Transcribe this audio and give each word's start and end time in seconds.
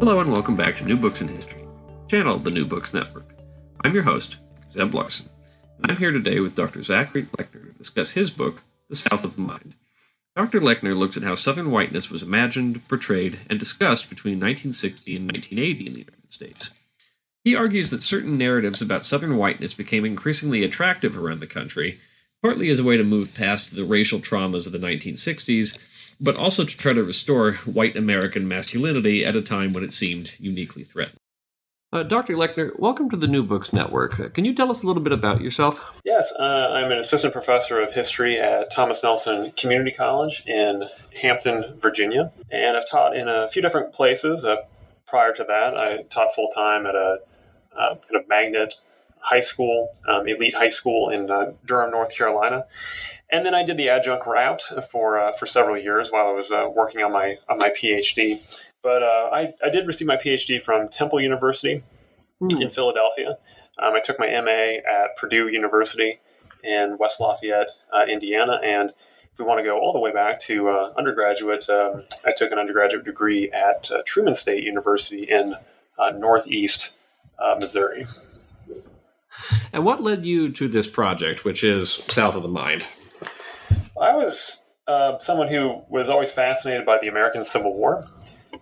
Hello 0.00 0.18
and 0.18 0.32
welcome 0.32 0.56
back 0.56 0.76
to 0.76 0.84
New 0.86 0.96
Books 0.96 1.20
in 1.20 1.28
History, 1.28 1.62
channel 2.08 2.36
of 2.36 2.42
the 2.42 2.50
New 2.50 2.64
Books 2.64 2.94
Network. 2.94 3.34
I'm 3.84 3.92
your 3.92 4.02
host, 4.02 4.38
Zeb 4.72 4.94
Larson, 4.94 5.28
and 5.82 5.92
I'm 5.92 5.98
here 5.98 6.10
today 6.10 6.40
with 6.40 6.56
Dr. 6.56 6.82
Zachary 6.82 7.28
Lechner 7.36 7.70
to 7.70 7.76
discuss 7.76 8.12
his 8.12 8.30
book, 8.30 8.62
The 8.88 8.96
South 8.96 9.24
of 9.24 9.36
the 9.36 9.42
Mind. 9.42 9.74
Dr. 10.34 10.58
Lechner 10.58 10.96
looks 10.96 11.18
at 11.18 11.22
how 11.22 11.34
Southern 11.34 11.70
whiteness 11.70 12.08
was 12.08 12.22
imagined, 12.22 12.88
portrayed, 12.88 13.40
and 13.50 13.58
discussed 13.58 14.08
between 14.08 14.40
1960 14.40 15.16
and 15.16 15.30
1980 15.30 15.86
in 15.86 15.92
the 15.92 15.98
United 15.98 16.32
States. 16.32 16.70
He 17.44 17.54
argues 17.54 17.90
that 17.90 18.02
certain 18.02 18.38
narratives 18.38 18.80
about 18.80 19.04
Southern 19.04 19.36
whiteness 19.36 19.74
became 19.74 20.06
increasingly 20.06 20.64
attractive 20.64 21.14
around 21.14 21.40
the 21.40 21.46
country, 21.46 22.00
partly 22.42 22.70
as 22.70 22.78
a 22.78 22.84
way 22.84 22.96
to 22.96 23.04
move 23.04 23.34
past 23.34 23.76
the 23.76 23.84
racial 23.84 24.18
traumas 24.18 24.64
of 24.64 24.72
the 24.72 24.78
1960s 24.78 25.78
but 26.20 26.36
also 26.36 26.64
to 26.64 26.76
try 26.76 26.92
to 26.92 27.02
restore 27.02 27.54
white 27.64 27.96
American 27.96 28.46
masculinity 28.46 29.24
at 29.24 29.34
a 29.34 29.42
time 29.42 29.72
when 29.72 29.82
it 29.82 29.92
seemed 29.92 30.32
uniquely 30.38 30.84
threatened. 30.84 31.16
Uh, 31.92 32.04
Dr. 32.04 32.34
Lechner, 32.34 32.78
welcome 32.78 33.10
to 33.10 33.16
the 33.16 33.26
New 33.26 33.42
Books 33.42 33.72
Network. 33.72 34.20
Uh, 34.20 34.28
can 34.28 34.44
you 34.44 34.54
tell 34.54 34.70
us 34.70 34.84
a 34.84 34.86
little 34.86 35.02
bit 35.02 35.12
about 35.12 35.40
yourself? 35.40 36.00
Yes, 36.04 36.32
uh, 36.38 36.70
I'm 36.72 36.92
an 36.92 36.98
assistant 36.98 37.32
professor 37.32 37.80
of 37.80 37.92
history 37.92 38.38
at 38.38 38.70
Thomas 38.70 39.02
Nelson 39.02 39.50
Community 39.56 39.90
College 39.90 40.44
in 40.46 40.84
Hampton, 41.20 41.64
Virginia, 41.80 42.30
and 42.52 42.76
I've 42.76 42.88
taught 42.88 43.16
in 43.16 43.26
a 43.26 43.48
few 43.48 43.60
different 43.60 43.92
places. 43.92 44.44
Uh, 44.44 44.58
prior 45.04 45.32
to 45.32 45.42
that, 45.42 45.76
I 45.76 46.02
taught 46.10 46.32
full 46.32 46.48
time 46.54 46.86
at 46.86 46.94
a 46.94 47.18
uh, 47.76 47.94
kind 47.96 48.22
of 48.22 48.28
magnet 48.28 48.74
high 49.18 49.40
school, 49.40 49.90
um, 50.08 50.28
elite 50.28 50.54
high 50.54 50.68
school 50.68 51.10
in 51.10 51.28
uh, 51.28 51.52
Durham, 51.66 51.90
North 51.90 52.16
Carolina, 52.16 52.66
and 53.32 53.46
then 53.46 53.54
I 53.54 53.62
did 53.62 53.76
the 53.76 53.88
adjunct 53.88 54.26
route 54.26 54.62
for 54.90 55.18
uh, 55.18 55.32
for 55.32 55.46
several 55.46 55.78
years 55.78 56.10
while 56.10 56.26
I 56.26 56.32
was 56.32 56.50
uh, 56.50 56.68
working 56.74 57.02
on 57.02 57.12
my 57.12 57.36
on 57.48 57.58
my 57.58 57.70
PhD. 57.70 58.40
But 58.82 59.02
uh, 59.02 59.28
I, 59.32 59.52
I 59.64 59.70
did 59.70 59.86
receive 59.86 60.06
my 60.06 60.16
PhD 60.16 60.60
from 60.60 60.88
Temple 60.88 61.20
University 61.20 61.82
mm. 62.40 62.62
in 62.62 62.70
Philadelphia. 62.70 63.38
Um, 63.78 63.94
I 63.94 64.00
took 64.00 64.18
my 64.18 64.26
MA 64.40 64.80
at 64.90 65.16
Purdue 65.16 65.48
University 65.48 66.18
in 66.64 66.96
West 66.98 67.20
Lafayette, 67.20 67.70
uh, 67.94 68.04
Indiana, 68.10 68.58
and 68.62 68.90
if 69.32 69.38
we 69.38 69.44
want 69.44 69.58
to 69.58 69.64
go 69.64 69.78
all 69.78 69.92
the 69.92 70.00
way 70.00 70.12
back 70.12 70.38
to 70.40 70.68
uh, 70.68 70.92
undergraduate, 70.96 71.68
um, 71.70 72.04
I 72.24 72.32
took 72.36 72.52
an 72.52 72.58
undergraduate 72.58 73.04
degree 73.04 73.50
at 73.50 73.90
uh, 73.90 74.02
Truman 74.04 74.34
State 74.34 74.64
University 74.64 75.24
in 75.24 75.54
Northeast 76.16 76.94
Missouri. 77.58 78.06
And 79.72 79.84
what 79.84 80.02
led 80.02 80.26
you 80.26 80.50
to 80.52 80.68
this 80.68 80.86
project, 80.86 81.44
which 81.44 81.62
is 81.62 81.92
South 82.08 82.34
of 82.34 82.42
the 82.42 82.48
Mind? 82.48 82.84
I 84.00 84.14
was 84.14 84.64
uh, 84.88 85.18
someone 85.18 85.48
who 85.48 85.82
was 85.88 86.08
always 86.08 86.32
fascinated 86.32 86.86
by 86.86 86.98
the 86.98 87.08
American 87.08 87.44
Civil 87.44 87.74
War. 87.74 88.06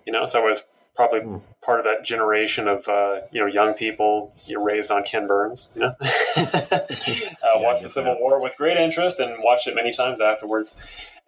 You 0.07 0.13
know, 0.13 0.27
so 0.27 0.41
I 0.41 0.51
was 0.51 0.65
probably 0.95 1.21
mm. 1.21 1.41
part 1.63 1.79
of 1.79 1.85
that 1.85 2.05
generation 2.05 2.67
of 2.67 2.87
uh, 2.89 3.21
you 3.31 3.41
know 3.41 3.47
young 3.47 3.73
people 3.75 4.35
you 4.47 4.57
know, 4.57 4.65
raised 4.65 4.91
on 4.91 5.05
Ken 5.05 5.27
Burns. 5.27 5.69
You 5.75 5.83
know, 5.83 5.95
uh, 6.01 6.07
yeah, 6.37 7.57
watched 7.57 7.85
the 7.85 7.89
Civil 7.89 8.15
that. 8.15 8.21
War 8.21 8.43
with 8.43 8.57
great 8.57 8.77
interest 8.77 9.21
and 9.21 9.43
watched 9.43 9.69
it 9.69 9.75
many 9.75 9.93
times 9.93 10.21
afterwards. 10.21 10.77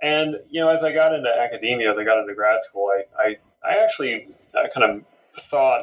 And 0.02 0.36
you 0.50 0.60
know, 0.60 0.68
as 0.68 0.82
I 0.82 0.92
got 0.92 1.14
into 1.14 1.30
academia, 1.30 1.90
as 1.90 1.98
I 1.98 2.04
got 2.04 2.18
into 2.18 2.34
grad 2.34 2.62
school, 2.62 2.90
I 2.92 3.22
I, 3.22 3.36
I 3.64 3.84
actually 3.84 4.28
uh, 4.54 4.68
kind 4.74 4.90
of 4.90 5.42
thought, 5.44 5.82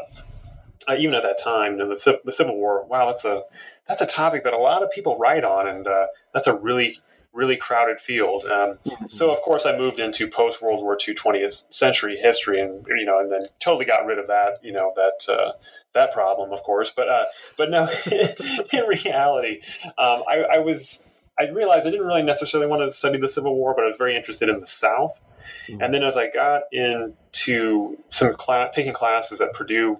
uh, 0.87 0.95
even 0.99 1.15
at 1.15 1.23
that 1.23 1.39
time, 1.41 1.73
you 1.73 1.77
know, 1.79 1.87
the, 1.87 2.19
the 2.25 2.31
Civil 2.31 2.57
War. 2.57 2.85
Wow, 2.85 3.07
that's 3.07 3.23
a 3.23 3.43
that's 3.87 4.01
a 4.01 4.05
topic 4.05 4.43
that 4.43 4.53
a 4.53 4.57
lot 4.57 4.83
of 4.83 4.91
people 4.91 5.17
write 5.17 5.45
on, 5.45 5.65
and 5.67 5.87
uh, 5.87 6.07
that's 6.33 6.47
a 6.47 6.55
really 6.55 6.99
really 7.37 7.55
crowded 7.55 8.01
field. 8.01 8.43
Um, 8.45 8.79
so 9.07 9.31
of 9.31 9.39
course 9.41 9.65
I 9.65 9.77
moved 9.77 9.99
into 9.99 10.27
post 10.27 10.61
World 10.61 10.81
War 10.81 10.97
II 11.07 11.13
20th 11.13 11.71
century 11.71 12.17
history, 12.17 12.59
and 12.59 12.85
you 12.87 13.05
know, 13.05 13.19
and 13.19 13.31
then 13.31 13.45
totally 13.59 13.85
got 13.85 14.05
rid 14.05 14.17
of 14.17 14.27
that, 14.27 14.57
you 14.63 14.73
know, 14.73 14.91
that 14.95 15.31
uh, 15.31 15.51
that 15.93 16.11
problem, 16.11 16.51
of 16.51 16.63
course. 16.63 16.91
But 16.91 17.07
uh, 17.07 17.25
but 17.55 17.69
no, 17.69 17.87
in 18.73 18.87
reality, 18.87 19.61
um, 19.97 20.23
I, 20.27 20.45
I, 20.55 20.57
was 20.57 21.07
I 21.39 21.49
realized 21.49 21.85
I 21.85 21.91
didn't 21.91 22.07
really 22.07 22.23
necessarily 22.23 22.67
want 22.67 22.81
to 22.81 22.91
study 22.91 23.19
the 23.19 23.29
Civil 23.29 23.55
War, 23.55 23.73
but 23.75 23.83
I 23.83 23.87
was 23.87 23.97
very 23.97 24.15
interested 24.15 24.49
in 24.49 24.59
the 24.59 24.67
South. 24.67 25.21
Mm-hmm. 25.67 25.81
And 25.81 25.93
then 25.93 26.03
as 26.03 26.17
I 26.17 26.29
got 26.31 26.63
into 26.71 27.97
some 28.09 28.33
class, 28.33 28.71
taking 28.71 28.93
classes 28.93 29.39
at 29.41 29.53
Purdue 29.53 29.99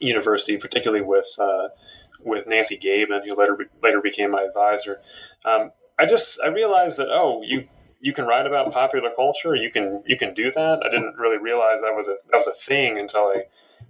University, 0.00 0.56
particularly 0.56 1.04
with 1.04 1.26
uh, 1.40 1.68
with 2.20 2.46
Nancy 2.46 2.76
Gabin, 2.76 3.22
who 3.28 3.34
later 3.36 3.58
later 3.82 4.00
became 4.00 4.30
my 4.30 4.42
advisor. 4.42 5.00
Um, 5.44 5.72
I 5.98 6.06
just 6.06 6.40
I 6.42 6.48
realized 6.48 6.98
that 6.98 7.08
oh 7.10 7.42
you 7.42 7.68
you 8.00 8.12
can 8.12 8.26
write 8.26 8.46
about 8.46 8.70
popular 8.72 9.10
culture. 9.16 9.54
You 9.54 9.70
can 9.70 10.02
you 10.06 10.16
can 10.16 10.34
do 10.34 10.52
that. 10.52 10.82
I 10.84 10.90
didn't 10.90 11.16
really 11.16 11.38
realize 11.38 11.80
that 11.80 11.94
was 11.94 12.08
a 12.08 12.16
that 12.30 12.36
was 12.36 12.46
a 12.46 12.52
thing 12.52 12.98
until 12.98 13.22
I 13.22 13.44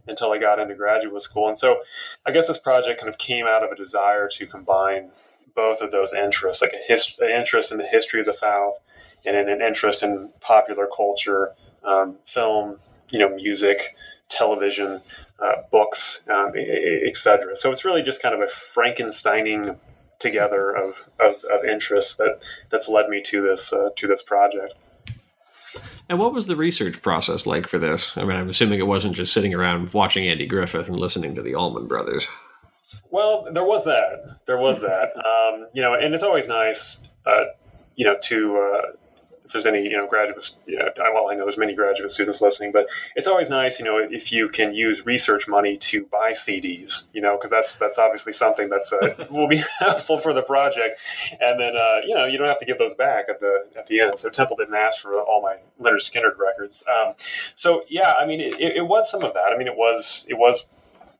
until 0.06 0.32
I 0.32 0.38
got 0.38 0.58
into 0.58 0.74
graduate 0.74 1.22
school. 1.22 1.48
And 1.48 1.58
so 1.58 1.80
I 2.26 2.30
guess 2.30 2.46
this 2.46 2.58
project 2.58 3.00
kind 3.00 3.08
of 3.08 3.18
came 3.18 3.46
out 3.46 3.64
of 3.64 3.70
a 3.70 3.76
desire 3.76 4.28
to 4.28 4.46
combine 4.46 5.10
both 5.54 5.80
of 5.80 5.90
those 5.90 6.12
interests 6.12 6.62
like 6.62 6.72
a 6.72 6.82
hist- 6.86 7.18
an 7.20 7.30
interest 7.30 7.72
in 7.72 7.78
the 7.78 7.86
history 7.86 8.20
of 8.20 8.26
the 8.26 8.34
South 8.34 8.78
and 9.24 9.36
an 9.36 9.62
interest 9.62 10.02
in 10.02 10.30
popular 10.40 10.88
culture 10.94 11.52
um, 11.84 12.16
film 12.24 12.78
you 13.10 13.18
know 13.18 13.34
music 13.34 13.96
television 14.28 15.00
uh, 15.38 15.62
books 15.70 16.24
um, 16.28 16.52
etc 17.06 17.54
so 17.54 17.70
it's 17.70 17.84
really 17.84 18.02
just 18.02 18.20
kind 18.20 18.34
of 18.34 18.40
a 18.40 18.46
Frankensteining 18.46 19.76
together 20.24 20.74
of, 20.74 21.10
of, 21.20 21.44
of 21.44 21.64
interests 21.64 22.16
that 22.16 22.42
that's 22.70 22.88
led 22.88 23.10
me 23.10 23.22
to 23.22 23.42
this 23.42 23.72
uh, 23.72 23.90
to 23.94 24.08
this 24.08 24.22
project. 24.22 24.74
And 26.08 26.18
what 26.18 26.32
was 26.32 26.46
the 26.46 26.56
research 26.56 27.02
process 27.02 27.46
like 27.46 27.66
for 27.68 27.78
this? 27.78 28.16
I 28.16 28.24
mean, 28.24 28.36
I'm 28.36 28.48
assuming 28.48 28.78
it 28.78 28.86
wasn't 28.86 29.14
just 29.14 29.32
sitting 29.32 29.54
around 29.54 29.92
watching 29.92 30.26
Andy 30.26 30.46
Griffith 30.46 30.88
and 30.88 30.96
listening 30.96 31.34
to 31.34 31.42
the 31.42 31.54
Allman 31.54 31.86
Brothers. 31.86 32.26
Well, 33.10 33.46
there 33.52 33.64
was 33.64 33.84
that. 33.84 34.40
There 34.46 34.58
was 34.58 34.80
that. 34.80 35.12
Um, 35.44 35.66
you 35.74 35.82
know, 35.82 35.94
and 35.94 36.14
it's 36.14 36.24
always 36.24 36.48
nice, 36.48 37.02
uh, 37.26 37.44
you 37.96 38.04
know, 38.06 38.16
to 38.22 38.56
uh, 38.56 38.92
there's 39.54 39.66
any 39.66 39.82
you 39.82 39.96
know 39.96 40.06
graduate 40.06 40.50
you 40.66 40.76
know 40.76 40.90
well 41.14 41.30
I 41.30 41.34
know 41.34 41.44
there's 41.44 41.56
many 41.56 41.74
graduate 41.74 42.12
students 42.12 42.40
listening 42.42 42.72
but 42.72 42.86
it's 43.16 43.26
always 43.26 43.48
nice 43.48 43.78
you 43.78 43.84
know 43.84 43.96
if 43.98 44.32
you 44.32 44.48
can 44.48 44.74
use 44.74 45.06
research 45.06 45.48
money 45.48 45.78
to 45.78 46.04
buy 46.06 46.32
CDs 46.32 47.08
you 47.14 47.22
know 47.22 47.36
because 47.36 47.50
that's 47.50 47.78
that's 47.78 47.98
obviously 47.98 48.32
something 48.32 48.68
that's 48.68 48.92
uh, 48.92 49.26
will 49.30 49.48
be 49.48 49.62
helpful 49.78 50.18
for 50.18 50.32
the 50.32 50.42
project. 50.42 51.00
And 51.40 51.58
then 51.58 51.76
uh, 51.76 52.00
you 52.06 52.14
know 52.14 52.26
you 52.26 52.36
don't 52.36 52.48
have 52.48 52.58
to 52.58 52.66
give 52.66 52.78
those 52.78 52.94
back 52.94 53.26
at 53.30 53.40
the 53.40 53.66
at 53.78 53.86
the 53.86 54.00
end. 54.00 54.18
So 54.18 54.28
Temple 54.28 54.56
didn't 54.56 54.74
ask 54.74 55.00
for 55.00 55.18
all 55.20 55.40
my 55.40 55.56
Lynyrd 55.80 56.02
Skynyrd 56.02 56.36
records. 56.38 56.84
Um, 56.88 57.14
so 57.56 57.84
yeah 57.88 58.14
I 58.18 58.26
mean 58.26 58.40
it, 58.40 58.60
it 58.60 58.86
was 58.86 59.10
some 59.10 59.24
of 59.24 59.32
that. 59.34 59.52
I 59.54 59.56
mean 59.56 59.68
it 59.68 59.76
was 59.76 60.26
it 60.28 60.34
was 60.34 60.64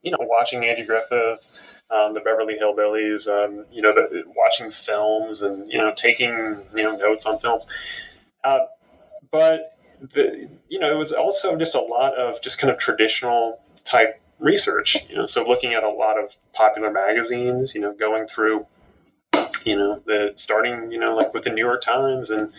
you 0.03 0.11
know 0.11 0.19
watching 0.21 0.65
Andy 0.65 0.85
Griffith 0.85 1.75
um, 1.91 2.15
the 2.15 2.21
Beverly 2.21 2.57
Hillbillies, 2.61 3.29
um, 3.29 3.67
you 3.71 3.83
know, 3.83 3.93
the, 3.93 4.25
watching 4.35 4.71
films 4.71 5.43
and 5.43 5.71
you 5.71 5.79
know 5.79 5.93
taking 5.95 6.59
you 6.75 6.83
know 6.83 6.97
notes 6.97 7.27
on 7.27 7.39
films. 7.39 7.67
Uh, 8.45 8.61
but 9.31 9.77
the, 10.01 10.49
you 10.69 10.79
know, 10.79 10.95
it 10.95 10.99
was 10.99 11.13
also 11.13 11.57
just 11.57 11.75
a 11.75 11.81
lot 11.81 12.15
of 12.17 12.41
just 12.43 12.59
kind 12.59 12.71
of 12.71 12.79
traditional 12.79 13.61
type 13.85 14.21
research. 14.39 14.97
You 15.09 15.17
know, 15.17 15.27
so 15.27 15.45
looking 15.45 15.73
at 15.75 15.83
a 15.83 15.91
lot 15.91 16.19
of 16.19 16.37
popular 16.53 16.91
magazines. 16.91 17.75
You 17.75 17.81
know, 17.81 17.93
going 17.93 18.29
through, 18.29 18.67
you 19.65 19.77
know, 19.77 20.03
the 20.07 20.35
starting, 20.37 20.93
you 20.93 20.99
know, 20.99 21.15
like 21.15 21.33
with 21.33 21.45
the 21.45 21.51
New 21.51 21.65
York 21.65 21.83
Times, 21.83 22.31
and 22.31 22.53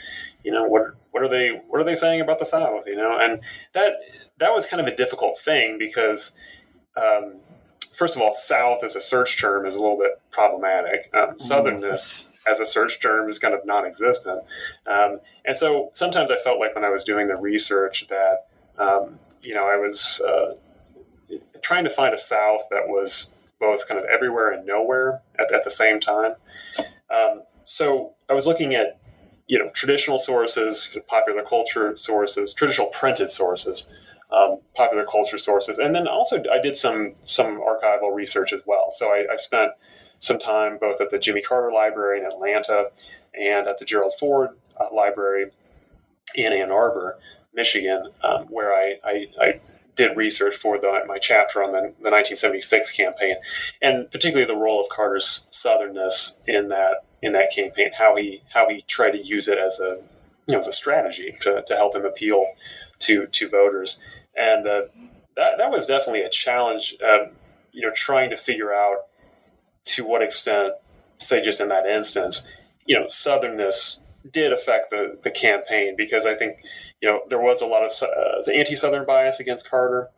you 0.44 0.52
know, 0.52 0.64
what 0.64 0.96
what 1.12 1.24
are 1.24 1.30
they 1.30 1.62
what 1.68 1.80
are 1.80 1.86
they 1.86 1.96
saying 1.96 2.22
about 2.22 2.40
the 2.40 2.46
South? 2.46 2.88
You 2.88 2.96
know, 2.96 3.18
and 3.20 3.42
that 3.74 3.94
that 4.40 4.54
was 4.54 4.66
kind 4.66 4.82
of 4.82 4.88
a 4.88 4.96
difficult 4.96 5.38
thing 5.38 5.78
because. 5.78 6.36
Um, 6.98 7.42
first 7.96 8.16
of 8.16 8.22
all, 8.22 8.34
South 8.34 8.84
as 8.84 8.96
a 8.96 9.02
search 9.02 9.40
term 9.40 9.66
is 9.66 9.76
a 9.76 9.80
little 9.80 9.98
bit 9.98 10.22
problematic. 10.32 11.10
Um, 11.14 11.30
mm-hmm. 11.30 11.52
southernness 11.52 12.32
as 12.48 12.60
a 12.60 12.66
search 12.66 13.02
term 13.02 13.30
is 13.30 13.40
kind 13.40 13.54
of 13.54 13.66
non-existent, 13.66 14.44
um, 14.86 15.20
and 15.46 15.58
so 15.58 15.90
sometimes 15.94 16.32
I 16.32 16.38
felt 16.38 16.60
like 16.60 16.76
when 16.76 16.84
I 16.84 16.90
was 16.90 17.04
doing 17.04 17.28
the 17.28 17.36
research 17.36 18.08
that 18.08 18.48
um, 18.78 19.20
you 19.42 19.54
know 19.54 19.66
I 19.66 19.78
was 19.78 20.22
uh, 20.22 20.56
trying 21.62 21.86
to 21.86 21.90
find 21.90 22.14
a 22.14 22.20
South 22.20 22.62
that 22.70 22.88
was 22.88 23.34
both 23.60 23.88
kind 23.88 24.00
of 24.00 24.06
everywhere 24.06 24.52
and 24.52 24.66
nowhere 24.66 25.22
at, 25.40 25.52
at 25.54 25.64
the 25.64 25.72
same 25.72 26.00
time. 26.00 26.34
Um, 27.10 27.44
so 27.64 28.14
I 28.30 28.34
was 28.34 28.46
looking 28.46 28.76
at 28.76 29.00
you 29.48 29.58
know 29.58 29.70
traditional 29.70 30.20
sources, 30.20 30.96
popular 31.08 31.44
culture 31.44 31.96
sources, 31.96 32.54
traditional 32.54 32.88
printed 32.88 33.32
sources 33.32 33.88
um, 34.32 34.60
popular 34.76 35.06
culture 35.06 35.38
sources, 35.38 35.78
and 35.78 35.96
then 35.96 36.08
also 36.08 36.42
I 36.52 36.62
did 36.62 36.78
some 36.78 37.14
some 37.26 37.60
archival 37.60 38.14
research 38.14 38.54
as 38.54 38.64
well. 38.66 38.92
So 38.92 39.10
I, 39.10 39.26
I, 39.32 39.36
spent 39.36 39.72
some 40.20 40.40
time 40.40 40.78
both 40.80 41.00
at 41.00 41.12
the 41.12 41.20
Jimmy 41.20 41.42
Carter 41.42 41.72
Library 41.72 42.20
in 42.20 42.26
Atlanta 42.26 42.90
and 43.40 43.68
at 43.68 43.78
the 43.78 43.86
Gerald 43.86 44.14
Ford 44.20 44.50
uh, 44.80 44.94
Library 44.94 45.52
in 46.34 46.54
Ann 46.54 46.72
Arbor, 46.72 47.20
Michigan, 47.54 48.08
um, 48.24 48.46
where 48.46 48.74
I, 48.74 48.96
I, 49.04 49.28
I, 49.40 49.60
did 49.96 50.18
research 50.18 50.58
for 50.58 50.78
the, 50.78 50.92
my 51.08 51.18
chapter 51.18 51.64
on 51.64 51.72
the, 51.72 51.80
the 51.80 52.12
1976 52.12 52.92
campaign, 52.92 53.36
and 53.82 54.12
particularly 54.12 54.46
the 54.46 54.60
role 54.60 54.82
of 54.82 54.90
Carter's 54.90 55.48
southernness 55.54 56.40
in 56.46 56.68
that 56.68 57.06
in 57.22 57.32
that 57.32 57.50
campaign, 57.56 57.92
how 57.98 58.18
he 58.18 58.42
how 58.54 58.68
he 58.68 58.84
tried 58.88 59.12
to 59.12 59.26
use 59.26 59.48
it 59.48 59.58
as 59.58 59.80
a 59.80 60.02
you 60.48 60.54
know 60.54 60.60
as 60.60 60.68
a 60.68 60.74
strategy 60.74 61.38
to, 61.40 61.64
to 61.66 61.76
help 61.78 61.96
him 61.96 62.04
appeal 62.04 62.46
to 63.00 63.28
to 63.28 63.50
voters. 63.50 64.00
And 64.36 64.68
uh, 64.68 64.82
that 65.36 65.58
that 65.58 65.72
was 65.72 65.86
definitely 65.86 66.22
a 66.22 66.30
challenge. 66.30 66.96
Um, 67.04 67.32
you 67.72 67.82
know, 67.82 67.92
trying 67.94 68.30
to 68.30 68.38
figure 68.38 68.74
out 68.74 69.08
to 69.86 70.06
what 70.06 70.22
extent, 70.22 70.74
say, 71.18 71.42
just 71.42 71.60
in 71.60 71.68
that 71.70 71.86
instance, 71.86 72.48
you 72.86 72.98
know, 72.98 73.06
southernness 73.06 74.00
did 74.32 74.52
affect 74.52 74.90
the 74.90 75.18
the 75.24 75.32
campaign 75.32 75.96
because 75.98 76.26
I 76.26 76.36
think 76.36 76.60
you 77.02 77.10
know 77.10 77.22
there 77.30 77.42
was 77.42 77.62
a 77.62 77.66
lot 77.66 77.84
of 77.84 77.92
uh, 78.02 78.52
anti-southern 78.52 79.06
bias 79.06 79.40
against 79.40 79.70
Carter, 79.70 80.10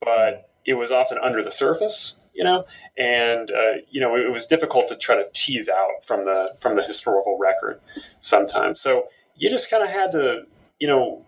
but 0.00 0.48
it 0.64 0.74
was 0.74 0.90
often 0.90 1.18
under 1.18 1.42
the 1.42 1.50
surface 1.50 2.16
you 2.34 2.42
know, 2.42 2.66
and 2.98 3.50
uh, 3.50 3.80
you 3.90 4.00
know 4.00 4.16
it 4.16 4.30
was 4.30 4.46
difficult 4.46 4.88
to 4.88 4.96
try 4.96 5.14
to 5.14 5.26
tease 5.32 5.68
out 5.68 6.04
from 6.04 6.24
the 6.24 6.54
from 6.60 6.76
the 6.76 6.82
historical 6.82 7.38
record 7.38 7.80
sometimes. 8.20 8.80
So 8.80 9.08
you 9.36 9.48
just 9.48 9.70
kind 9.70 9.82
of 9.82 9.90
had 9.90 10.10
to, 10.12 10.42
you 10.78 10.88
know, 10.88 11.24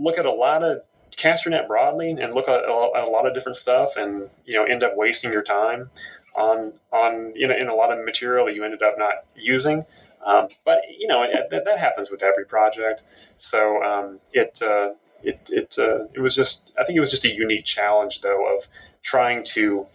look 0.00 0.18
at 0.18 0.26
a 0.26 0.32
lot 0.32 0.64
of 0.64 0.82
cast 1.16 1.46
net 1.46 1.68
broadly 1.68 2.10
and 2.10 2.34
look 2.34 2.48
at 2.48 2.64
a, 2.68 3.06
lot 3.10 3.26
of 3.26 3.34
different 3.34 3.56
stuff, 3.56 3.96
and 3.96 4.28
you 4.44 4.54
know, 4.54 4.64
end 4.64 4.82
up 4.82 4.92
wasting 4.96 5.32
your 5.32 5.42
time 5.42 5.90
on 6.36 6.72
on 6.92 7.32
you 7.34 7.46
know 7.48 7.56
in 7.56 7.68
a 7.68 7.74
lot 7.74 7.92
of 7.92 8.04
material 8.04 8.46
that 8.46 8.54
you 8.54 8.64
ended 8.64 8.82
up 8.82 8.94
not 8.98 9.24
using. 9.36 9.84
Um, 10.24 10.48
but 10.64 10.80
you 10.98 11.08
know 11.08 11.26
that, 11.50 11.64
that 11.64 11.78
happens 11.78 12.10
with 12.10 12.22
every 12.22 12.44
project. 12.44 13.02
So 13.38 13.82
um, 13.82 14.20
it 14.32 14.60
uh, 14.62 14.92
it 15.22 15.40
it 15.50 15.76
uh, 15.78 16.04
it 16.14 16.20
was 16.20 16.34
just 16.34 16.72
I 16.78 16.84
think 16.84 16.96
it 16.96 17.00
was 17.00 17.10
just 17.10 17.24
a 17.24 17.34
unique 17.34 17.64
challenge 17.64 18.20
though 18.20 18.56
of 18.56 18.66
trying 19.02 19.44
to 19.44 19.86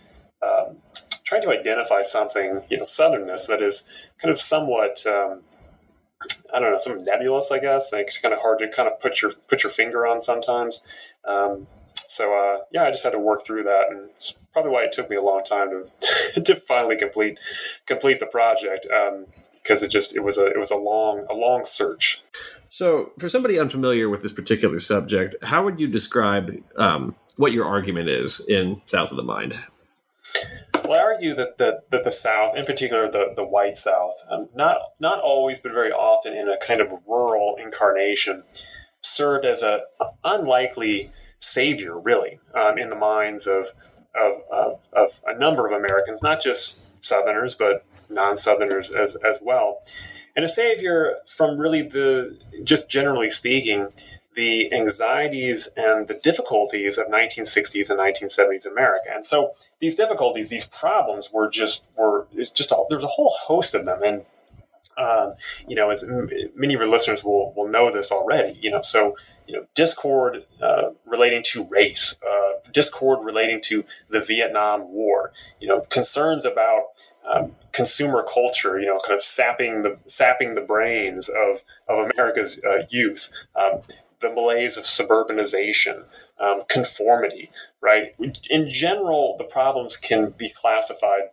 um, 0.41 0.77
trying 1.25 1.41
to 1.41 1.49
identify 1.49 2.03
something, 2.03 2.61
you 2.69 2.77
know, 2.77 2.85
southernness 2.85 3.47
that 3.47 3.61
is 3.61 3.83
kind 4.21 4.31
of 4.31 4.39
somewhat, 4.39 5.05
um, 5.07 5.41
I 6.53 6.59
don't 6.59 6.71
know, 6.71 6.77
some 6.77 6.97
nebulous, 7.03 7.51
I 7.51 7.59
guess. 7.59 7.91
Like 7.91 8.07
it's 8.07 8.17
kind 8.17 8.33
of 8.33 8.41
hard 8.41 8.59
to 8.59 8.67
kind 8.69 8.87
of 8.87 8.99
put 8.99 9.21
your 9.21 9.31
put 9.47 9.63
your 9.63 9.71
finger 9.71 10.05
on 10.07 10.21
sometimes. 10.21 10.81
Um, 11.25 11.67
so 11.95 12.33
uh, 12.33 12.59
yeah, 12.71 12.83
I 12.83 12.91
just 12.91 13.03
had 13.03 13.11
to 13.11 13.19
work 13.19 13.45
through 13.45 13.63
that, 13.63 13.87
and 13.89 14.09
it's 14.17 14.35
probably 14.53 14.71
why 14.71 14.83
it 14.83 14.91
took 14.91 15.09
me 15.09 15.15
a 15.15 15.21
long 15.21 15.43
time 15.43 15.69
to 16.33 16.41
to 16.41 16.55
finally 16.55 16.97
complete 16.97 17.37
complete 17.85 18.19
the 18.19 18.25
project 18.25 18.87
because 19.63 19.81
um, 19.81 19.85
it 19.85 19.89
just 19.89 20.15
it 20.15 20.21
was 20.21 20.37
a 20.37 20.45
it 20.45 20.57
was 20.57 20.71
a 20.71 20.77
long 20.77 21.25
a 21.29 21.33
long 21.33 21.65
search. 21.65 22.23
So, 22.69 23.13
for 23.19 23.29
somebody 23.29 23.57
unfamiliar 23.57 24.09
with 24.09 24.21
this 24.21 24.33
particular 24.33 24.79
subject, 24.79 25.35
how 25.43 25.63
would 25.63 25.79
you 25.79 25.87
describe 25.87 26.61
um, 26.75 27.15
what 27.37 27.53
your 27.53 27.65
argument 27.65 28.09
is 28.09 28.41
in 28.49 28.81
South 28.83 29.11
of 29.11 29.17
the 29.17 29.23
Mind? 29.23 29.57
Well, 30.87 30.99
I 30.99 31.03
argue 31.03 31.33
that 31.35 31.57
the, 31.57 31.81
that 31.89 32.03
the 32.03 32.11
South, 32.11 32.55
in 32.55 32.65
particular 32.65 33.09
the, 33.09 33.33
the 33.35 33.43
white 33.43 33.77
South, 33.77 34.15
um, 34.29 34.49
not 34.53 34.77
not 34.99 35.19
always, 35.19 35.59
but 35.59 35.71
very 35.71 35.91
often 35.91 36.33
in 36.33 36.47
a 36.47 36.57
kind 36.57 36.79
of 36.79 36.91
rural 37.07 37.55
incarnation, 37.59 38.43
served 39.01 39.45
as 39.45 39.63
a 39.63 39.81
unlikely 40.23 41.11
savior, 41.39 41.99
really, 41.99 42.39
um, 42.53 42.77
in 42.77 42.89
the 42.89 42.95
minds 42.95 43.47
of, 43.47 43.71
of, 44.15 44.41
of, 44.51 44.79
of 44.93 45.21
a 45.27 45.37
number 45.37 45.65
of 45.67 45.73
Americans, 45.73 46.21
not 46.21 46.41
just 46.41 46.81
Southerners, 47.03 47.55
but 47.55 47.85
non-Southerners 48.09 48.91
as, 48.91 49.15
as 49.17 49.39
well. 49.41 49.79
And 50.35 50.43
a 50.43 50.49
savior 50.49 51.15
from 51.27 51.57
really 51.57 51.81
the, 51.81 52.37
just 52.63 52.89
generally 52.89 53.29
speaking, 53.29 53.89
the 54.35 54.71
anxieties 54.73 55.69
and 55.77 56.07
the 56.07 56.19
difficulties 56.23 56.97
of 56.97 57.07
1960s 57.07 57.89
and 57.89 57.99
1970s 57.99 58.65
America. 58.65 59.09
And 59.13 59.25
so 59.25 59.53
these 59.79 59.95
difficulties, 59.95 60.49
these 60.49 60.67
problems 60.67 61.31
were 61.31 61.49
just 61.49 61.89
were 61.97 62.27
it's 62.33 62.51
just 62.51 62.71
a, 62.71 62.83
there's 62.89 63.03
a 63.03 63.07
whole 63.07 63.33
host 63.45 63.73
of 63.73 63.85
them. 63.85 64.01
And 64.03 64.25
um, 64.97 65.33
you 65.67 65.75
know, 65.75 65.89
as 65.89 66.03
many 66.55 66.73
of 66.73 66.79
your 66.79 66.89
listeners 66.89 67.23
will 67.23 67.53
will 67.53 67.67
know 67.67 67.91
this 67.91 68.11
already. 68.11 68.57
You 68.61 68.71
know, 68.71 68.81
so 68.81 69.15
you 69.47 69.55
know, 69.55 69.65
discord 69.75 70.45
uh, 70.61 70.89
relating 71.05 71.43
to 71.43 71.65
race, 71.65 72.17
uh, 72.25 72.69
discord 72.71 73.23
relating 73.23 73.61
to 73.63 73.83
the 74.09 74.19
Vietnam 74.19 74.91
War. 74.91 75.31
You 75.59 75.67
know, 75.67 75.81
concerns 75.81 76.45
about 76.45 76.83
um, 77.29 77.55
consumer 77.71 78.25
culture, 78.31 78.79
you 78.79 78.87
know, 78.87 78.99
kind 78.99 79.15
of 79.15 79.23
sapping 79.23 79.83
the 79.83 79.97
sapping 80.05 80.55
the 80.55 80.61
brains 80.61 81.29
of 81.29 81.63
of 81.87 82.09
America's 82.09 82.59
uh, 82.63 82.83
youth. 82.89 83.31
Um, 83.55 83.81
the 84.21 84.29
malaise 84.29 84.77
of 84.77 84.85
suburbanization, 84.85 86.03
um, 86.39 86.63
conformity, 86.67 87.51
right? 87.81 88.15
In 88.49 88.69
general, 88.69 89.35
the 89.37 89.43
problems 89.43 89.97
can 89.97 90.31
be 90.31 90.49
classified 90.49 91.29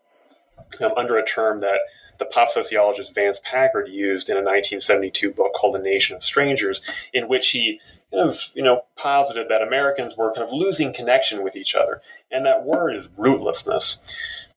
um, 0.81 0.93
under 0.97 1.17
a 1.17 1.27
term 1.27 1.61
that 1.61 1.81
the 2.19 2.27
pop 2.27 2.51
sociologist 2.51 3.15
Vance 3.15 3.41
Packard 3.43 3.89
used 3.89 4.29
in 4.29 4.37
a 4.37 4.41
1972 4.41 5.33
book 5.33 5.53
called 5.55 5.75
The 5.75 5.81
Nation 5.81 6.17
of 6.17 6.23
Strangers, 6.23 6.83
in 7.13 7.29
which 7.29 7.51
he 7.51 7.81
kind 8.13 8.29
of, 8.29 8.39
you 8.55 8.63
know, 8.63 8.83
posited 8.97 9.49
that 9.49 9.63
Americans 9.63 10.17
were 10.17 10.33
kind 10.33 10.47
of 10.47 10.53
losing 10.53 10.93
connection 10.93 11.43
with 11.43 11.57
each 11.57 11.75
other. 11.75 12.01
And 12.31 12.47
that 12.47 12.65
word 12.65 12.95
is 12.95 13.09
rootlessness. 13.09 14.01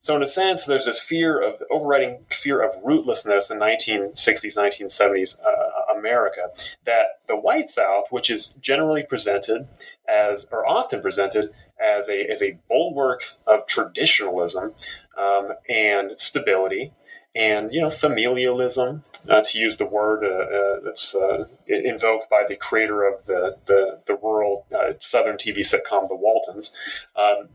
So, 0.06 0.16
in 0.16 0.22
a 0.22 0.28
sense, 0.28 0.66
there's 0.66 0.86
this 0.86 1.02
fear 1.02 1.42
of 1.42 1.63
overriding 1.72 2.25
fear 2.30 2.62
of 2.62 2.75
rootlessness 2.84 3.50
in 3.50 3.57
1960s, 3.57 4.56
1970s 4.56 5.40
uh, 5.40 5.98
America 5.98 6.50
that 6.86 7.22
the 7.28 7.36
white 7.36 7.69
South, 7.69 8.12
which 8.12 8.30
is 8.30 8.50
generally 8.62 9.02
presented 9.02 9.68
as, 10.07 10.46
or 10.52 10.63
often 10.63 11.02
presented 11.02 11.50
as 11.81 12.07
a, 12.07 12.24
as 12.30 12.44
a 12.44 12.60
bulwark 12.69 13.31
of 13.48 13.66
traditionalism 13.66 14.75
um, 15.19 15.54
and 15.68 16.12
stability, 16.19 16.94
and 17.36 17.74
you 17.74 17.81
know 17.81 17.88
familialism, 17.88 19.04
uh, 19.28 19.42
to 19.42 19.57
use 19.57 19.78
the 19.78 19.88
word 19.88 20.24
uh, 20.24 20.28
uh, 20.28 20.80
that's 20.84 21.16
uh, 21.16 21.46
invoked 21.66 22.30
by 22.30 22.44
the 22.48 22.56
creator 22.56 23.04
of 23.07 23.25
the 23.25 23.57
the, 23.66 24.02
the 24.06 24.16
rural 24.18 24.68
uh, 24.72 24.94
Southern 25.00 25.38
TV 25.38 25.62
sitcom 25.62 26.07
The 26.07 26.16
Waltons. 26.16 26.72
Um, 27.16 27.50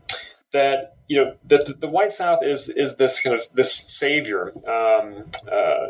that 0.51 0.95
you 1.11 1.17
know 1.17 1.35
that 1.49 1.65
the, 1.65 1.73
the, 1.73 1.89
white 1.89 2.13
South 2.13 2.39
is 2.41 2.69
is 2.69 2.95
this 2.95 3.19
kind 3.19 3.35
of 3.35 3.43
this 3.53 3.73
savior. 3.73 4.53
Um, 4.65 5.29
uh, 5.51 5.87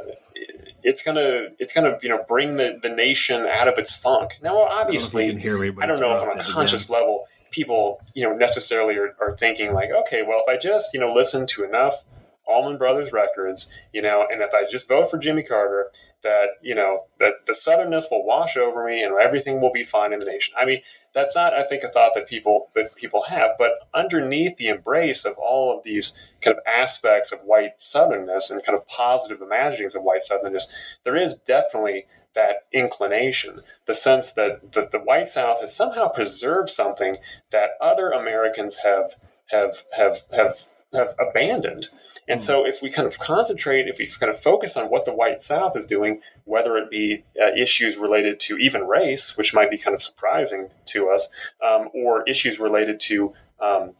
it's 0.82 1.04
gonna 1.04 1.50
it's 1.60 1.74
gonna 1.74 2.00
you 2.02 2.10
know 2.10 2.26
bring 2.28 2.56
the, 2.56 2.80
the 2.82 2.90
nation 2.90 3.46
out 3.46 3.68
of 3.68 3.78
its 3.78 3.96
funk. 3.96 4.40
Now, 4.42 4.58
obviously, 4.64 5.30
I 5.30 5.34
don't, 5.34 5.84
I 5.84 5.86
don't 5.86 6.00
know 6.00 6.16
if 6.16 6.24
on 6.24 6.40
a 6.40 6.44
conscious 6.44 6.86
again. 6.86 7.02
level 7.02 7.28
people 7.52 8.02
you 8.16 8.28
know 8.28 8.36
necessarily 8.36 8.98
are, 8.98 9.16
are 9.22 9.32
thinking 9.38 9.76
like, 9.76 9.92
okay, 9.92 10.24
well, 10.28 10.42
if 10.44 10.50
I 10.50 10.60
just 10.60 10.92
you 10.92 11.00
know 11.00 11.14
listen 11.14 11.46
to 11.46 11.66
enough 11.66 12.04
Allman 12.48 12.80
Brothers 12.80 13.12
records, 13.12 13.70
you 13.94 14.02
know, 14.02 14.26
and 14.32 14.42
if 14.42 14.56
I 14.56 14.66
just 14.66 14.88
vote 14.88 15.12
for 15.12 15.20
Jimmy 15.20 15.44
Carter, 15.44 15.92
that 16.24 16.48
you 16.64 16.74
know 16.74 17.06
that 17.20 17.46
the 17.46 17.54
southernness 17.54 18.06
will 18.10 18.26
wash 18.26 18.58
over 18.58 18.86
me 18.86 19.04
and 19.04 19.14
everything 19.22 19.62
will 19.62 19.72
be 19.72 19.84
fine 19.84 20.14
in 20.14 20.20
the 20.20 20.26
nation. 20.26 20.56
I 20.58 20.66
mean, 20.66 20.82
that's 21.14 21.36
not, 21.36 21.54
I 21.54 21.64
think, 21.64 21.84
a 21.84 21.90
thought 21.90 22.14
that 22.16 22.28
people 22.28 22.70
that 22.76 22.96
people 22.96 23.24
have. 23.24 23.52
But 23.58 23.74
underneath 23.94 24.58
the 24.58 24.70
embrace 24.70 25.26
of 25.26 25.38
all 25.38 25.76
of 25.76 25.84
these 25.84 26.14
kind 26.42 26.58
of 26.58 26.64
aspects 26.66 27.32
of 27.32 27.40
white 27.40 27.80
southernness 27.80 28.50
and 28.50 28.64
kind 28.66 28.78
of 28.78 28.88
positive 28.88 29.42
imaginings 29.42 29.96
of 29.96 30.04
white 30.04 30.22
southernness, 30.30 30.64
there 31.04 31.16
is 31.16 31.36
definitely 31.36 32.06
that 32.34 32.64
inclination, 32.72 33.62
the 33.86 33.94
sense 33.94 34.32
that, 34.34 34.72
that 34.72 34.92
the 34.92 35.00
white 35.00 35.28
South 35.28 35.60
has 35.60 35.76
somehow 35.76 36.08
preserved 36.08 36.70
something 36.70 37.18
that 37.52 37.72
other 37.82 38.10
Americans 38.10 38.78
have 38.78 39.16
have 39.48 39.84
have 39.98 40.22
have 40.32 40.56
have 40.94 41.16
abandoned. 41.20 41.90
And 42.28 42.40
mm. 42.40 42.44
so, 42.44 42.66
if 42.66 42.82
we 42.82 42.90
kind 42.90 43.08
of 43.08 43.20
concentrate, 43.20 43.88
if 43.88 43.98
we 43.98 44.08
kind 44.08 44.30
of 44.30 44.40
focus 44.40 44.78
on 44.78 44.90
what 44.90 45.06
the 45.06 45.14
white 45.14 45.42
South 45.42 45.76
is 45.76 45.86
doing, 45.86 46.22
whether 46.46 46.78
it 46.78 46.90
be 46.90 47.24
uh, 47.42 47.52
issues 47.58 47.98
related 47.98 48.40
to 48.42 48.58
even 48.58 48.88
race, 48.88 49.38
which 49.38 49.54
might 49.54 49.72
be 49.72 49.78
kind 49.78 49.96
of 49.96 50.02
surprising 50.02 50.70
to 50.88 51.10
us, 51.10 51.30
um, 51.66 51.90
or 51.94 52.28
issues 52.30 52.60
related 52.60 53.00
to 53.02 53.34
um, 53.60 53.94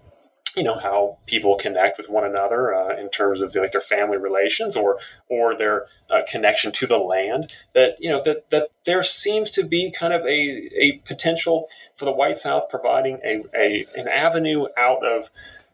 you 0.56 0.64
know 0.64 0.78
how 0.78 1.18
people 1.28 1.56
connect 1.56 1.98
with 1.98 2.10
one 2.10 2.26
another 2.26 2.74
uh, 2.74 2.96
in 2.98 3.10
terms 3.10 3.42
of 3.42 3.56
like 3.56 3.72
their 3.72 3.82
family 3.82 4.18
relations 4.18 4.76
or 4.76 5.00
or 5.30 5.56
their 5.56 5.86
uh, 6.10 6.22
connection 6.28 6.72
to 6.72 6.86
the 6.86 6.98
land 6.98 7.50
that 7.74 7.96
you 8.00 8.10
know 8.10 8.22
that 8.24 8.50
that 8.50 8.70
there 8.86 9.04
seems 9.04 9.50
to 9.52 9.64
be 9.64 9.92
kind 9.92 10.14
of 10.14 10.22
a, 10.24 10.70
a 10.76 11.02
potential 11.06 11.68
for 11.96 12.06
the 12.06 12.12
white 12.12 12.38
south 12.38 12.70
providing 12.70 13.20
a, 13.24 13.44
a 13.56 13.86
an 13.96 14.08
avenue 14.08 14.66
out 14.78 15.06
of 15.06 15.30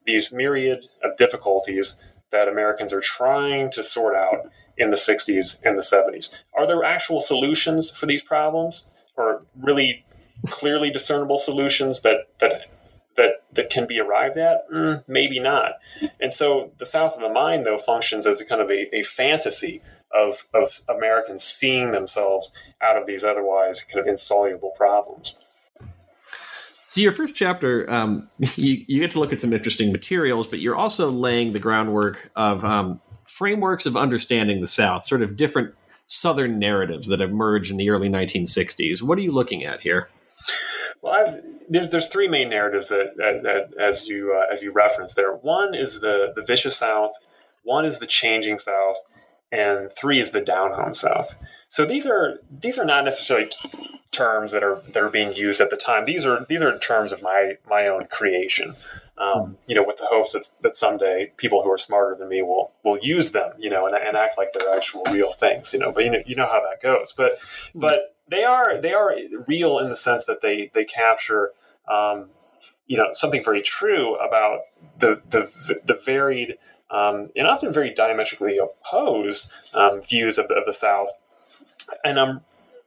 these 0.07 0.31
myriad 0.31 0.87
of 1.03 1.15
difficulties 1.17 1.97
that 2.31 2.47
Americans 2.47 2.91
are 2.91 3.01
trying 3.01 3.69
to 3.71 3.83
sort 3.83 4.15
out 4.15 4.49
in 4.77 4.89
the 4.89 4.97
60s 4.97 5.61
and 5.63 5.77
the 5.77 5.81
70s. 5.81 6.31
Are 6.57 6.65
there 6.65 6.83
actual 6.83 7.21
solutions 7.21 7.89
for 7.89 8.05
these 8.05 8.23
problems 8.23 8.91
or 9.15 9.43
really 9.59 10.05
clearly 10.47 10.89
discernible 10.89 11.39
solutions 11.39 12.01
that 12.01 12.27
that 12.39 12.63
that 13.15 13.43
that 13.53 13.69
can 13.69 13.87
be 13.87 13.99
arrived 13.99 14.37
at? 14.37 14.69
Mm, 14.71 15.03
maybe 15.07 15.39
not. 15.39 15.73
And 16.19 16.33
so 16.33 16.71
the 16.77 16.85
South 16.85 17.15
of 17.15 17.21
the 17.21 17.29
Mind, 17.29 17.65
though, 17.65 17.77
functions 17.77 18.25
as 18.25 18.39
a 18.41 18.45
kind 18.45 18.61
of 18.61 18.71
a, 18.71 18.95
a 18.95 19.03
fantasy 19.03 19.81
of, 20.13 20.47
of 20.53 20.81
Americans 20.87 21.43
seeing 21.43 21.91
themselves 21.91 22.51
out 22.81 22.97
of 22.97 23.05
these 23.05 23.23
otherwise 23.23 23.83
kind 23.83 23.99
of 23.99 24.07
insoluble 24.07 24.71
problems. 24.77 25.35
So 26.89 27.01
your 27.01 27.11
first 27.11 27.35
chapter, 27.35 27.89
um, 27.91 28.29
you, 28.55 28.85
you 28.87 28.99
get 28.99 29.11
to 29.11 29.19
look 29.19 29.33
at 29.33 29.39
some 29.39 29.53
interesting 29.53 29.91
materials, 29.91 30.47
but 30.47 30.59
you're 30.59 30.75
also 30.75 31.09
laying 31.11 31.53
the 31.53 31.59
groundwork 31.59 32.31
of 32.35 32.63
um, 32.63 33.01
frameworks 33.25 33.85
of 33.85 33.97
understanding 33.97 34.61
the 34.61 34.67
South, 34.67 35.05
sort 35.05 35.21
of 35.21 35.35
different 35.35 35.73
Southern 36.07 36.57
narratives 36.57 37.09
that 37.09 37.19
emerged 37.19 37.69
in 37.69 37.77
the 37.77 37.89
early 37.89 38.09
1960s. 38.09 39.01
What 39.01 39.17
are 39.17 39.21
you 39.21 39.31
looking 39.31 39.65
at 39.65 39.81
here? 39.81 40.09
Well, 41.01 41.13
I've, 41.13 41.43
there's 41.69 41.89
there's 41.89 42.07
three 42.07 42.27
main 42.27 42.49
narratives 42.49 42.87
that, 42.87 43.17
that, 43.17 43.43
that 43.43 43.81
as 43.81 44.07
you 44.07 44.33
uh, 44.33 44.51
as 44.51 44.61
you 44.61 44.71
referenced 44.71 45.15
there. 45.15 45.33
One 45.33 45.75
is 45.75 45.99
the 45.99 46.31
the 46.35 46.41
vicious 46.41 46.77
South, 46.77 47.11
one 47.63 47.85
is 47.85 47.99
the 47.99 48.07
changing 48.07 48.59
South, 48.59 48.95
and 49.51 49.91
three 49.91 50.19
is 50.19 50.31
the 50.31 50.41
down 50.41 50.73
home 50.73 50.93
South. 50.93 51.41
So 51.69 51.85
these 51.85 52.05
are 52.05 52.39
these 52.49 52.77
are 52.77 52.85
not 52.85 53.05
necessarily 53.05 53.49
terms 54.11 54.51
that 54.51 54.63
are 54.63 54.81
that 54.93 55.01
are 55.03 55.09
being 55.09 55.33
used 55.33 55.61
at 55.61 55.69
the 55.69 55.77
time. 55.77 56.05
These 56.05 56.25
are 56.25 56.45
these 56.47 56.61
are 56.61 56.77
terms 56.79 57.11
of 57.11 57.21
my 57.21 57.53
my 57.69 57.87
own 57.87 58.07
creation. 58.07 58.73
Um, 59.17 59.57
you 59.65 59.73
know, 59.73 59.83
with 59.83 59.97
the 59.97 60.05
hopes 60.05 60.33
that, 60.33 60.47
that 60.61 60.77
someday 60.77 61.31
people 61.37 61.63
who 61.63 61.71
are 61.71 61.77
smarter 61.79 62.15
than 62.15 62.29
me 62.29 62.41
will 62.41 62.71
will 62.83 62.99
use 62.99 63.31
them, 63.31 63.51
you 63.57 63.69
know, 63.69 63.87
and, 63.87 63.95
and 63.95 64.15
act 64.15 64.37
like 64.37 64.49
they're 64.53 64.75
actual 64.75 65.03
real 65.11 65.33
things, 65.33 65.73
you 65.73 65.79
know. 65.79 65.91
But 65.91 66.03
you 66.05 66.11
know, 66.11 66.19
you 66.25 66.35
know 66.35 66.45
how 66.45 66.61
that 66.61 66.81
goes. 66.81 67.13
But 67.17 67.39
but 67.73 68.15
they 68.29 68.43
are 68.43 68.79
they 68.79 68.93
are 68.93 69.15
real 69.47 69.79
in 69.79 69.89
the 69.89 69.95
sense 69.95 70.25
that 70.25 70.41
they 70.41 70.69
they 70.73 70.85
capture, 70.85 71.51
um, 71.87 72.29
you 72.85 72.97
know, 72.97 73.09
something 73.13 73.43
very 73.43 73.61
true 73.61 74.15
about 74.15 74.61
the 74.99 75.21
the 75.29 75.79
the 75.83 75.99
varied 76.05 76.57
um, 76.89 77.29
and 77.35 77.47
often 77.47 77.73
very 77.73 77.93
diametrically 77.93 78.57
opposed 78.57 79.49
um, 79.73 80.01
views 80.01 80.37
of 80.37 80.47
the, 80.47 80.55
of 80.55 80.65
the 80.65 80.73
South. 80.73 81.09
And 82.03 82.19
I'm 82.19 82.41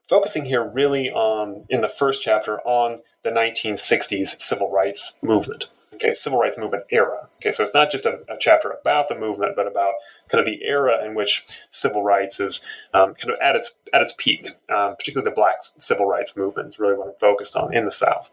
focusing 0.09 0.45
here 0.45 0.69
really 0.69 1.11
on 1.11 1.65
in 1.69 1.81
the 1.81 1.89
first 1.89 2.23
chapter 2.23 2.61
on 2.61 2.99
the 3.23 3.31
1960s 3.31 4.41
civil 4.41 4.71
rights 4.71 5.19
movement 5.23 5.69
okay, 6.01 6.15
civil 6.15 6.39
rights 6.39 6.59
movement 6.59 6.85
era. 6.91 7.29
Okay, 7.37 7.53
so 7.53 7.63
it's 7.63 7.75
not 7.75 7.91
just 7.91 8.07
a, 8.07 8.21
a, 8.29 8.37
chapter 8.39 8.71
about 8.71 9.09
the 9.09 9.15
movement, 9.19 9.55
but 9.57 9.67
about 9.67 9.95
kind 10.29 10.41
of 10.41 10.47
the 10.47 10.65
era 10.65 11.05
in 11.05 11.15
which 11.15 11.45
civil 11.71 12.03
rights 12.03 12.41
is 12.41 12.63
um, 12.95 13.15
kind 13.15 13.33
of 13.33 13.39
at 13.41 13.57
its 13.57 13.73
at 13.93 14.03
its 14.03 14.15
peak. 14.17 14.49
Um, 14.69 14.97
particularly 14.97 15.31
the 15.31 15.35
Black 15.35 15.57
civil 15.79 16.07
rights 16.07 16.37
movement 16.37 16.69
is 16.69 16.79
really 16.79 16.95
what 16.95 17.09
I'm 17.09 17.15
focused 17.21 17.57
on 17.57 17.75
in 17.75 17.85
the 17.85 17.93
South. 17.93 18.31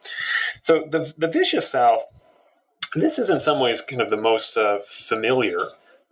So 0.62 0.86
the 0.89 1.13
the 1.17 1.27
vicious 1.27 1.69
South. 1.69 2.03
This 2.99 3.19
is 3.19 3.29
in 3.29 3.39
some 3.39 3.59
ways 3.59 3.81
kind 3.81 4.01
of 4.01 4.09
the 4.09 4.17
most 4.17 4.57
uh, 4.57 4.79
familiar 4.85 5.59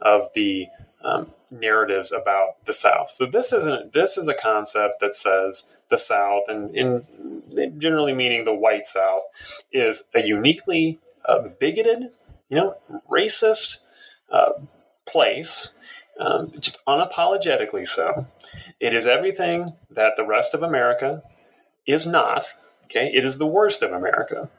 of 0.01 0.29
the 0.33 0.67
um, 1.03 1.31
narratives 1.49 2.11
about 2.11 2.63
the 2.65 2.73
South. 2.73 3.09
So 3.09 3.25
this 3.25 3.53
isn't 3.53 3.93
this 3.93 4.17
is 4.17 4.27
a 4.27 4.33
concept 4.33 4.99
that 4.99 5.15
says 5.15 5.69
the 5.89 5.97
South, 5.97 6.43
and 6.47 6.75
in 6.75 7.05
generally 7.77 8.13
meaning 8.13 8.45
the 8.45 8.53
white 8.53 8.85
South, 8.85 9.23
is 9.71 10.03
a 10.13 10.21
uniquely 10.25 10.99
uh, 11.25 11.47
bigoted, 11.59 12.11
you 12.49 12.57
know, 12.57 12.75
racist 13.09 13.79
uh, 14.31 14.53
place, 15.05 15.73
um, 16.19 16.51
just 16.59 16.83
unapologetically 16.85 17.87
so. 17.87 18.27
It 18.79 18.93
is 18.93 19.07
everything 19.07 19.69
that 19.89 20.17
the 20.17 20.25
rest 20.25 20.53
of 20.53 20.63
America 20.63 21.23
is 21.85 22.05
not. 22.05 22.53
Okay, 22.85 23.11
it 23.13 23.25
is 23.25 23.37
the 23.37 23.47
worst 23.47 23.81
of 23.81 23.91
America. 23.91 24.49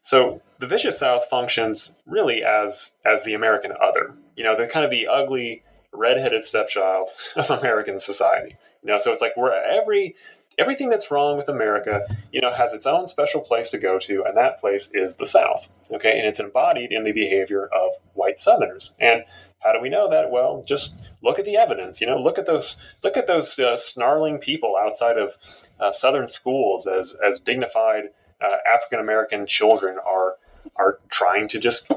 So 0.00 0.40
the 0.58 0.66
vicious 0.66 0.98
South 0.98 1.24
functions 1.28 1.96
really 2.06 2.42
as 2.42 2.92
as 3.04 3.24
the 3.24 3.34
American 3.34 3.72
other. 3.80 4.14
You 4.36 4.44
know, 4.44 4.56
the 4.56 4.66
kind 4.66 4.84
of 4.84 4.90
the 4.90 5.06
ugly 5.08 5.62
redheaded 5.92 6.44
stepchild 6.44 7.10
of 7.36 7.50
American 7.50 8.00
society. 8.00 8.56
You 8.82 8.88
know, 8.88 8.98
so 8.98 9.12
it's 9.12 9.22
like 9.22 9.36
where 9.36 9.52
every 9.64 10.16
everything 10.58 10.88
that's 10.90 11.10
wrong 11.10 11.36
with 11.36 11.48
America, 11.48 12.02
you 12.30 12.40
know, 12.40 12.52
has 12.52 12.74
its 12.74 12.86
own 12.86 13.06
special 13.06 13.40
place 13.40 13.70
to 13.70 13.78
go 13.78 13.98
to, 13.98 14.24
and 14.24 14.36
that 14.36 14.60
place 14.60 14.90
is 14.92 15.16
the 15.16 15.26
South. 15.26 15.70
Okay, 15.92 16.18
and 16.18 16.26
it's 16.26 16.40
embodied 16.40 16.92
in 16.92 17.04
the 17.04 17.12
behavior 17.12 17.66
of 17.66 17.92
white 18.14 18.38
Southerners. 18.38 18.92
And 18.98 19.24
how 19.60 19.72
do 19.72 19.80
we 19.80 19.88
know 19.88 20.08
that? 20.10 20.30
Well, 20.30 20.62
just 20.66 20.94
look 21.22 21.38
at 21.38 21.44
the 21.44 21.56
evidence. 21.56 22.00
You 22.00 22.06
know, 22.06 22.18
look 22.18 22.38
at 22.38 22.46
those 22.46 22.76
look 23.02 23.16
at 23.16 23.26
those 23.26 23.58
uh, 23.58 23.76
snarling 23.76 24.38
people 24.38 24.76
outside 24.80 25.18
of 25.18 25.36
uh, 25.80 25.92
Southern 25.92 26.28
schools 26.28 26.86
as 26.86 27.16
as 27.26 27.38
dignified 27.38 28.10
uh, 28.40 28.56
African 28.66 28.98
American 28.98 29.46
children 29.46 29.98
are 30.08 30.36
are 30.76 30.98
trying 31.08 31.48
to 31.48 31.58
just 31.58 31.90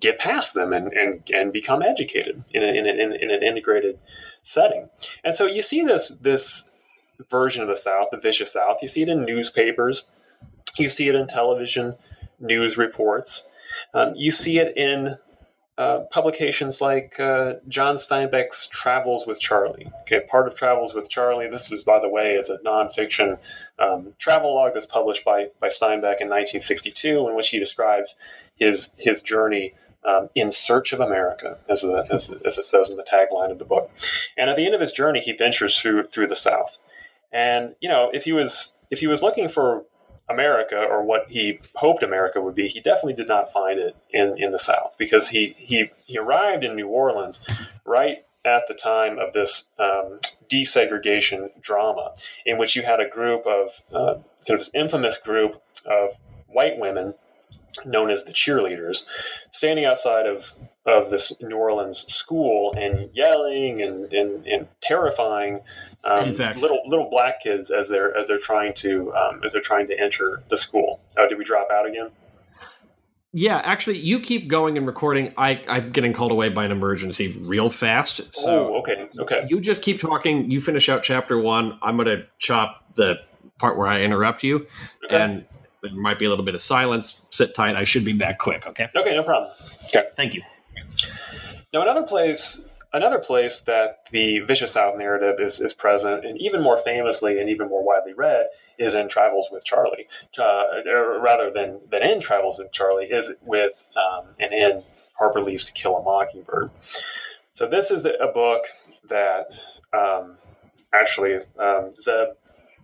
get 0.00 0.18
past 0.18 0.54
them 0.54 0.72
and, 0.72 0.92
and, 0.92 1.22
and 1.34 1.52
become 1.52 1.82
educated 1.82 2.44
in, 2.52 2.62
a, 2.62 2.66
in, 2.66 2.86
a, 2.86 3.14
in 3.14 3.30
an 3.30 3.42
integrated 3.42 3.98
setting. 4.42 4.88
And 5.24 5.34
so 5.34 5.46
you 5.46 5.62
see 5.62 5.82
this 5.82 6.08
this 6.08 6.70
version 7.28 7.62
of 7.62 7.68
the 7.68 7.76
South, 7.76 8.08
the 8.10 8.16
vicious 8.16 8.52
South. 8.52 8.78
You 8.80 8.88
see 8.88 9.02
it 9.02 9.08
in 9.08 9.24
newspapers, 9.24 10.04
you 10.76 10.88
see 10.88 11.08
it 11.08 11.14
in 11.14 11.26
television 11.26 11.96
news 12.38 12.78
reports, 12.78 13.48
um, 13.92 14.14
you 14.14 14.30
see 14.30 14.58
it 14.58 14.76
in 14.76 15.18
uh, 15.78 16.00
publications 16.10 16.80
like 16.80 17.18
uh, 17.20 17.54
John 17.68 17.96
Steinbeck's 17.96 18.66
Travels 18.66 19.28
with 19.28 19.38
Charley. 19.38 19.90
Okay, 20.00 20.20
part 20.20 20.48
of 20.48 20.56
Travels 20.56 20.92
with 20.92 21.08
Charley. 21.08 21.48
This 21.48 21.70
is, 21.70 21.84
by 21.84 22.00
the 22.00 22.08
way, 22.08 22.34
is 22.34 22.50
a 22.50 22.58
nonfiction 22.58 23.38
um, 23.78 24.12
travel 24.18 24.56
log 24.56 24.74
that's 24.74 24.86
published 24.86 25.24
by 25.24 25.50
by 25.60 25.68
Steinbeck 25.68 26.20
in 26.20 26.28
1962, 26.28 27.28
in 27.28 27.36
which 27.36 27.50
he 27.50 27.60
describes 27.60 28.16
his 28.56 28.92
his 28.98 29.22
journey 29.22 29.72
um, 30.04 30.30
in 30.34 30.50
search 30.50 30.92
of 30.92 30.98
America, 30.98 31.58
as, 31.68 31.82
the, 31.82 32.06
as, 32.12 32.30
as, 32.44 32.58
it 32.58 32.64
says 32.64 32.90
in 32.90 32.96
the 32.96 33.04
tagline 33.04 33.50
of 33.50 33.58
the 33.58 33.64
book. 33.64 33.90
And 34.36 34.50
at 34.50 34.56
the 34.56 34.66
end 34.66 34.74
of 34.74 34.80
his 34.80 34.92
journey, 34.92 35.20
he 35.20 35.32
ventures 35.32 35.78
through 35.78 36.04
through 36.04 36.26
the 36.26 36.36
South. 36.36 36.78
And 37.30 37.76
you 37.80 37.88
know, 37.88 38.10
if 38.12 38.24
he 38.24 38.32
was 38.32 38.76
if 38.90 38.98
he 38.98 39.06
was 39.06 39.22
looking 39.22 39.48
for 39.48 39.84
America 40.28 40.76
or 40.78 41.02
what 41.02 41.30
he 41.30 41.60
hoped 41.74 42.02
America 42.02 42.40
would 42.40 42.54
be, 42.54 42.68
he 42.68 42.80
definitely 42.80 43.14
did 43.14 43.28
not 43.28 43.52
find 43.52 43.78
it 43.78 43.96
in, 44.10 44.34
in 44.36 44.50
the 44.50 44.58
South 44.58 44.96
because 44.98 45.28
he, 45.28 45.54
he 45.58 45.90
he 46.06 46.18
arrived 46.18 46.64
in 46.64 46.76
New 46.76 46.88
Orleans 46.88 47.46
right 47.84 48.24
at 48.44 48.66
the 48.66 48.74
time 48.74 49.18
of 49.18 49.32
this 49.32 49.64
um, 49.78 50.20
desegregation 50.48 51.48
drama, 51.60 52.12
in 52.46 52.58
which 52.58 52.76
you 52.76 52.82
had 52.82 53.00
a 53.00 53.08
group 53.08 53.46
of 53.46 53.82
uh, 53.92 54.14
kind 54.14 54.50
of 54.50 54.58
this 54.58 54.70
infamous 54.74 55.18
group 55.18 55.62
of 55.86 56.16
white 56.48 56.78
women 56.78 57.14
known 57.84 58.10
as 58.10 58.24
the 58.24 58.32
cheerleaders, 58.32 59.04
standing 59.52 59.84
outside 59.84 60.26
of, 60.26 60.54
of 60.88 61.10
this 61.10 61.32
New 61.40 61.56
Orleans 61.56 61.98
school 62.12 62.74
and 62.76 63.10
yelling 63.12 63.82
and, 63.82 64.12
and, 64.12 64.46
and 64.46 64.68
terrifying 64.80 65.60
um, 66.04 66.28
exactly. 66.28 66.62
little 66.62 66.80
little 66.86 67.10
black 67.10 67.42
kids 67.42 67.70
as 67.70 67.88
they're 67.88 68.16
as 68.16 68.28
they're 68.28 68.38
trying 68.38 68.74
to 68.74 69.12
um, 69.14 69.40
as 69.44 69.52
they're 69.52 69.62
trying 69.62 69.86
to 69.88 70.00
enter 70.00 70.42
the 70.48 70.56
school. 70.56 71.00
Oh, 71.16 71.28
did 71.28 71.38
we 71.38 71.44
drop 71.44 71.68
out 71.70 71.86
again? 71.86 72.10
Yeah, 73.32 73.60
actually, 73.62 73.98
you 73.98 74.20
keep 74.20 74.48
going 74.48 74.78
and 74.78 74.86
recording. 74.86 75.34
I, 75.36 75.62
I'm 75.68 75.92
getting 75.92 76.14
called 76.14 76.32
away 76.32 76.48
by 76.48 76.64
an 76.64 76.70
emergency 76.70 77.36
real 77.42 77.68
fast. 77.68 78.34
So 78.34 78.74
oh, 78.74 78.78
okay, 78.78 79.08
okay. 79.18 79.46
You 79.48 79.60
just 79.60 79.82
keep 79.82 80.00
talking. 80.00 80.50
You 80.50 80.62
finish 80.62 80.88
out 80.88 81.02
chapter 81.02 81.38
one. 81.38 81.78
I'm 81.82 81.96
going 81.96 82.08
to 82.08 82.24
chop 82.38 82.94
the 82.94 83.16
part 83.58 83.76
where 83.76 83.86
I 83.86 84.00
interrupt 84.00 84.42
you, 84.42 84.66
okay. 85.04 85.20
and 85.20 85.44
there 85.82 85.92
might 85.92 86.18
be 86.18 86.24
a 86.24 86.30
little 86.30 86.44
bit 86.44 86.54
of 86.54 86.62
silence. 86.62 87.26
Sit 87.28 87.54
tight. 87.54 87.76
I 87.76 87.84
should 87.84 88.04
be 88.04 88.14
back 88.14 88.38
quick. 88.38 88.66
Okay. 88.66 88.88
Okay, 88.96 89.14
no 89.14 89.22
problem. 89.22 89.52
Okay, 89.84 90.06
thank 90.16 90.32
you. 90.32 90.42
Now, 91.72 91.82
another 91.82 92.04
place, 92.06 92.60
another 92.92 93.18
place 93.18 93.60
that 93.60 94.06
the 94.10 94.40
vicious 94.40 94.72
South 94.72 94.98
narrative 94.98 95.36
is 95.38 95.60
is 95.60 95.74
present, 95.74 96.24
and 96.24 96.40
even 96.40 96.62
more 96.62 96.78
famously 96.78 97.38
and 97.40 97.48
even 97.50 97.68
more 97.68 97.84
widely 97.84 98.14
read, 98.14 98.46
is 98.78 98.94
in 98.94 99.08
Travels 99.08 99.48
with 99.52 99.64
Charley, 99.64 100.06
uh, 100.38 100.64
rather 101.20 101.50
than 101.50 101.80
than 101.90 102.02
in 102.02 102.20
Travels 102.20 102.58
with 102.58 102.72
Charley, 102.72 103.06
is 103.06 103.32
with 103.42 103.90
um, 103.96 104.28
and 104.40 104.52
in 104.52 104.82
Harper 105.18 105.40
Lee's 105.40 105.64
To 105.64 105.72
Kill 105.72 105.96
a 105.96 106.02
Mockingbird. 106.02 106.70
So 107.54 107.68
this 107.68 107.90
is 107.90 108.04
a 108.06 108.30
book 108.32 108.64
that 109.08 109.48
um, 109.92 110.36
actually 110.94 111.34
um, 111.58 111.92
Zeb. 112.00 112.28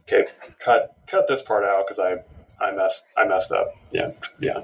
Okay, 0.03 0.27
cut 0.59 0.95
cut 1.07 1.27
this 1.29 1.41
part 1.41 1.65
out 1.65 1.87
because 1.87 1.99
I 1.99 2.17
I 2.63 2.73
messed 2.73 3.07
I 3.17 3.27
messed 3.27 3.53
up. 3.53 3.75
Yeah, 3.91 4.13
yeah. 4.41 4.63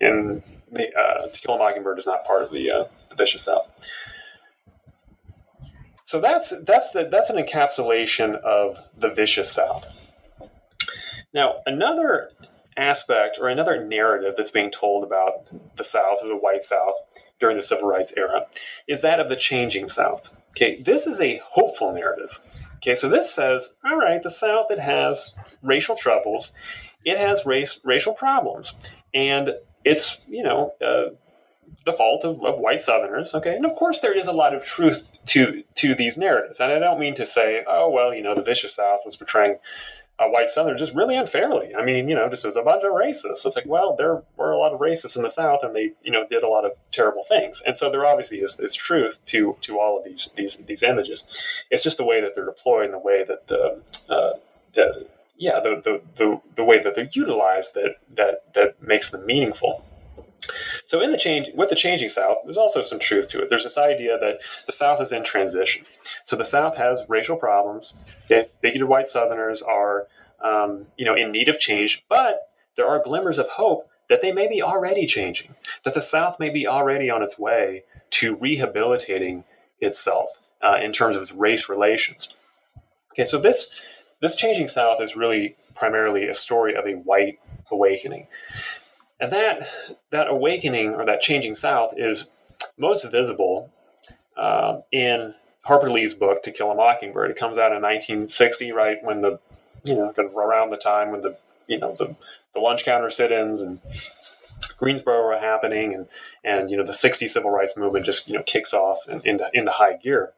And 0.00 0.42
the 0.70 0.94
uh, 0.96 1.28
To 1.28 1.40
Kill 1.40 1.54
a 1.54 1.58
Mockingbird 1.58 1.98
is 1.98 2.06
not 2.06 2.24
part 2.24 2.42
of 2.42 2.50
the, 2.50 2.70
uh, 2.70 2.84
the 3.08 3.16
Vicious 3.16 3.42
South. 3.42 3.68
So 6.04 6.20
that's 6.20 6.52
that's 6.64 6.90
the 6.90 7.04
that's 7.08 7.30
an 7.30 7.36
encapsulation 7.36 8.34
of 8.40 8.78
the 8.96 9.10
Vicious 9.10 9.50
South. 9.50 10.12
Now 11.32 11.60
another 11.66 12.30
aspect 12.76 13.38
or 13.40 13.48
another 13.48 13.84
narrative 13.84 14.34
that's 14.36 14.50
being 14.50 14.72
told 14.72 15.04
about 15.04 15.50
the 15.76 15.84
South 15.84 16.18
or 16.22 16.28
the 16.28 16.36
White 16.36 16.62
South 16.62 16.94
during 17.38 17.56
the 17.56 17.62
Civil 17.62 17.88
Rights 17.88 18.12
era 18.16 18.46
is 18.88 19.02
that 19.02 19.20
of 19.20 19.28
the 19.28 19.36
changing 19.36 19.88
South. 19.88 20.36
Okay, 20.56 20.82
this 20.82 21.06
is 21.06 21.20
a 21.20 21.40
hopeful 21.44 21.92
narrative. 21.94 22.40
Okay, 22.76 22.96
so 22.96 23.08
this 23.08 23.32
says, 23.32 23.76
all 23.84 23.96
right, 23.96 24.22
the 24.22 24.30
South 24.30 24.64
that 24.68 24.80
has 24.80 25.36
racial 25.62 25.94
troubles 25.94 26.50
it 27.04 27.18
has 27.18 27.46
race 27.46 27.80
racial 27.84 28.14
problems, 28.14 28.74
and 29.14 29.54
it's 29.84 30.24
you 30.28 30.42
know 30.42 30.72
uh, 30.84 31.14
the 31.84 31.92
fault 31.92 32.24
of, 32.24 32.42
of, 32.44 32.60
white 32.60 32.82
Southerners. 32.82 33.34
Okay, 33.34 33.54
and 33.54 33.64
of 33.64 33.74
course 33.74 34.00
there 34.00 34.16
is 34.16 34.26
a 34.26 34.32
lot 34.32 34.54
of 34.54 34.64
truth 34.64 35.10
to 35.26 35.62
to 35.76 35.94
these 35.94 36.16
narratives, 36.16 36.60
and 36.60 36.72
I 36.72 36.78
don't 36.78 37.00
mean 37.00 37.14
to 37.16 37.26
say, 37.26 37.64
oh 37.66 37.90
well, 37.90 38.14
you 38.14 38.22
know, 38.22 38.34
the 38.34 38.42
vicious 38.42 38.74
South 38.74 39.00
was 39.04 39.16
portraying 39.16 39.56
a 40.20 40.28
white 40.28 40.48
Southern 40.48 40.76
just 40.76 40.94
really 40.94 41.16
unfairly. 41.16 41.74
I 41.74 41.82
mean, 41.82 42.06
you 42.06 42.14
know, 42.14 42.28
just 42.28 42.44
as 42.44 42.56
a 42.56 42.62
bunch 42.62 42.84
of 42.84 42.92
racists. 42.92 43.46
It's 43.46 43.56
like, 43.56 43.64
well, 43.66 43.96
there 43.96 44.22
were 44.36 44.50
a 44.50 44.58
lot 44.58 44.74
of 44.74 44.80
racists 44.80 45.16
in 45.16 45.22
the 45.22 45.30
South, 45.30 45.60
and 45.62 45.74
they, 45.74 45.92
you 46.02 46.10
know, 46.10 46.26
did 46.28 46.42
a 46.42 46.48
lot 46.48 46.66
of 46.66 46.72
terrible 46.92 47.24
things. 47.24 47.62
And 47.66 47.76
so 47.78 47.90
there 47.90 48.04
obviously 48.04 48.38
is, 48.38 48.60
is 48.60 48.74
truth 48.74 49.24
to 49.26 49.56
to 49.62 49.80
all 49.80 49.98
of 49.98 50.04
these 50.04 50.28
these 50.36 50.56
these 50.56 50.82
images. 50.82 51.24
It's 51.70 51.82
just 51.82 51.96
the 51.96 52.04
way 52.04 52.20
that 52.20 52.34
they're 52.34 52.44
deployed 52.44 52.86
and 52.86 52.94
the 52.94 52.98
way 52.98 53.24
that 53.24 53.46
the 53.48 53.80
uh, 54.10 54.32
uh, 54.78 55.00
yeah, 55.40 55.58
the, 55.58 55.80
the, 55.82 56.02
the, 56.16 56.40
the 56.54 56.64
way 56.64 56.82
that 56.82 56.94
they're 56.94 57.08
utilized 57.12 57.74
that, 57.74 57.96
that, 58.14 58.52
that 58.52 58.82
makes 58.82 59.10
them 59.10 59.24
meaningful. 59.24 59.84
So 60.84 61.00
in 61.00 61.12
the 61.12 61.16
change 61.16 61.48
with 61.54 61.70
the 61.70 61.76
changing 61.76 62.10
South, 62.10 62.38
there's 62.44 62.58
also 62.58 62.82
some 62.82 62.98
truth 62.98 63.28
to 63.30 63.42
it. 63.42 63.48
There's 63.48 63.64
this 63.64 63.78
idea 63.78 64.18
that 64.18 64.40
the 64.66 64.72
South 64.72 65.00
is 65.00 65.12
in 65.12 65.24
transition. 65.24 65.86
So 66.26 66.36
the 66.36 66.44
South 66.44 66.76
has 66.76 67.06
racial 67.08 67.36
problems. 67.36 67.94
Okay? 68.24 68.48
Bigoted 68.60 68.86
white 68.86 69.08
Southerners 69.08 69.62
are, 69.62 70.08
um, 70.44 70.86
you 70.98 71.06
know, 71.06 71.14
in 71.14 71.32
need 71.32 71.48
of 71.48 71.58
change, 71.58 72.04
but 72.10 72.50
there 72.76 72.86
are 72.86 73.02
glimmers 73.02 73.38
of 73.38 73.48
hope 73.48 73.88
that 74.10 74.20
they 74.20 74.32
may 74.32 74.46
be 74.46 74.60
already 74.60 75.06
changing. 75.06 75.54
That 75.84 75.94
the 75.94 76.02
South 76.02 76.38
may 76.38 76.50
be 76.50 76.66
already 76.66 77.08
on 77.08 77.22
its 77.22 77.38
way 77.38 77.84
to 78.10 78.36
rehabilitating 78.36 79.44
itself 79.78 80.50
uh, 80.60 80.78
in 80.82 80.92
terms 80.92 81.16
of 81.16 81.22
its 81.22 81.32
race 81.32 81.70
relations. 81.70 82.34
Okay, 83.12 83.24
so 83.24 83.38
this 83.38 83.82
this 84.20 84.36
changing 84.36 84.68
South 84.68 85.00
is 85.00 85.16
really 85.16 85.56
primarily 85.74 86.28
a 86.28 86.34
story 86.34 86.74
of 86.74 86.86
a 86.86 86.92
white 86.92 87.38
awakening. 87.70 88.26
And 89.18 89.32
that 89.32 89.68
that 90.10 90.28
awakening 90.28 90.94
or 90.94 91.04
that 91.04 91.20
changing 91.20 91.54
South 91.54 91.94
is 91.96 92.30
most 92.78 93.10
visible 93.10 93.70
uh, 94.36 94.80
in 94.90 95.34
Harper 95.64 95.90
Lee's 95.90 96.14
book 96.14 96.42
To 96.44 96.50
Kill 96.50 96.70
a 96.70 96.74
Mockingbird. 96.74 97.30
It 97.30 97.36
comes 97.36 97.58
out 97.58 97.72
in 97.72 97.82
1960, 97.82 98.72
right 98.72 98.98
when 99.02 99.20
the 99.20 99.38
you 99.84 99.94
know 99.94 100.12
kind 100.12 100.28
of 100.28 100.36
around 100.36 100.70
the 100.70 100.76
time 100.76 101.10
when 101.10 101.20
the 101.20 101.36
you 101.66 101.78
know 101.78 101.94
the 101.94 102.16
the 102.54 102.60
lunch 102.60 102.84
counter 102.84 103.10
sit-ins 103.10 103.60
and 103.60 103.80
Greensboro 104.78 105.26
are 105.26 105.38
happening, 105.38 105.94
and 105.94 106.08
and 106.42 106.70
you 106.70 106.76
know 106.76 106.84
the 106.84 106.92
'60s 106.92 107.30
civil 107.30 107.50
rights 107.50 107.76
movement 107.76 108.06
just 108.06 108.28
you 108.28 108.34
know 108.34 108.42
kicks 108.42 108.72
off 108.72 109.00
in, 109.08 109.20
into 109.24 109.50
into 109.52 109.70
high 109.70 109.96
gear. 109.96 110.32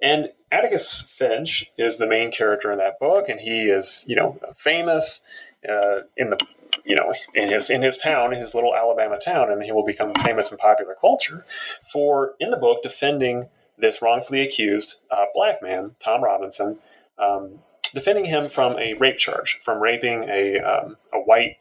And 0.00 0.30
Atticus 0.50 1.02
Finch 1.02 1.70
is 1.76 1.98
the 1.98 2.06
main 2.06 2.32
character 2.32 2.72
in 2.72 2.78
that 2.78 2.98
book, 2.98 3.28
and 3.28 3.40
he 3.40 3.62
is 3.64 4.04
you 4.08 4.16
know 4.16 4.38
famous 4.54 5.20
uh, 5.68 6.00
in 6.16 6.30
the 6.30 6.38
you 6.84 6.96
know, 6.96 7.14
in 7.34 7.50
his 7.50 7.70
in 7.70 7.82
his 7.82 7.98
town, 7.98 8.32
his 8.32 8.54
little 8.54 8.74
Alabama 8.74 9.18
town, 9.18 9.50
and 9.50 9.62
he 9.62 9.72
will 9.72 9.84
become 9.84 10.14
famous 10.14 10.50
in 10.50 10.56
popular 10.56 10.96
culture 11.00 11.44
for 11.82 12.34
in 12.40 12.50
the 12.50 12.56
book 12.56 12.82
defending 12.82 13.48
this 13.76 14.02
wrongfully 14.02 14.40
accused 14.40 14.96
uh, 15.10 15.26
black 15.34 15.62
man, 15.62 15.94
Tom 16.00 16.22
Robinson, 16.22 16.78
um, 17.18 17.60
defending 17.94 18.24
him 18.24 18.48
from 18.48 18.78
a 18.78 18.94
rape 18.94 19.18
charge, 19.18 19.60
from 19.62 19.80
raping 19.80 20.24
a 20.24 20.58
um, 20.58 20.96
a 21.12 21.18
white 21.18 21.58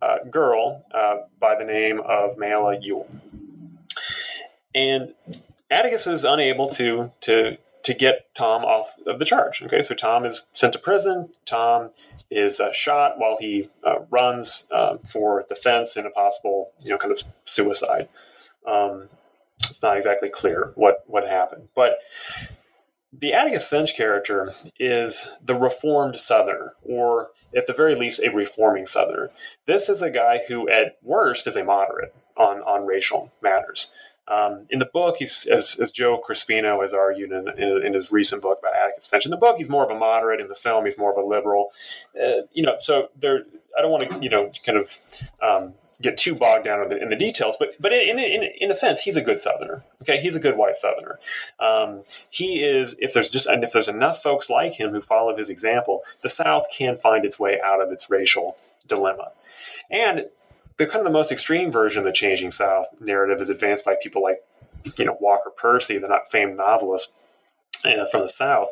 uh, 0.00 0.18
girl 0.30 0.84
uh, 0.92 1.16
by 1.38 1.56
the 1.56 1.64
name 1.64 2.00
of 2.00 2.36
Mayella 2.36 2.82
Ewell, 2.82 3.08
and 4.74 5.14
Atticus 5.70 6.06
is 6.06 6.24
unable 6.24 6.68
to 6.70 7.10
to 7.22 7.58
to 7.84 7.94
get 7.94 8.34
Tom 8.34 8.64
off 8.64 8.94
of 9.06 9.18
the 9.18 9.24
charge. 9.24 9.62
Okay, 9.62 9.82
so 9.82 9.94
Tom 9.94 10.24
is 10.24 10.42
sent 10.54 10.72
to 10.74 10.78
prison. 10.78 11.30
Tom 11.46 11.90
is 12.30 12.60
uh, 12.60 12.72
shot 12.72 13.18
while 13.18 13.36
he 13.40 13.68
uh, 13.84 14.00
runs 14.10 14.66
uh, 14.70 14.98
for 14.98 15.44
defense 15.48 15.96
in 15.96 16.06
a 16.06 16.10
possible, 16.10 16.72
you 16.84 16.90
know, 16.90 16.98
kind 16.98 17.12
of 17.12 17.22
suicide. 17.44 18.08
Um, 18.66 19.08
it's 19.62 19.82
not 19.82 19.96
exactly 19.96 20.28
clear 20.28 20.72
what 20.74 21.04
what 21.06 21.26
happened, 21.26 21.68
but 21.74 21.98
the 23.12 23.32
Atticus 23.32 23.66
Finch 23.66 23.96
character 23.96 24.54
is 24.78 25.28
the 25.44 25.54
reformed 25.54 26.16
Southerner, 26.16 26.74
or 26.82 27.30
at 27.56 27.66
the 27.66 27.72
very 27.72 27.96
least, 27.96 28.20
a 28.20 28.30
reforming 28.30 28.86
Southerner. 28.86 29.30
This 29.66 29.88
is 29.88 30.00
a 30.00 30.10
guy 30.10 30.42
who, 30.46 30.68
at 30.68 30.96
worst, 31.02 31.46
is 31.46 31.56
a 31.56 31.64
moderate 31.64 32.14
on 32.36 32.60
on 32.62 32.86
racial 32.86 33.32
matters. 33.42 33.90
Um, 34.30 34.66
in 34.70 34.78
the 34.78 34.86
book, 34.86 35.16
he's 35.18 35.46
as, 35.46 35.76
as 35.80 35.90
Joe 35.90 36.22
Crespino 36.26 36.80
has 36.82 36.92
argued 36.92 37.32
in, 37.32 37.48
in, 37.58 37.86
in, 37.86 37.94
his 37.94 38.12
recent 38.12 38.42
book 38.42 38.60
about 38.60 38.76
Atticus 38.76 39.06
Finch. 39.06 39.24
In 39.24 39.32
the 39.32 39.36
book, 39.36 39.56
he's 39.58 39.68
more 39.68 39.84
of 39.84 39.90
a 39.90 39.98
moderate. 39.98 40.40
In 40.40 40.46
the 40.46 40.54
film, 40.54 40.84
he's 40.84 40.96
more 40.96 41.10
of 41.10 41.16
a 41.16 41.26
liberal. 41.26 41.72
Uh, 42.18 42.42
you 42.52 42.62
know, 42.62 42.76
so 42.78 43.08
there. 43.18 43.44
I 43.76 43.82
don't 43.82 43.90
want 43.90 44.10
to, 44.10 44.18
you 44.20 44.28
know, 44.28 44.52
kind 44.64 44.78
of 44.78 44.96
um, 45.42 45.74
get 46.00 46.16
too 46.16 46.34
bogged 46.34 46.64
down 46.64 46.82
in 46.82 46.88
the, 46.88 47.02
in 47.02 47.10
the, 47.10 47.16
details, 47.16 47.56
but 47.58 47.70
but 47.80 47.92
in, 47.92 48.18
in 48.18 48.48
in 48.58 48.70
a 48.70 48.74
sense, 48.74 49.00
he's 49.00 49.16
a 49.16 49.20
good 49.20 49.40
Southerner. 49.40 49.84
Okay, 50.02 50.20
he's 50.20 50.36
a 50.36 50.40
good 50.40 50.56
white 50.56 50.76
Southerner. 50.76 51.18
Um, 51.58 52.02
he 52.30 52.64
is. 52.64 52.96
If 52.98 53.12
there's 53.12 53.30
just 53.30 53.48
if 53.48 53.72
there's 53.72 53.88
enough 53.88 54.22
folks 54.22 54.48
like 54.48 54.74
him 54.74 54.90
who 54.90 55.00
follow 55.00 55.36
his 55.36 55.50
example, 55.50 56.02
the 56.22 56.28
South 56.28 56.66
can 56.72 56.96
find 56.96 57.24
its 57.24 57.38
way 57.38 57.60
out 57.64 57.80
of 57.80 57.90
its 57.90 58.10
racial 58.10 58.56
dilemma. 58.86 59.32
And 59.90 60.26
the 60.80 60.86
kind 60.86 61.00
of 61.00 61.04
the 61.04 61.12
most 61.12 61.30
extreme 61.30 61.70
version 61.70 61.98
of 61.98 62.04
the 62.06 62.12
changing 62.12 62.50
South 62.50 62.86
narrative 63.00 63.38
is 63.42 63.50
advanced 63.50 63.84
by 63.84 63.96
people 64.02 64.22
like, 64.22 64.42
you 64.96 65.04
know, 65.04 65.14
Walker 65.20 65.50
Percy, 65.50 65.98
the 65.98 66.08
not 66.08 66.30
famed 66.30 66.56
novelist 66.56 67.12
uh, 67.84 68.06
from 68.10 68.22
the 68.22 68.28
South, 68.28 68.70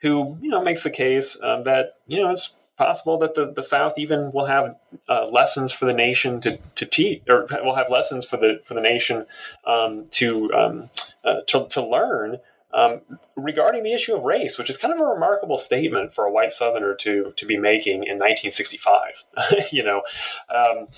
who 0.00 0.38
you 0.40 0.48
know 0.48 0.62
makes 0.62 0.82
the 0.84 0.90
case 0.90 1.36
um, 1.42 1.64
that 1.64 1.96
you 2.06 2.18
know 2.18 2.30
it's 2.30 2.54
possible 2.78 3.18
that 3.18 3.34
the, 3.34 3.52
the 3.52 3.62
South 3.62 3.98
even 3.98 4.30
will 4.32 4.46
have 4.46 4.74
uh, 5.06 5.26
lessons 5.26 5.70
for 5.70 5.84
the 5.84 5.92
nation 5.92 6.40
to, 6.40 6.58
to 6.76 6.86
teach, 6.86 7.22
or 7.28 7.46
will 7.62 7.74
have 7.74 7.90
lessons 7.90 8.24
for 8.24 8.38
the 8.38 8.58
for 8.64 8.72
the 8.72 8.80
nation 8.80 9.26
um, 9.66 10.06
to, 10.12 10.50
um, 10.54 10.88
uh, 11.24 11.42
to 11.46 11.66
to 11.68 11.86
learn 11.86 12.38
um, 12.72 13.00
regarding 13.36 13.82
the 13.82 13.92
issue 13.92 14.14
of 14.14 14.22
race, 14.22 14.56
which 14.56 14.70
is 14.70 14.76
kind 14.76 14.94
of 14.94 15.00
a 15.00 15.04
remarkable 15.04 15.58
statement 15.58 16.12
for 16.12 16.24
a 16.24 16.32
white 16.32 16.52
Southerner 16.52 16.94
to 16.94 17.34
to 17.36 17.44
be 17.44 17.58
making 17.58 18.04
in 18.04 18.18
1965. 18.18 19.24
you 19.72 19.82
know, 19.82 20.02
um, 20.48 20.88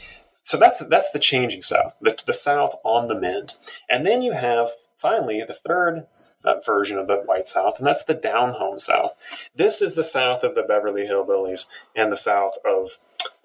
so 0.44 0.56
that's 0.56 0.84
that's 0.86 1.10
the 1.12 1.18
changing 1.18 1.62
South, 1.62 1.94
the, 2.00 2.18
the 2.26 2.32
South 2.32 2.74
on 2.84 3.08
the 3.08 3.18
mend, 3.18 3.54
and 3.88 4.04
then 4.04 4.22
you 4.22 4.32
have 4.32 4.70
finally 4.96 5.42
the 5.46 5.54
third 5.54 6.06
uh, 6.44 6.54
version 6.64 6.98
of 6.98 7.06
the 7.06 7.16
White 7.16 7.46
South, 7.46 7.78
and 7.78 7.86
that's 7.86 8.04
the 8.04 8.14
down 8.14 8.54
home 8.54 8.78
South. 8.78 9.16
This 9.54 9.80
is 9.80 9.94
the 9.94 10.04
South 10.04 10.42
of 10.42 10.54
the 10.54 10.62
Beverly 10.62 11.06
Hillbillies 11.06 11.66
and 11.94 12.10
the 12.10 12.16
South 12.16 12.54
of 12.64 12.98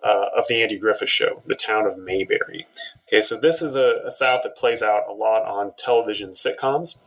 uh, 0.03 0.29
of 0.35 0.47
the 0.47 0.61
Andy 0.61 0.77
Griffith 0.77 1.09
Show, 1.09 1.43
the 1.45 1.55
town 1.55 1.85
of 1.85 1.97
Mayberry. 1.97 2.67
Okay, 3.07 3.21
so 3.21 3.37
this 3.37 3.61
is 3.61 3.75
a, 3.75 4.01
a 4.05 4.11
South 4.11 4.41
that 4.43 4.57
plays 4.57 4.81
out 4.81 5.07
a 5.07 5.13
lot 5.13 5.43
on 5.43 5.73
television 5.77 6.31
sitcoms, 6.31 6.97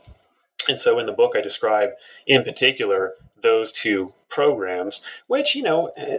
and 0.69 0.79
so 0.79 0.99
in 0.99 1.07
the 1.07 1.13
book 1.13 1.33
I 1.37 1.41
describe 1.41 1.91
in 2.27 2.45
particular 2.45 3.15
those 3.43 3.73
two 3.73 4.13
programs, 4.29 5.03
which 5.27 5.57
you 5.57 5.63
know 5.63 5.91
eh, 5.97 6.19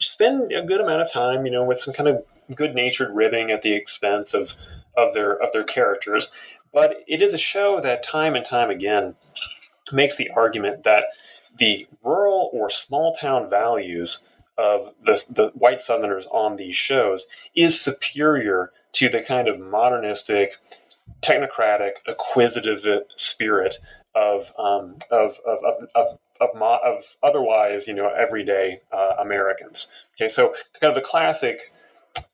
spend 0.00 0.52
a 0.52 0.62
good 0.62 0.80
amount 0.80 1.02
of 1.02 1.12
time, 1.12 1.46
you 1.46 1.52
know, 1.52 1.64
with 1.64 1.78
some 1.78 1.94
kind 1.94 2.08
of 2.08 2.24
good 2.54 2.74
natured 2.74 3.14
ribbing 3.14 3.50
at 3.50 3.62
the 3.62 3.74
expense 3.74 4.34
of 4.34 4.56
of 4.96 5.14
their 5.14 5.40
of 5.40 5.52
their 5.52 5.64
characters. 5.64 6.28
But 6.72 7.04
it 7.06 7.20
is 7.20 7.34
a 7.34 7.38
show 7.38 7.80
that 7.80 8.02
time 8.02 8.34
and 8.34 8.44
time 8.44 8.70
again 8.70 9.14
makes 9.92 10.16
the 10.16 10.30
argument 10.30 10.84
that 10.84 11.04
the 11.58 11.86
rural 12.02 12.50
or 12.52 12.70
small 12.70 13.14
town 13.14 13.50
values 13.50 14.24
of 14.56 14.94
the, 15.02 15.22
the 15.30 15.48
white 15.54 15.80
Southerners 15.80 16.26
on 16.26 16.56
these 16.56 16.76
shows 16.76 17.26
is 17.54 17.80
superior 17.80 18.72
to 18.92 19.08
the 19.08 19.22
kind 19.22 19.48
of 19.48 19.58
modernistic, 19.58 20.56
technocratic, 21.20 21.92
acquisitive 22.06 22.86
spirit 23.16 23.76
of 24.14 24.52
um, 24.58 24.96
of, 25.10 25.38
of, 25.46 25.58
of, 25.64 25.88
of 25.94 26.18
of, 26.40 26.48
mo- 26.56 26.80
of, 26.84 27.16
otherwise, 27.22 27.86
you 27.86 27.94
know, 27.94 28.08
everyday 28.08 28.78
uh, 28.92 29.14
Americans. 29.20 29.90
Okay, 30.16 30.28
so 30.28 30.54
kind 30.80 30.90
of 30.90 30.94
the 30.94 31.08
classic 31.08 31.72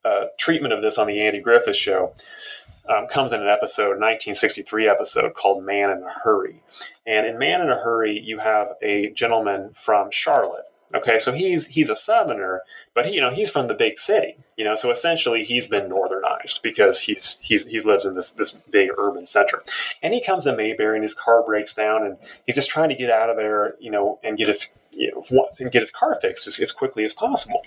uh, 0.05 0.27
treatment 0.39 0.73
of 0.73 0.83
this 0.83 0.99
on 0.99 1.07
the 1.07 1.21
Andy 1.21 1.41
Griffith 1.41 1.77
Show 1.77 2.15
um, 2.89 3.07
comes 3.07 3.33
in 3.33 3.43
an 3.43 3.49
episode, 3.49 4.01
1963 4.01 4.89
episode 4.89 5.35
called 5.35 5.65
"Man 5.65 5.91
in 5.91 6.03
a 6.03 6.11
Hurry," 6.11 6.63
and 7.07 7.27
in 7.27 7.39
"Man 7.39 7.61
in 7.61 7.69
a 7.69 7.77
Hurry," 7.77 8.19
you 8.19 8.39
have 8.39 8.69
a 8.83 9.11
gentleman 9.11 9.71
from 9.75 10.11
Charlotte. 10.11 10.65
Okay, 10.95 11.19
so 11.19 11.33
he's 11.33 11.67
he's 11.67 11.91
a 11.91 11.97
Southerner, 11.97 12.63
but 12.95 13.05
he 13.05 13.17
you 13.17 13.21
know 13.21 13.31
he's 13.31 13.51
from 13.51 13.67
the 13.67 13.75
big 13.75 13.99
city. 13.99 14.39
You 14.57 14.65
know, 14.65 14.75
so 14.75 14.91
essentially 14.91 15.45
he's 15.45 15.67
been 15.67 15.91
northernized 15.91 16.63
because 16.63 17.01
he's 17.01 17.39
he's 17.43 17.67
he 17.67 17.81
lives 17.81 18.07
in 18.07 18.15
this 18.15 18.31
this 18.31 18.53
big 18.53 18.89
urban 18.97 19.27
center, 19.27 19.63
and 20.03 20.15
he 20.15 20.25
comes 20.25 20.45
to 20.45 20.57
Mayberry 20.57 20.97
and 20.97 21.03
his 21.03 21.15
car 21.15 21.45
breaks 21.45 21.75
down 21.75 22.05
and 22.05 22.17
he's 22.47 22.57
just 22.57 22.71
trying 22.71 22.89
to 22.89 22.95
get 22.95 23.11
out 23.11 23.29
of 23.29 23.37
there, 23.37 23.75
you 23.81 23.91
know, 23.91 24.19
and 24.23 24.39
get 24.39 24.47
his 24.47 24.75
you 24.93 25.13
know 25.13 25.49
and 25.61 25.71
get 25.71 25.83
his 25.83 25.91
car 25.91 26.19
fixed 26.23 26.47
as, 26.47 26.59
as 26.59 26.73
quickly 26.73 27.05
as 27.05 27.13
possible 27.13 27.63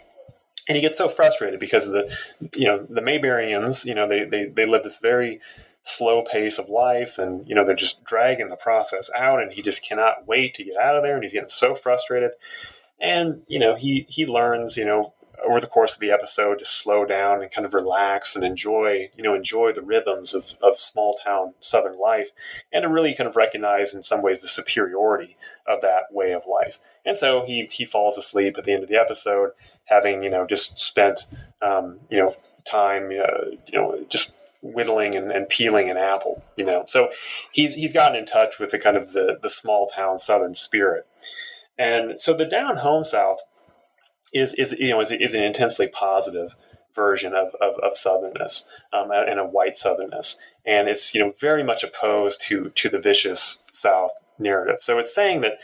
and 0.68 0.76
he 0.76 0.82
gets 0.82 0.98
so 0.98 1.10
frustrated 1.10 1.60
because 1.60 1.88
of 1.88 1.94
the 1.94 2.18
you 2.56 2.66
know 2.66 2.86
the 2.88 3.02
Mayberryans 3.02 3.86
you 3.86 3.96
know 3.96 4.08
they 4.08 4.26
they 4.26 4.46
they 4.46 4.66
live 4.66 4.84
this 4.84 4.98
very 4.98 5.40
slow 5.84 6.24
pace 6.24 6.60
of 6.60 6.70
life 6.70 7.18
and 7.18 7.48
you 7.48 7.56
know 7.56 7.66
they're 7.66 7.76
just 7.76 8.04
dragging 8.04 8.50
the 8.50 8.56
process 8.56 9.10
out 9.18 9.42
and 9.42 9.52
he 9.52 9.62
just 9.62 9.84
cannot 9.84 10.28
wait 10.28 10.54
to 10.56 10.64
get 10.64 10.78
out 10.78 10.96
of 10.96 11.04
there 11.04 11.16
and 11.16 11.24
he's 11.24 11.34
getting 11.34 11.50
so 11.50 11.74
frustrated. 11.74 12.32
And 13.00 13.42
you 13.48 13.60
know 13.60 13.76
he 13.76 14.06
he 14.10 14.26
learns 14.26 14.78
you 14.78 14.86
know 14.86 15.14
over 15.48 15.60
the 15.60 15.68
course 15.68 15.94
of 15.94 16.00
the 16.00 16.12
episode 16.12 16.60
to 16.60 16.66
slow 16.66 17.06
down 17.06 17.42
and 17.42 17.52
kind 17.52 17.66
of 17.66 17.74
relax 17.74 18.36
and 18.36 18.44
enjoy, 18.44 19.10
you 19.16 19.24
know, 19.24 19.34
enjoy 19.34 19.72
the 19.72 19.82
rhythms 19.82 20.34
of, 20.34 20.56
of 20.62 20.76
small 20.76 21.18
town 21.24 21.54
Southern 21.60 21.98
life 21.98 22.32
and 22.72 22.84
to 22.84 22.90
really 22.90 23.14
kind 23.16 23.28
of 23.28 23.36
recognize 23.36 23.94
in 23.94 24.04
some 24.04 24.22
ways 24.22 24.42
the 24.42 24.48
superiority 24.48 25.38
of 25.68 25.82
that 25.82 26.04
way 26.12 26.34
of 26.34 26.44
life. 26.46 26.80
And 27.06 27.18
so 27.18 27.46
he, 27.46 27.68
he 27.72 27.86
falls 27.86 28.18
asleep 28.18 28.58
at 28.58 28.66
the 28.66 28.74
end 28.74 28.84
of 28.84 28.90
the 28.90 29.00
episode, 29.00 29.52
having, 29.86 30.24
you 30.24 30.30
know, 30.30 30.46
just 30.46 30.80
spent, 30.80 31.26
um, 31.62 32.00
you 32.10 32.20
know, 32.20 32.36
time, 32.66 33.06
uh, 33.06 33.52
you 33.68 33.80
know, 33.80 34.06
just 34.10 34.36
whittling 34.62 35.16
and, 35.16 35.32
and, 35.32 35.50
peeling 35.50 35.90
an 35.90 35.98
apple, 35.98 36.44
you 36.56 36.64
know. 36.64 36.86
So 36.88 37.10
he's 37.52 37.74
he's 37.74 37.94
gotten 37.94 38.16
in 38.16 38.26
touch 38.26 38.60
with 38.60 38.72
the 38.72 38.80
kind 38.80 38.96
of 38.96 39.14
the 39.14 39.40
the 39.42 39.50
small 39.50 39.88
town 39.88 40.20
southern 40.20 40.56
spirit. 40.56 41.08
And 41.80 42.20
so 42.20 42.36
the 42.36 42.46
down 42.46 42.78
home 42.78 43.04
south 43.04 43.40
is 44.34 44.54
is 44.56 44.74
you 44.74 44.90
know 44.90 45.02
is, 45.02 45.12
is 45.12 45.34
an 45.34 45.44
intensely 45.44 45.88
positive 45.88 46.56
version 46.94 47.34
of, 47.34 47.56
of, 47.62 47.76
of 47.80 47.94
southernness 47.94 48.66
um, 48.92 49.12
and 49.12 49.40
a 49.40 49.46
white 49.46 49.76
southernness 49.76 50.36
and 50.66 50.88
it's 50.88 51.14
you 51.16 51.24
know 51.24 51.32
very 51.40 51.64
much 51.64 51.84
opposed 51.84 52.42
to 52.42 52.70
to 52.72 52.90
the 52.90 53.00
vicious 53.00 53.64
south 53.72 54.12
narrative. 54.40 54.78
So 54.82 55.00
it's 55.00 55.14
saying 55.14 55.42
that 55.42 55.60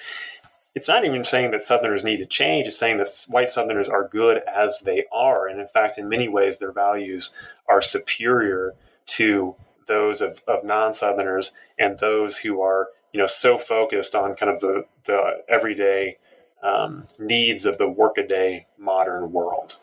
it's 0.76 0.88
not 0.88 1.06
even 1.06 1.24
saying 1.24 1.52
that 1.52 1.64
southerners 1.64 2.04
need 2.04 2.18
to 2.18 2.26
change. 2.26 2.68
It's 2.68 2.78
saying 2.78 2.98
that 3.00 3.26
white 3.28 3.50
southerners 3.50 3.90
are 3.90 4.08
good 4.08 4.42
as 4.48 4.82
they 4.82 5.06
are. 5.12 5.48
And 5.48 5.60
in 5.60 5.68
fact 5.68 5.98
in 5.98 6.08
many 6.08 6.28
ways 6.28 6.60
their 6.60 6.72
values 6.72 7.34
are 7.68 7.82
superior 7.82 8.76
to 9.08 9.56
those 9.88 10.22
of, 10.22 10.42
of 10.48 10.64
non-southerners 10.64 11.54
and 11.80 11.98
those 11.98 12.38
who 12.38 12.62
are 12.62 12.90
you 13.14 13.20
know 13.20 13.28
so 13.28 13.58
focused 13.58 14.16
on 14.16 14.36
kind 14.36 14.52
of 14.52 14.60
the 14.60 14.84
the 15.06 15.44
everyday 15.48 16.18
um, 16.63 17.06
needs 17.20 17.65
of 17.65 17.78
the 17.78 17.89
workaday 17.89 18.65
modern 18.78 19.32
world. 19.32 19.78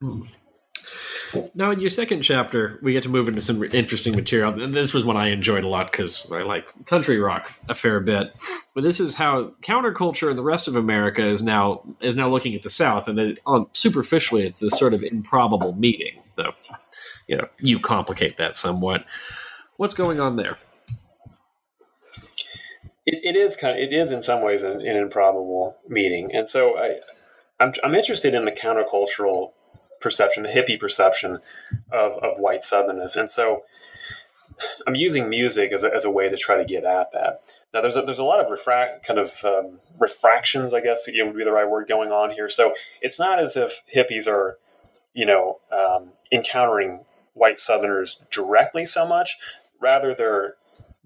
Hmm. 0.00 0.22
Now, 1.54 1.70
in 1.70 1.80
your 1.80 1.90
second 1.90 2.22
chapter, 2.22 2.78
we 2.82 2.92
get 2.92 3.02
to 3.02 3.08
move 3.08 3.28
into 3.28 3.40
some 3.40 3.62
interesting 3.62 4.16
material. 4.16 4.60
And 4.62 4.72
this 4.72 4.94
was 4.94 5.04
one 5.04 5.16
I 5.16 5.28
enjoyed 5.28 5.64
a 5.64 5.68
lot 5.68 5.92
because 5.92 6.30
I 6.32 6.42
like 6.42 6.86
country 6.86 7.18
rock 7.18 7.52
a 7.68 7.74
fair 7.74 8.00
bit. 8.00 8.32
But 8.74 8.82
this 8.82 8.98
is 8.98 9.14
how 9.14 9.52
counterculture 9.62 10.28
and 10.30 10.38
the 10.38 10.42
rest 10.42 10.68
of 10.68 10.76
America 10.76 11.22
is 11.22 11.42
now 11.42 11.82
is 12.00 12.16
now 12.16 12.28
looking 12.28 12.54
at 12.54 12.62
the 12.62 12.70
South, 12.70 13.08
and 13.08 13.18
it, 13.18 13.40
on 13.44 13.66
superficially, 13.72 14.46
it's 14.46 14.60
this 14.60 14.78
sort 14.78 14.94
of 14.94 15.02
improbable 15.02 15.74
meeting. 15.74 16.22
Though, 16.36 16.52
you 17.26 17.36
know, 17.36 17.48
you 17.58 17.78
complicate 17.78 18.38
that 18.38 18.56
somewhat. 18.56 19.04
What's 19.76 19.94
going 19.94 20.20
on 20.20 20.36
there? 20.36 20.56
It, 23.08 23.20
it 23.24 23.36
is 23.36 23.56
kind 23.56 23.76
of 23.76 23.82
it 23.82 23.92
is 23.92 24.10
in 24.10 24.22
some 24.22 24.42
ways 24.42 24.62
an, 24.62 24.80
an 24.80 24.96
improbable 24.96 25.76
meeting, 25.88 26.30
and 26.34 26.48
so 26.48 26.78
I, 26.78 26.98
I'm 27.58 27.72
I'm 27.82 27.94
interested 27.94 28.34
in 28.34 28.44
the 28.44 28.52
countercultural 28.52 29.52
perception, 30.00 30.42
the 30.42 30.48
hippie 30.50 30.78
perception 30.78 31.38
of 31.90 32.12
of 32.12 32.38
white 32.38 32.60
Southernness, 32.60 33.16
and 33.16 33.30
so 33.30 33.62
I'm 34.86 34.94
using 34.94 35.28
music 35.28 35.72
as 35.72 35.84
a, 35.84 35.94
as 35.94 36.04
a 36.04 36.10
way 36.10 36.28
to 36.28 36.36
try 36.36 36.56
to 36.56 36.64
get 36.64 36.84
at 36.84 37.12
that. 37.12 37.42
Now, 37.72 37.80
there's 37.80 37.96
a, 37.96 38.02
there's 38.02 38.18
a 38.18 38.24
lot 38.24 38.44
of 38.44 38.50
refract 38.50 39.06
kind 39.06 39.18
of 39.18 39.44
um, 39.44 39.78
refractions, 39.98 40.74
I 40.74 40.80
guess 40.80 41.06
would 41.06 41.36
be 41.36 41.44
the 41.44 41.52
right 41.52 41.68
word 41.68 41.88
going 41.88 42.10
on 42.10 42.30
here. 42.30 42.50
So 42.50 42.74
it's 43.00 43.18
not 43.18 43.38
as 43.38 43.56
if 43.56 43.82
hippies 43.94 44.26
are, 44.26 44.58
you 45.14 45.26
know, 45.26 45.60
um, 45.70 46.10
encountering 46.32 47.04
white 47.34 47.60
Southerners 47.60 48.22
directly 48.30 48.84
so 48.84 49.06
much. 49.06 49.36
Rather, 49.80 50.14
they're 50.14 50.56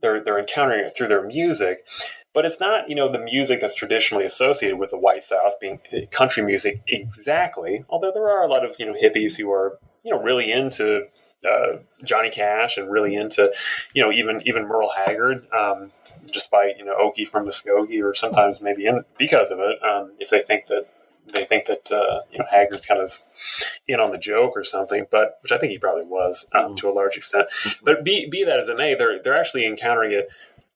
they're 0.03 0.23
they're 0.23 0.39
encountering 0.39 0.85
it 0.85 0.95
through 0.97 1.09
their 1.09 1.23
music 1.23 1.87
but 2.35 2.45
it's 2.45 2.61
not 2.61 2.89
you 2.89 2.95
know 2.95 3.11
the 3.11 3.19
music 3.19 3.61
that's 3.61 3.75
traditionally 3.75 4.25
associated 4.25 4.79
with 4.79 4.91
the 4.91 4.99
white 4.99 5.25
south 5.25 5.55
being 5.61 5.81
country 6.11 6.43
music 6.43 6.83
exactly 6.87 7.85
although 7.89 8.13
there 8.13 8.29
are 8.29 8.45
a 8.45 8.49
lot 8.49 8.65
of 8.65 8.77
you 8.79 8.87
know 8.87 8.93
hippies 8.93 9.37
who 9.39 9.51
are 9.51 9.79
you 10.05 10.11
know 10.11 10.21
really 10.21 10.53
into 10.53 11.07
uh, 11.49 11.79
johnny 12.05 12.31
cash 12.31 12.77
and 12.77 12.91
really 12.91 13.15
into 13.15 13.53
you 13.95 14.03
know 14.03 14.13
even 14.13 14.41
even 14.45 14.67
merle 14.67 14.93
haggard 14.97 15.47
um, 15.53 15.91
despite 16.33 16.79
you 16.79 16.85
know 16.85 16.97
okie 16.97 17.27
from 17.27 17.47
muskogee 17.47 18.03
or 18.03 18.15
sometimes 18.15 18.61
maybe 18.61 18.87
in, 18.87 19.03
because 19.19 19.51
of 19.51 19.59
it 19.59 19.83
um, 19.83 20.13
if 20.19 20.31
they 20.31 20.41
think 20.41 20.67
that 20.67 20.87
they 21.33 21.45
think 21.45 21.67
that 21.67 21.91
uh, 21.91 22.21
you 22.31 22.39
know 22.39 22.47
Haggard's 22.51 22.87
kind 22.87 23.01
of 23.01 23.21
in 23.87 24.01
on 24.01 24.11
the 24.11 24.19
joke 24.19 24.53
or 24.57 24.65
something, 24.65 25.07
but 25.11 25.39
which 25.43 25.53
I 25.53 25.59
think 25.59 25.73
he 25.73 25.79
probably 25.79 26.05
was 26.05 26.47
um, 26.55 26.73
mm. 26.73 26.77
to 26.79 26.89
a 26.89 26.93
large 26.93 27.17
extent. 27.17 27.47
But 27.83 28.05
be 28.05 28.29
be 28.29 28.45
that 28.45 28.61
as 28.61 28.69
it 28.69 28.77
may, 28.77 28.95
they're 28.95 29.23
they're 29.23 29.39
actually 29.39 29.67
encountering 29.67 30.13
it 30.13 30.29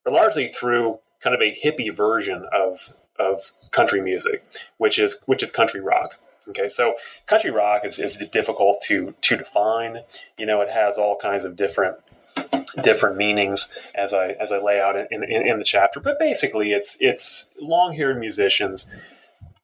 largely 0.04 0.48
through 0.48 0.98
kind 1.20 1.34
of 1.34 1.42
a 1.42 1.56
hippie 1.64 1.94
version 1.94 2.46
of 2.52 2.94
of 3.18 3.52
country 3.70 4.00
music, 4.00 4.44
which 4.78 4.98
is 4.98 5.22
which 5.26 5.42
is 5.42 5.50
country 5.50 5.80
rock. 5.80 6.18
Okay, 6.48 6.68
so 6.68 6.94
country 7.26 7.50
rock 7.50 7.84
is, 7.84 7.98
is 7.98 8.16
difficult 8.30 8.80
to 8.82 9.14
to 9.22 9.36
define. 9.36 9.98
You 10.38 10.46
know, 10.46 10.60
it 10.60 10.70
has 10.70 10.96
all 10.96 11.16
kinds 11.16 11.44
of 11.44 11.56
different 11.56 11.96
different 12.82 13.16
meanings 13.16 13.68
as 13.94 14.12
I 14.12 14.28
as 14.40 14.52
I 14.52 14.58
lay 14.58 14.80
out 14.80 14.96
in, 14.96 15.24
in, 15.24 15.46
in 15.46 15.58
the 15.58 15.64
chapter. 15.64 15.98
But 15.98 16.18
basically, 16.18 16.72
it's 16.72 16.96
it's 17.00 17.50
long 17.60 17.94
haired 17.94 18.18
musicians 18.18 18.92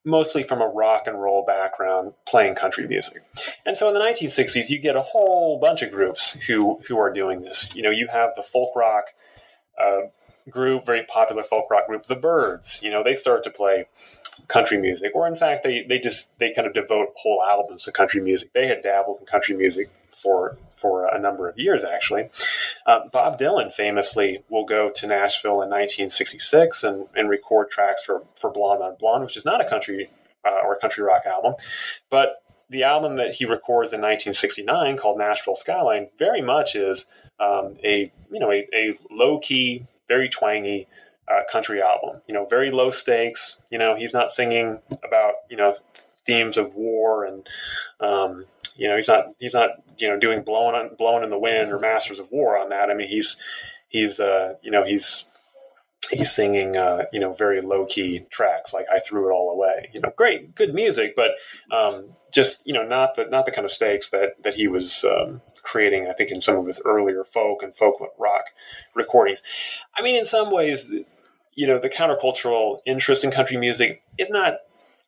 mostly 0.05 0.43
from 0.43 0.61
a 0.61 0.67
rock 0.67 1.07
and 1.07 1.21
roll 1.21 1.45
background 1.45 2.13
playing 2.25 2.55
country 2.55 2.87
music. 2.87 3.23
And 3.65 3.77
so 3.77 3.87
in 3.87 3.93
the 3.93 3.99
1960s, 3.99 4.69
you 4.69 4.79
get 4.79 4.95
a 4.95 5.01
whole 5.01 5.59
bunch 5.59 5.81
of 5.81 5.91
groups 5.91 6.33
who, 6.47 6.79
who 6.87 6.97
are 6.97 7.11
doing 7.11 7.41
this. 7.41 7.73
You 7.75 7.83
know, 7.83 7.89
you 7.89 8.07
have 8.07 8.31
the 8.35 8.43
folk 8.43 8.75
rock 8.75 9.05
uh, 9.81 10.01
group, 10.49 10.85
very 10.85 11.03
popular 11.03 11.43
folk 11.43 11.69
rock 11.71 11.87
group, 11.87 12.05
The 12.05 12.15
Byrds. 12.15 12.81
You 12.83 12.91
know, 12.91 13.03
they 13.03 13.15
start 13.15 13.43
to 13.43 13.49
play 13.49 13.85
country 14.47 14.79
music, 14.79 15.11
or 15.15 15.27
in 15.27 15.35
fact, 15.35 15.63
they, 15.63 15.83
they 15.87 15.99
just, 15.99 16.37
they 16.39 16.51
kind 16.51 16.67
of 16.67 16.73
devote 16.73 17.09
whole 17.15 17.41
albums 17.41 17.83
to 17.83 17.91
country 17.91 18.21
music. 18.21 18.51
They 18.53 18.67
had 18.67 18.81
dabbled 18.83 19.19
in 19.19 19.25
country 19.25 19.55
music 19.55 19.89
for 20.11 20.57
for 20.83 21.07
a 21.07 21.17
number 21.17 21.47
of 21.47 21.57
years, 21.57 21.85
actually. 21.85 22.29
Uh, 22.85 23.07
Bob 23.13 23.39
Dylan 23.39 23.71
famously 23.71 24.43
will 24.49 24.65
go 24.65 24.91
to 24.91 25.07
Nashville 25.07 25.61
in 25.61 25.69
1966 25.69 26.83
and, 26.83 27.07
and 27.15 27.29
record 27.29 27.69
tracks 27.69 28.03
for, 28.03 28.23
for 28.35 28.51
Blonde 28.51 28.83
on 28.83 28.97
Blonde, 28.99 29.23
which 29.23 29.37
is 29.37 29.45
not 29.45 29.61
a 29.61 29.69
country 29.69 30.09
uh, 30.45 30.59
or 30.65 30.75
country 30.75 31.01
rock 31.05 31.25
album, 31.25 31.53
but 32.09 32.43
the 32.69 32.83
album 32.83 33.15
that 33.15 33.35
he 33.35 33.45
records 33.45 33.93
in 33.93 34.01
1969 34.01 34.97
called 34.97 35.17
Nashville 35.17 35.55
Skyline 35.55 36.09
very 36.17 36.41
much 36.41 36.75
is 36.75 37.05
um, 37.39 37.77
a 37.83 38.11
you 38.29 38.39
know 38.39 38.51
a, 38.51 38.67
a 38.73 38.93
low 39.09 39.39
key, 39.39 39.85
very 40.09 40.27
twangy 40.27 40.87
uh, 41.31 41.41
country 41.49 41.81
album. 41.81 42.21
You 42.27 42.33
know, 42.33 42.45
very 42.45 42.71
low 42.71 42.89
stakes. 42.89 43.61
You 43.71 43.77
know, 43.77 43.95
he's 43.95 44.13
not 44.13 44.31
singing 44.31 44.79
about 45.03 45.35
you 45.49 45.55
know 45.55 45.75
themes 46.25 46.57
of 46.57 46.75
war 46.75 47.25
and 47.25 47.47
um, 47.99 48.45
you 48.75 48.87
know, 48.87 48.95
he's 48.95 49.07
not 49.07 49.25
he's 49.39 49.53
not 49.53 49.69
you 49.97 50.07
know 50.07 50.19
doing 50.19 50.43
blowing 50.43 50.75
on 50.75 50.95
blowing 50.95 51.23
in 51.23 51.29
the 51.29 51.39
wind 51.39 51.71
or 51.71 51.79
Masters 51.79 52.19
of 52.19 52.31
War 52.31 52.57
on 52.57 52.69
that. 52.69 52.89
I 52.89 52.93
mean, 52.93 53.07
he's 53.07 53.37
he's 53.87 54.19
uh, 54.19 54.53
you 54.61 54.71
know 54.71 54.83
he's 54.83 55.29
he's 56.11 56.31
singing 56.31 56.75
uh, 56.75 57.03
you 57.11 57.19
know 57.19 57.33
very 57.33 57.61
low 57.61 57.85
key 57.85 58.25
tracks 58.29 58.73
like 58.73 58.85
I 58.91 58.99
threw 58.99 59.29
it 59.29 59.33
all 59.33 59.51
away. 59.51 59.89
You 59.93 60.01
know, 60.01 60.11
great, 60.15 60.55
good 60.55 60.73
music, 60.73 61.15
but 61.15 61.31
um, 61.71 62.15
just 62.31 62.61
you 62.65 62.73
know 62.73 62.83
not 62.83 63.15
the 63.15 63.25
not 63.25 63.45
the 63.45 63.51
kind 63.51 63.65
of 63.65 63.71
stakes 63.71 64.09
that 64.09 64.41
that 64.43 64.55
he 64.55 64.67
was 64.67 65.03
um, 65.05 65.41
creating. 65.61 66.07
I 66.07 66.13
think 66.13 66.31
in 66.31 66.41
some 66.41 66.57
of 66.57 66.65
his 66.65 66.81
earlier 66.83 67.23
folk 67.23 67.61
and 67.61 67.75
folk 67.75 67.97
rock 68.17 68.45
recordings. 68.95 69.43
I 69.95 70.01
mean, 70.01 70.15
in 70.15 70.25
some 70.25 70.51
ways, 70.51 70.91
you 71.53 71.67
know, 71.67 71.79
the 71.79 71.89
countercultural 71.89 72.79
interest 72.87 73.23
in 73.23 73.29
country 73.29 73.57
music 73.57 74.01
is 74.17 74.29
not 74.31 74.55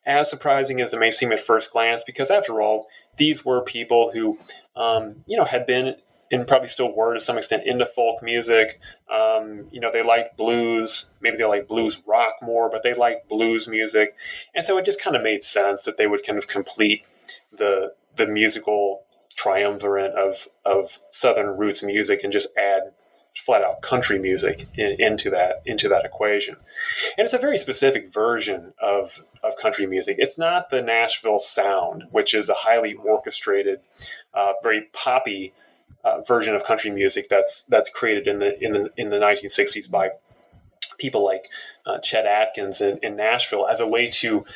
as 0.06 0.30
surprising 0.30 0.80
as 0.80 0.94
it 0.94 1.00
may 1.00 1.10
seem 1.10 1.32
at 1.32 1.40
first 1.40 1.72
glance, 1.72 2.04
because 2.04 2.30
after 2.30 2.62
all, 2.62 2.86
these 3.16 3.44
were 3.44 3.60
people 3.62 4.12
who, 4.12 4.38
um, 4.76 5.24
you 5.26 5.36
know, 5.36 5.44
had 5.44 5.66
been 5.66 5.96
and 6.30 6.46
probably 6.46 6.68
still 6.68 6.94
were 6.94 7.14
to 7.14 7.20
some 7.20 7.38
extent 7.38 7.62
into 7.66 7.86
folk 7.86 8.22
music. 8.22 8.80
Um, 9.08 9.68
you 9.70 9.80
know, 9.80 9.90
they 9.92 10.02
liked 10.02 10.36
blues. 10.36 11.10
Maybe 11.20 11.36
they 11.36 11.44
like 11.44 11.68
blues 11.68 12.02
rock 12.06 12.34
more, 12.42 12.68
but 12.68 12.82
they 12.82 12.94
liked 12.94 13.28
blues 13.28 13.68
music, 13.68 14.14
and 14.54 14.64
so 14.64 14.78
it 14.78 14.84
just 14.84 15.00
kind 15.00 15.16
of 15.16 15.22
made 15.22 15.42
sense 15.42 15.84
that 15.84 15.98
they 15.98 16.06
would 16.06 16.24
kind 16.24 16.38
of 16.38 16.48
complete 16.48 17.06
the 17.56 17.92
the 18.16 18.26
musical 18.26 19.02
triumvirate 19.36 20.14
of 20.14 20.48
of 20.64 20.98
Southern 21.10 21.56
roots 21.56 21.82
music 21.82 22.24
and 22.24 22.32
just 22.32 22.48
add 22.56 22.92
flat 23.36 23.62
out 23.62 23.82
country 23.82 24.18
music 24.18 24.66
in, 24.76 25.00
into 25.00 25.30
that 25.30 25.62
into 25.66 25.88
that 25.88 26.04
equation. 26.04 26.56
And 27.16 27.24
it's 27.24 27.34
a 27.34 27.38
very 27.38 27.58
specific 27.58 28.12
version 28.12 28.72
of 28.80 29.24
of 29.42 29.56
country 29.56 29.86
music. 29.86 30.16
It's 30.18 30.38
not 30.38 30.70
the 30.70 30.82
Nashville 30.82 31.38
sound, 31.38 32.04
which 32.10 32.34
is 32.34 32.48
a 32.48 32.54
highly 32.54 32.94
orchestrated, 32.94 33.80
uh, 34.34 34.52
very 34.62 34.88
poppy 34.92 35.52
uh, 36.04 36.22
version 36.22 36.54
of 36.54 36.64
country 36.64 36.90
music 36.90 37.28
that's 37.28 37.62
that's 37.62 37.90
created 37.90 38.26
in 38.26 38.38
the 38.38 38.64
in 38.64 38.72
the 38.72 38.90
in 38.96 39.10
the 39.10 39.18
1960s 39.18 39.90
by 39.90 40.10
people 40.98 41.24
like 41.24 41.50
uh, 41.84 41.98
Chet 41.98 42.24
Atkins 42.24 42.80
in, 42.80 42.98
in, 43.02 43.16
Nashville 43.16 43.66
as 43.66 43.80
a 43.80 43.86
way 43.86 44.08
to 44.08 44.46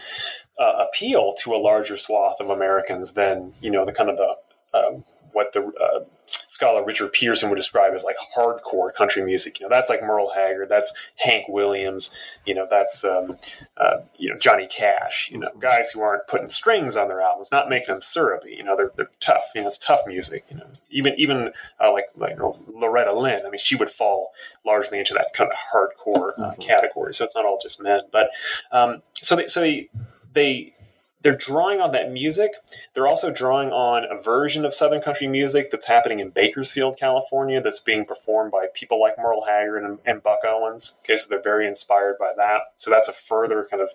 uh, 0.59 0.87
appeal 0.87 1.35
to 1.43 1.55
a 1.55 1.59
larger 1.59 1.99
swath 1.99 2.41
of 2.41 2.49
Americans 2.49 3.13
than 3.13 3.53
you 3.61 3.71
know 3.71 3.85
the 3.85 3.93
kind 3.93 4.09
of 4.09 4.17
the 4.17 4.35
um, 4.73 5.05
what 5.33 5.53
the 5.53 5.65
uh, 5.65 6.05
scholar 6.51 6.85
Richard 6.85 7.13
Peterson 7.13 7.49
would 7.49 7.57
describe 7.57 7.95
as 7.95 8.03
like 8.03 8.17
hardcore 8.37 8.93
country 8.93 9.25
music. 9.25 9.61
You 9.61 9.67
know, 9.67 9.71
that's 9.71 9.89
like 9.89 10.03
Merle 10.03 10.31
Haggard, 10.31 10.69
that's 10.69 10.93
Hank 11.15 11.47
Williams, 11.49 12.11
you 12.45 12.57
know, 12.57 12.67
that's 12.69 13.05
um, 13.05 13.37
uh, 13.77 13.99
you 14.19 14.29
know 14.29 14.37
Johnny 14.37 14.67
Cash. 14.67 15.31
You 15.31 15.39
know, 15.39 15.49
guys 15.61 15.91
who 15.91 16.01
aren't 16.01 16.27
putting 16.27 16.49
strings 16.49 16.97
on 16.97 17.07
their 17.07 17.21
albums, 17.21 17.53
not 17.53 17.69
making 17.69 17.95
them 17.95 18.01
syrupy. 18.01 18.57
You 18.57 18.65
know, 18.65 18.77
they're, 18.77 18.91
they're 18.97 19.11
tough. 19.21 19.45
You 19.55 19.61
know, 19.61 19.69
it's 19.69 19.79
tough 19.79 20.01
music. 20.09 20.45
You 20.51 20.57
know, 20.57 20.67
even 20.91 21.15
even 21.17 21.53
uh, 21.79 21.93
like 21.93 22.07
like 22.17 22.33
you 22.33 22.39
know, 22.39 22.57
Loretta 22.75 23.15
Lynn. 23.15 23.47
I 23.47 23.51
mean, 23.51 23.61
she 23.61 23.77
would 23.77 23.91
fall 23.91 24.33
largely 24.67 24.99
into 24.99 25.15
that 25.15 25.29
kind 25.33 25.49
of 25.49 25.57
hardcore 25.57 26.33
uh, 26.37 26.51
mm-hmm. 26.51 26.61
category. 26.61 27.15
So 27.15 27.25
it's 27.25 27.37
not 27.37 27.45
all 27.45 27.61
just 27.63 27.81
men, 27.81 28.01
but 28.11 28.31
um, 28.73 29.03
so 29.15 29.37
they 29.37 29.47
so 29.47 29.61
they 29.61 29.89
they 30.33 30.75
they're 31.23 31.37
drawing 31.37 31.81
on 31.81 31.93
that 31.93 32.11
music. 32.11 32.53
They're 32.95 33.07
also 33.07 33.31
drawing 33.31 33.71
on 33.71 34.05
a 34.11 34.21
version 34.21 34.65
of 34.65 34.73
Southern 34.73 35.03
country 35.03 35.29
music 35.29 35.71
that's 35.71 35.87
happening 35.87 36.21
in 36.21 36.31
Bakersfield, 36.31 36.97
California, 36.99 37.61
that's 37.61 37.81
being 37.81 38.05
performed 38.07 38.53
by 38.53 38.67
people 38.75 39.01
like 39.01 39.19
Merle 39.19 39.45
Haggard 39.45 39.85
and, 39.85 39.99
and 40.07 40.23
Buck 40.23 40.41
Owens. 40.47 40.97
Okay, 41.05 41.17
so 41.17 41.27
they're 41.29 41.43
very 41.43 41.67
inspired 41.67 42.17
by 42.19 42.33
that. 42.37 42.61
So 42.79 42.91
that's 42.91 43.09
a 43.09 43.13
further 43.13 43.67
kind 43.71 43.83
of, 43.83 43.91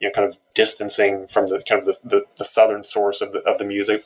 you 0.00 0.08
know, 0.08 0.12
kind 0.12 0.26
of 0.26 0.36
distancing 0.54 1.26
from 1.26 1.46
the 1.46 1.62
kind 1.66 1.78
of 1.78 1.86
the, 1.86 1.98
the, 2.04 2.24
the 2.36 2.44
Southern 2.44 2.84
source 2.84 3.20
of 3.22 3.32
the 3.32 3.40
of 3.40 3.58
the 3.58 3.64
music. 3.64 4.04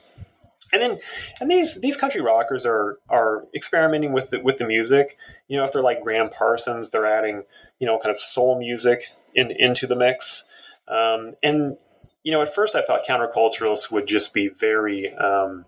And 0.72 0.80
then, 0.80 1.00
and 1.40 1.50
these 1.50 1.80
these 1.80 1.96
country 1.96 2.20
rockers 2.20 2.64
are 2.64 2.98
are 3.09 3.46
experimenting 3.52 4.12
with 4.12 4.30
the, 4.30 4.40
with 4.40 4.59
the 4.59 4.66
music. 4.66 5.18
You 5.48 5.56
know, 5.56 5.64
if 5.64 5.72
they're 5.72 5.83
like 5.83 6.02
Gram 6.02 6.30
Parsons, 6.30 6.90
they're 6.90 7.06
adding 7.06 7.42
you 7.80 7.87
know 7.88 7.98
kind 7.98 8.14
of 8.14 8.20
soul 8.20 8.56
music 8.56 9.09
in 9.35 9.50
into 9.50 9.88
the 9.88 9.96
mix. 9.96 10.44
Um, 10.87 11.35
and 11.42 11.76
you 12.22 12.33
know, 12.33 12.42
at 12.42 12.54
first 12.54 12.74
I 12.74 12.83
thought 12.83 13.06
counterculturalists 13.06 13.90
would 13.90 14.06
just 14.06 14.35
be 14.35 14.48
very 14.48 15.12
um, 15.14 15.64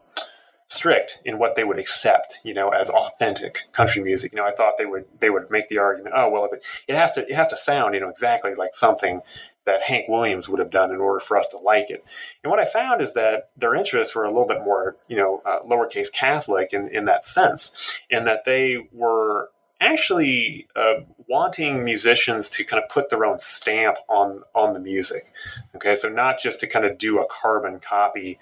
strict 0.68 1.20
in 1.24 1.38
what 1.38 1.54
they 1.54 1.64
would 1.64 1.78
accept, 1.78 2.38
you 2.44 2.54
know, 2.54 2.70
as 2.70 2.88
authentic 2.88 3.60
country 3.72 4.02
music. 4.02 4.32
You 4.32 4.36
know, 4.36 4.46
I 4.46 4.52
thought 4.52 4.74
they 4.78 4.86
would 4.86 5.04
they 5.20 5.30
would 5.30 5.50
make 5.50 5.68
the 5.68 5.78
argument, 5.78 6.14
oh 6.16 6.30
well, 6.30 6.44
if 6.46 6.52
it, 6.52 6.64
it 6.88 6.96
has 6.96 7.12
to 7.12 7.28
it 7.28 7.34
has 7.34 7.48
to 7.48 7.56
sound, 7.56 7.94
you 7.94 8.00
know, 8.00 8.08
exactly 8.08 8.54
like 8.54 8.74
something 8.74 9.20
that 9.64 9.82
Hank 9.82 10.08
Williams 10.08 10.48
would 10.48 10.58
have 10.58 10.70
done 10.70 10.90
in 10.90 10.96
order 10.96 11.20
for 11.20 11.36
us 11.36 11.48
to 11.48 11.58
like 11.58 11.90
it. 11.90 12.04
And 12.42 12.50
what 12.50 12.58
I 12.58 12.64
found 12.64 13.00
is 13.00 13.14
that 13.14 13.48
their 13.56 13.74
interests 13.74 14.14
were 14.14 14.24
a 14.24 14.30
little 14.30 14.48
bit 14.48 14.64
more, 14.64 14.96
you 15.08 15.16
know, 15.16 15.40
uh, 15.46 15.60
lowercase 15.60 16.12
Catholic 16.12 16.72
in, 16.72 16.88
in 16.88 17.04
that 17.04 17.24
sense, 17.24 18.00
in 18.10 18.24
that 18.24 18.44
they 18.44 18.88
were 18.92 19.50
actually 19.82 20.68
uh, 20.76 21.00
wanting 21.28 21.84
musicians 21.84 22.48
to 22.50 22.64
kind 22.64 22.82
of 22.82 22.88
put 22.88 23.10
their 23.10 23.24
own 23.24 23.38
stamp 23.38 23.98
on 24.08 24.42
on 24.54 24.72
the 24.72 24.80
music. 24.80 25.32
Okay, 25.74 25.96
so 25.96 26.08
not 26.08 26.38
just 26.38 26.60
to 26.60 26.66
kind 26.66 26.84
of 26.84 26.98
do 26.98 27.20
a 27.20 27.26
carbon 27.26 27.80
copy 27.80 28.38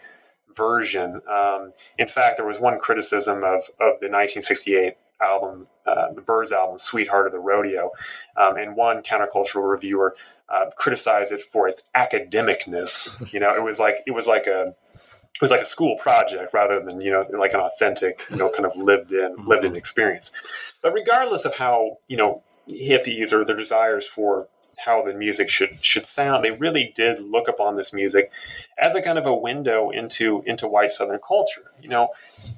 version. 0.57 1.20
Um, 1.29 1.72
in 1.98 2.09
fact, 2.09 2.37
there 2.37 2.46
was 2.46 2.61
one 2.61 2.79
criticism 2.79 3.38
of 3.38 3.70
of 3.81 3.98
the 4.00 4.09
1968 4.09 4.94
album, 5.20 5.66
uh, 5.87 6.12
the 6.12 6.20
Byrds 6.20 6.53
album, 6.53 6.79
"Sweetheart 6.79 7.26
of 7.26 7.33
the 7.33 7.38
Rodeo," 7.38 7.92
um, 8.37 8.57
and 8.57 8.76
one 8.76 9.03
countercultural 9.03 9.70
reviewer 9.70 10.16
uh, 10.48 10.66
criticized 10.76 11.33
it 11.33 11.42
for 11.42 11.68
its 11.68 11.85
academicness. 11.94 13.16
You 13.33 13.40
know, 13.40 13.55
it 13.55 13.62
was 13.62 13.79
like 13.79 13.96
it 14.07 14.12
was 14.12 14.26
like 14.26 14.46
a 14.46 14.74
it 15.35 15.43
was 15.43 15.51
like 15.51 15.62
a 15.62 15.66
school 15.66 15.97
project 15.97 16.53
rather 16.53 16.83
than 16.83 17.01
you 17.01 17.11
know 17.11 17.25
like 17.33 17.55
an 17.55 17.61
authentic 17.61 18.27
you 18.31 18.37
know 18.37 18.51
kind 18.51 18.66
of 18.66 18.77
lived 18.77 19.12
in 19.12 19.37
mm-hmm. 19.37 19.49
lived 19.49 19.64
in 19.64 19.77
experience. 19.77 20.33
But 20.83 20.93
regardless 20.93 21.45
of 21.45 21.55
how 21.55 21.99
you 22.09 22.16
know 22.16 22.43
hippies 22.69 23.33
or 23.33 23.45
their 23.45 23.57
desires 23.57 24.07
for 24.07 24.47
how 24.77 25.03
the 25.03 25.12
music 25.12 25.51
should 25.51 25.85
should 25.85 26.07
sound 26.07 26.45
they 26.45 26.51
really 26.53 26.93
did 26.95 27.21
look 27.21 27.49
upon 27.49 27.77
this 27.77 27.93
music 27.93 28.31
as 28.79 28.95
a 28.95 29.03
kind 29.03 29.19
of 29.19 29.27
a 29.27 29.35
window 29.35 29.90
into 29.90 30.43
into 30.47 30.66
white 30.66 30.93
southern 30.93 31.21
culture. 31.27 31.73
You 31.83 31.88
know 31.88 32.09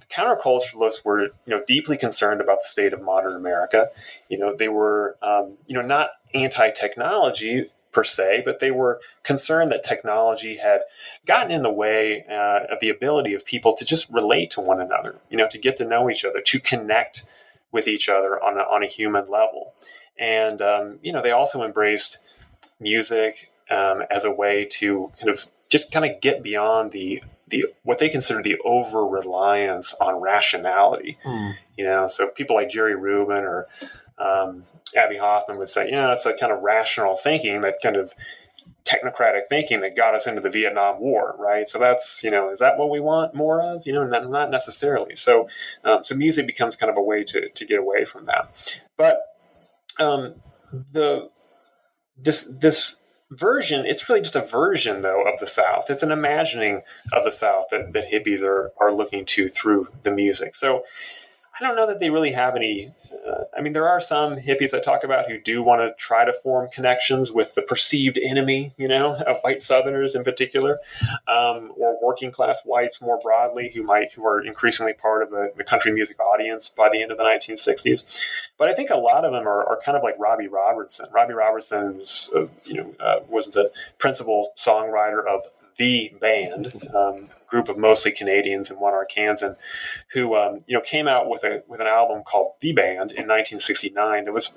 the 0.01 0.07
counterculturalists 0.07 1.05
were 1.05 1.23
you 1.23 1.31
know 1.49 1.63
deeply 1.67 1.97
concerned 1.97 2.41
about 2.41 2.61
the 2.61 2.69
state 2.69 2.93
of 2.93 3.03
modern 3.03 3.37
america. 3.37 3.89
You 4.29 4.39
know 4.39 4.57
they 4.57 4.69
were 4.69 5.17
um, 5.23 5.55
you 5.67 5.75
know 5.75 5.83
not 5.83 6.11
anti-technology 6.35 7.71
per 7.93 8.05
se, 8.05 8.43
but 8.45 8.59
they 8.61 8.71
were 8.71 9.01
concerned 9.23 9.71
that 9.71 9.85
technology 9.85 10.57
had 10.57 10.81
gotten 11.27 11.53
in 11.53 11.63
the 11.63 11.73
way 11.73 12.25
uh, 12.29 12.73
of 12.73 12.81
the 12.81 12.89
ability 12.89 13.35
of 13.35 13.45
people 13.45 13.75
to 13.77 13.85
just 13.85 14.11
relate 14.11 14.51
to 14.51 14.61
one 14.61 14.81
another, 14.81 15.17
you 15.31 15.37
know, 15.37 15.49
to 15.49 15.59
get 15.59 15.77
to 15.77 15.85
know 15.85 16.11
each 16.11 16.25
other, 16.25 16.41
to 16.41 16.59
connect 16.59 17.25
with 17.71 17.87
each 17.89 18.09
other 18.09 18.43
on 18.43 18.59
a, 18.59 18.63
on 18.63 18.83
a 18.83 18.87
human 18.87 19.27
level. 19.29 19.75
And, 20.19 20.61
um, 20.63 20.99
you 21.03 21.13
know, 21.13 21.23
they 21.23 21.31
also 21.31 21.63
embraced 21.63 22.19
music 22.81 23.51
um, 23.71 24.03
as 24.11 24.25
a 24.25 24.31
way 24.31 24.67
to 24.73 25.13
kind 25.19 25.31
of 25.31 25.47
just 25.69 25.91
kind 25.91 26.05
of 26.05 26.21
get 26.21 26.43
beyond 26.43 26.93
the 26.93 27.23
the 27.49 27.67
what 27.83 27.99
they 27.99 28.09
consider 28.09 28.43
the 28.43 28.59
over 28.65 29.07
reliance 29.07 29.95
on 30.01 30.21
rationality. 30.21 31.19
Mm. 31.25 31.55
You 31.77 31.85
know, 31.85 32.09
so 32.09 32.29
people 32.29 32.57
like 32.57 32.69
Jerry 32.69 32.95
Rubin 32.95 33.45
or 33.45 33.67
um, 34.19 34.65
Abbie 34.97 35.19
Hoffman 35.19 35.59
would 35.59 35.69
say, 35.69 35.87
you 35.87 35.93
know, 35.93 36.13
it's 36.13 36.27
a 36.27 36.35
kind 36.35 36.53
of 36.53 36.63
rational 36.63 37.17
thinking 37.17 37.61
that 37.63 37.77
kind 37.83 37.97
of 37.97 38.13
technocratic 38.85 39.47
thinking 39.49 39.81
that 39.81 39.97
got 39.97 40.15
us 40.15 40.27
into 40.27 40.41
the 40.41 40.51
Vietnam 40.51 41.01
War, 41.01 41.37
right? 41.39 41.69
So 41.69 41.79
that's 41.79 42.23
you 42.25 42.31
know, 42.31 42.51
is 42.51 42.59
that 42.59 42.79
what 42.79 42.91
we 42.91 43.01
want 43.01 43.35
more 43.35 43.63
of? 43.63 43.87
You 43.87 43.93
know, 43.93 44.07
not, 44.07 44.29
not 44.29 44.51
necessarily. 44.51 45.17
So, 45.17 45.49
um, 45.85 46.05
so 46.05 46.15
music 46.15 46.47
becomes 46.47 46.77
kind 46.77 46.91
of 46.91 46.99
a 46.99 47.03
way 47.03 47.25
to 47.25 47.49
to 47.49 47.65
get 47.65 47.79
away 47.79 48.05
from 48.05 48.27
that. 48.27 48.53
But 48.97 49.21
um, 49.99 50.35
the 50.93 51.31
this 52.17 52.45
this 52.61 52.99
version 53.31 53.87
it's 53.87 54.09
really 54.11 54.21
just 54.21 54.37
a 54.37 54.43
version 54.43 55.01
though 55.01 55.23
of 55.27 55.41
the 55.41 55.47
south 55.47 55.87
it's 55.89 56.03
an 56.03 56.13
imagining 56.13 56.83
of 57.15 57.25
the 57.25 57.31
south 57.31 57.65
that, 57.71 57.95
that 57.95 58.05
hippies 58.13 58.43
are 58.43 58.73
are 58.79 58.93
looking 58.93 59.25
to 59.25 59.49
through 59.49 59.89
the 60.03 60.11
music 60.11 60.55
so 60.55 60.83
i 61.59 61.65
don't 61.65 61.75
know 61.75 61.87
that 61.87 61.99
they 61.99 62.11
really 62.11 62.33
have 62.33 62.55
any 62.55 62.93
uh, 63.33 63.45
I 63.57 63.61
mean, 63.61 63.73
there 63.73 63.89
are 63.89 64.01
some 64.01 64.37
hippies 64.37 64.75
I 64.75 64.81
talk 64.81 65.05
about 65.05 65.31
who 65.31 65.39
do 65.39 65.63
want 65.63 65.81
to 65.81 65.95
try 65.97 66.25
to 66.25 66.33
form 66.33 66.69
connections 66.73 67.33
with 67.33 67.55
the 67.55 67.63
perceived 67.63 68.19
enemy, 68.23 68.73
you 68.77 68.89
know, 68.89 69.15
of 69.15 69.39
white 69.43 69.63
Southerners 69.63 70.15
in 70.15 70.25
particular, 70.25 70.81
um, 71.29 71.73
or 71.77 71.99
working 72.03 72.31
class 72.31 72.63
whites 72.65 73.01
more 73.01 73.19
broadly, 73.23 73.71
who 73.75 73.83
might 73.83 74.13
who 74.13 74.27
are 74.27 74.41
increasingly 74.41 74.93
part 74.93 75.23
of 75.23 75.31
the, 75.31 75.53
the, 75.57 75.65
country 75.65 75.93
music 75.93 76.21
audience 76.21 76.69
by 76.69 76.89
the 76.93 77.01
end 77.01 77.11
of 77.11 77.17
the 77.17 77.25
1960s. 77.25 78.03
But 78.59 78.69
I 78.69 78.75
think 78.75 78.91
a 78.91 78.97
lot 78.97 79.25
of 79.25 79.33
them 79.33 79.47
are, 79.47 79.65
are 79.65 79.81
kind 79.83 79.97
of 79.97 80.03
like 80.03 80.15
Robbie 80.19 80.49
Robertson. 80.49 81.07
Robbie 81.13 81.35
Robertson 81.35 81.99
was, 81.99 82.31
uh, 82.35 82.47
you 82.65 82.75
know, 82.75 82.95
uh, 83.01 83.21
was 83.29 83.53
the 83.53 83.71
principal 83.99 84.51
songwriter 84.59 85.25
of 85.27 85.43
the 85.77 86.13
band, 86.21 86.73
um, 86.95 87.25
group 87.47 87.69
of 87.69 87.79
mostly 87.79 88.13
Canadians 88.13 88.71
and 88.71 88.81
one 88.81 88.95
Arkansan, 88.95 89.57
who 90.13 90.35
um, 90.35 90.63
you 90.67 90.75
know 90.75 90.81
came 90.81 91.09
out 91.09 91.29
with 91.29 91.45
a 91.45 91.63
with 91.67 91.81
an 91.81 91.87
album 91.87 92.23
called 92.25 92.53
The 92.61 92.73
Band 92.73 93.11
in 93.13 93.27
1969 93.29 94.25
that 94.25 94.33
was 94.33 94.57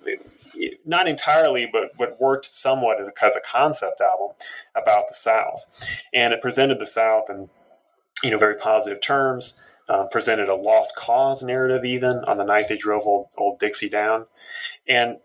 not 0.86 1.08
entirely, 1.08 1.69
but 1.71 1.97
but 1.97 2.19
worked 2.19 2.54
somewhat 2.54 2.99
as 3.01 3.36
a 3.36 3.41
concept 3.41 4.01
album 4.01 4.36
about 4.75 5.08
the 5.08 5.13
South, 5.13 5.65
and 6.13 6.34
it 6.34 6.41
presented 6.41 6.80
the 6.80 6.86
South 6.86 7.25
in 7.30 7.49
you 8.23 8.32
know 8.32 8.38
very 8.38 8.56
positive 8.56 9.01
terms. 9.01 9.58
Um, 9.88 10.10
presented 10.10 10.49
a 10.49 10.56
lost 10.56 10.95
cause 10.95 11.43
narrative 11.43 11.86
even 11.86 12.23
on 12.25 12.38
the 12.38 12.43
night 12.43 12.67
they 12.67 12.75
drove 12.75 13.06
old, 13.06 13.28
old 13.38 13.60
Dixie 13.60 13.88
down, 13.88 14.25
and 14.88 15.17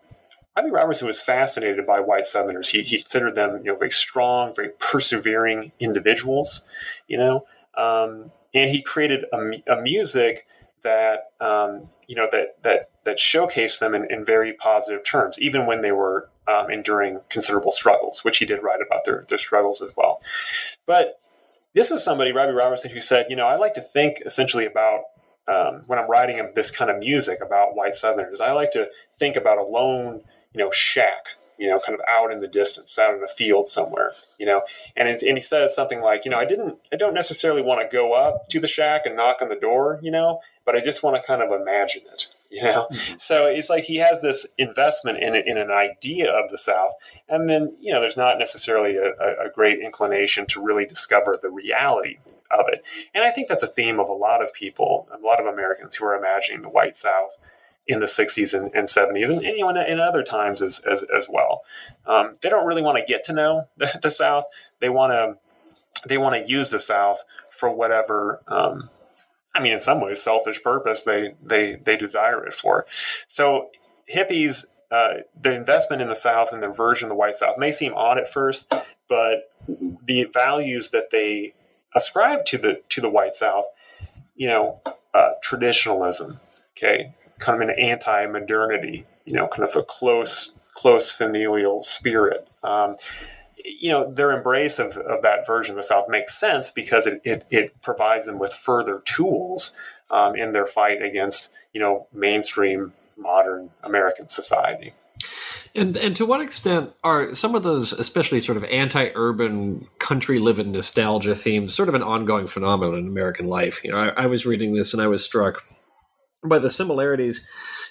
Robbie 0.56 0.70
Robertson 0.70 1.06
was 1.06 1.20
fascinated 1.20 1.86
by 1.86 2.00
white 2.00 2.26
Southerners. 2.26 2.68
He, 2.68 2.82
he 2.82 2.98
considered 2.98 3.34
them, 3.34 3.58
you 3.58 3.72
know, 3.72 3.76
very 3.76 3.90
strong, 3.90 4.52
very 4.54 4.70
persevering 4.78 5.72
individuals, 5.78 6.66
you 7.06 7.18
know, 7.18 7.46
um, 7.76 8.30
and 8.54 8.70
he 8.70 8.82
created 8.82 9.24
a, 9.32 9.72
a 9.72 9.80
music 9.80 10.46
that 10.82 11.30
um, 11.40 11.88
you 12.08 12.16
know 12.16 12.26
that 12.32 12.62
that 12.62 12.90
that 13.04 13.18
showcased 13.18 13.78
them 13.78 13.94
in, 13.94 14.10
in 14.10 14.24
very 14.24 14.52
positive 14.54 15.04
terms, 15.04 15.38
even 15.38 15.66
when 15.66 15.80
they 15.82 15.92
were 15.92 16.28
um, 16.48 16.70
enduring 16.70 17.20
considerable 17.28 17.72
struggles, 17.72 18.24
which 18.24 18.38
he 18.38 18.46
did 18.46 18.62
write 18.62 18.80
about 18.84 19.04
their 19.04 19.24
their 19.28 19.38
struggles 19.38 19.80
as 19.82 19.92
well. 19.96 20.20
But 20.86 21.20
this 21.74 21.90
was 21.90 22.02
somebody, 22.02 22.32
Robbie 22.32 22.52
Robertson, 22.52 22.90
who 22.90 23.00
said, 23.00 23.26
you 23.28 23.36
know, 23.36 23.46
I 23.46 23.56
like 23.56 23.74
to 23.74 23.80
think 23.80 24.22
essentially 24.26 24.66
about 24.66 25.02
um, 25.46 25.82
when 25.86 25.98
I'm 25.98 26.10
writing 26.10 26.50
this 26.54 26.70
kind 26.70 26.90
of 26.90 26.98
music 26.98 27.38
about 27.40 27.76
white 27.76 27.94
Southerners. 27.94 28.40
I 28.40 28.52
like 28.52 28.72
to 28.72 28.88
think 29.16 29.36
about 29.36 29.58
a 29.58 29.62
lone 29.62 30.22
you 30.52 30.58
know, 30.58 30.70
shack, 30.70 31.28
you 31.60 31.68
know, 31.68 31.78
kind 31.78 31.94
of 31.94 32.04
out 32.10 32.32
in 32.32 32.40
the 32.40 32.48
distance, 32.48 32.98
out 32.98 33.14
in 33.14 33.20
the 33.20 33.28
field 33.28 33.68
somewhere, 33.68 34.12
you 34.38 34.46
know. 34.46 34.62
And 34.96 35.08
and 35.08 35.36
he 35.36 35.42
says 35.42 35.74
something 35.74 36.00
like, 36.00 36.24
you 36.24 36.30
know, 36.30 36.38
I 36.38 36.46
didn't, 36.46 36.78
I 36.92 36.96
don't 36.96 37.14
necessarily 37.14 37.60
want 37.60 37.82
to 37.82 37.94
go 37.94 38.14
up 38.14 38.48
to 38.48 38.60
the 38.60 38.66
shack 38.66 39.04
and 39.04 39.14
knock 39.14 39.42
on 39.42 39.50
the 39.50 39.56
door, 39.56 40.00
you 40.02 40.10
know, 40.10 40.40
but 40.64 40.74
I 40.74 40.80
just 40.80 41.02
want 41.02 41.16
to 41.16 41.26
kind 41.26 41.42
of 41.42 41.52
imagine 41.52 42.02
it, 42.12 42.28
you 42.50 42.62
know. 42.62 42.88
Mm-hmm. 42.90 43.18
So 43.18 43.44
it's 43.44 43.68
like 43.68 43.84
he 43.84 43.96
has 43.96 44.22
this 44.22 44.46
investment 44.56 45.18
in 45.18 45.34
in 45.34 45.58
an 45.58 45.70
idea 45.70 46.32
of 46.32 46.50
the 46.50 46.58
South, 46.58 46.94
and 47.28 47.48
then 47.48 47.76
you 47.78 47.92
know, 47.92 48.00
there's 48.00 48.16
not 48.16 48.38
necessarily 48.38 48.96
a, 48.96 49.10
a 49.46 49.50
great 49.54 49.80
inclination 49.80 50.46
to 50.46 50.64
really 50.64 50.86
discover 50.86 51.38
the 51.40 51.50
reality 51.50 52.18
of 52.50 52.64
it. 52.68 52.84
And 53.14 53.22
I 53.22 53.30
think 53.30 53.48
that's 53.48 53.62
a 53.62 53.68
theme 53.68 54.00
of 54.00 54.08
a 54.08 54.14
lot 54.14 54.42
of 54.42 54.54
people, 54.54 55.08
a 55.12 55.24
lot 55.24 55.40
of 55.40 55.46
Americans 55.46 55.94
who 55.94 56.06
are 56.06 56.16
imagining 56.16 56.62
the 56.62 56.70
white 56.70 56.96
South 56.96 57.36
in 57.86 57.98
the 57.98 58.06
60s 58.06 58.54
and, 58.54 58.70
and 58.74 58.86
70s 58.86 59.24
and, 59.24 59.44
and, 59.44 59.58
you 59.58 59.60
know 59.60 59.68
in, 59.70 59.98
other 59.98 60.22
times 60.22 60.62
as, 60.62 60.80
as, 60.80 61.04
as 61.16 61.28
well. 61.28 61.62
Um, 62.06 62.32
they 62.40 62.48
don't 62.48 62.66
really 62.66 62.82
want 62.82 62.98
to 62.98 63.04
get 63.04 63.24
to 63.24 63.32
know 63.32 63.68
the, 63.76 63.98
the 64.02 64.10
south. 64.10 64.44
They 64.80 64.88
want 64.88 65.12
to 65.12 65.38
they 66.08 66.18
want 66.18 66.34
to 66.34 66.50
use 66.50 66.70
the 66.70 66.80
south 66.80 67.22
for 67.50 67.70
whatever 67.70 68.40
um, 68.48 68.88
i 69.54 69.60
mean 69.60 69.72
in 69.72 69.80
some 69.80 70.00
ways 70.00 70.22
selfish 70.22 70.62
purpose 70.62 71.02
they 71.02 71.34
they 71.42 71.76
they 71.76 71.96
desire 71.96 72.44
it 72.46 72.54
for. 72.54 72.86
So 73.28 73.70
hippies 74.12 74.66
uh, 74.90 75.18
the 75.40 75.54
investment 75.54 76.02
in 76.02 76.08
the 76.08 76.16
south 76.16 76.52
and 76.52 76.60
the 76.60 76.68
version 76.68 77.06
of 77.06 77.10
the 77.10 77.14
white 77.14 77.36
south 77.36 77.58
may 77.58 77.70
seem 77.70 77.94
odd 77.94 78.18
at 78.18 78.32
first 78.32 78.72
but 79.08 79.50
the 80.04 80.24
values 80.32 80.90
that 80.90 81.10
they 81.10 81.54
ascribe 81.94 82.44
to 82.46 82.58
the 82.58 82.80
to 82.88 83.00
the 83.00 83.10
white 83.10 83.34
south 83.34 83.66
you 84.36 84.48
know 84.48 84.80
uh, 85.14 85.30
traditionalism 85.42 86.40
okay 86.76 87.14
kind 87.40 87.60
of 87.60 87.68
an 87.68 87.74
anti-modernity, 87.78 89.04
you 89.24 89.32
know, 89.34 89.48
kind 89.48 89.68
of 89.68 89.74
a 89.74 89.82
close, 89.82 90.58
close 90.74 91.10
familial 91.10 91.82
spirit. 91.82 92.46
Um, 92.62 92.96
you 93.64 93.90
know, 93.90 94.10
their 94.10 94.32
embrace 94.32 94.78
of, 94.78 94.96
of 94.96 95.22
that 95.22 95.46
version 95.46 95.72
of 95.72 95.76
the 95.76 95.82
South 95.82 96.08
makes 96.08 96.38
sense 96.38 96.70
because 96.70 97.06
it, 97.06 97.20
it, 97.24 97.46
it 97.50 97.82
provides 97.82 98.26
them 98.26 98.38
with 98.38 98.52
further 98.52 99.02
tools 99.04 99.74
um, 100.10 100.36
in 100.36 100.52
their 100.52 100.66
fight 100.66 101.02
against, 101.02 101.52
you 101.72 101.80
know, 101.80 102.06
mainstream 102.12 102.92
modern 103.16 103.70
American 103.82 104.28
society. 104.28 104.94
And 105.74 105.96
and 105.96 106.16
to 106.16 106.26
what 106.26 106.40
extent 106.40 106.90
are 107.04 107.34
some 107.34 107.54
of 107.54 107.62
those, 107.62 107.92
especially 107.92 108.40
sort 108.40 108.56
of 108.56 108.64
anti-urban 108.64 109.86
country 109.98 110.38
living 110.38 110.72
nostalgia 110.72 111.34
themes, 111.34 111.74
sort 111.74 111.88
of 111.88 111.94
an 111.94 112.02
ongoing 112.02 112.48
phenomenon 112.48 112.98
in 112.98 113.06
American 113.06 113.46
life? 113.46 113.80
You 113.84 113.92
know, 113.92 113.98
I, 113.98 114.24
I 114.24 114.26
was 114.26 114.46
reading 114.46 114.72
this 114.74 114.92
and 114.92 115.02
I 115.02 115.06
was 115.06 115.22
struck 115.22 115.62
by 116.44 116.58
the 116.58 116.70
similarities. 116.70 117.46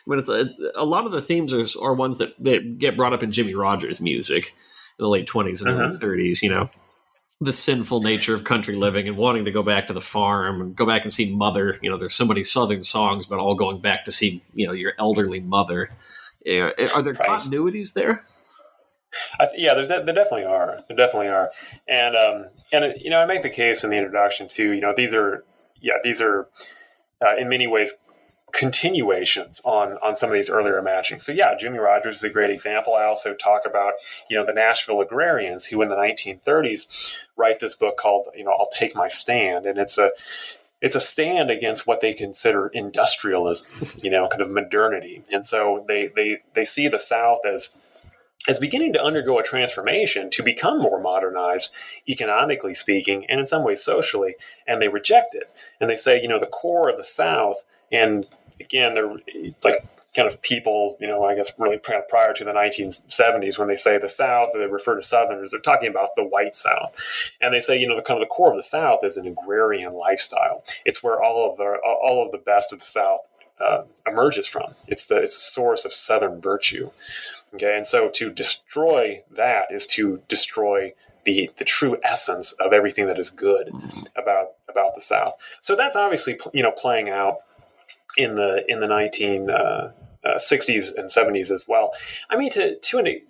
When 0.06 0.20
it's 0.20 0.30
a, 0.30 0.50
a 0.76 0.86
lot 0.86 1.06
of 1.06 1.12
the 1.12 1.22
themes 1.22 1.54
are, 1.54 1.66
are 1.82 1.94
ones 1.94 2.18
that, 2.18 2.34
that 2.44 2.80
get 2.80 2.98
brought 2.98 3.14
up 3.14 3.24
in 3.24 3.32
Jimmie 3.32 3.56
Rodgers 3.56 4.02
music 4.02 4.56
in 4.98 5.04
the 5.04 5.10
late 5.10 5.28
twenties 5.28 5.62
and 5.62 5.70
uh-huh. 5.70 5.84
early 5.84 5.98
thirties. 5.98 6.42
You 6.42 6.50
know, 6.50 6.70
the 7.42 7.54
sinful 7.54 8.02
nature 8.02 8.34
of 8.34 8.44
country 8.44 8.76
living 8.76 9.08
and 9.08 9.18
wanting 9.18 9.46
to 9.46 9.52
go 9.52 9.64
back 9.64 9.88
to 9.88 9.94
the 9.94 10.02
farm 10.02 10.62
and 10.62 10.76
go 10.76 10.86
back 10.86 11.04
and 11.04 11.14
see 11.14 11.36
mother. 11.36 11.78
You 11.82 11.90
know, 11.90 11.98
there's 11.98 12.16
so 12.16 12.26
many 12.26 12.44
southern 12.44 12.84
songs 12.84 13.28
about 13.28 13.40
all 13.40 13.56
going 13.56 13.82
back 13.82 14.06
to 14.06 14.12
see 14.12 14.42
you 14.54 14.68
know 14.68 14.74
your 14.74 14.94
elderly 14.98 15.40
mother. 15.40 15.90
Are 16.48 16.74
there 17.02 17.14
continuities 17.14 17.94
there? 17.94 18.26
Th- 19.40 19.52
yeah, 19.58 19.74
there's 19.74 19.88
de- 19.88 20.04
there 20.04 20.16
definitely 20.16 20.46
are. 20.46 20.84
There 20.88 20.98
definitely 20.98 21.30
are, 21.30 21.52
and 21.88 22.16
um, 22.16 22.46
and 22.72 22.94
you 23.00 23.10
know, 23.10 23.20
I 23.20 23.26
make 23.26 23.44
the 23.44 23.50
case 23.50 23.84
in 23.84 23.90
the 23.90 23.98
introduction 23.98 24.48
too. 24.48 24.72
You 24.72 24.82
know, 24.82 24.94
these 24.96 25.14
are 25.14 25.44
yeah, 25.82 25.96
these 26.04 26.22
are 26.22 26.48
uh, 27.22 27.36
in 27.38 27.50
many 27.50 27.68
ways 27.68 27.94
continuations 28.54 29.62
on 29.64 29.98
on 30.04 30.16
some 30.16 30.30
of 30.30 30.36
these 30.36 30.50
earlier 30.50 30.78
imaginings. 30.78 31.26
So 31.26 31.32
yeah, 31.32 31.56
Jimmie 31.58 31.80
Rodgers 31.80 32.18
is 32.18 32.24
a 32.24 32.30
great 32.30 32.50
example. 32.50 32.96
I 32.96 33.06
also 33.06 33.34
talk 33.34 33.64
about 33.66 33.94
you 34.30 34.38
know 34.38 34.46
the 34.46 34.54
Nashville 34.54 35.02
agrarians 35.02 35.66
who 35.66 35.82
in 35.82 35.90
the 35.90 35.96
1930s 35.96 37.16
write 37.36 37.60
this 37.60 37.76
book 37.76 37.98
called 37.98 38.28
you 38.36 38.44
know 38.44 38.52
I'll 38.52 38.70
Take 38.70 38.96
My 38.96 39.08
Stand, 39.08 39.66
and 39.66 39.78
it's 39.78 39.98
a 39.98 40.12
it's 40.82 40.96
a 40.96 41.02
stand 41.02 41.52
against 41.52 41.86
what 41.86 42.00
they 42.00 42.14
consider 42.14 42.68
industrialism, 42.68 43.68
you 44.02 44.10
know, 44.10 44.28
kind 44.28 44.42
of 44.42 44.52
modernity. 44.52 45.24
And 45.32 45.46
so 45.46 45.86
they 45.88 46.10
they 46.16 46.40
they 46.54 46.66
see 46.66 46.88
the 46.88 47.00
South 47.00 47.40
as 47.46 47.70
as 48.48 48.58
beginning 48.58 48.94
to 48.94 49.04
undergo 49.04 49.38
a 49.38 49.44
transformation 49.44 50.30
to 50.30 50.42
become 50.42 50.82
more 50.82 51.02
modernized, 51.02 51.72
economically 52.08 52.74
speaking, 52.74 53.26
and 53.28 53.40
in 53.40 53.46
some 53.46 53.64
ways 53.64 53.84
socially, 53.84 54.36
and 54.66 54.82
they 54.82 54.88
reject 54.88 55.36
it. 55.36 55.52
And 55.82 55.90
they 55.90 55.98
say, 55.98 56.22
you 56.22 56.28
know, 56.28 56.40
the 56.40 56.48
core 56.48 56.90
of 56.90 56.98
the 56.98 57.04
South, 57.04 57.70
and 57.92 58.26
again, 58.60 58.94
they're 58.94 59.16
like 59.64 59.86
kind 60.16 60.28
of 60.28 60.42
people, 60.42 60.98
you 61.00 61.08
know, 61.08 61.24
I 61.24 61.36
guess 61.36 61.52
really 61.60 61.78
prior 61.78 62.34
to 62.34 62.44
the 62.44 62.52
1970s 62.52 63.60
when 63.60 63.68
they 63.68 63.76
say 63.76 63.98
the 63.98 64.10
South, 64.10 64.50
they 64.54 64.66
refer 64.66 64.96
to 64.96 65.02
Southerners, 65.02 65.52
they're 65.52 65.60
talking 65.60 65.90
about 65.90 66.10
the 66.16 66.24
white 66.24 66.56
South. 66.56 66.96
And 67.42 67.54
they 67.54 67.60
say, 67.60 67.80
you 67.80 67.88
know, 67.88 67.96
the 67.96 68.02
kind 68.02 68.20
of 68.20 68.28
the 68.28 68.34
core 68.34 68.52
of 68.52 68.58
the 68.58 68.64
South 68.64 69.04
is 69.04 69.18
an 69.18 69.28
agrarian 69.28 69.94
lifestyle. 69.94 70.64
It's 70.86 71.04
where 71.04 71.22
all 71.22 71.50
of 71.50 71.58
the, 71.58 71.78
all 71.86 72.26
of 72.26 72.32
the 72.32 72.40
best 72.40 72.74
of 72.74 72.80
the 72.80 72.86
South 72.86 73.22
uh, 73.60 73.84
emerges 74.08 74.48
from. 74.48 74.74
It's 74.88 75.06
the, 75.06 75.18
it's 75.18 75.36
the 75.36 75.42
source 75.42 75.86
of 75.86 75.94
Southern 75.94 76.42
virtue. 76.42 76.90
Okay. 77.54 77.76
And 77.76 77.86
so 77.86 78.10
to 78.16 78.32
destroy 78.32 79.22
that 79.32 79.66
is 79.72 79.86
to 79.88 80.22
destroy 80.28 80.94
the, 81.26 81.52
the 81.58 81.66
true 81.66 81.98
essence 82.04 82.54
of 82.54 82.74
everything 82.74 83.06
that 83.08 83.20
is 83.20 83.30
good 83.30 83.68
mm-hmm. 83.68 84.02
about, 84.16 84.54
about 84.70 84.96
the 84.96 85.02
South. 85.02 85.34
So 85.62 85.76
that's 85.76 85.96
obviously, 85.96 86.40
you 86.54 86.64
know, 86.64 86.72
playing 86.72 87.10
out 87.10 87.40
in 88.18 88.36
the 88.36 88.64
in 88.68 88.80
the 88.80 88.88
1960s 88.88 89.50
uh, 89.50 89.92
uh, 90.28 91.02
and 91.02 91.10
70s 91.10 91.52
as 91.52 91.66
well. 91.68 91.92
I 92.30 92.38
mean, 92.38 92.52
to 92.52 92.78
to 92.78 92.98
an, 93.00 93.22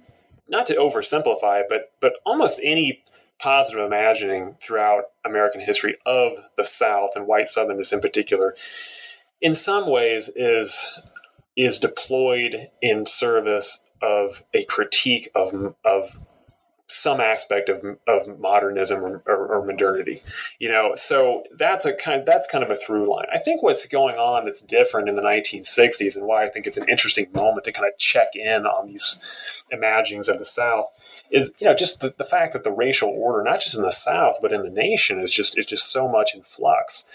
not 0.48 0.66
to 0.68 0.76
oversimplify 0.76 1.64
but 1.70 1.92
but 2.00 2.14
almost 2.26 2.60
any 2.64 3.04
positive 3.40 3.82
imagining 3.82 4.56
throughout 4.62 5.06
American 5.26 5.62
history 5.62 5.98
of 6.06 6.34
the 6.58 6.66
South 6.66 7.12
and 7.16 7.26
white 7.26 7.48
Southerners 7.48 7.94
in 7.94 8.02
particular, 8.02 8.56
in 9.42 9.56
some 9.56 9.90
ways 9.90 10.30
is 10.36 10.86
is 11.56 11.78
deployed 11.78 12.70
in 12.82 13.06
service 13.06 13.84
of 14.02 14.44
a 14.54 14.64
critique 14.66 15.30
of 15.36 15.76
of 15.84 16.20
some 16.92 17.22
aspect 17.22 17.70
of, 17.70 17.84
of 18.08 18.40
modernism 18.40 19.04
or, 19.04 19.22
or, 19.28 19.48
or, 19.48 19.66
modernity, 19.66 20.24
you 20.58 20.68
know. 20.68 20.94
So 20.96 21.44
that's 21.56 21.86
a 21.86 21.94
kind 21.94 22.26
that's 22.26 22.48
kind 22.48 22.64
of 22.64 22.72
a 22.72 22.76
through 22.76 23.08
line. 23.08 23.28
I 23.32 23.38
think 23.38 23.62
what's 23.62 23.86
going 23.86 24.16
on 24.16 24.46
that's 24.46 24.62
different 24.62 25.08
in 25.08 25.16
the 25.16 25.22
1960s, 25.22 26.16
and 26.16 26.26
why 26.26 26.46
I 26.46 26.50
think 26.50 26.66
it's 26.66 26.78
an 26.78 26.90
interesting 26.90 27.28
moment 27.32 27.66
to 27.66 27.72
kind 27.72 27.88
of 27.88 27.98
check 28.00 28.30
in 28.36 28.66
on 28.66 28.88
these 28.88 29.20
imaginings 29.70 30.28
of 30.28 30.40
the 30.40 30.48
South, 30.48 30.88
is 31.30 31.52
you 31.60 31.68
know 31.68 31.76
just 31.76 32.00
the, 32.00 32.14
the 32.18 32.26
fact 32.26 32.54
that 32.54 32.64
the 32.64 32.72
racial 32.72 33.10
order, 33.10 33.44
not 33.44 33.62
just 33.62 33.76
in 33.76 33.84
the 33.84 33.92
South 33.92 34.38
but 34.42 34.52
in 34.52 34.64
the 34.64 34.72
nation, 34.72 35.20
is 35.20 35.32
just 35.32 35.60
it's 35.60 35.70
just 35.70 35.92
so 35.92 36.08
much 36.08 36.34
in 36.34 36.42
flux, 36.42 37.08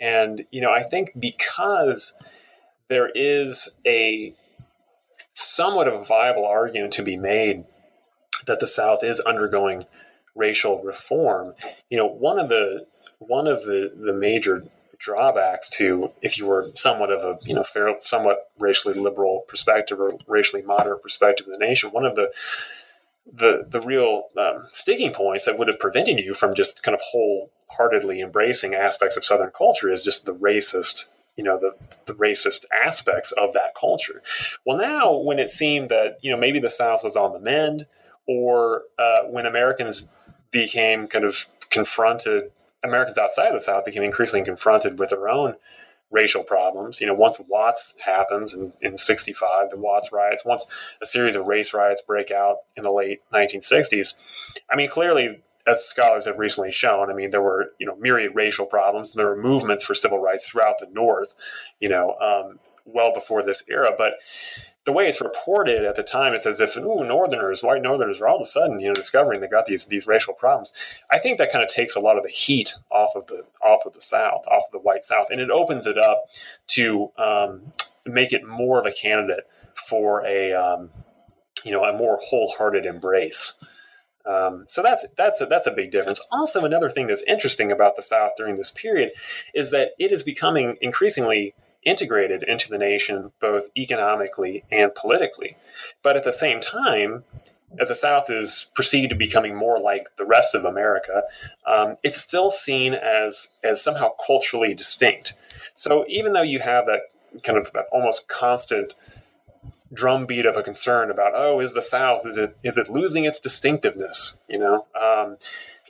and 0.00 0.44
you 0.50 0.60
know 0.60 0.72
I 0.72 0.82
think 0.82 1.12
because 1.16 2.14
there 2.88 3.12
is 3.14 3.78
a 3.86 4.34
somewhat 5.34 5.86
of 5.86 5.94
a 5.94 6.04
viable 6.04 6.44
argument 6.44 6.92
to 6.94 7.02
be 7.04 7.16
made 7.16 7.64
that 8.46 8.60
the 8.60 8.66
South 8.66 9.02
is 9.02 9.20
undergoing 9.20 9.86
racial 10.34 10.82
reform. 10.82 11.54
You 11.88 11.98
know, 11.98 12.06
one 12.06 12.38
of 12.38 12.48
the 12.48 12.86
one 13.18 13.46
of 13.46 13.64
the 13.64 13.92
the 13.96 14.12
major 14.12 14.64
drawbacks 14.98 15.68
to 15.70 16.12
if 16.20 16.36
you 16.38 16.46
were 16.46 16.70
somewhat 16.74 17.10
of 17.10 17.24
a 17.24 17.38
you 17.46 17.54
know 17.54 17.64
fair, 17.64 17.94
somewhat 18.00 18.50
racially 18.58 18.94
liberal 18.94 19.44
perspective 19.48 20.00
or 20.00 20.18
racially 20.26 20.62
moderate 20.62 21.02
perspective 21.02 21.46
of 21.46 21.52
the 21.52 21.64
nation, 21.64 21.90
one 21.90 22.04
of 22.04 22.16
the 22.16 22.30
the 23.32 23.66
the 23.68 23.80
real 23.80 24.24
um, 24.38 24.66
sticking 24.70 25.12
points 25.12 25.44
that 25.44 25.58
would 25.58 25.68
have 25.68 25.78
prevented 25.78 26.18
you 26.18 26.34
from 26.34 26.54
just 26.54 26.82
kind 26.82 26.94
of 26.94 27.00
wholeheartedly 27.12 28.20
embracing 28.20 28.74
aspects 28.74 29.16
of 29.16 29.24
Southern 29.24 29.50
culture 29.50 29.92
is 29.92 30.04
just 30.04 30.26
the 30.26 30.34
racist 30.34 31.06
you 31.36 31.44
know 31.44 31.58
the, 31.58 31.74
the 32.06 32.14
racist 32.14 32.64
aspects 32.84 33.32
of 33.32 33.52
that 33.54 33.74
culture. 33.74 34.22
Well, 34.66 34.76
now 34.76 35.16
when 35.16 35.38
it 35.38 35.50
seemed 35.50 35.88
that 35.88 36.18
you 36.22 36.30
know 36.30 36.36
maybe 36.36 36.60
the 36.60 36.70
South 36.70 37.02
was 37.02 37.16
on 37.16 37.32
the 37.32 37.40
mend, 37.40 37.86
or 38.30 38.84
uh, 38.96 39.22
when 39.24 39.44
Americans 39.44 40.06
became 40.52 41.08
kind 41.08 41.24
of 41.24 41.46
confronted, 41.70 42.52
Americans 42.84 43.18
outside 43.18 43.48
of 43.48 43.54
the 43.54 43.60
South 43.60 43.84
became 43.84 44.04
increasingly 44.04 44.44
confronted 44.44 45.00
with 45.00 45.10
their 45.10 45.28
own 45.28 45.54
racial 46.12 46.44
problems. 46.44 47.00
You 47.00 47.08
know, 47.08 47.14
once 47.14 47.40
Watts 47.48 47.96
happens 48.04 48.54
in, 48.54 48.72
in 48.80 48.96
65, 48.96 49.70
the 49.70 49.76
Watts 49.76 50.12
riots, 50.12 50.44
once 50.44 50.64
a 51.02 51.06
series 51.06 51.34
of 51.34 51.46
race 51.46 51.74
riots 51.74 52.02
break 52.06 52.30
out 52.30 52.58
in 52.76 52.84
the 52.84 52.92
late 52.92 53.20
1960s, 53.32 54.14
I 54.70 54.76
mean, 54.76 54.88
clearly, 54.88 55.42
as 55.66 55.84
scholars 55.84 56.26
have 56.26 56.38
recently 56.38 56.70
shown, 56.70 57.10
I 57.10 57.14
mean, 57.14 57.30
there 57.30 57.42
were, 57.42 57.72
you 57.80 57.86
know, 57.86 57.96
myriad 57.96 58.36
racial 58.36 58.66
problems. 58.66 59.10
And 59.10 59.18
there 59.18 59.26
were 59.26 59.42
movements 59.42 59.84
for 59.84 59.94
civil 59.94 60.20
rights 60.20 60.48
throughout 60.48 60.78
the 60.78 60.88
North, 60.92 61.34
you 61.80 61.88
know, 61.88 62.14
um, 62.20 62.60
well 62.84 63.12
before 63.12 63.42
this 63.42 63.64
era. 63.68 63.90
But 63.98 64.14
the 64.90 64.96
way 64.96 65.06
it's 65.06 65.20
reported 65.20 65.84
at 65.84 65.94
the 65.94 66.02
time, 66.02 66.34
it's 66.34 66.46
as 66.46 66.60
if 66.60 66.76
ooh, 66.76 67.04
Northerners, 67.04 67.62
white 67.62 67.80
Northerners, 67.80 68.20
are 68.20 68.26
all 68.26 68.34
of 68.34 68.42
a 68.42 68.44
sudden 68.44 68.80
you 68.80 68.88
know 68.88 68.92
discovering 68.92 69.40
they 69.40 69.46
got 69.46 69.66
these 69.66 69.86
these 69.86 70.08
racial 70.08 70.34
problems. 70.34 70.72
I 71.12 71.20
think 71.20 71.38
that 71.38 71.52
kind 71.52 71.62
of 71.62 71.70
takes 71.70 71.94
a 71.94 72.00
lot 72.00 72.16
of 72.16 72.24
the 72.24 72.28
heat 72.28 72.74
off 72.90 73.10
of 73.14 73.28
the 73.28 73.44
off 73.64 73.86
of 73.86 73.92
the 73.92 74.00
South, 74.00 74.44
off 74.48 74.64
of 74.66 74.72
the 74.72 74.80
white 74.80 75.04
South, 75.04 75.28
and 75.30 75.40
it 75.40 75.48
opens 75.48 75.86
it 75.86 75.96
up 75.96 76.24
to 76.68 77.12
um, 77.18 77.72
make 78.04 78.32
it 78.32 78.44
more 78.44 78.80
of 78.80 78.86
a 78.86 78.90
candidate 78.90 79.46
for 79.74 80.26
a 80.26 80.54
um, 80.54 80.90
you 81.64 81.70
know 81.70 81.84
a 81.84 81.96
more 81.96 82.18
wholehearted 82.20 82.84
embrace. 82.84 83.54
Um, 84.26 84.64
so 84.66 84.82
that's 84.82 85.06
that's 85.16 85.40
a, 85.40 85.46
that's 85.46 85.68
a 85.68 85.72
big 85.72 85.92
difference. 85.92 86.20
Also, 86.32 86.64
another 86.64 86.88
thing 86.88 87.06
that's 87.06 87.22
interesting 87.28 87.70
about 87.70 87.94
the 87.94 88.02
South 88.02 88.32
during 88.36 88.56
this 88.56 88.72
period 88.72 89.12
is 89.54 89.70
that 89.70 89.90
it 90.00 90.10
is 90.10 90.24
becoming 90.24 90.76
increasingly 90.80 91.54
integrated 91.84 92.42
into 92.42 92.68
the 92.68 92.78
nation 92.78 93.32
both 93.40 93.68
economically 93.76 94.64
and 94.70 94.94
politically. 94.94 95.56
But 96.02 96.16
at 96.16 96.24
the 96.24 96.32
same 96.32 96.60
time, 96.60 97.24
as 97.78 97.88
the 97.88 97.94
South 97.94 98.28
is 98.28 98.70
perceived 98.74 99.10
to 99.10 99.16
becoming 99.16 99.54
more 99.54 99.78
like 99.78 100.08
the 100.16 100.24
rest 100.24 100.54
of 100.54 100.64
America, 100.64 101.22
um, 101.66 101.96
it's 102.02 102.20
still 102.20 102.50
seen 102.50 102.94
as 102.94 103.48
as 103.62 103.82
somehow 103.82 104.10
culturally 104.26 104.74
distinct. 104.74 105.34
So 105.74 106.04
even 106.08 106.32
though 106.32 106.42
you 106.42 106.60
have 106.60 106.86
that 106.86 107.00
kind 107.42 107.58
of 107.58 107.72
that 107.72 107.86
almost 107.92 108.28
constant 108.28 108.92
drumbeat 109.92 110.46
of 110.46 110.56
a 110.56 110.62
concern 110.62 111.10
about 111.10 111.32
oh 111.34 111.60
is 111.60 111.74
the 111.74 111.82
South 111.82 112.26
is 112.26 112.36
it 112.36 112.56
is 112.64 112.78
it 112.78 112.88
losing 112.88 113.24
its 113.24 113.40
distinctiveness 113.40 114.36
you 114.48 114.58
know 114.58 114.86
um, 115.00 115.36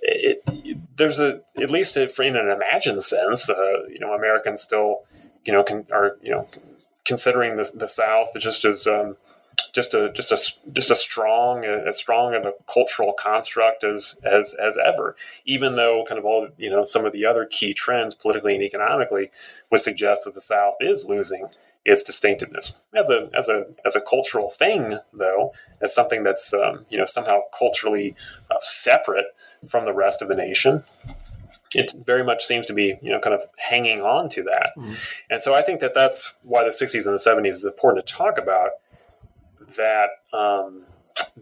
it, 0.02 0.42
it, 0.48 0.78
there's 0.96 1.20
a 1.20 1.40
at 1.60 1.70
least 1.70 1.96
in 1.96 2.36
an 2.36 2.50
imagined 2.50 3.02
sense 3.02 3.48
uh, 3.48 3.86
you 3.88 3.98
know 4.00 4.12
Americans 4.12 4.62
still 4.62 5.04
you 5.44 5.52
know, 5.52 5.64
are 5.92 6.16
you 6.22 6.30
know 6.30 6.48
considering 7.04 7.56
the, 7.56 7.70
the 7.74 7.88
South 7.88 8.28
just 8.38 8.64
as 8.64 8.86
um, 8.86 9.16
just 9.72 9.94
a 9.94 10.12
just 10.12 10.32
a 10.32 10.70
just 10.72 10.90
a 10.90 10.96
strong 10.96 11.64
as 11.64 11.96
strong 11.96 12.34
of 12.34 12.46
a 12.46 12.52
cultural 12.72 13.12
construct 13.12 13.84
as 13.84 14.18
as 14.24 14.54
as 14.54 14.76
ever. 14.78 15.16
Even 15.44 15.76
though 15.76 16.04
kind 16.06 16.18
of 16.18 16.24
all 16.24 16.48
you 16.58 16.70
know 16.70 16.84
some 16.84 17.04
of 17.04 17.12
the 17.12 17.24
other 17.24 17.44
key 17.44 17.72
trends 17.72 18.14
politically 18.14 18.54
and 18.54 18.62
economically 18.62 19.30
would 19.70 19.80
suggest 19.80 20.24
that 20.24 20.34
the 20.34 20.40
South 20.40 20.74
is 20.80 21.04
losing 21.04 21.48
its 21.84 22.02
distinctiveness 22.02 22.76
as 22.94 23.08
a 23.08 23.30
as 23.34 23.48
a 23.48 23.66
as 23.86 23.96
a 23.96 24.00
cultural 24.00 24.50
thing, 24.50 24.98
though, 25.12 25.52
as 25.80 25.94
something 25.94 26.22
that's 26.22 26.52
um, 26.52 26.84
you 26.90 26.98
know 26.98 27.06
somehow 27.06 27.40
culturally 27.56 28.14
uh, 28.50 28.56
separate 28.60 29.26
from 29.66 29.86
the 29.86 29.94
rest 29.94 30.22
of 30.22 30.28
the 30.28 30.34
nation. 30.34 30.84
It 31.74 31.92
very 32.04 32.24
much 32.24 32.44
seems 32.44 32.66
to 32.66 32.72
be, 32.72 32.98
you 33.00 33.10
know, 33.10 33.20
kind 33.20 33.34
of 33.34 33.42
hanging 33.58 34.00
on 34.00 34.28
to 34.30 34.42
that, 34.44 34.72
mm-hmm. 34.76 34.94
and 35.30 35.40
so 35.40 35.54
I 35.54 35.62
think 35.62 35.80
that 35.80 35.94
that's 35.94 36.36
why 36.42 36.64
the 36.64 36.70
'60s 36.70 37.06
and 37.06 37.14
the 37.14 37.48
'70s 37.48 37.54
is 37.54 37.64
important 37.64 38.06
to 38.06 38.12
talk 38.12 38.38
about. 38.38 38.70
That 39.76 40.08
um, 40.32 40.82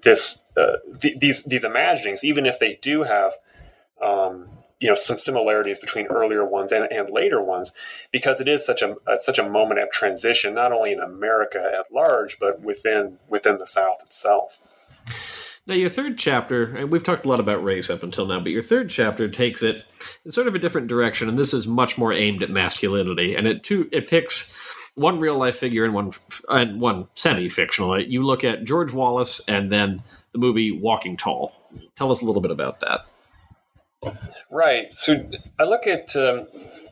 this 0.02 0.40
uh, 0.56 0.76
th- 1.00 1.18
these 1.18 1.44
these 1.44 1.64
imaginings, 1.64 2.24
even 2.24 2.44
if 2.44 2.58
they 2.58 2.78
do 2.82 3.04
have 3.04 3.32
um, 4.02 4.48
you 4.80 4.88
know 4.88 4.94
some 4.94 5.18
similarities 5.18 5.78
between 5.78 6.06
earlier 6.06 6.44
ones 6.44 6.72
and, 6.72 6.90
and 6.90 7.10
later 7.10 7.42
ones 7.42 7.72
because 8.12 8.40
it 8.40 8.48
is 8.48 8.64
such 8.64 8.82
a 8.82 8.96
uh, 9.06 9.18
such 9.18 9.38
a 9.38 9.48
moment 9.48 9.80
of 9.80 9.90
transition 9.90 10.54
not 10.54 10.72
only 10.72 10.92
in 10.92 11.00
America 11.00 11.72
at 11.78 11.92
large 11.92 12.38
but 12.38 12.60
within 12.60 13.18
within 13.28 13.58
the 13.58 13.66
South 13.66 14.02
itself. 14.02 14.60
Now, 15.68 15.74
your 15.74 15.90
third 15.90 16.16
chapter, 16.16 16.74
and 16.76 16.90
we've 16.90 17.02
talked 17.02 17.26
a 17.26 17.28
lot 17.28 17.40
about 17.40 17.62
race 17.62 17.90
up 17.90 18.02
until 18.02 18.24
now, 18.24 18.40
but 18.40 18.52
your 18.52 18.62
third 18.62 18.88
chapter 18.88 19.28
takes 19.28 19.62
it 19.62 19.84
in 20.24 20.30
sort 20.30 20.48
of 20.48 20.54
a 20.54 20.58
different 20.58 20.88
direction, 20.88 21.28
and 21.28 21.38
this 21.38 21.52
is 21.52 21.66
much 21.66 21.98
more 21.98 22.10
aimed 22.10 22.42
at 22.42 22.48
masculinity, 22.48 23.34
and 23.34 23.46
it 23.46 23.62
too 23.62 23.86
it 23.92 24.08
picks 24.08 24.50
one 24.94 25.20
real 25.20 25.36
life 25.36 25.58
figure 25.58 25.84
and 25.84 25.92
one 25.92 26.12
and 26.48 26.80
one 26.80 27.06
semi 27.12 27.50
fictional. 27.50 28.00
You 28.00 28.24
look 28.24 28.44
at 28.44 28.64
George 28.64 28.94
Wallace 28.94 29.46
and 29.46 29.70
then 29.70 30.02
the 30.32 30.38
movie 30.38 30.72
Walking 30.72 31.18
Tall. 31.18 31.52
Tell 31.96 32.10
us 32.10 32.22
a 32.22 32.24
little 32.24 32.40
bit 32.40 32.50
about 32.50 32.80
that. 32.80 33.06
Right. 34.50 34.94
So 34.94 35.28
I 35.58 35.64
look 35.64 35.86
at 35.86 36.16
um, 36.16 36.46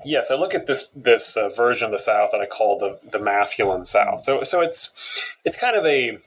yes, 0.05 0.31
I 0.31 0.35
look 0.35 0.55
at 0.55 0.67
this 0.67 0.89
this 0.89 1.39
uh, 1.39 1.49
version 1.49 1.87
of 1.87 1.93
the 1.93 1.99
South 1.99 2.29
that 2.33 2.43
I 2.43 2.47
call 2.47 2.79
the 2.79 2.99
the 3.11 3.21
masculine 3.21 3.87
South. 3.87 4.25
So 4.25 4.43
so 4.43 4.61
it's 4.61 4.93
it's 5.47 5.57
kind 5.57 5.77
of 5.77 5.87
a 5.87 6.19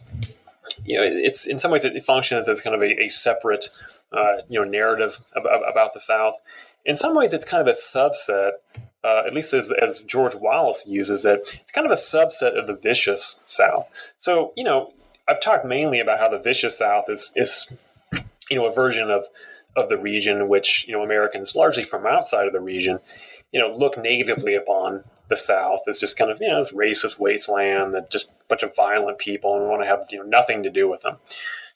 you 0.85 0.97
know 0.97 1.03
it's 1.05 1.47
in 1.47 1.59
some 1.59 1.71
ways 1.71 1.85
it 1.85 2.03
functions 2.03 2.47
as 2.47 2.61
kind 2.61 2.75
of 2.75 2.81
a, 2.81 3.03
a 3.03 3.09
separate 3.09 3.69
uh, 4.11 4.37
you 4.47 4.59
know 4.59 4.69
narrative 4.69 5.21
about, 5.35 5.69
about, 5.69 5.93
the 5.93 5.99
South. 5.99 6.35
In 6.85 6.95
some 6.95 7.15
ways, 7.15 7.33
it's 7.33 7.45
kind 7.45 7.61
of 7.61 7.67
a 7.67 7.77
subset. 7.77 8.51
Uh, 9.01 9.23
at 9.25 9.33
least 9.33 9.53
as, 9.53 9.71
as 9.71 10.01
George 10.01 10.35
Wallace 10.35 10.85
uses 10.85 11.23
it, 11.23 11.39
it's 11.61 11.71
kind 11.71 11.85
of 11.85 11.91
a 11.91 11.95
subset 11.95 12.59
of 12.59 12.67
the 12.67 12.75
vicious 12.75 13.39
South. 13.45 13.89
So, 14.17 14.51
you 14.57 14.63
know, 14.65 14.91
I've 15.25 15.39
talked 15.39 15.63
mainly 15.65 16.01
about 16.01 16.19
how 16.19 16.27
the 16.27 16.39
vicious 16.39 16.77
South 16.79 17.05
is 17.09 17.31
is 17.35 17.71
you 18.49 18.57
know 18.57 18.65
a 18.65 18.73
version 18.73 19.09
of 19.09 19.25
of 19.75 19.89
the 19.89 19.97
region, 19.97 20.49
which 20.49 20.87
you 20.87 20.93
know 20.93 21.03
Americans 21.03 21.55
largely 21.55 21.83
from 21.83 22.05
outside 22.05 22.47
of 22.47 22.53
the 22.53 22.59
region, 22.59 22.99
you 23.51 23.59
know, 23.59 23.73
look 23.75 23.97
negatively 23.97 24.55
upon 24.55 25.03
the 25.29 25.37
South 25.37 25.81
is 25.87 25.99
just 25.99 26.17
kind 26.17 26.31
of 26.31 26.41
you 26.41 26.47
know 26.47 26.59
this 26.59 26.73
racist 26.73 27.19
wasteland 27.19 27.93
that 27.93 28.11
just 28.11 28.31
a 28.31 28.33
bunch 28.47 28.63
of 28.63 28.75
violent 28.75 29.19
people 29.19 29.53
and 29.53 29.63
we 29.63 29.69
want 29.69 29.81
to 29.81 29.87
have 29.87 30.05
you 30.11 30.17
know 30.17 30.25
nothing 30.25 30.63
to 30.63 30.69
do 30.69 30.89
with 30.89 31.01
them. 31.03 31.17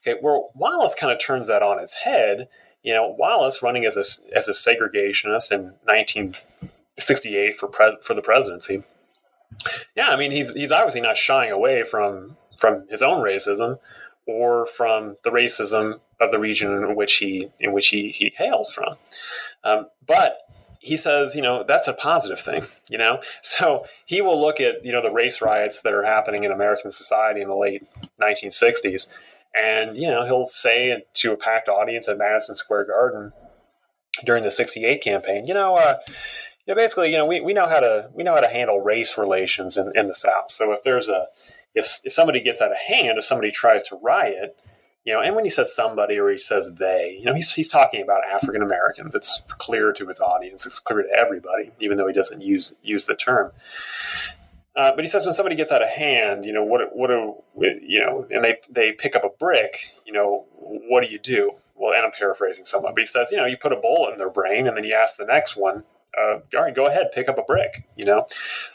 Okay, 0.05 0.19
well 0.21 0.51
Wallace 0.55 0.95
kind 0.95 1.13
of 1.13 1.19
turns 1.19 1.47
that 1.47 1.63
on 1.63 1.79
its 1.79 1.93
head. 1.93 2.49
You 2.83 2.93
know, 2.93 3.15
Wallace 3.17 3.61
running 3.61 3.85
as 3.85 3.95
a 3.95 4.03
as 4.35 4.47
a 4.47 4.51
segregationist 4.51 5.51
in 5.51 5.73
1968 5.85 7.55
for 7.55 7.67
pres 7.67 7.95
for 8.01 8.13
the 8.13 8.21
presidency. 8.21 8.83
Yeah, 9.95 10.09
I 10.09 10.17
mean 10.17 10.31
he's 10.31 10.53
he's 10.53 10.71
obviously 10.71 11.01
not 11.01 11.17
shying 11.17 11.51
away 11.51 11.83
from 11.83 12.35
from 12.57 12.87
his 12.89 13.01
own 13.01 13.23
racism 13.23 13.77
or 14.25 14.65
from 14.65 15.15
the 15.23 15.29
racism 15.29 15.99
of 16.19 16.31
the 16.31 16.39
region 16.39 16.71
in 16.71 16.95
which 16.95 17.15
he 17.15 17.49
in 17.59 17.71
which 17.71 17.87
he, 17.87 18.09
he 18.09 18.33
hails 18.37 18.71
from. 18.71 18.95
Um, 19.63 19.87
but 20.05 20.39
he 20.83 20.97
says, 20.97 21.33
you 21.33 21.41
know, 21.41 21.63
that's 21.63 21.87
a 21.87 21.93
positive 21.93 22.39
thing, 22.39 22.63
you 22.89 22.97
know. 22.97 23.21
So 23.41 23.85
he 24.05 24.21
will 24.21 24.39
look 24.39 24.59
at 24.59 24.83
you 24.83 24.91
know 24.91 25.01
the 25.01 25.11
race 25.11 25.41
riots 25.41 25.81
that 25.81 25.93
are 25.93 26.03
happening 26.03 26.43
in 26.43 26.51
American 26.51 26.91
society 26.91 27.41
in 27.41 27.47
the 27.47 27.55
late 27.55 27.83
1960s, 28.21 29.07
and 29.59 29.95
you 29.95 30.09
know 30.09 30.25
he'll 30.25 30.45
say 30.45 31.03
to 31.13 31.31
a 31.31 31.37
packed 31.37 31.69
audience 31.69 32.07
at 32.07 32.17
Madison 32.17 32.55
Square 32.55 32.85
Garden 32.85 33.31
during 34.25 34.43
the 34.43 34.51
'68 34.51 35.01
campaign, 35.01 35.45
you 35.45 35.53
know. 35.53 35.77
Uh, 35.77 35.95
you 36.65 36.73
know, 36.73 36.81
basically, 36.81 37.11
you 37.11 37.17
know, 37.17 37.27
we, 37.27 37.41
we 37.41 37.53
know 37.53 37.67
how 37.67 37.79
to 37.79 38.09
we 38.13 38.23
know 38.23 38.33
how 38.33 38.41
to 38.41 38.47
handle 38.47 38.79
race 38.79 39.17
relations 39.17 39.77
in, 39.77 39.91
in 39.95 40.07
the 40.07 40.15
South. 40.15 40.49
So 40.49 40.71
if 40.71 40.83
there's 40.83 41.09
a 41.09 41.27
if 41.75 41.99
if 42.03 42.13
somebody 42.13 42.41
gets 42.41 42.61
out 42.61 42.71
of 42.71 42.77
hand, 42.77 43.17
if 43.17 43.25
somebody 43.25 43.51
tries 43.51 43.83
to 43.83 43.99
riot, 44.01 44.57
you 45.05 45.13
know, 45.13 45.21
and 45.21 45.35
when 45.35 45.43
he 45.43 45.49
says 45.49 45.75
somebody 45.75 46.17
or 46.17 46.29
he 46.29 46.37
says 46.37 46.73
they, 46.75 47.17
you 47.19 47.25
know, 47.25 47.33
he's, 47.33 47.53
he's 47.53 47.67
talking 47.67 48.01
about 48.01 48.27
African 48.29 48.61
Americans. 48.61 49.13
It's 49.13 49.41
clear 49.47 49.91
to 49.91 50.07
his 50.07 50.19
audience. 50.21 50.65
It's 50.65 50.79
clear 50.79 51.03
to 51.03 51.09
everybody, 51.13 51.71
even 51.79 51.97
though 51.97 52.07
he 52.07 52.13
doesn't 52.13 52.41
use 52.41 52.75
use 52.81 53.05
the 53.05 53.15
term. 53.15 53.51
Uh, 54.75 54.91
but 54.95 55.03
he 55.03 55.07
says 55.07 55.25
when 55.25 55.33
somebody 55.33 55.55
gets 55.55 55.71
out 55.71 55.83
of 55.83 55.89
hand, 55.89 56.45
you 56.45 56.53
know, 56.53 56.63
what 56.63 56.95
what 56.95 57.07
do 57.07 57.35
you 57.55 57.99
know, 57.99 58.25
and 58.31 58.43
they 58.43 58.57
they 58.69 58.91
pick 58.93 59.15
up 59.15 59.23
a 59.23 59.29
brick, 59.29 59.89
you 60.05 60.13
know, 60.13 60.45
what 60.55 61.03
do 61.03 61.11
you 61.11 61.19
do? 61.19 61.51
Well, 61.75 61.93
and 61.93 62.05
I'm 62.05 62.11
paraphrasing 62.11 62.65
somewhat, 62.65 62.95
but 62.95 63.01
he 63.01 63.05
says, 63.05 63.29
you 63.31 63.37
know, 63.37 63.45
you 63.45 63.57
put 63.57 63.73
a 63.73 63.75
bullet 63.75 64.13
in 64.13 64.17
their 64.17 64.29
brain, 64.29 64.67
and 64.67 64.77
then 64.77 64.83
you 64.83 64.93
ask 64.93 65.17
the 65.17 65.25
next 65.25 65.57
one, 65.57 65.83
uh, 66.17 66.39
all 66.55 66.63
right, 66.63 66.73
go 66.73 66.87
ahead, 66.87 67.11
pick 67.11 67.27
up 67.27 67.37
a 67.37 67.43
brick, 67.43 67.85
you 67.97 68.05
know. 68.05 68.25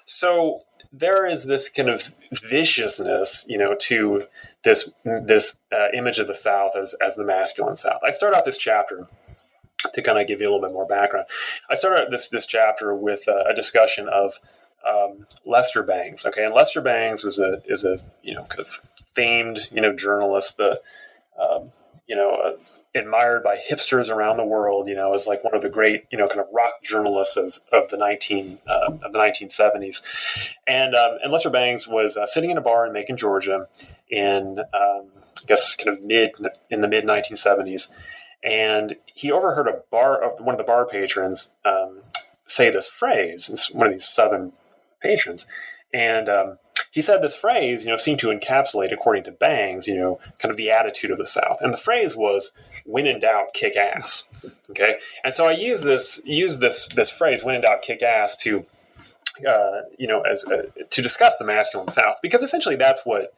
So 0.05 0.65
there 0.93 1.27
is 1.27 1.45
this 1.45 1.69
kind 1.69 1.89
of 1.89 2.15
viciousness, 2.33 3.45
you 3.49 3.59
know, 3.59 3.75
to 3.75 4.25
this 4.65 4.93
this 5.05 5.59
uh, 5.73 5.89
image 5.95 6.19
of 6.19 6.27
the 6.27 6.35
South 6.35 6.77
as 6.77 6.95
as 7.05 7.17
the 7.17 7.25
masculine 7.25 7.77
South. 7.77 8.01
I 8.07 8.11
start 8.11 8.35
out 8.35 8.45
this 8.45 8.59
chapter 8.59 9.07
to 9.93 10.03
kind 10.03 10.19
of 10.19 10.27
give 10.27 10.41
you 10.41 10.49
a 10.49 10.51
little 10.51 10.67
bit 10.67 10.73
more 10.73 10.87
background. 10.87 11.27
I 11.71 11.75
start 11.75 11.99
out 11.99 12.11
this 12.11 12.29
this 12.29 12.47
chapter 12.47 12.95
with 12.95 13.29
a 13.29 13.55
discussion 13.55 14.09
of 14.09 14.35
um, 14.89 15.27
Lester 15.45 15.83
Bangs. 15.83 16.25
Okay, 16.25 16.45
and 16.45 16.55
Lester 16.55 16.81
Bangs 16.81 17.25
was 17.25 17.39
a 17.39 17.63
is 17.67 17.85
a 17.85 17.99
you 18.23 18.35
know 18.35 18.45
kind 18.45 18.61
of 18.61 18.69
famed 19.15 19.69
you 19.71 19.81
know 19.81 19.95
journalist, 19.95 20.57
the 20.57 20.81
um, 21.41 21.71
you 22.07 22.17
know. 22.17 22.57
Admired 22.99 23.43
by 23.43 23.57
hipsters 23.57 24.11
around 24.11 24.37
the 24.37 24.45
world. 24.45 24.89
You 24.89 24.95
know, 24.95 25.15
as 25.15 25.27
like 25.27 25.45
one 25.45 25.55
of 25.55 25.63
the 25.63 25.71
great, 25.71 26.05
you 26.11 26.19
know, 26.19 26.29
kind 26.29 26.41
of 26.41 26.47
rock 26.53 26.83
journalists 26.83 27.37
of, 27.37 27.61
of 27.73 27.89
the 27.91 27.97
nineteen 27.97 28.59
uh, 28.67 28.93
of 29.03 29.13
the 29.13 29.19
nineteen 29.19 29.51
seventies. 29.51 30.03
And 30.67 30.95
um, 30.95 31.19
and 31.23 31.33
Lester 31.33 31.51
Bangs 31.51 31.89
was 31.89 32.17
uh, 32.17 32.27
sitting 32.27 32.51
in 32.51 32.59
a 32.59 32.61
bar 32.61 32.87
in 32.87 32.93
Macon, 32.93 33.17
Georgia, 33.17 33.69
in 34.11 34.59
um, 34.59 35.07
I 35.39 35.47
guess 35.47 35.77
kind 35.77 35.97
of 35.97 36.05
mid 36.05 36.33
in 36.69 36.81
the 36.81 36.89
mid 36.89 37.05
nineteen 37.05 37.37
seventies, 37.37 37.91
and 38.43 38.97
he 39.07 39.33
overheard 39.33 39.69
a 39.69 39.83
bar 39.91 40.23
of 40.23 40.45
one 40.45 40.55
of 40.55 40.59
the 40.59 40.65
bar 40.65 40.87
patrons 40.87 41.53
um, 41.65 42.01
say 42.47 42.71
this 42.71 42.89
phrase. 42.89 43.49
It's 43.49 43.73
one 43.73 43.87
of 43.87 43.93
these 43.93 44.09
Southern 44.09 44.53
patrons, 45.01 45.47
and 45.95 46.29
um, 46.29 46.59
he 46.91 47.03
said 47.03 47.23
this 47.23 47.37
phrase, 47.37 47.85
you 47.85 47.91
know, 47.91 47.97
seemed 47.99 48.19
to 48.21 48.29
encapsulate, 48.29 48.93
according 48.93 49.25
to 49.25 49.31
Bangs, 49.31 49.87
you 49.87 49.97
know, 49.97 50.19
kind 50.39 50.51
of 50.51 50.57
the 50.57 50.71
attitude 50.71 51.11
of 51.11 51.19
the 51.19 51.27
South. 51.27 51.59
And 51.61 51.73
the 51.73 51.79
phrase 51.79 52.17
was, 52.17 52.51
"When 52.89 53.07
in 53.07 53.21
doubt, 53.21 53.55
kick 53.55 53.77
ass." 53.77 54.29
Okay, 54.71 54.97
and 55.25 55.33
so 55.33 55.47
I 55.47 55.53
use 55.53 55.83
this 55.83 56.21
use 56.25 56.59
this 56.59 56.89
this 56.89 57.11
phrase, 57.11 57.45
"When 57.45 57.55
in 57.55 57.61
doubt, 57.61 57.83
kick 57.83 58.03
ass," 58.03 58.37
to 58.39 58.67
uh, 59.47 59.83
you 59.99 60.07
know, 60.07 60.23
as 60.23 60.45
uh, 60.45 60.63
to 60.91 61.03
discuss 61.03 61.37
the 61.39 61.45
masculine 61.45 61.89
South, 61.89 62.17
because 62.23 62.43
essentially 62.43 62.77
that's 62.77 63.03
what 63.05 63.35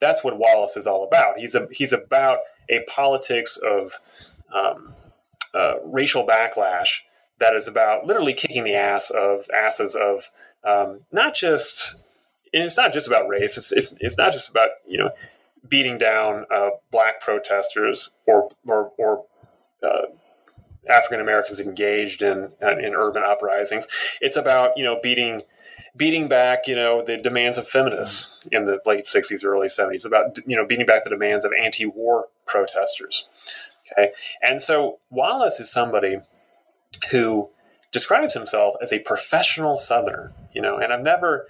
that's 0.00 0.24
what 0.24 0.38
Wallace 0.38 0.76
is 0.76 0.86
all 0.86 1.04
about. 1.04 1.38
He's 1.38 1.54
a 1.54 1.68
he's 1.70 1.92
about 1.92 2.38
a 2.68 2.80
politics 2.88 3.56
of 3.56 3.92
um, 4.54 4.94
uh, 5.54 5.74
racial 5.84 6.26
backlash 6.26 7.00
that 7.38 7.54
is 7.54 7.68
about 7.68 8.06
literally 8.06 8.34
kicking 8.34 8.64
the 8.64 8.74
ass 8.74 9.10
of 9.10 9.46
asses 9.54 9.94
of 9.94 10.30
um, 10.64 11.00
not 11.12 11.34
just 11.34 12.04
and 12.52 12.64
it's 12.64 12.76
not 12.76 12.92
just 12.92 13.06
about 13.06 13.28
race. 13.28 13.56
It's 13.56 13.72
it's 13.72 13.94
it's 14.00 14.16
not 14.16 14.32
just 14.32 14.48
about 14.48 14.70
you 14.86 14.98
know 14.98 15.10
beating 15.66 15.98
down 15.98 16.46
uh, 16.54 16.70
black 16.90 17.20
protesters 17.20 18.10
or 18.26 18.50
or, 18.66 18.92
or 18.98 19.24
uh, 19.82 20.06
African 20.88 21.20
Americans 21.20 21.60
engaged 21.60 22.22
in 22.22 22.50
in 22.60 22.94
urban 22.94 23.22
uprisings. 23.24 23.86
It's 24.20 24.36
about 24.36 24.76
you 24.76 24.84
know 24.84 24.98
beating 25.02 25.42
beating 25.96 26.28
back 26.28 26.66
you 26.66 26.76
know 26.76 27.04
the 27.04 27.16
demands 27.16 27.58
of 27.58 27.66
feminists 27.66 28.48
in 28.50 28.66
the 28.66 28.80
late 28.86 29.04
'60s, 29.04 29.44
early 29.44 29.68
'70s. 29.68 30.04
About 30.04 30.38
you 30.46 30.56
know 30.56 30.66
beating 30.66 30.86
back 30.86 31.04
the 31.04 31.10
demands 31.10 31.44
of 31.44 31.52
anti-war 31.52 32.26
protesters. 32.46 33.28
Okay, 33.92 34.10
and 34.42 34.62
so 34.62 34.98
Wallace 35.10 35.60
is 35.60 35.70
somebody 35.70 36.18
who 37.10 37.50
describes 37.90 38.34
himself 38.34 38.74
as 38.82 38.92
a 38.92 38.98
professional 39.00 39.76
Southerner. 39.76 40.32
You 40.52 40.62
know, 40.62 40.78
and 40.78 40.92
I've 40.92 41.02
never 41.02 41.46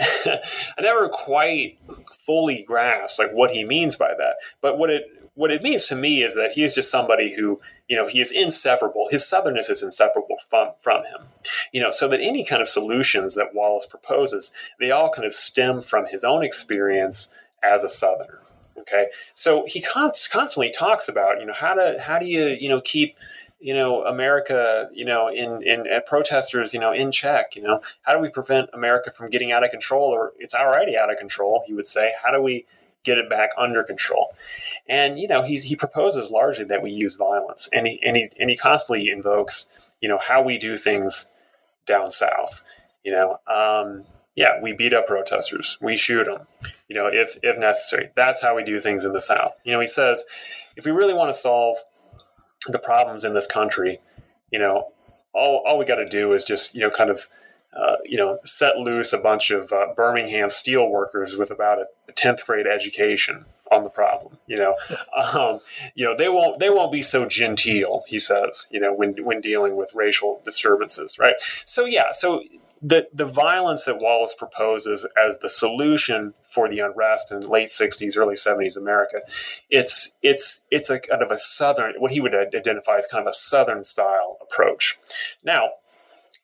I 0.00 0.80
never 0.80 1.08
quite 1.08 1.78
fully 2.12 2.64
grasped 2.66 3.18
like 3.18 3.32
what 3.32 3.52
he 3.52 3.64
means 3.64 3.96
by 3.96 4.12
that. 4.16 4.34
But 4.60 4.78
what 4.78 4.90
it 4.90 5.04
what 5.34 5.50
it 5.50 5.62
means 5.62 5.86
to 5.86 5.96
me 5.96 6.22
is 6.22 6.36
that 6.36 6.52
he 6.52 6.62
is 6.62 6.74
just 6.74 6.90
somebody 6.90 7.34
who, 7.34 7.60
you 7.88 7.96
know, 7.96 8.06
he 8.06 8.20
is 8.20 8.30
inseparable. 8.30 9.08
His 9.10 9.22
southernness 9.22 9.68
is 9.68 9.82
inseparable 9.82 10.36
from 10.48 10.70
from 10.78 11.04
him. 11.04 11.28
You 11.72 11.80
know, 11.80 11.90
so 11.90 12.08
that 12.08 12.20
any 12.20 12.44
kind 12.44 12.62
of 12.62 12.68
solutions 12.68 13.34
that 13.34 13.54
Wallace 13.54 13.86
proposes, 13.86 14.52
they 14.78 14.90
all 14.90 15.10
kind 15.10 15.26
of 15.26 15.32
stem 15.32 15.82
from 15.82 16.06
his 16.06 16.24
own 16.24 16.44
experience 16.44 17.32
as 17.62 17.84
a 17.84 17.88
southerner. 17.88 18.40
Okay, 18.76 19.06
so 19.34 19.64
he 19.66 19.80
constantly 19.80 20.70
talks 20.70 21.08
about 21.08 21.40
you 21.40 21.46
know 21.46 21.52
how 21.52 21.74
to 21.74 21.96
how 22.00 22.18
do 22.18 22.26
you 22.26 22.56
you 22.60 22.68
know 22.68 22.80
keep 22.80 23.16
you 23.64 23.72
know 23.72 24.04
America 24.04 24.90
you 24.92 25.06
know 25.06 25.28
in 25.28 25.62
in 25.62 25.86
protesters 26.06 26.74
you 26.74 26.78
know 26.78 26.92
in 26.92 27.10
check 27.10 27.56
you 27.56 27.62
know 27.62 27.80
how 28.02 28.12
do 28.12 28.20
we 28.20 28.28
prevent 28.28 28.68
America 28.74 29.10
from 29.10 29.30
getting 29.30 29.52
out 29.52 29.64
of 29.64 29.70
control 29.70 30.10
or 30.10 30.34
it's 30.38 30.54
already 30.54 30.98
out 30.98 31.10
of 31.10 31.16
control 31.16 31.64
he 31.66 31.72
would 31.72 31.86
say 31.86 32.12
how 32.22 32.30
do 32.30 32.42
we 32.42 32.66
get 33.04 33.16
it 33.16 33.30
back 33.30 33.48
under 33.56 33.82
control 33.82 34.34
and 34.86 35.18
you 35.18 35.26
know 35.26 35.42
he 35.42 35.58
he 35.58 35.74
proposes 35.74 36.30
largely 36.30 36.64
that 36.64 36.82
we 36.82 36.90
use 36.90 37.14
violence 37.14 37.66
and 37.72 37.86
he 37.86 37.98
and 38.04 38.16
he 38.18 38.28
and 38.38 38.50
he 38.50 38.56
constantly 38.56 39.08
invokes 39.08 39.68
you 40.02 40.10
know 40.10 40.18
how 40.18 40.42
we 40.42 40.58
do 40.58 40.76
things 40.76 41.30
down 41.86 42.10
south 42.10 42.66
you 43.02 43.12
know 43.12 43.38
um, 43.46 44.04
yeah, 44.36 44.60
we 44.60 44.72
beat 44.72 44.92
up 44.92 45.06
protesters. 45.06 45.78
We 45.80 45.96
shoot 45.96 46.24
them, 46.24 46.48
you 46.88 46.96
know, 46.96 47.06
if 47.06 47.38
if 47.44 47.56
necessary. 47.56 48.10
That's 48.16 48.42
how 48.42 48.56
we 48.56 48.64
do 48.64 48.80
things 48.80 49.04
in 49.04 49.12
the 49.12 49.20
South. 49.20 49.52
You 49.62 49.72
know, 49.72 49.78
he 49.78 49.86
says, 49.86 50.24
if 50.74 50.84
we 50.84 50.90
really 50.90 51.14
want 51.14 51.28
to 51.28 51.38
solve 51.38 51.76
the 52.68 52.78
problems 52.78 53.24
in 53.24 53.34
this 53.34 53.46
country, 53.46 54.00
you 54.50 54.58
know, 54.58 54.92
all 55.32 55.62
all 55.66 55.78
we 55.78 55.84
got 55.84 55.96
to 55.96 56.08
do 56.08 56.32
is 56.32 56.44
just 56.44 56.74
you 56.74 56.80
know 56.80 56.90
kind 56.90 57.10
of. 57.10 57.26
Uh, 57.76 57.96
you 58.04 58.16
know, 58.16 58.38
set 58.44 58.76
loose 58.76 59.12
a 59.12 59.18
bunch 59.18 59.50
of 59.50 59.72
uh, 59.72 59.86
Birmingham 59.96 60.48
steel 60.48 60.88
workers 60.88 61.34
with 61.34 61.50
about 61.50 61.80
a 61.80 62.12
tenth 62.12 62.46
grade 62.46 62.68
education 62.68 63.46
on 63.70 63.84
the 63.84 63.90
problem. 63.90 64.38
You 64.46 64.58
know, 64.58 64.76
um, 65.16 65.60
you 65.94 66.04
know 66.04 66.16
they 66.16 66.28
won't 66.28 66.58
they 66.58 66.70
won't 66.70 66.92
be 66.92 67.02
so 67.02 67.26
genteel. 67.26 68.04
He 68.06 68.18
says, 68.18 68.66
you 68.70 68.80
know, 68.80 68.92
when 68.92 69.24
when 69.24 69.40
dealing 69.40 69.76
with 69.76 69.94
racial 69.94 70.40
disturbances, 70.44 71.18
right? 71.18 71.34
So 71.64 71.84
yeah, 71.84 72.12
so 72.12 72.42
the 72.86 73.08
the 73.14 73.24
violence 73.24 73.84
that 73.84 73.98
Wallace 73.98 74.34
proposes 74.34 75.06
as 75.16 75.38
the 75.38 75.48
solution 75.48 76.34
for 76.44 76.68
the 76.68 76.80
unrest 76.80 77.32
in 77.32 77.40
late 77.40 77.70
'60s, 77.70 78.18
early 78.18 78.34
'70s 78.34 78.76
America, 78.76 79.22
it's 79.70 80.16
it's 80.22 80.64
it's 80.70 80.90
a 80.90 81.00
kind 81.00 81.22
of 81.22 81.30
a 81.30 81.38
southern 81.38 81.94
what 81.98 82.12
he 82.12 82.20
would 82.20 82.34
identify 82.34 82.98
as 82.98 83.06
kind 83.06 83.26
of 83.26 83.30
a 83.30 83.34
southern 83.34 83.82
style 83.84 84.36
approach. 84.42 84.98
Now, 85.42 85.70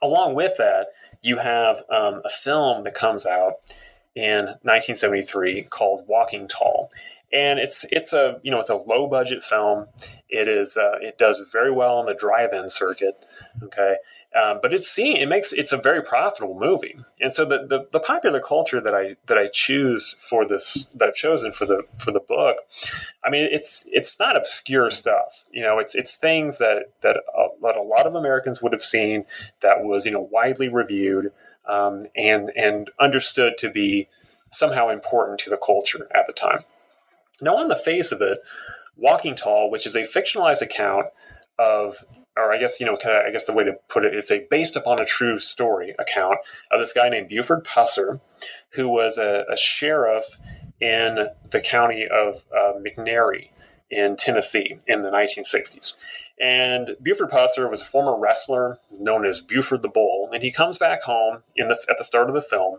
along 0.00 0.34
with 0.34 0.56
that, 0.56 0.86
you 1.20 1.36
have 1.36 1.82
um, 1.90 2.22
a 2.24 2.30
film 2.30 2.84
that 2.84 2.94
comes 2.94 3.26
out 3.26 3.56
in 4.14 4.46
1973 4.62 5.64
called 5.64 6.04
Walking 6.08 6.48
Tall, 6.48 6.88
and 7.34 7.58
it's 7.58 7.84
it's 7.92 8.14
a 8.14 8.40
you 8.42 8.50
know 8.50 8.60
it's 8.60 8.70
a 8.70 8.76
low 8.76 9.06
budget 9.06 9.44
film. 9.44 9.88
It 10.30 10.48
is 10.48 10.78
uh, 10.78 10.96
it 11.02 11.18
does 11.18 11.38
very 11.52 11.70
well 11.70 11.98
on 11.98 12.06
the 12.06 12.14
drive-in 12.14 12.70
circuit. 12.70 13.26
Okay, 13.62 13.96
um, 14.38 14.60
but 14.62 14.72
it's 14.72 14.88
seen 14.88 15.16
it 15.16 15.28
makes 15.28 15.52
it's 15.52 15.72
a 15.72 15.76
very 15.76 16.02
profitable 16.02 16.58
movie. 16.58 16.96
And 17.20 17.32
so 17.32 17.44
the, 17.44 17.66
the, 17.66 17.88
the 17.90 17.98
popular 17.98 18.40
culture 18.40 18.80
that 18.80 18.94
i 18.94 19.16
that 19.26 19.36
i 19.36 19.48
choose 19.48 20.12
for 20.12 20.46
this 20.46 20.84
that 20.94 21.08
i've 21.08 21.16
chosen 21.16 21.50
for 21.50 21.66
the 21.66 21.82
for 21.98 22.12
the 22.12 22.20
book 22.20 22.58
i 23.24 23.30
mean 23.30 23.48
it's 23.50 23.86
it's 23.90 24.18
not 24.20 24.36
obscure 24.36 24.90
stuff. 24.90 25.44
You 25.50 25.62
know 25.62 25.78
it's 25.78 25.94
it's 25.96 26.16
things 26.16 26.58
that 26.58 26.92
that 27.02 27.16
a, 27.16 27.46
that 27.62 27.76
a 27.76 27.82
lot 27.82 28.06
of 28.06 28.14
americans 28.14 28.62
would 28.62 28.72
have 28.72 28.84
seen 28.84 29.24
that 29.62 29.82
was 29.82 30.06
you 30.06 30.12
know 30.12 30.28
widely 30.30 30.68
reviewed 30.68 31.32
um, 31.66 32.06
and 32.14 32.52
and 32.56 32.90
understood 33.00 33.58
to 33.58 33.70
be 33.70 34.08
somehow 34.52 34.88
important 34.88 35.38
to 35.40 35.50
the 35.50 35.56
culture 35.56 36.08
at 36.14 36.26
the 36.26 36.32
time. 36.32 36.64
Now 37.40 37.56
on 37.56 37.68
the 37.68 37.76
face 37.76 38.12
of 38.12 38.20
it 38.20 38.38
walking 38.96 39.34
tall 39.34 39.70
which 39.70 39.86
is 39.86 39.96
a 39.96 40.02
fictionalized 40.02 40.60
account 40.60 41.06
of 41.58 42.04
or 42.40 42.52
I 42.52 42.58
guess 42.58 42.80
you 42.80 42.86
know, 42.86 42.96
kind 42.96 43.16
of, 43.16 43.24
I 43.26 43.30
guess 43.30 43.44
the 43.44 43.52
way 43.52 43.64
to 43.64 43.74
put 43.88 44.04
it, 44.04 44.14
it's 44.14 44.30
a 44.30 44.46
based 44.50 44.76
upon 44.76 45.00
a 45.00 45.04
true 45.04 45.38
story 45.38 45.94
account 45.98 46.36
of 46.70 46.80
this 46.80 46.92
guy 46.92 47.08
named 47.08 47.28
Buford 47.28 47.64
Pusser, 47.64 48.20
who 48.70 48.88
was 48.88 49.18
a, 49.18 49.44
a 49.50 49.56
sheriff 49.56 50.36
in 50.80 51.28
the 51.50 51.60
county 51.60 52.06
of 52.06 52.44
uh, 52.56 52.72
McNairy 52.78 53.50
in 53.90 54.16
Tennessee 54.16 54.78
in 54.86 55.02
the 55.02 55.10
1960s. 55.10 55.94
And 56.40 56.96
Buford 57.02 57.30
Pusser 57.30 57.70
was 57.70 57.82
a 57.82 57.84
former 57.84 58.18
wrestler 58.18 58.78
known 58.98 59.26
as 59.26 59.40
Buford 59.40 59.82
the 59.82 59.88
Bull, 59.88 60.30
and 60.32 60.42
he 60.42 60.50
comes 60.50 60.78
back 60.78 61.02
home 61.02 61.42
in 61.54 61.68
the 61.68 61.78
at 61.88 61.98
the 61.98 62.04
start 62.04 62.28
of 62.28 62.34
the 62.34 62.40
film, 62.40 62.78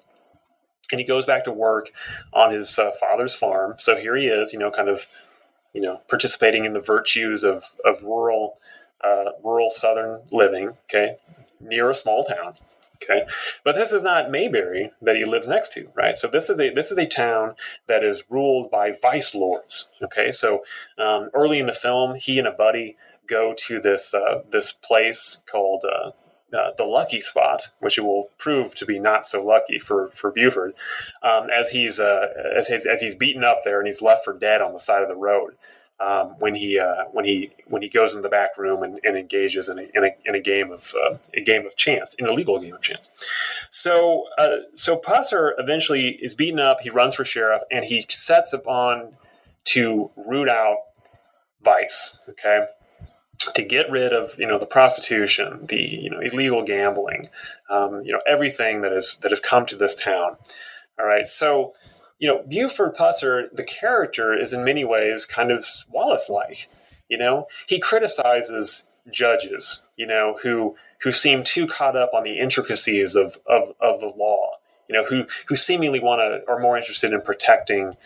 and 0.92 1.00
he 1.00 1.06
goes 1.06 1.28
back 1.28 1.44
to 1.44 1.52
work 1.52 1.92
on 2.34 2.52
his 2.52 2.80
uh, 2.80 2.92
father's 3.00 3.36
farm. 3.36 3.76
So 3.78 3.96
here 3.96 4.16
he 4.16 4.26
is, 4.26 4.52
you 4.52 4.58
know, 4.58 4.72
kind 4.72 4.90
of, 4.90 5.06
you 5.74 5.82
know, 5.82 6.02
participating 6.10 6.66
in 6.66 6.74
the 6.74 6.80
virtues 6.80 7.44
of 7.44 7.66
of 7.86 8.02
rural 8.02 8.58
uh, 9.04 9.32
rural 9.44 9.70
southern 9.70 10.22
living, 10.32 10.70
okay, 10.86 11.18
near 11.60 11.90
a 11.90 11.96
small 11.96 12.24
town. 12.24 12.56
Okay, 13.04 13.26
but 13.64 13.74
this 13.74 13.92
is 13.92 14.04
not 14.04 14.30
Mayberry 14.30 14.92
that 15.02 15.16
he 15.16 15.26
lives 15.26 15.48
next 15.48 15.74
to, 15.74 15.90
right? 15.96 16.16
So 16.16 16.28
this 16.28 16.52
is 16.52 16.60
a 16.60 16.70
this 16.70 16.92
is 16.92 16.98
a 17.00 17.08
town 17.08 17.56
that 17.88 18.04
is 18.04 18.24
ruled 18.30 18.70
by 18.70 18.92
vice 18.92 19.34
lords. 19.34 19.92
Okay, 20.04 20.32
so 20.32 20.64
um, 21.00 21.30
early 21.34 21.60
in 21.60 21.66
the 21.66 21.74
film, 21.74 22.16
he 22.16 22.38
and 22.38 22.48
a 22.48 22.52
buddy 22.52 22.98
go 23.26 23.56
to 23.58 23.80
this 23.80 24.14
uh, 24.14 24.44
this 24.52 24.72
place 24.72 25.40
called 25.48 25.84
uh, 25.84 26.12
uh, 26.56 26.74
the 26.78 26.84
lucky 26.84 27.20
spot, 27.20 27.70
which 27.80 27.98
it 27.98 28.02
will 28.02 28.30
prove 28.38 28.76
to 28.76 28.86
be 28.86 29.00
not 29.00 29.26
so 29.26 29.44
lucky 29.44 29.80
for 29.80 30.10
for 30.10 30.32
Buford, 30.32 30.74
um, 31.24 31.50
as 31.50 31.72
he's 31.72 32.00
uh, 32.00 32.28
as 32.56 32.68
he's, 32.68 32.86
as 32.86 33.02
he's 33.02 33.16
beaten 33.16 33.44
up 33.44 33.62
there 33.64 33.80
and 33.80 33.88
he's 33.88 34.02
left 34.02 34.24
for 34.24 34.38
dead 34.38 34.62
on 34.62 34.74
the 34.74 34.80
side 34.80 35.02
of 35.02 35.10
the 35.10 35.16
road 35.16 35.56
um, 36.02 36.36
when 36.40 36.56
he 36.56 36.80
uh, 36.80 37.06
when 37.12 37.26
he 37.26 37.52
when 37.68 37.82
he 37.82 37.90
goes 37.90 38.16
in 38.16 38.22
the 38.22 38.30
back 38.30 38.58
room 38.58 38.82
and, 38.82 39.00
and 39.04 39.18
engages 39.18 39.70
in 39.70 39.78
a, 39.78 39.84
in 39.94 40.04
a, 40.04 40.10
in 40.26 40.36
a 40.36 40.40
game 40.40 40.72
of 40.72 40.94
uh, 41.06 41.18
a 41.36 41.42
game 41.42 41.66
of 41.66 41.76
chance, 41.76 42.16
an 42.18 42.28
illegal 42.28 42.60
game 42.60 42.74
of 42.74 42.82
chance. 42.82 43.10
So 43.70 44.26
uh, 44.38 44.58
so 44.74 44.98
Pusser 44.98 45.52
eventually 45.58 46.18
is 46.22 46.34
beaten 46.34 46.60
up. 46.60 46.82
He 46.82 46.90
runs 46.90 47.16
for 47.16 47.24
sheriff 47.24 47.62
and 47.72 47.86
he 47.86 48.06
sets 48.10 48.52
upon 48.52 49.14
to 49.66 50.10
root 50.16 50.50
out 50.50 50.78
vice. 51.64 52.18
Okay. 52.30 52.66
To 53.56 53.64
get 53.64 53.90
rid 53.90 54.14
of 54.14 54.38
you 54.38 54.46
know 54.46 54.60
the 54.60 54.68
prostitution, 54.68 55.66
the 55.68 55.80
you 55.80 56.12
know 56.12 56.20
illegal 56.20 56.64
gambling, 56.64 57.28
um, 57.72 58.04
you 58.04 58.12
know 58.12 58.22
everything 58.28 58.82
that 58.84 58.94
is 58.94 59.18
that 59.24 59.32
has 59.32 59.40
come 59.40 59.66
to 59.66 59.76
this 59.76 59.96
town. 59.96 60.38
All 61.00 61.08
right, 61.08 61.28
so 61.28 61.74
you 62.22 62.28
know, 62.28 62.44
Buford 62.48 62.96
Pusser, 62.96 63.48
the 63.52 63.64
character, 63.64 64.32
is 64.32 64.54
in 64.54 64.64
many 64.64 64.86
ways 64.86 65.26
kind 65.26 65.52
of 65.52 65.66
Wallace 65.90 66.30
like. 66.30 66.70
You 67.10 67.18
know, 67.18 67.48
he 67.68 67.80
criticizes 67.80 68.88
judges, 69.10 69.82
you 69.98 70.06
know, 70.06 70.38
who 70.44 70.76
who 71.02 71.12
seem 71.12 71.44
too 71.44 71.66
caught 71.66 71.98
up 71.98 72.12
on 72.14 72.24
the 72.24 72.38
intricacies 72.40 73.16
of 73.16 73.38
of, 73.48 73.74
of 73.82 74.00
the 74.00 74.14
law. 74.16 74.52
You 74.88 74.96
know, 74.96 75.04
who 75.04 75.26
who 75.48 75.56
seemingly 75.56 76.00
want 76.00 76.20
to 76.20 76.48
are 76.48 76.60
more 76.60 76.78
interested 76.78 77.12
in 77.12 77.22
protecting 77.22 77.98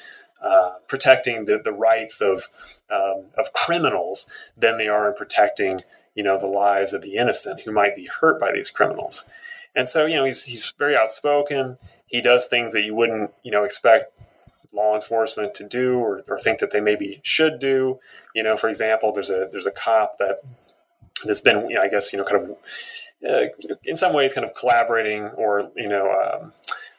uh, 0.41 0.75
protecting 0.87 1.45
the, 1.45 1.59
the 1.61 1.73
rights 1.73 2.21
of 2.21 2.47
um, 2.89 3.25
of 3.37 3.51
criminals 3.51 4.27
than 4.55 4.77
they 4.77 4.87
are 4.87 5.09
in 5.09 5.13
protecting 5.13 5.81
you 6.15 6.23
know 6.23 6.39
the 6.39 6.47
lives 6.47 6.93
of 6.93 7.01
the 7.01 7.17
innocent 7.17 7.61
who 7.61 7.71
might 7.73 7.97
be 7.97 8.09
hurt 8.21 8.39
by 8.39 8.53
these 8.53 8.69
criminals. 8.69 9.25
And 9.75 9.89
so 9.89 10.05
you 10.05 10.15
know 10.15 10.23
he's 10.23 10.45
he's 10.45 10.73
very 10.79 10.97
outspoken 10.97 11.75
he 12.15 12.21
does 12.21 12.47
things 12.47 12.73
that 12.73 12.83
you 12.83 12.95
wouldn't, 12.95 13.31
you 13.43 13.51
know, 13.51 13.63
expect 13.63 14.13
law 14.71 14.95
enforcement 14.95 15.53
to 15.55 15.63
do 15.63 15.97
or, 15.97 16.23
or 16.29 16.39
think 16.39 16.59
that 16.59 16.71
they 16.71 16.79
maybe 16.79 17.19
should 17.23 17.59
do. 17.59 17.99
You 18.33 18.43
know, 18.43 18.55
for 18.57 18.69
example, 18.69 19.11
there's 19.11 19.29
a 19.29 19.47
there's 19.51 19.65
a 19.65 19.71
cop 19.71 20.17
that 20.19 20.41
that's 21.25 21.41
been, 21.41 21.69
you 21.69 21.75
know, 21.75 21.81
I 21.81 21.89
guess, 21.89 22.13
you 22.13 22.19
know, 22.19 22.25
kind 22.25 22.43
of 22.43 22.57
uh, 23.29 23.75
in 23.83 23.97
some 23.97 24.13
ways 24.13 24.33
kind 24.33 24.47
of 24.47 24.55
collaborating 24.55 25.23
or 25.29 25.71
you 25.75 25.87
know. 25.87 26.11
Um, 26.11 26.53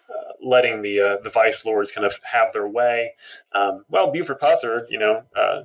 uh, 0.08 0.32
letting 0.40 0.82
the 0.82 1.00
uh, 1.00 1.16
the 1.24 1.30
vice 1.30 1.66
lords 1.66 1.90
kind 1.90 2.06
of 2.06 2.20
have 2.22 2.52
their 2.52 2.68
way. 2.68 3.14
Um, 3.52 3.84
well, 3.90 4.12
Buford 4.12 4.38
Pusser, 4.38 4.86
you 4.88 5.00
know, 5.00 5.24
uh, 5.34 5.64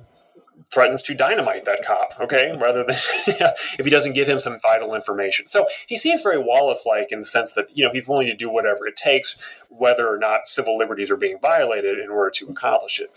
threatens 0.72 1.02
to 1.02 1.14
dynamite 1.14 1.66
that 1.66 1.84
cop, 1.84 2.14
okay, 2.18 2.56
rather 2.58 2.82
than 2.82 2.96
if 3.26 3.84
he 3.84 3.90
doesn't 3.90 4.14
give 4.14 4.26
him 4.26 4.40
some 4.40 4.58
vital 4.58 4.94
information. 4.94 5.46
So 5.46 5.66
he 5.86 5.98
seems 5.98 6.22
very 6.22 6.38
Wallace 6.38 6.84
like 6.86 7.12
in 7.12 7.20
the 7.20 7.26
sense 7.26 7.52
that, 7.52 7.66
you 7.76 7.84
know, 7.84 7.92
he's 7.92 8.08
willing 8.08 8.26
to 8.28 8.34
do 8.34 8.50
whatever 8.50 8.86
it 8.86 8.96
takes, 8.96 9.36
whether 9.68 10.08
or 10.08 10.18
not 10.18 10.48
civil 10.48 10.78
liberties 10.78 11.10
are 11.10 11.16
being 11.16 11.38
violated 11.40 11.98
in 11.98 12.08
order 12.08 12.30
to 12.30 12.48
accomplish 12.48 13.00
it. 13.00 13.12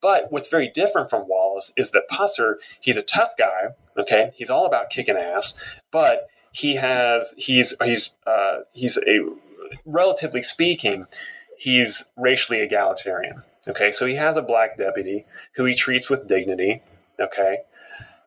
But 0.00 0.30
what's 0.30 0.48
very 0.48 0.68
different 0.68 1.10
from 1.10 1.26
Wallace 1.26 1.72
is 1.76 1.90
that 1.90 2.08
Pusser, 2.08 2.54
he's 2.80 2.96
a 2.96 3.02
tough 3.02 3.32
guy, 3.36 3.74
okay, 3.96 4.30
he's 4.36 4.50
all 4.50 4.64
about 4.64 4.90
kicking 4.90 5.16
ass, 5.16 5.54
but 5.90 6.28
he 6.52 6.76
has, 6.76 7.34
he's, 7.36 7.74
he's, 7.82 8.16
uh, 8.24 8.60
he's 8.72 8.96
a, 8.98 9.18
relatively 9.84 10.42
speaking, 10.42 11.06
he's 11.58 12.04
racially 12.16 12.60
egalitarian. 12.60 13.42
Okay, 13.68 13.92
so 13.92 14.06
he 14.06 14.14
has 14.14 14.36
a 14.36 14.42
black 14.42 14.78
deputy 14.78 15.26
who 15.56 15.64
he 15.64 15.74
treats 15.74 16.08
with 16.08 16.26
dignity. 16.26 16.82
Okay, 17.20 17.58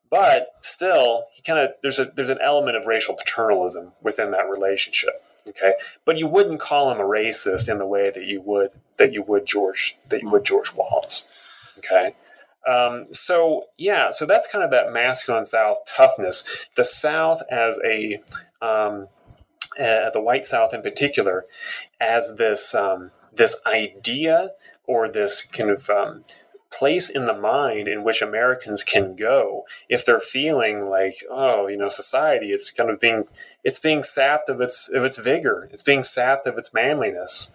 but 0.09 0.49
still, 0.61 1.25
he 1.33 1.41
kind 1.41 1.59
of 1.59 1.71
there's 1.81 1.99
a 1.99 2.11
there's 2.15 2.29
an 2.29 2.39
element 2.43 2.77
of 2.77 2.85
racial 2.85 3.15
paternalism 3.15 3.93
within 4.01 4.31
that 4.31 4.49
relationship. 4.49 5.23
Okay, 5.47 5.73
but 6.05 6.17
you 6.17 6.27
wouldn't 6.27 6.59
call 6.59 6.91
him 6.91 6.99
a 6.99 7.03
racist 7.03 7.69
in 7.69 7.77
the 7.79 7.87
way 7.87 8.11
that 8.11 8.23
you 8.23 8.41
would 8.41 8.71
that 8.97 9.11
you 9.11 9.23
would 9.23 9.45
George 9.45 9.97
that 10.09 10.21
you 10.21 10.29
would 10.29 10.45
George 10.45 10.73
Wallace. 10.73 11.27
Okay. 11.79 12.15
Um, 12.67 13.05
so 13.11 13.65
yeah, 13.77 14.11
so 14.11 14.25
that's 14.25 14.47
kind 14.47 14.63
of 14.63 14.71
that 14.71 14.93
masculine 14.93 15.45
South 15.45 15.79
toughness. 15.85 16.45
The 16.75 16.85
South 16.85 17.41
as 17.49 17.79
a 17.83 18.21
um, 18.61 19.07
uh, 19.79 20.09
the 20.11 20.21
white 20.21 20.45
South 20.45 20.73
in 20.73 20.81
particular, 20.81 21.45
as 21.99 22.35
this 22.35 22.73
um, 22.73 23.11
this 23.33 23.59
idea 23.65 24.51
or 24.85 25.09
this 25.09 25.43
kind 25.43 25.69
of 25.69 25.89
um, 25.89 26.23
place 26.78 27.09
in 27.09 27.26
the 27.26 27.38
mind 27.38 27.88
in 27.88 28.03
which 28.03 28.21
Americans 28.21 28.84
can 28.84 29.15
go 29.15 29.63
if 29.89 30.05
they're 30.05 30.19
feeling 30.19 30.89
like, 30.89 31.24
oh, 31.30 31.67
you 31.67 31.78
know, 31.78 31.89
society 31.89 32.47
it's 32.47 32.71
kind 32.71 32.89
of 32.89 32.99
being 32.99 33.26
it's 33.63 33.80
being 33.80 34.03
sapped 34.03 34.49
of 34.49 34.61
its 34.61 34.89
of 34.89 35.03
its 35.03 35.17
vigor, 35.17 35.69
it's 35.71 35.84
being 35.84 36.03
sapped 36.03 36.47
of 36.47 36.57
its 36.57 36.74
manliness. 36.74 37.51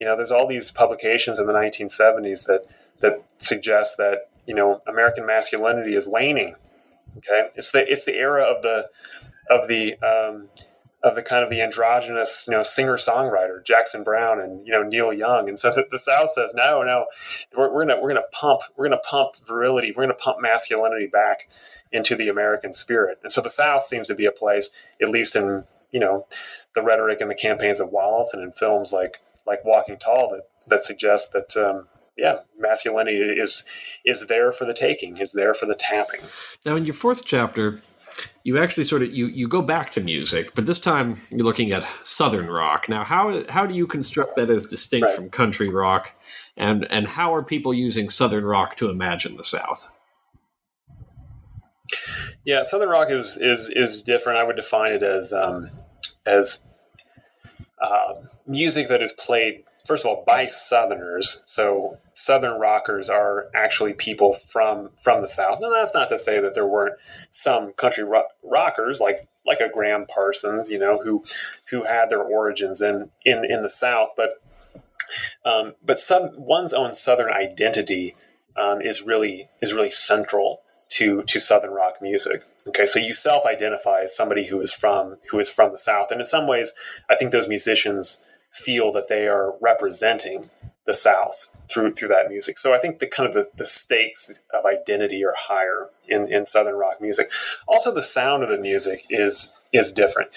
You 0.00 0.06
know, 0.06 0.16
there's 0.16 0.32
all 0.32 0.46
these 0.46 0.70
publications 0.70 1.38
in 1.38 1.46
the 1.46 1.52
1970s 1.52 2.46
that 2.46 2.66
that 3.00 3.24
suggest 3.38 3.96
that 3.98 4.28
you 4.46 4.54
know 4.54 4.82
American 4.86 5.26
masculinity 5.26 5.94
is 5.94 6.06
waning. 6.06 6.54
Okay, 7.18 7.48
it's 7.54 7.70
the 7.70 7.90
it's 7.90 8.04
the 8.04 8.16
era 8.16 8.42
of 8.42 8.62
the 8.62 8.88
of 9.50 9.68
the 9.68 9.94
um, 10.02 10.48
of 11.04 11.14
the 11.14 11.22
kind 11.22 11.44
of 11.44 11.50
the 11.50 11.60
androgynous, 11.60 12.46
you 12.48 12.56
know, 12.56 12.62
singer 12.62 12.96
songwriter 12.96 13.62
Jackson 13.62 14.02
Browne 14.02 14.40
and 14.40 14.66
you 14.66 14.72
know 14.72 14.82
Neil 14.82 15.12
Young, 15.12 15.48
and 15.48 15.60
so 15.60 15.70
the, 15.70 15.84
the 15.90 15.98
South 15.98 16.30
says 16.32 16.52
no, 16.54 16.82
no, 16.82 17.04
we're, 17.56 17.72
we're, 17.72 17.86
gonna 17.86 18.00
we're 18.00 18.08
gonna 18.08 18.26
pump 18.32 18.62
we're 18.76 18.86
gonna 18.86 18.96
pump 18.98 19.36
virility, 19.46 19.92
we're 19.94 20.04
gonna 20.04 20.14
pump 20.14 20.38
masculinity 20.40 21.06
back 21.06 21.48
into 21.92 22.16
the 22.16 22.28
American 22.28 22.72
spirit, 22.72 23.18
and 23.22 23.30
so 23.30 23.42
the 23.42 23.50
South 23.50 23.84
seems 23.84 24.06
to 24.06 24.14
be 24.14 24.24
a 24.24 24.32
place, 24.32 24.70
at 25.00 25.10
least 25.10 25.36
in 25.36 25.64
you 25.92 26.00
know 26.00 26.26
the 26.74 26.82
rhetoric 26.82 27.20
and 27.20 27.30
the 27.30 27.34
campaigns 27.34 27.80
of 27.80 27.90
Wallace 27.90 28.30
and 28.32 28.42
in 28.42 28.50
films 28.50 28.90
like 28.90 29.20
like 29.46 29.62
Walking 29.64 29.98
Tall 29.98 30.30
that 30.30 30.48
that 30.66 30.82
suggests 30.82 31.28
that. 31.28 31.56
Um, 31.56 31.86
yeah, 32.16 32.42
masculinity 32.56 33.16
is 33.16 33.64
is 34.04 34.28
there 34.28 34.52
for 34.52 34.66
the 34.66 34.72
taking, 34.72 35.16
is 35.16 35.32
there 35.32 35.52
for 35.52 35.66
the 35.66 35.74
tapping. 35.74 36.20
Now, 36.64 36.76
in 36.76 36.84
your 36.84 36.94
fourth 36.94 37.24
chapter, 37.24 37.80
you 38.42 38.58
actually 38.58 38.84
sort 38.84 39.02
of 39.02 39.12
you 39.12 39.26
you 39.26 39.48
go 39.48 39.62
back 39.62 39.90
to 39.92 40.00
music, 40.00 40.54
but 40.54 40.66
this 40.66 40.78
time 40.78 41.20
you're 41.30 41.44
looking 41.44 41.72
at 41.72 41.86
southern 42.02 42.46
rock. 42.46 42.88
Now, 42.88 43.04
how 43.04 43.44
how 43.48 43.66
do 43.66 43.74
you 43.74 43.86
construct 43.86 44.36
that 44.36 44.50
as 44.50 44.66
distinct 44.66 45.06
right. 45.06 45.16
from 45.16 45.30
country 45.30 45.68
rock, 45.68 46.12
and 46.56 46.86
and 46.90 47.06
how 47.08 47.34
are 47.34 47.42
people 47.42 47.72
using 47.72 48.08
southern 48.08 48.44
rock 48.44 48.76
to 48.76 48.90
imagine 48.90 49.36
the 49.36 49.44
South? 49.44 49.86
Yeah, 52.44 52.62
southern 52.64 52.88
rock 52.88 53.10
is 53.10 53.38
is 53.38 53.70
is 53.70 54.02
different. 54.02 54.38
I 54.38 54.44
would 54.44 54.56
define 54.56 54.92
it 54.92 55.02
as 55.02 55.32
um, 55.32 55.70
as 56.26 56.64
uh, 57.80 58.14
music 58.46 58.88
that 58.88 59.02
is 59.02 59.12
played 59.12 59.64
first 59.84 60.04
of 60.04 60.08
all 60.08 60.24
by 60.26 60.46
southerners. 60.46 61.42
So 61.44 61.98
southern 62.14 62.58
rockers 62.58 63.08
are 63.08 63.48
actually 63.54 63.92
people 63.92 64.34
from 64.34 64.90
from 64.98 65.20
the 65.20 65.28
south. 65.28 65.60
And 65.60 65.72
that's 65.72 65.94
not 65.94 66.08
to 66.08 66.18
say 66.18 66.40
that 66.40 66.54
there 66.54 66.66
weren't 66.66 66.98
some 67.32 67.72
country 67.74 68.04
ro- 68.04 68.28
rockers 68.42 69.00
like 69.00 69.28
like 69.46 69.60
a 69.60 69.70
Gram 69.72 70.06
Parsons 70.06 70.70
you 70.70 70.78
know 70.78 70.98
who 70.98 71.24
who 71.70 71.84
had 71.84 72.08
their 72.08 72.22
origins 72.22 72.80
in 72.80 73.10
in 73.24 73.44
in 73.44 73.62
the 73.62 73.70
south 73.70 74.10
but 74.16 74.42
um, 75.44 75.74
but 75.84 76.00
some 76.00 76.30
one's 76.36 76.72
own 76.72 76.94
southern 76.94 77.30
identity 77.30 78.16
um, 78.56 78.80
is 78.80 79.02
really 79.02 79.48
is 79.60 79.74
really 79.74 79.90
central 79.90 80.60
to 80.90 81.22
to 81.24 81.40
southern 81.40 81.72
rock 81.72 82.00
music. 82.00 82.44
Okay 82.68 82.86
so 82.86 82.98
you 82.98 83.12
self-identify 83.12 84.02
as 84.04 84.16
somebody 84.16 84.46
who 84.46 84.60
is 84.62 84.72
from 84.72 85.16
who 85.30 85.38
is 85.38 85.50
from 85.50 85.72
the 85.72 85.78
south. 85.78 86.10
And 86.10 86.20
in 86.20 86.26
some 86.26 86.46
ways 86.46 86.72
i 87.10 87.16
think 87.16 87.32
those 87.32 87.48
musicians 87.48 88.24
feel 88.54 88.92
that 88.92 89.08
they 89.08 89.26
are 89.26 89.54
representing 89.60 90.44
the 90.86 90.94
South 90.94 91.50
through 91.68 91.92
through 91.92 92.08
that 92.08 92.28
music. 92.28 92.58
So 92.58 92.72
I 92.72 92.78
think 92.78 92.98
the 92.98 93.06
kind 93.06 93.28
of 93.28 93.34
the, 93.34 93.48
the 93.56 93.66
stakes 93.66 94.40
of 94.52 94.64
identity 94.64 95.24
are 95.24 95.34
higher 95.36 95.88
in, 96.08 96.30
in 96.32 96.46
Southern 96.46 96.76
rock 96.76 97.00
music. 97.00 97.30
Also, 97.66 97.92
the 97.92 98.02
sound 98.02 98.42
of 98.42 98.48
the 98.48 98.58
music 98.58 99.04
is 99.10 99.52
is 99.72 99.92
different. 99.92 100.30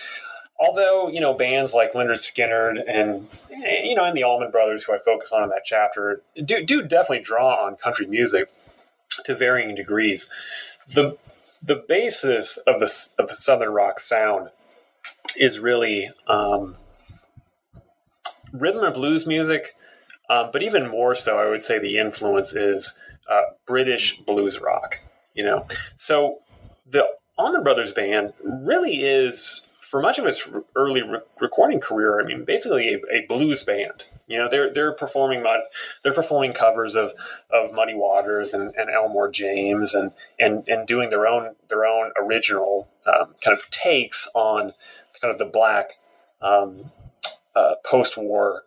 Although 0.59 1.09
you 1.09 1.21
know 1.21 1.33
bands 1.33 1.73
like 1.73 1.93
Lynyrd 1.93 2.19
Skynyrd 2.19 2.81
and 2.87 3.27
you 3.49 3.95
know 3.95 4.05
and 4.05 4.17
the 4.17 4.23
Allman 4.23 4.51
Brothers, 4.51 4.83
who 4.83 4.93
I 4.93 4.99
focus 4.99 5.31
on 5.31 5.43
in 5.43 5.49
that 5.49 5.65
chapter, 5.65 6.21
do 6.43 6.65
do 6.65 6.81
definitely 6.81 7.23
draw 7.23 7.63
on 7.63 7.75
country 7.75 8.07
music 8.07 8.49
to 9.25 9.35
varying 9.35 9.75
degrees. 9.75 10.29
The 10.89 11.17
the 11.61 11.83
basis 11.87 12.57
of 12.57 12.79
the 12.79 13.09
of 13.19 13.27
the 13.27 13.35
Southern 13.35 13.69
rock 13.69 13.99
sound 13.99 14.49
is 15.35 15.59
really 15.59 16.09
um, 16.27 16.77
rhythm 18.51 18.83
and 18.83 18.93
blues 18.93 19.25
music, 19.25 19.75
um, 20.29 20.49
but 20.51 20.63
even 20.63 20.89
more 20.89 21.15
so, 21.15 21.39
I 21.39 21.49
would 21.49 21.61
say 21.61 21.79
the 21.79 21.97
influence 21.97 22.53
is 22.53 22.97
uh, 23.29 23.41
British 23.65 24.17
blues 24.19 24.59
rock. 24.59 25.01
You 25.33 25.43
know, 25.43 25.67
so 25.95 26.39
the 26.89 27.05
Allman 27.37 27.63
Brothers 27.63 27.93
Band 27.93 28.33
really 28.43 29.03
is, 29.03 29.61
for 29.79 30.01
much 30.01 30.17
of 30.17 30.25
its 30.25 30.47
early 30.75 31.03
re- 31.03 31.19
recording 31.39 31.79
career, 31.79 32.19
I 32.19 32.25
mean, 32.25 32.43
basically 32.43 32.93
a, 32.93 32.97
a, 33.13 33.25
blues 33.27 33.63
band. 33.63 34.05
You 34.27 34.37
know, 34.37 34.49
they're 34.49 34.73
they're 34.73 34.93
performing 34.93 35.43
mud, 35.43 35.61
they're 36.03 36.13
performing 36.13 36.53
covers 36.53 36.95
of 36.95 37.13
of 37.51 37.73
Muddy 37.73 37.93
Waters 37.93 38.53
and, 38.53 38.73
and 38.75 38.89
Elmore 38.89 39.29
James 39.29 39.93
and 39.93 40.11
and 40.39 40.67
and 40.67 40.87
doing 40.87 41.09
their 41.09 41.27
own 41.27 41.55
their 41.69 41.85
own 41.85 42.11
original 42.19 42.89
um, 43.05 43.35
kind 43.41 43.57
of 43.57 43.69
takes 43.69 44.27
on 44.33 44.73
kind 45.21 45.31
of 45.31 45.37
the 45.37 45.45
black 45.45 45.99
um, 46.41 46.91
uh, 47.57 47.75
post-war 47.83 48.63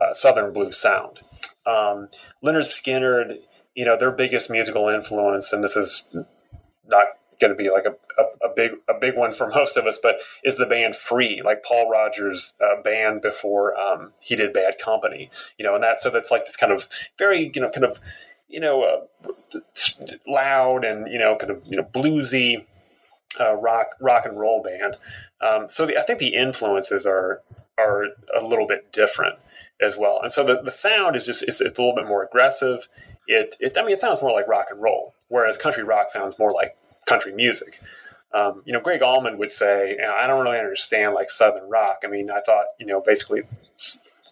uh, 0.00 0.12
Southern 0.12 0.52
blues 0.52 0.78
sound. 0.78 1.20
Um, 1.66 2.08
Lynyrd 2.42 2.66
Skynyrd, 2.66 3.38
you 3.74 3.84
know, 3.84 3.96
their 3.96 4.10
biggest 4.10 4.50
musical 4.50 4.88
influence, 4.88 5.52
and 5.52 5.62
this 5.62 5.76
is 5.76 6.08
not 6.86 7.06
going 7.40 7.56
to 7.56 7.56
be 7.56 7.70
like 7.70 7.84
a, 7.84 7.94
a, 8.20 8.48
a, 8.50 8.54
big 8.54 8.72
a 8.88 8.94
big 8.98 9.16
one 9.16 9.32
for 9.32 9.48
most 9.54 9.76
of 9.76 9.86
us, 9.86 9.98
but 10.02 10.16
is 10.44 10.56
the 10.56 10.66
band 10.66 10.96
Free, 10.96 11.42
like 11.44 11.62
Paul 11.64 11.90
Rodgers' 11.90 12.54
uh, 12.60 12.82
band 12.82 13.22
before 13.22 13.78
um, 13.78 14.12
he 14.22 14.34
did 14.36 14.52
Bad 14.52 14.78
Company, 14.78 15.30
you 15.58 15.64
know, 15.64 15.74
and 15.74 15.84
that 15.84 16.00
so 16.00 16.10
that's 16.10 16.30
like 16.30 16.46
this 16.46 16.56
kind 16.56 16.72
of 16.72 16.88
very 17.18 17.50
you 17.54 17.60
know 17.60 17.70
kind 17.70 17.84
of 17.84 18.00
you 18.48 18.60
know 18.60 18.82
uh, 18.84 19.58
loud 20.26 20.84
and 20.84 21.10
you 21.10 21.18
know 21.18 21.36
kind 21.36 21.50
of 21.50 21.62
you 21.64 21.76
know 21.76 21.84
bluesy 21.84 22.64
uh, 23.40 23.54
rock 23.54 23.88
rock 24.00 24.26
and 24.26 24.38
roll 24.38 24.62
band. 24.62 24.96
Um, 25.40 25.68
so 25.68 25.86
the, 25.86 25.98
I 25.98 26.02
think 26.02 26.18
the 26.18 26.34
influences 26.34 27.06
are 27.06 27.42
are 27.78 28.06
a 28.36 28.42
little 28.44 28.66
bit 28.66 28.92
different 28.92 29.36
as 29.80 29.96
well. 29.96 30.20
And 30.22 30.32
so 30.32 30.44
the, 30.44 30.60
the 30.62 30.70
sound 30.70 31.16
is 31.16 31.26
just 31.26 31.42
it's, 31.42 31.60
it's 31.60 31.78
a 31.78 31.82
little 31.82 31.96
bit 31.96 32.06
more 32.06 32.24
aggressive. 32.24 32.88
It, 33.26 33.56
it 33.60 33.76
I 33.78 33.82
mean 33.82 33.92
it 33.92 33.98
sounds 33.98 34.22
more 34.22 34.32
like 34.32 34.48
rock 34.48 34.66
and 34.70 34.80
roll, 34.80 35.14
whereas 35.28 35.56
country 35.56 35.82
rock 35.82 36.10
sounds 36.10 36.38
more 36.38 36.52
like 36.52 36.76
country 37.06 37.32
music. 37.32 37.80
Um, 38.34 38.62
you 38.64 38.72
know, 38.72 38.80
Gregg 38.80 39.02
Allman 39.02 39.36
would 39.38 39.50
say, 39.50 39.98
I 39.98 40.26
don't 40.26 40.42
really 40.42 40.58
understand 40.58 41.14
like 41.14 41.28
Southern 41.30 41.68
rock. 41.68 42.00
I 42.04 42.08
mean, 42.08 42.30
I 42.30 42.40
thought, 42.40 42.64
you 42.78 42.86
know, 42.86 43.02
basically, 43.02 43.42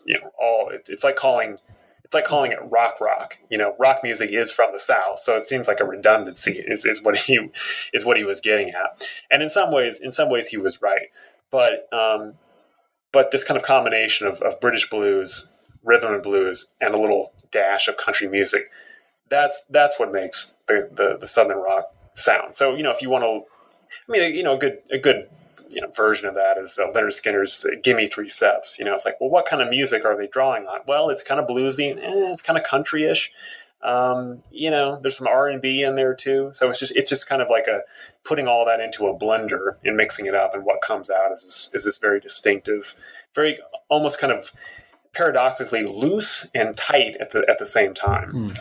you 0.06 0.18
know, 0.18 0.30
all 0.40 0.70
it, 0.70 0.86
it's 0.88 1.04
like 1.04 1.16
calling, 1.16 1.58
it's 2.02 2.14
like 2.14 2.24
calling 2.24 2.52
it 2.52 2.58
rock 2.70 2.98
rock. 3.00 3.36
You 3.50 3.58
know, 3.58 3.76
rock 3.78 4.00
music 4.02 4.30
is 4.32 4.50
from 4.50 4.72
the 4.72 4.78
South, 4.78 5.18
so 5.18 5.36
it 5.36 5.46
seems 5.46 5.68
like 5.68 5.80
a 5.80 5.84
redundancy 5.84 6.64
is, 6.66 6.86
is 6.86 7.02
what 7.02 7.18
he 7.26 7.50
is 7.92 8.04
what 8.04 8.16
he 8.16 8.24
was 8.24 8.40
getting 8.40 8.70
at. 8.70 9.06
And 9.30 9.42
in 9.42 9.50
some 9.50 9.70
ways, 9.70 10.00
in 10.00 10.12
some 10.12 10.30
ways, 10.30 10.48
he 10.48 10.56
was 10.56 10.80
right. 10.80 11.08
But 11.50 11.92
um, 11.92 12.34
but 13.12 13.30
this 13.30 13.44
kind 13.44 13.58
of 13.58 13.64
combination 13.64 14.26
of, 14.26 14.40
of 14.42 14.60
British 14.60 14.88
blues, 14.88 15.48
rhythm 15.82 16.14
and 16.14 16.22
blues, 16.22 16.74
and 16.80 16.94
a 16.94 16.98
little 16.98 17.32
dash 17.50 17.88
of 17.88 17.96
country 17.96 18.28
music, 18.28 18.70
that's 19.28 19.64
that's 19.70 19.98
what 19.98 20.12
makes 20.12 20.56
the, 20.68 20.88
the, 20.92 21.16
the 21.18 21.26
Southern 21.26 21.58
rock 21.58 21.86
sound. 22.14 22.54
So 22.54 22.74
you 22.74 22.82
know, 22.82 22.90
if 22.90 23.02
you 23.02 23.10
want 23.10 23.24
to, 23.24 23.42
I 24.08 24.12
mean, 24.12 24.34
you 24.34 24.42
know, 24.42 24.56
a 24.56 24.58
good 24.58 24.78
a 24.92 24.98
good 24.98 25.28
you 25.70 25.80
know 25.80 25.88
version 25.88 26.28
of 26.28 26.34
that 26.34 26.58
is 26.58 26.78
uh, 26.78 26.86
Lynyrd 26.88 27.12
Skynyrd's 27.12 27.64
uh, 27.64 27.70
"Give 27.82 27.96
Me 27.96 28.06
Three 28.06 28.28
Steps." 28.28 28.76
You 28.78 28.84
know, 28.84 28.94
it's 28.94 29.04
like, 29.04 29.20
well, 29.20 29.30
what 29.30 29.46
kind 29.46 29.62
of 29.62 29.68
music 29.68 30.04
are 30.04 30.16
they 30.16 30.26
drawing 30.26 30.66
on? 30.66 30.80
Well, 30.86 31.10
it's 31.10 31.22
kind 31.22 31.40
of 31.40 31.46
bluesy, 31.46 31.96
eh, 31.96 32.32
it's 32.32 32.42
kind 32.42 32.58
of 32.58 32.64
country-ish. 32.64 33.32
Um, 33.82 34.42
you 34.50 34.70
know, 34.70 34.98
there's 35.00 35.16
some 35.16 35.26
R 35.26 35.48
and 35.48 35.62
B 35.62 35.82
in 35.82 35.94
there 35.94 36.14
too. 36.14 36.50
So 36.52 36.68
it's 36.68 36.78
just 36.78 36.94
it's 36.94 37.08
just 37.08 37.28
kind 37.28 37.40
of 37.40 37.48
like 37.48 37.66
a 37.66 37.80
putting 38.24 38.46
all 38.46 38.66
that 38.66 38.80
into 38.80 39.06
a 39.06 39.18
blender 39.18 39.76
and 39.84 39.96
mixing 39.96 40.26
it 40.26 40.34
up, 40.34 40.54
and 40.54 40.64
what 40.64 40.82
comes 40.82 41.10
out 41.10 41.32
is 41.32 41.44
this, 41.44 41.70
is 41.72 41.84
this 41.84 41.98
very 41.98 42.20
distinctive, 42.20 42.94
very 43.34 43.58
almost 43.88 44.18
kind 44.18 44.32
of 44.32 44.52
paradoxically 45.12 45.84
loose 45.84 46.48
and 46.54 46.76
tight 46.76 47.16
at 47.20 47.30
the 47.30 47.44
at 47.48 47.58
the 47.58 47.66
same 47.66 47.94
time. 47.94 48.32
Mm. 48.32 48.58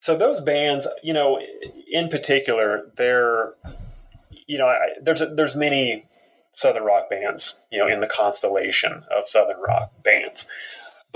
So 0.00 0.16
those 0.16 0.40
bands, 0.40 0.86
you 1.02 1.12
know, 1.12 1.40
in 1.90 2.08
particular, 2.08 2.90
they're 2.96 3.54
you 4.46 4.58
know, 4.58 4.66
I, 4.66 4.88
there's 5.02 5.20
a, 5.20 5.26
there's 5.26 5.56
many 5.56 6.06
southern 6.54 6.84
rock 6.84 7.10
bands, 7.10 7.60
you 7.70 7.78
know, 7.78 7.86
in 7.86 8.00
the 8.00 8.06
constellation 8.06 9.04
of 9.16 9.28
southern 9.28 9.60
rock 9.60 9.92
bands. 10.02 10.48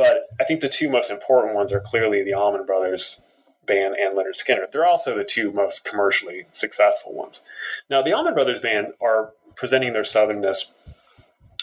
But 0.01 0.31
I 0.41 0.45
think 0.45 0.63
the 0.63 0.69
two 0.71 0.89
most 0.89 1.11
important 1.11 1.55
ones 1.55 1.75
are 1.75 1.81
clearly 1.81 2.25
the 2.25 2.33
Allman 2.33 2.65
Brothers 2.65 3.21
band 3.67 3.97
and 3.97 4.17
Lynyrd 4.17 4.35
Skynyrd. 4.35 4.73
They're 4.73 4.87
also 4.87 5.15
the 5.15 5.25
two 5.25 5.53
most 5.53 5.85
commercially 5.85 6.47
successful 6.53 7.13
ones. 7.13 7.43
Now, 7.91 8.01
the 8.01 8.15
Allman 8.15 8.33
Brothers 8.33 8.63
band 8.63 8.95
are 9.03 9.35
presenting 9.57 9.93
their 9.93 10.01
southernness. 10.03 10.71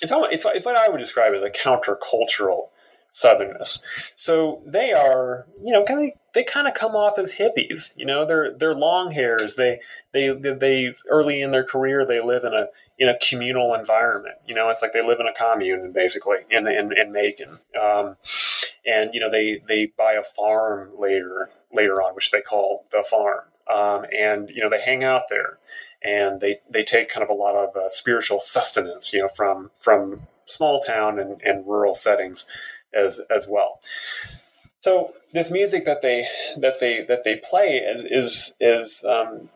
It's, 0.04 0.14
it's, 0.14 0.46
it's 0.46 0.66
what 0.68 0.76
I 0.76 0.88
would 0.88 1.00
describe 1.00 1.34
as 1.34 1.42
a 1.42 1.50
countercultural 1.50 2.70
southernness. 3.14 3.80
So 4.16 4.62
they 4.66 4.92
are, 4.94 5.48
you 5.64 5.74
know, 5.74 5.84
kind 5.84 6.08
of 6.12 6.20
they 6.34 6.44
kind 6.44 6.68
of 6.68 6.76
come 6.76 6.96
off 6.96 7.18
as 7.18 7.34
hippies. 7.34 7.98
You 7.98 8.06
know, 8.06 8.26
they're 8.26 8.54
they're 8.56 8.76
long 8.76 9.12
hairs. 9.12 9.56
They 9.56 9.80
they 10.14 10.30
they 10.30 10.94
early 11.10 11.42
in 11.42 11.52
their 11.52 11.64
career 11.64 12.06
they 12.06 12.22
live 12.22 12.44
in 12.44 12.54
a 12.54 12.68
in 13.00 13.10
a 13.10 13.18
communal 13.28 13.74
environment. 13.74 14.36
You 14.46 14.56
know, 14.56 14.70
it's 14.70 14.82
like 14.82 14.94
they 14.94 15.06
live 15.06 15.20
in 15.20 15.28
a 15.28 15.34
commune 15.34 15.92
basically 15.92 16.38
in 16.50 16.68
in, 16.68 16.96
in 16.96 17.12
Macon, 17.12 17.60
um, 17.82 18.18
and 18.86 19.14
you 19.14 19.20
know 19.20 19.32
they 19.32 19.62
they 19.68 19.88
buy 19.98 20.14
a 20.14 20.24
farm 20.24 20.92
later 20.98 21.50
later 21.74 22.02
on, 22.02 22.14
which 22.14 22.32
they 22.32 22.42
call 22.42 22.86
the 22.92 23.04
farm, 23.04 23.46
um, 23.74 24.06
and 24.16 24.50
you 24.50 24.62
know 24.62 24.70
they 24.70 24.82
hang 24.82 25.04
out 25.04 25.24
there. 25.30 25.58
And 26.04 26.40
they, 26.40 26.60
they 26.70 26.84
take 26.84 27.10
kind 27.10 27.24
of 27.24 27.30
a 27.30 27.34
lot 27.34 27.56
of 27.56 27.76
uh, 27.76 27.90
spiritual 27.90 28.40
sustenance, 28.40 29.12
you 29.12 29.24
know, 29.24 29.28
from 29.28 29.72
from 29.74 30.28
small 30.46 30.80
town 30.80 31.20
and, 31.20 31.42
and 31.42 31.68
rural 31.68 31.96
settings 31.96 32.46
as 32.94 33.20
as 33.30 33.48
well. 33.48 33.80
So 34.80 35.14
this 35.34 35.52
music 35.52 35.86
that 35.86 36.02
they 36.02 36.28
that 36.58 36.80
they 36.80 37.04
that 37.04 37.24
they 37.24 37.38
play 37.38 37.78
is 37.78 38.56
is 38.60 39.04
um, 39.04 39.50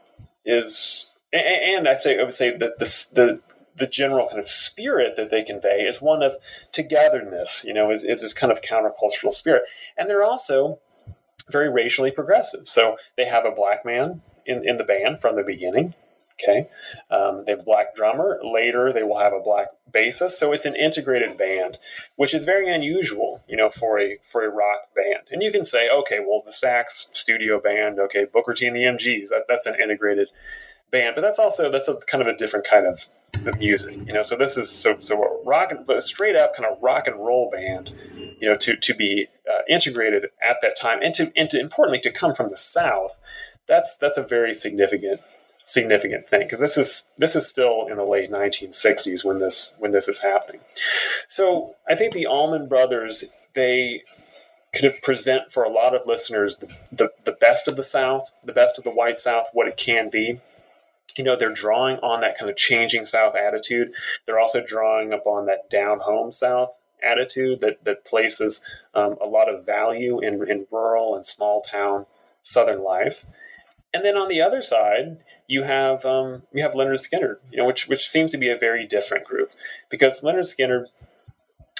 is 0.45 1.11
and 1.33 1.87
I 1.87 1.95
say 1.95 2.19
I 2.19 2.23
would 2.23 2.33
say 2.33 2.55
that 2.57 2.79
the 2.79 2.85
the 3.15 3.41
the 3.75 3.87
general 3.87 4.27
kind 4.27 4.39
of 4.39 4.47
spirit 4.47 5.15
that 5.15 5.31
they 5.31 5.43
convey 5.43 5.81
is 5.81 6.01
one 6.01 6.21
of 6.21 6.35
togetherness. 6.71 7.63
You 7.65 7.73
know, 7.73 7.91
is, 7.91 8.03
is 8.03 8.21
this 8.21 8.33
kind 8.33 8.51
of 8.51 8.61
countercultural 8.61 9.33
spirit, 9.33 9.63
and 9.97 10.09
they're 10.09 10.23
also 10.23 10.79
very 11.49 11.69
racially 11.69 12.11
progressive. 12.11 12.67
So 12.67 12.97
they 13.17 13.25
have 13.25 13.45
a 13.45 13.51
black 13.51 13.85
man 13.85 14.21
in, 14.45 14.67
in 14.67 14.77
the 14.77 14.83
band 14.83 15.19
from 15.19 15.35
the 15.35 15.43
beginning. 15.43 15.93
Okay. 16.33 16.69
Um, 17.09 17.43
they 17.45 17.51
have 17.51 17.61
a 17.61 17.63
black 17.63 17.95
drummer. 17.95 18.39
Later, 18.43 18.91
they 18.93 19.03
will 19.03 19.19
have 19.19 19.33
a 19.33 19.39
black 19.39 19.67
bassist. 19.91 20.31
So 20.31 20.51
it's 20.51 20.65
an 20.65 20.75
integrated 20.75 21.37
band, 21.37 21.77
which 22.15 22.33
is 22.33 22.43
very 22.43 22.73
unusual, 22.73 23.43
you 23.47 23.57
know, 23.57 23.69
for 23.69 23.99
a 23.99 24.17
for 24.23 24.43
a 24.43 24.49
rock 24.49 24.93
band. 24.95 25.27
And 25.31 25.43
you 25.43 25.51
can 25.51 25.65
say, 25.65 25.89
okay, 25.89 26.19
well, 26.19 26.41
the 26.43 26.51
Stax 26.51 27.15
studio 27.15 27.59
band, 27.59 27.99
okay, 27.99 28.25
Booker 28.25 28.53
T 28.53 28.65
and 28.65 28.75
the 28.75 28.83
MGs, 28.83 29.29
that, 29.29 29.45
that's 29.47 29.65
an 29.65 29.75
integrated 29.81 30.29
band, 30.91 31.15
but 31.15 31.21
that's 31.21 31.39
also 31.39 31.71
that's 31.71 31.87
a 31.87 31.95
kind 32.07 32.21
of 32.21 32.27
a 32.27 32.37
different 32.37 32.65
kind 32.65 32.85
of 32.85 33.09
music, 33.57 33.95
you 33.95 34.13
know. 34.13 34.21
So 34.21 34.35
this 34.35 34.57
is 34.57 34.69
so 34.69 34.97
so 34.99 35.41
rock, 35.45 35.73
but 35.87 35.97
a 35.97 36.01
straight 36.01 36.35
up 36.35 36.55
kind 36.55 36.69
of 36.69 36.77
rock 36.81 37.07
and 37.07 37.15
roll 37.17 37.49
band, 37.49 37.93
you 38.39 38.47
know, 38.47 38.55
to 38.57 38.75
to 38.75 38.93
be 38.93 39.27
uh, 39.51 39.59
integrated 39.69 40.25
at 40.43 40.57
that 40.61 40.77
time, 40.79 40.99
and 41.01 41.13
to 41.15 41.31
and 41.35 41.49
to 41.49 41.59
importantly 41.59 41.99
to 42.01 42.11
come 42.11 42.35
from 42.35 42.49
the 42.49 42.57
South, 42.57 43.19
that's 43.67 43.97
that's 43.97 44.17
a 44.17 44.23
very 44.23 44.53
significant 44.53 45.21
significant 45.71 46.27
thing 46.27 46.41
because 46.41 46.59
this 46.59 46.77
is 46.77 47.09
this 47.17 47.35
is 47.35 47.47
still 47.47 47.87
in 47.87 47.97
the 47.97 48.03
late 48.03 48.29
1960s 48.29 49.23
when 49.23 49.39
this 49.39 49.73
when 49.79 49.91
this 49.91 50.07
is 50.07 50.19
happening. 50.19 50.61
So 51.29 51.75
I 51.87 51.95
think 51.95 52.13
the 52.13 52.27
Allman 52.27 52.67
Brothers 52.67 53.23
they 53.53 54.03
could 54.73 55.01
present 55.01 55.51
for 55.51 55.63
a 55.63 55.69
lot 55.69 55.95
of 55.95 56.07
listeners 56.07 56.57
the, 56.57 56.67
the, 56.91 57.09
the 57.25 57.33
best 57.33 57.67
of 57.67 57.75
the 57.75 57.83
South, 57.83 58.31
the 58.43 58.53
best 58.53 58.77
of 58.77 58.83
the 58.83 58.91
white 58.91 59.17
South, 59.17 59.47
what 59.53 59.67
it 59.67 59.77
can 59.77 60.09
be. 60.09 60.39
You 61.17 61.25
know, 61.25 61.35
they're 61.35 61.53
drawing 61.53 61.97
on 61.97 62.21
that 62.21 62.37
kind 62.37 62.49
of 62.49 62.55
changing 62.55 63.05
South 63.05 63.35
attitude. 63.35 63.93
They're 64.25 64.39
also 64.39 64.63
drawing 64.65 65.11
upon 65.11 65.45
that 65.47 65.69
down 65.69 65.99
home 65.99 66.31
South 66.31 66.77
attitude 67.03 67.59
that, 67.61 67.83
that 67.83 68.05
places 68.05 68.61
um, 68.93 69.17
a 69.21 69.25
lot 69.25 69.53
of 69.53 69.65
value 69.65 70.21
in, 70.21 70.47
in 70.49 70.67
rural 70.71 71.15
and 71.15 71.25
small 71.25 71.61
town 71.61 72.05
Southern 72.43 72.81
life. 72.81 73.25
And 73.93 74.05
then 74.05 74.17
on 74.17 74.29
the 74.29 74.41
other 74.41 74.61
side, 74.61 75.17
you 75.47 75.63
have 75.63 76.05
um, 76.05 76.43
you 76.53 76.63
have 76.63 76.73
Lynyrd 76.73 77.05
Skynyrd, 77.05 77.37
you 77.51 77.57
know, 77.57 77.65
which 77.65 77.87
which 77.87 78.07
seems 78.07 78.31
to 78.31 78.37
be 78.37 78.49
a 78.49 78.57
very 78.57 78.87
different 78.87 79.25
group 79.25 79.51
because 79.89 80.21
Lynyrd 80.21 80.45
Skynyrd, 80.45 80.85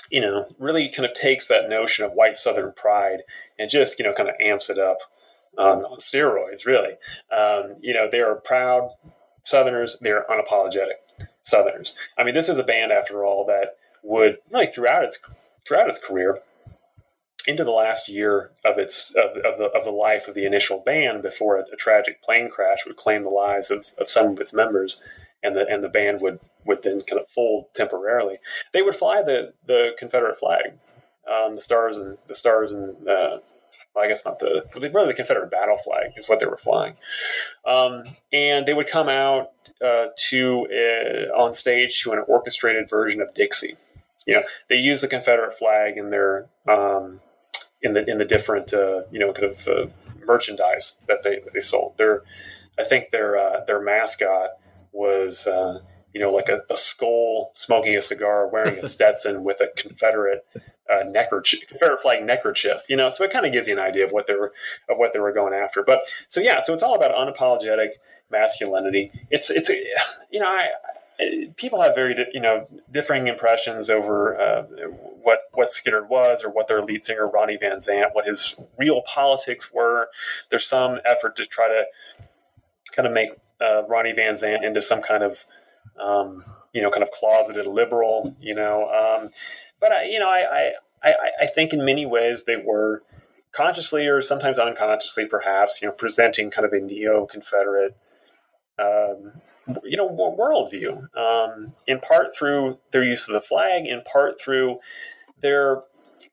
you 0.09 0.19
know, 0.19 0.47
really 0.59 0.89
kind 0.89 1.05
of 1.05 1.13
takes 1.13 1.47
that 1.47 1.69
notion 1.69 2.03
of 2.03 2.11
white 2.11 2.35
Southern 2.35 2.73
pride 2.73 3.21
and 3.57 3.69
just 3.69 3.97
you 3.97 4.03
know 4.03 4.13
kind 4.13 4.27
of 4.27 4.35
amps 4.41 4.69
it 4.69 4.77
up 4.77 4.97
um, 5.57 5.85
on 5.85 5.99
steroids. 5.99 6.65
Really, 6.65 6.95
um, 7.35 7.77
you 7.81 7.93
know, 7.93 8.09
they 8.11 8.19
are 8.19 8.35
proud 8.35 8.89
Southerners. 9.43 9.95
They're 10.01 10.25
unapologetic 10.29 10.99
Southerners. 11.43 11.93
I 12.17 12.25
mean, 12.25 12.33
this 12.33 12.49
is 12.49 12.57
a 12.57 12.63
band 12.63 12.91
after 12.91 13.23
all 13.23 13.45
that 13.45 13.77
would 14.03 14.37
really 14.51 14.67
throughout 14.67 15.05
its 15.05 15.17
throughout 15.65 15.89
its 15.89 15.99
career 15.99 16.39
into 17.47 17.63
the 17.63 17.71
last 17.71 18.07
year 18.07 18.51
of 18.63 18.77
its 18.77 19.13
of, 19.15 19.37
of, 19.43 19.57
the, 19.57 19.71
of 19.75 19.83
the 19.83 19.91
life 19.91 20.27
of 20.27 20.35
the 20.35 20.45
initial 20.45 20.79
band 20.79 21.21
before 21.21 21.57
a, 21.57 21.63
a, 21.73 21.75
tragic 21.75 22.21
plane 22.21 22.49
crash 22.49 22.79
would 22.85 22.97
claim 22.97 23.23
the 23.23 23.29
lives 23.29 23.71
of, 23.71 23.87
of 23.97 24.09
some 24.09 24.27
of 24.27 24.39
its 24.39 24.53
members 24.53 25.01
and 25.43 25.55
the 25.55 25.67
and 25.67 25.83
the 25.83 25.89
band 25.89 26.21
would 26.21 26.39
would 26.65 26.83
then 26.83 27.01
kind 27.01 27.19
of 27.19 27.27
fold 27.27 27.65
temporarily. 27.73 28.37
They 28.73 28.81
would 28.81 28.95
fly 28.95 29.23
the 29.23 29.53
the 29.65 29.91
confederate 29.97 30.37
flag. 30.37 30.73
Um, 31.31 31.55
the 31.55 31.61
stars 31.61 31.97
and 31.97 32.17
the 32.27 32.35
stars 32.35 32.71
and 32.71 33.07
uh, 33.07 33.39
well, 33.95 34.05
I 34.05 34.07
guess 34.07 34.25
not 34.25 34.39
the 34.39 34.63
really 34.75 35.07
the 35.07 35.13
Confederate 35.13 35.51
battle 35.51 35.77
flag 35.77 36.13
is 36.15 36.29
what 36.29 36.39
they 36.39 36.45
were 36.45 36.57
flying, 36.57 36.95
um, 37.65 38.03
and 38.31 38.65
they 38.65 38.73
would 38.73 38.87
come 38.87 39.09
out 39.09 39.49
uh, 39.83 40.07
to 40.29 40.67
uh, 40.71 41.37
on 41.37 41.53
stage 41.53 42.01
to 42.01 42.13
an 42.13 42.23
orchestrated 42.27 42.89
version 42.89 43.21
of 43.21 43.33
Dixie. 43.33 43.77
You 44.25 44.35
know, 44.35 44.43
they 44.69 44.77
use 44.77 45.01
the 45.01 45.07
Confederate 45.07 45.53
flag 45.53 45.97
in 45.97 46.09
their 46.09 46.47
um, 46.69 47.19
in 47.81 47.93
the 47.93 48.09
in 48.09 48.17
the 48.17 48.25
different 48.25 48.73
uh, 48.73 49.01
you 49.11 49.19
know 49.19 49.33
kind 49.33 49.51
of 49.51 49.67
uh, 49.67 49.85
merchandise 50.25 50.97
that 51.07 51.23
they 51.23 51.39
that 51.39 51.53
they 51.53 51.59
sold. 51.59 51.97
Their 51.97 52.23
I 52.79 52.83
think 52.83 53.11
their 53.11 53.37
uh, 53.37 53.65
their 53.65 53.81
mascot 53.81 54.51
was 54.91 55.47
uh, 55.47 55.79
you 56.13 56.21
know 56.21 56.29
like 56.29 56.49
a, 56.49 56.61
a, 56.69 56.75
skull 56.75 57.51
smoking 57.53 57.95
a 57.95 58.01
cigar, 58.01 58.47
wearing 58.47 58.77
a 58.77 58.81
Stetson 58.87 59.43
with 59.43 59.61
a 59.61 59.69
Confederate 59.75 60.45
uh, 60.91 61.03
neckerchief, 61.07 61.67
Confederate 61.67 62.01
flag 62.01 62.23
neckerchief. 62.23 62.81
You 62.89 62.97
know, 62.97 63.09
so 63.09 63.23
it 63.23 63.31
kind 63.31 63.45
of 63.45 63.51
gives 63.51 63.67
you 63.67 63.73
an 63.73 63.79
idea 63.79 64.05
of 64.05 64.11
what 64.11 64.27
they 64.27 64.35
were 64.35 64.53
of 64.89 64.97
what 64.97 65.13
they 65.13 65.19
were 65.19 65.33
going 65.33 65.53
after. 65.53 65.83
But 65.83 66.01
so 66.27 66.39
yeah, 66.39 66.61
so 66.61 66.73
it's 66.73 66.83
all 66.83 66.95
about 66.95 67.15
unapologetic 67.15 67.91
masculinity. 68.29 69.11
It's 69.29 69.49
it's 69.49 69.69
you 69.69 70.39
know 70.39 70.47
I 70.47 70.69
people 71.55 71.81
have 71.81 71.95
very 71.95 72.15
you 72.33 72.41
know 72.41 72.67
differing 72.91 73.27
impressions 73.27 73.89
over 73.89 74.39
uh, 74.39 74.63
what 75.21 75.39
what 75.53 75.69
Skynyrd 75.69 76.09
was 76.09 76.43
or 76.43 76.49
what 76.49 76.67
their 76.67 76.81
lead 76.81 77.03
singer 77.03 77.27
Ronnie 77.27 77.57
Van 77.57 77.77
Zant 77.77 78.13
what 78.13 78.25
his 78.25 78.55
real 78.77 79.01
politics 79.03 79.71
were. 79.73 80.09
There's 80.49 80.65
some 80.65 80.99
effort 81.05 81.35
to 81.37 81.45
try 81.45 81.67
to 81.67 81.83
kind 82.93 83.07
of 83.07 83.13
make 83.13 83.31
uh, 83.59 83.83
Ronnie 83.87 84.13
Van 84.13 84.33
Zant 84.33 84.65
into 84.65 84.81
some 84.81 85.01
kind 85.01 85.23
of 85.23 85.45
um, 85.99 86.43
you 86.73 86.81
know 86.81 86.89
kind 86.89 87.03
of 87.03 87.11
closeted 87.11 87.65
liberal, 87.65 88.35
you 88.41 88.55
know. 88.55 88.89
Um, 88.89 89.29
but 89.79 89.91
I, 89.91 90.03
you 90.05 90.19
know, 90.19 90.29
I, 90.29 90.73
I 91.03 91.13
I 91.41 91.45
think 91.47 91.73
in 91.73 91.85
many 91.85 92.05
ways 92.05 92.45
they 92.45 92.57
were 92.57 93.03
consciously 93.51 94.07
or 94.07 94.21
sometimes 94.21 94.57
unconsciously, 94.57 95.25
perhaps, 95.25 95.81
you 95.81 95.87
know, 95.87 95.93
presenting 95.93 96.49
kind 96.49 96.65
of 96.65 96.73
a 96.73 96.79
neo 96.79 97.25
Confederate. 97.25 97.95
Um, 98.79 99.33
you 99.83 99.95
know 99.97 100.09
worldview 100.09 101.15
um, 101.15 101.73
in 101.87 101.99
part 101.99 102.35
through 102.35 102.77
their 102.91 103.03
use 103.03 103.27
of 103.27 103.33
the 103.33 103.41
flag 103.41 103.85
in 103.85 104.01
part 104.03 104.39
through 104.39 104.77
their 105.41 105.83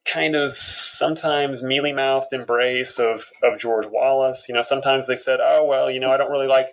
kind 0.04 0.34
of 0.34 0.56
sometimes 0.56 1.62
mealy 1.62 1.92
mouthed 1.92 2.32
embrace 2.32 2.98
of 2.98 3.30
of 3.42 3.58
George 3.58 3.86
Wallace. 3.86 4.48
You 4.48 4.54
know, 4.54 4.62
sometimes 4.62 5.06
they 5.06 5.16
said, 5.16 5.40
"Oh 5.42 5.64
well, 5.64 5.90
you 5.90 6.00
know, 6.00 6.10
I 6.10 6.16
don't 6.16 6.30
really 6.30 6.46
like 6.46 6.70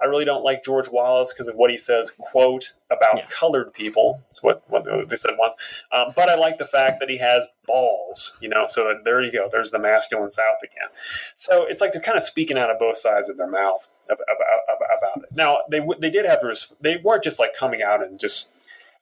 I 0.00 0.06
really 0.06 0.24
don't 0.24 0.44
like 0.44 0.64
George 0.64 0.88
Wallace 0.88 1.32
because 1.32 1.48
of 1.48 1.56
what 1.56 1.70
he 1.70 1.78
says, 1.78 2.10
quote, 2.10 2.74
about 2.90 3.16
yeah. 3.16 3.26
colored 3.28 3.72
people. 3.72 4.22
That's 4.28 4.42
what, 4.42 4.62
what 4.68 5.08
they 5.08 5.16
said 5.16 5.32
once. 5.38 5.54
Um, 5.92 6.12
but 6.14 6.28
I 6.28 6.34
like 6.34 6.58
the 6.58 6.66
fact 6.66 7.00
that 7.00 7.08
he 7.08 7.16
has 7.18 7.44
balls, 7.66 8.36
you 8.40 8.48
know, 8.48 8.66
so 8.68 8.98
there 9.04 9.22
you 9.22 9.32
go. 9.32 9.48
There's 9.50 9.70
the 9.70 9.78
masculine 9.78 10.30
South 10.30 10.58
again. 10.62 10.88
So 11.34 11.64
it's 11.64 11.80
like 11.80 11.92
they're 11.92 12.02
kind 12.02 12.18
of 12.18 12.22
speaking 12.22 12.58
out 12.58 12.70
of 12.70 12.78
both 12.78 12.96
sides 12.96 13.28
of 13.28 13.36
their 13.36 13.50
mouth 13.50 13.88
about, 14.06 14.18
about, 14.22 14.98
about 14.98 15.24
it. 15.24 15.34
Now, 15.34 15.58
they, 15.70 15.80
they 15.98 16.10
did 16.10 16.26
have 16.26 16.40
to, 16.40 16.56
they 16.80 16.98
weren't 17.02 17.24
just 17.24 17.38
like 17.38 17.54
coming 17.54 17.82
out 17.82 18.02
and 18.02 18.20
just 18.20 18.52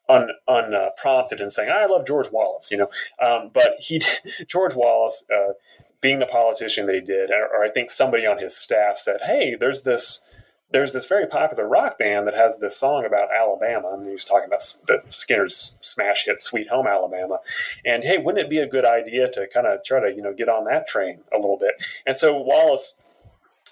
un, 0.09 0.30
unprompted 0.47 1.40
and 1.40 1.53
saying, 1.53 1.70
I 1.70 1.86
love 1.86 2.07
George 2.07 2.30
Wallace, 2.30 2.70
you 2.70 2.76
know. 2.76 2.88
Um, 3.24 3.51
but 3.53 3.76
he, 3.80 4.01
George 4.47 4.74
Wallace, 4.74 5.24
uh, 5.34 5.55
being 6.01 6.18
the 6.18 6.26
politician 6.26 6.84
that 6.84 6.95
he 6.95 7.01
did, 7.01 7.30
or, 7.30 7.47
or 7.47 7.64
I 7.64 7.70
think 7.70 7.90
somebody 7.90 8.26
on 8.26 8.38
his 8.38 8.55
staff 8.55 8.99
said, 8.99 9.20
hey, 9.24 9.57
there's 9.59 9.82
this 9.82 10.20
there's 10.70 10.92
this 10.92 11.06
very 11.06 11.26
popular 11.26 11.68
rock 11.68 11.98
band 11.98 12.26
that 12.26 12.34
has 12.34 12.58
this 12.58 12.76
song 12.76 13.04
about 13.04 13.28
Alabama, 13.32 13.90
and 13.92 14.06
he 14.06 14.12
was 14.12 14.24
talking 14.24 14.46
about 14.46 14.60
the 14.86 15.02
Skynyrd's 15.08 15.76
smash 15.80 16.24
hit 16.24 16.40
"Sweet 16.40 16.68
Home 16.68 16.86
Alabama." 16.86 17.38
And 17.84 18.02
hey, 18.02 18.18
wouldn't 18.18 18.44
it 18.44 18.50
be 18.50 18.58
a 18.58 18.66
good 18.66 18.84
idea 18.84 19.30
to 19.30 19.46
kind 19.46 19.66
of 19.66 19.84
try 19.84 20.00
to 20.00 20.14
you 20.14 20.22
know 20.22 20.34
get 20.34 20.48
on 20.48 20.64
that 20.64 20.88
train 20.88 21.20
a 21.32 21.36
little 21.36 21.58
bit? 21.58 21.74
And 22.06 22.16
so 22.16 22.36
Wallace, 22.36 23.00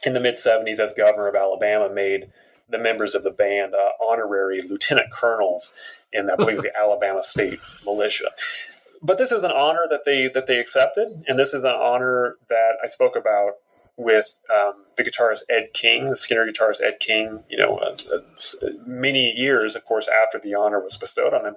in 0.05 0.13
the 0.13 0.21
mid 0.21 0.37
'70s, 0.37 0.79
as 0.79 0.93
governor 0.93 1.29
of 1.29 1.35
Alabama, 1.35 1.93
made 1.93 2.31
the 2.69 2.79
members 2.79 3.15
of 3.15 3.23
the 3.23 3.31
band 3.31 3.75
uh, 3.75 4.05
honorary 4.05 4.61
lieutenant 4.63 5.11
colonels 5.11 5.73
in, 6.13 6.31
I 6.31 6.37
believe, 6.37 6.63
the 6.63 6.77
Alabama 6.81 7.23
State 7.23 7.61
Militia. 7.85 8.31
But 9.03 9.19
this 9.19 9.33
is 9.33 9.43
an 9.43 9.51
honor 9.51 9.87
that 9.91 10.05
they 10.05 10.29
that 10.29 10.47
they 10.47 10.59
accepted, 10.59 11.09
and 11.27 11.39
this 11.39 11.55
is 11.55 11.65
an 11.65 11.75
honor 11.75 12.37
that 12.49 12.75
I 12.83 12.87
spoke 12.87 13.17
about 13.17 13.55
with 14.03 14.39
um, 14.55 14.75
the 14.97 15.05
guitarist 15.05 15.43
Ed 15.51 15.69
King, 15.75 16.05
the 16.05 16.15
Skynyrd 16.17 16.53
guitarist 16.53 16.83
Ed 16.83 16.99
King, 17.01 17.45
you 17.49 17.59
know, 17.59 17.79
uh, 17.79 17.97
uh, 18.15 18.69
many 18.87 19.33
years, 19.33 19.77
of 19.77 19.85
course, 19.85 20.09
after 20.09 20.39
the 20.39 20.55
honor 20.55 20.81
was 20.81 20.97
bestowed 20.97 21.35
on 21.35 21.47
him. 21.47 21.57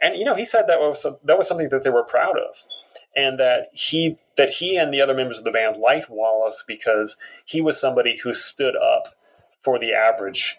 And, 0.00 0.16
you 0.16 0.24
know, 0.24 0.34
he 0.34 0.44
said 0.44 0.66
that 0.68 0.80
was, 0.80 1.02
that 1.26 1.38
was 1.38 1.48
something 1.48 1.68
that 1.70 1.84
they 1.84 1.90
were 1.90 2.04
proud 2.04 2.36
of. 2.36 2.56
and 3.16 3.38
that 3.38 3.68
he 3.72 4.18
that 4.36 4.50
he 4.50 4.76
and 4.76 4.92
the 4.92 5.00
other 5.00 5.14
members 5.14 5.38
of 5.38 5.44
the 5.44 5.50
band 5.50 5.76
liked 5.76 6.10
Wallace 6.10 6.64
because 6.66 7.16
he 7.44 7.60
was 7.60 7.80
somebody 7.80 8.18
who 8.18 8.34
stood 8.34 8.74
up 8.76 9.14
for 9.62 9.78
the 9.78 9.92
average 9.92 10.56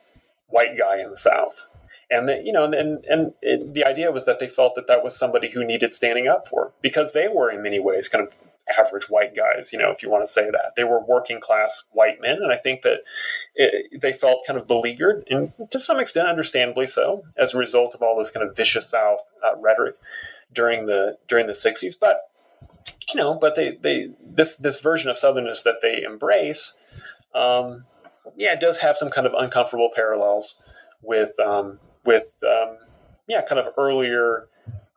white 0.48 0.78
guy 0.78 1.00
in 1.02 1.12
the 1.12 1.18
South. 1.18 1.68
And 2.10 2.30
that, 2.30 2.46
you 2.46 2.54
know, 2.54 2.66
and 2.66 3.04
and 3.06 3.34
it, 3.42 3.74
the 3.74 3.86
idea 3.86 4.12
was 4.12 4.26
that 4.26 4.40
they 4.40 4.48
felt 4.48 4.76
that 4.76 4.88
that 4.88 5.04
was 5.04 5.18
somebody 5.18 5.50
who 5.52 5.66
needed 5.66 5.92
standing 5.92 6.28
up 6.28 6.48
for 6.48 6.72
because 6.82 7.14
they 7.14 7.28
were 7.28 7.50
in 7.50 7.64
many 7.64 7.80
ways 7.80 8.08
kind 8.08 8.26
of 8.28 8.36
average 8.80 9.10
white 9.10 9.36
guys, 9.36 9.72
you 9.72 9.80
know, 9.80 9.92
if 9.92 10.02
you 10.02 10.10
want 10.10 10.24
to 10.24 10.32
say 10.32 10.46
that. 10.46 10.74
They 10.76 10.84
were 10.84 11.04
working 11.04 11.40
class 11.40 11.84
white 11.92 12.22
men, 12.22 12.38
and 12.42 12.52
I 12.52 12.58
think 12.58 12.82
that 12.82 13.02
it, 13.56 14.02
they 14.02 14.14
felt 14.14 14.46
kind 14.46 14.60
of 14.60 14.68
beleaguered, 14.68 15.26
and 15.30 15.52
to 15.72 15.80
some 15.80 16.00
extent, 16.00 16.28
understandably 16.28 16.88
so, 16.88 17.24
as 17.38 17.54
a 17.54 17.58
result 17.58 17.94
of 17.94 18.02
all 18.02 18.18
this 18.18 18.32
kind 18.32 18.48
of 18.48 18.56
vicious 18.56 18.90
South 18.90 19.20
uh, 19.44 19.58
rhetoric 19.60 19.96
during 20.54 20.86
the 20.86 21.18
during 21.28 21.48
the 21.48 21.54
'60s. 21.54 21.96
But 22.00 22.22
you 23.14 23.20
know, 23.20 23.36
but 23.36 23.56
they 23.56 23.78
they 23.82 24.10
this 24.24 24.56
this 24.58 24.80
version 24.80 25.10
of 25.10 25.18
Southernness 25.18 25.64
that 25.64 25.82
they 25.82 26.02
embrace, 26.02 26.74
um, 27.34 27.86
yeah, 28.36 28.54
it 28.54 28.60
does 28.60 28.80
have 28.80 28.98
some 28.98 29.10
kind 29.10 29.28
of 29.28 29.34
uncomfortable 29.34 29.92
parallels 29.94 30.62
with 31.02 31.40
um, 31.40 31.80
with 32.04 32.36
um, 32.44 32.78
yeah, 33.28 33.42
kind 33.42 33.60
of 33.60 33.74
earlier 33.78 34.48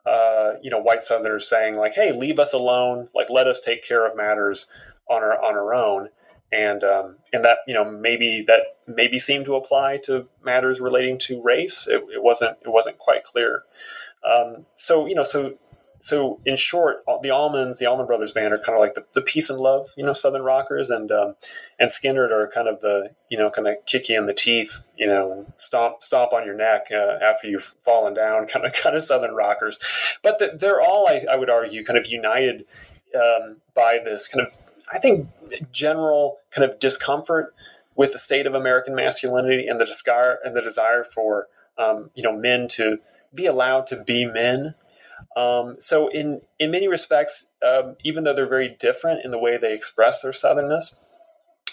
uh, 0.07 0.53
you 0.63 0.71
know, 0.71 0.79
white 0.79 1.03
Southerners 1.03 1.49
saying 1.49 1.77
like, 1.77 1.95
"Hey, 1.95 2.13
leave 2.13 2.39
us 2.39 2.53
alone. 2.53 3.09
Like, 3.15 3.31
let 3.31 3.47
us 3.47 3.61
take 3.61 3.83
care 3.83 4.07
of 4.07 4.17
matters 4.17 4.67
on 5.09 5.23
our 5.23 5.43
on 5.43 5.55
our 5.55 5.75
own." 5.75 6.09
And 6.51 6.83
um, 6.83 7.17
and 7.33 7.45
that 7.45 7.59
you 7.67 7.75
know 7.75 7.85
maybe 7.85 8.45
that 8.47 8.61
maybe 8.87 9.19
seemed 9.19 9.45
to 9.47 9.57
apply 9.57 9.99
to 10.05 10.29
matters 10.43 10.81
relating 10.81 11.19
to 11.21 11.43
race. 11.43 11.87
It, 11.87 12.03
it 12.15 12.23
wasn't 12.23 12.57
it 12.63 12.71
wasn't 12.71 12.99
quite 12.99 13.25
clear. 13.25 13.65
Um, 14.29 14.67
so 14.77 15.07
you 15.07 15.15
know 15.15 15.25
so 15.25 15.55
so 16.01 16.41
in 16.45 16.57
short, 16.57 17.05
the 17.23 17.31
Allmans, 17.31 17.79
the 17.79 17.87
Allman 17.87 18.07
Brothers 18.07 18.33
band, 18.33 18.53
are 18.53 18.59
kind 18.59 18.77
of 18.77 18.81
like 18.81 18.95
the, 18.95 19.05
the 19.15 19.23
peace 19.23 19.51
and 19.51 19.59
love, 19.59 19.89
you 19.97 20.05
know, 20.05 20.13
Southern 20.13 20.43
rockers, 20.43 20.91
and 20.91 21.11
um, 21.11 21.35
and 21.79 21.91
Skynyrd 21.91 22.31
are 22.31 22.49
kind 22.49 22.69
of 22.69 22.81
the 22.81 23.11
you 23.29 23.37
know 23.37 23.51
kind 23.51 23.67
of 23.67 23.75
kick 23.87 24.09
you 24.09 24.19
in 24.19 24.27
the 24.27 24.35
teeth, 24.35 24.85
you 24.97 25.07
know, 25.07 25.47
stomp 25.57 26.03
stomp 26.03 26.33
on 26.33 26.47
your 26.47 26.55
neck 26.55 26.87
uh, 26.93 27.19
after 27.23 27.49
you've 27.49 27.75
fallen 27.83 28.15
down, 28.15 28.47
kind 28.47 28.65
of 28.65 28.73
kind 28.73 28.97
of 28.97 29.03
Southern 29.03 29.35
rockers. 29.35 29.79
But 30.23 30.39
the, 30.39 30.57
they're 30.59 30.81
all, 30.81 31.09
I, 31.09 31.25
I, 31.31 31.37
would 31.37 31.51
argue, 31.51 31.85
kind 31.85 31.99
of 31.99 32.07
united 32.07 32.65
um, 33.15 33.57
by 33.75 33.99
this 34.05 34.29
kind 34.29 34.47
of, 34.47 34.53
I 34.93 34.99
think, 34.99 35.29
general 35.73 36.39
kind 36.51 36.71
of 36.71 36.79
discomfort 36.79 37.55
with 37.97 38.13
the 38.13 38.19
state 38.19 38.47
of 38.47 38.55
American 38.55 38.95
masculinity 38.95 39.67
and 39.67 39.81
the 39.81 39.85
desire 39.85 40.39
and 40.45 40.55
the 40.55 40.63
desire 40.63 41.03
for 41.03 41.49
um, 41.77 42.11
you 42.15 42.23
know 42.23 42.33
men 42.33 42.69
to 42.69 42.99
be 43.35 43.47
allowed 43.47 43.87
to 43.89 44.03
be 44.05 44.25
men 44.25 44.75
um, 45.39 45.77
so 45.79 46.09
in 46.09 46.41
in 46.59 46.73
many 46.73 46.89
respects, 46.89 47.47
um, 47.65 47.97
even 48.03 48.25
though 48.25 48.35
they're 48.35 48.49
very 48.49 48.77
different 48.81 49.25
in 49.25 49.31
the 49.31 49.39
way 49.39 49.57
they 49.57 49.73
express 49.73 50.23
their 50.23 50.33
southernness, 50.33 50.97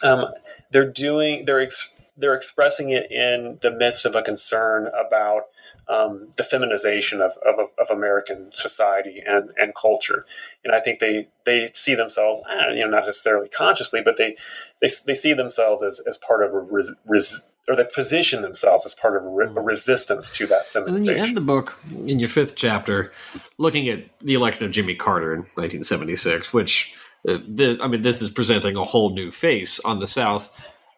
um, 0.03 0.25
they're 0.71 0.91
doing 0.91 1.45
they're 1.45 1.61
ex- 1.61 1.95
they're 2.15 2.35
expressing 2.35 2.91
it 2.91 3.11
in 3.11 3.57
the 3.61 3.71
midst 3.71 4.05
of 4.05 4.15
a 4.15 4.21
concern 4.21 4.87
about 4.87 5.45
um, 5.87 6.29
the 6.37 6.43
feminization 6.43 7.21
of, 7.21 7.31
of, 7.45 7.71
of, 7.77 7.91
American 7.91 8.49
society 8.51 9.21
and, 9.25 9.49
and 9.57 9.75
culture. 9.75 10.25
And 10.63 10.73
I 10.73 10.79
think 10.79 10.99
they, 10.99 11.27
they 11.45 11.71
see 11.73 11.93
themselves, 11.93 12.41
you 12.69 12.79
know, 12.79 12.89
not 12.89 13.05
necessarily 13.05 13.49
consciously, 13.49 14.01
but 14.01 14.17
they, 14.17 14.37
they, 14.81 14.87
they 15.05 15.13
see 15.13 15.33
themselves 15.33 15.83
as, 15.83 16.01
as 16.07 16.17
part 16.17 16.41
of 16.41 16.53
a 16.53 16.59
res, 16.59 16.93
res, 17.05 17.49
or 17.67 17.75
they 17.75 17.83
position 17.83 18.41
themselves 18.41 18.85
as 18.85 18.93
part 18.93 19.15
of 19.15 19.23
a, 19.23 19.27
re- 19.27 19.45
a, 19.45 19.49
mm. 19.49 19.65
resistance 19.65 20.29
to 20.29 20.45
that 20.47 20.67
feminization. 20.67 20.95
And 20.95 21.07
then 21.07 21.17
you 21.17 21.23
end 21.29 21.37
the 21.37 21.41
book 21.41 21.79
in 22.05 22.19
your 22.19 22.29
fifth 22.29 22.55
chapter 22.55 23.11
looking 23.57 23.89
at 23.89 24.05
the 24.21 24.35
election 24.35 24.65
of 24.65 24.71
Jimmy 24.71 24.95
Carter 24.95 25.33
in 25.33 25.39
1976, 25.39 26.53
which, 26.53 26.95
uh, 27.27 27.37
the, 27.47 27.79
I 27.81 27.87
mean, 27.87 28.01
this 28.01 28.21
is 28.21 28.29
presenting 28.29 28.75
a 28.75 28.83
whole 28.83 29.11
new 29.11 29.31
face 29.31 29.79
on 29.79 29.99
the 29.99 30.07
South. 30.07 30.49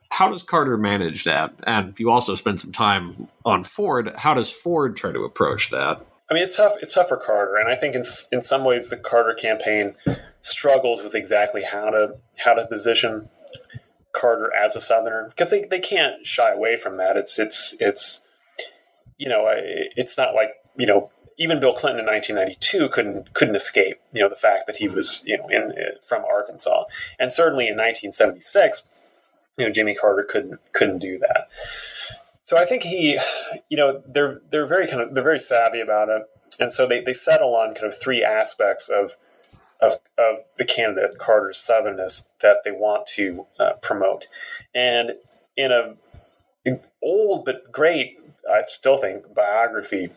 How 0.10 0.30
does 0.30 0.44
Carter 0.44 0.78
manage 0.78 1.24
that? 1.26 1.54
And 1.64 1.98
you 2.00 2.10
also 2.10 2.36
spend 2.36 2.60
some 2.60 2.72
time 2.72 3.28
on 3.46 3.64
Ford. 3.64 4.14
How 4.16 4.34
does 4.34 4.50
Ford 4.50 4.96
try 4.96 5.12
to 5.12 5.24
approach 5.24 5.70
that? 5.72 6.06
I 6.30 6.34
mean, 6.34 6.44
it's 6.44 6.58
tough. 6.58 6.74
It's 6.82 6.94
tough 6.94 7.08
for 7.08 7.18
Carter, 7.18 7.56
and 7.56 7.70
I 7.70 7.76
think 7.76 7.96
in 7.96 8.04
in 8.34 8.42
some 8.42 8.66
ways 8.66 8.90
the 8.90 8.98
Carter 8.98 9.34
campaign 9.34 9.96
struggles 10.42 11.02
with 11.02 11.16
exactly 11.16 11.64
how 11.64 11.90
to 11.90 12.16
how 12.36 12.54
to 12.54 12.66
position 12.68 13.30
Carter 14.20 14.54
as 14.54 14.76
a 14.76 14.82
Southerner 14.82 15.28
because 15.30 15.50
they, 15.50 15.64
they 15.66 15.80
can't 15.80 16.26
shy 16.26 16.52
away 16.52 16.78
from 16.78 16.98
that. 16.98 17.18
It's 17.18 17.38
it's 17.40 17.76
it's 17.80 18.26
you 19.18 19.30
know 19.30 19.46
it's 19.48 20.18
not 20.18 20.34
like 20.34 20.50
you 20.76 20.86
know 20.86 21.12
even 21.38 21.60
Bill 21.60 21.74
Clinton 21.74 22.00
in 22.00 22.06
1992 22.06 22.90
couldn't 22.90 23.34
couldn't 23.34 23.56
escape 23.56 24.00
you 24.14 24.22
know 24.22 24.30
the 24.30 24.36
fact 24.36 24.68
that 24.68 24.78
he 24.78 24.88
was 24.88 25.24
you 25.26 25.38
know 25.38 25.48
in 25.48 25.72
uh, 25.72 25.98
from 26.02 26.24
Arkansas, 26.26 26.86
and 27.20 27.32
certainly 27.32 27.66
in 27.68 27.76
1976, 27.76 28.84
you 29.58 29.66
know 29.66 29.72
Jimmy 29.72 29.96
Carter 29.96 30.24
couldn't 30.24 30.60
couldn't 30.74 31.00
do 31.00 31.20
that. 31.20 31.48
So 32.48 32.56
I 32.56 32.64
think 32.64 32.84
he, 32.84 33.20
you 33.70 33.76
know, 33.76 34.02
they're 34.08 34.40
they're 34.52 34.66
very 34.66 34.88
kind 34.88 35.02
of 35.02 35.14
they're 35.14 35.22
very 35.22 35.40
savvy 35.40 35.82
about 35.82 36.08
it, 36.08 36.22
and 36.62 36.72
so 36.72 36.88
they 36.88 37.02
they 37.02 37.14
settle 37.14 37.54
on 37.58 37.74
kind 37.76 37.88
of 37.88 38.00
three 38.00 38.24
aspects 38.24 38.88
of 38.88 39.18
of, 39.82 39.94
of 40.18 40.44
the 40.58 40.66
candidate 40.66 41.18
Carter's 41.18 41.58
southernness 41.58 42.30
that 42.42 42.58
they 42.64 42.72
want 42.72 43.06
to 43.16 43.46
uh, 43.60 43.74
promote. 43.82 44.28
And 44.74 45.12
in 45.56 45.72
a 45.72 45.96
old 47.02 47.46
but 47.46 47.72
great, 47.72 48.18
I 48.50 48.64
still 48.68 48.98
think, 48.98 49.34
biography 49.34 50.10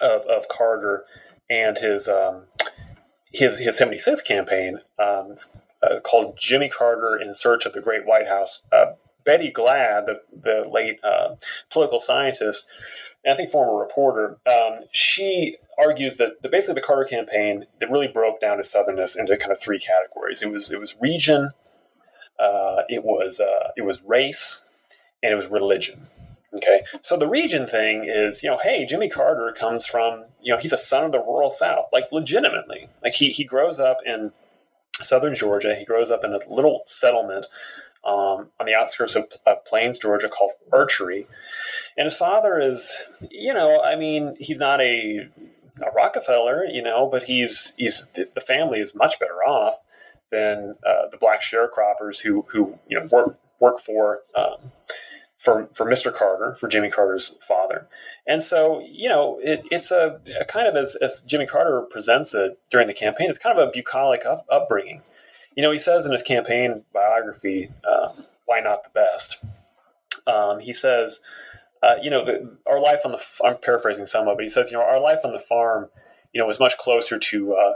of, 0.00 0.22
of 0.22 0.48
Carter 0.48 1.04
and 1.50 1.78
his 1.78 2.08
um, 2.08 2.44
his 3.32 3.58
his 3.58 3.78
76 3.78 4.22
campaign 4.22 4.78
um, 4.98 5.34
uh, 5.82 6.00
called 6.00 6.38
Jimmy 6.38 6.68
Carter 6.68 7.16
in 7.16 7.34
Search 7.34 7.66
of 7.66 7.72
the 7.72 7.80
Great 7.80 8.06
White 8.06 8.28
House. 8.28 8.62
Uh, 8.72 8.92
Betty 9.24 9.50
Glad, 9.50 10.06
the, 10.06 10.20
the 10.32 10.66
late 10.68 10.98
uh, 11.04 11.34
political 11.70 11.98
scientist, 11.98 12.66
I 13.26 13.34
think 13.34 13.50
former 13.50 13.78
reporter, 13.78 14.38
um, 14.46 14.80
she 14.92 15.56
argues 15.82 16.16
that 16.16 16.42
the, 16.42 16.48
basically 16.48 16.80
the 16.80 16.86
Carter 16.86 17.04
campaign 17.04 17.66
that 17.80 17.90
really 17.90 18.08
broke 18.08 18.40
down 18.40 18.58
his 18.58 18.66
southernness 18.66 19.18
into 19.18 19.36
kind 19.36 19.52
of 19.52 19.60
three 19.60 19.78
categories. 19.78 20.42
It 20.42 20.50
was 20.50 20.70
it 20.70 20.80
was 20.80 20.96
region, 21.00 21.50
uh, 22.38 22.82
it 22.88 23.04
was 23.04 23.40
uh, 23.40 23.70
it 23.76 23.82
was 23.82 24.02
race, 24.02 24.64
and 25.22 25.32
it 25.32 25.36
was 25.36 25.46
religion. 25.46 26.08
Okay, 26.54 26.82
so 27.02 27.16
the 27.16 27.28
region 27.28 27.66
thing 27.66 28.04
is 28.06 28.42
you 28.42 28.50
know 28.50 28.58
hey 28.62 28.86
Jimmy 28.86 29.08
Carter 29.08 29.52
comes 29.52 29.84
from 29.84 30.24
you 30.42 30.52
know 30.52 30.58
he's 30.58 30.72
a 30.72 30.78
son 30.78 31.04
of 31.04 31.12
the 31.12 31.20
rural 31.20 31.50
South 31.50 31.86
like 31.92 32.10
legitimately 32.10 32.88
like 33.02 33.12
he 33.12 33.30
he 33.30 33.44
grows 33.44 33.78
up 33.78 33.98
in 34.06 34.32
southern 35.00 35.34
Georgia. 35.34 35.74
He 35.74 35.84
grows 35.84 36.10
up 36.10 36.24
in 36.24 36.32
a 36.32 36.40
little 36.48 36.82
settlement 36.86 37.46
um, 38.04 38.48
on 38.58 38.66
the 38.66 38.74
outskirts 38.74 39.16
of, 39.16 39.26
of 39.46 39.64
Plains, 39.64 39.98
Georgia, 39.98 40.28
called 40.28 40.52
Archery. 40.72 41.26
And 41.96 42.04
his 42.04 42.16
father 42.16 42.60
is, 42.60 42.96
you 43.30 43.52
know, 43.52 43.82
I 43.82 43.96
mean, 43.96 44.36
he's 44.38 44.58
not 44.58 44.80
a, 44.80 45.28
a 45.82 45.90
Rockefeller, 45.94 46.64
you 46.64 46.82
know, 46.82 47.08
but 47.10 47.24
he's 47.24 47.74
he's 47.76 48.08
the 48.08 48.40
family 48.40 48.80
is 48.80 48.94
much 48.94 49.18
better 49.18 49.42
off 49.46 49.78
than 50.30 50.76
uh, 50.86 51.08
the 51.10 51.16
black 51.18 51.42
sharecroppers 51.42 52.20
who 52.20 52.46
who 52.48 52.78
you 52.88 52.98
know 52.98 53.06
work 53.10 53.38
work 53.60 53.78
for. 53.80 54.20
Um, 54.36 54.72
for, 55.38 55.68
for 55.72 55.86
Mr. 55.86 56.12
Carter, 56.12 56.56
for 56.56 56.66
Jimmy 56.66 56.90
Carter's 56.90 57.36
father. 57.40 57.86
And 58.26 58.42
so, 58.42 58.84
you 58.90 59.08
know, 59.08 59.38
it, 59.40 59.62
it's 59.70 59.92
a, 59.92 60.20
a, 60.38 60.44
kind 60.44 60.66
of 60.66 60.74
as, 60.74 60.96
as 60.96 61.20
Jimmy 61.20 61.46
Carter 61.46 61.82
presents 61.82 62.34
it 62.34 62.58
during 62.72 62.88
the 62.88 62.92
campaign, 62.92 63.30
it's 63.30 63.38
kind 63.38 63.56
of 63.56 63.68
a 63.68 63.70
bucolic 63.70 64.26
up, 64.26 64.44
upbringing. 64.50 65.02
You 65.58 65.62
know, 65.62 65.72
he 65.72 65.78
says 65.78 66.06
in 66.06 66.12
his 66.12 66.22
campaign 66.22 66.84
biography, 66.94 67.68
uh, 67.82 68.10
"Why 68.44 68.60
not 68.60 68.84
the 68.84 68.90
best?" 68.90 69.42
Um, 70.24 70.60
he 70.60 70.72
says, 70.72 71.18
uh, 71.82 71.96
"You 72.00 72.10
know, 72.10 72.24
the, 72.24 72.56
our 72.64 72.80
life 72.80 73.00
on 73.04 73.10
the 73.10 73.20
I'm 73.44 73.56
paraphrasing 73.58 74.06
some 74.06 74.28
of 74.28 74.38
it. 74.38 74.44
He 74.44 74.48
says, 74.48 74.70
you 74.70 74.76
know, 74.76 74.84
our 74.84 75.00
life 75.00 75.18
on 75.24 75.32
the 75.32 75.40
farm, 75.40 75.90
you 76.32 76.40
know, 76.40 76.46
was 76.46 76.60
much 76.60 76.78
closer 76.78 77.18
to." 77.18 77.54
Uh, 77.56 77.74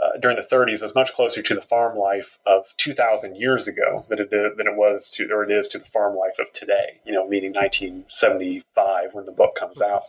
uh, 0.00 0.16
during 0.20 0.36
the 0.36 0.42
30s 0.42 0.80
was 0.80 0.94
much 0.94 1.12
closer 1.12 1.42
to 1.42 1.54
the 1.54 1.60
farm 1.60 1.98
life 1.98 2.38
of 2.46 2.72
2,000 2.76 3.34
years 3.34 3.66
ago 3.66 4.06
than 4.08 4.20
it, 4.20 4.30
than 4.30 4.66
it 4.68 4.76
was 4.76 5.10
to, 5.10 5.28
or 5.32 5.42
it 5.42 5.50
is 5.50 5.66
to 5.66 5.78
the 5.78 5.84
farm 5.84 6.14
life 6.14 6.38
of 6.38 6.52
today, 6.52 7.00
you 7.04 7.12
know, 7.12 7.26
meaning 7.26 7.52
1975 7.52 9.14
when 9.14 9.24
the 9.24 9.32
book 9.32 9.56
comes 9.56 9.80
out. 9.80 10.04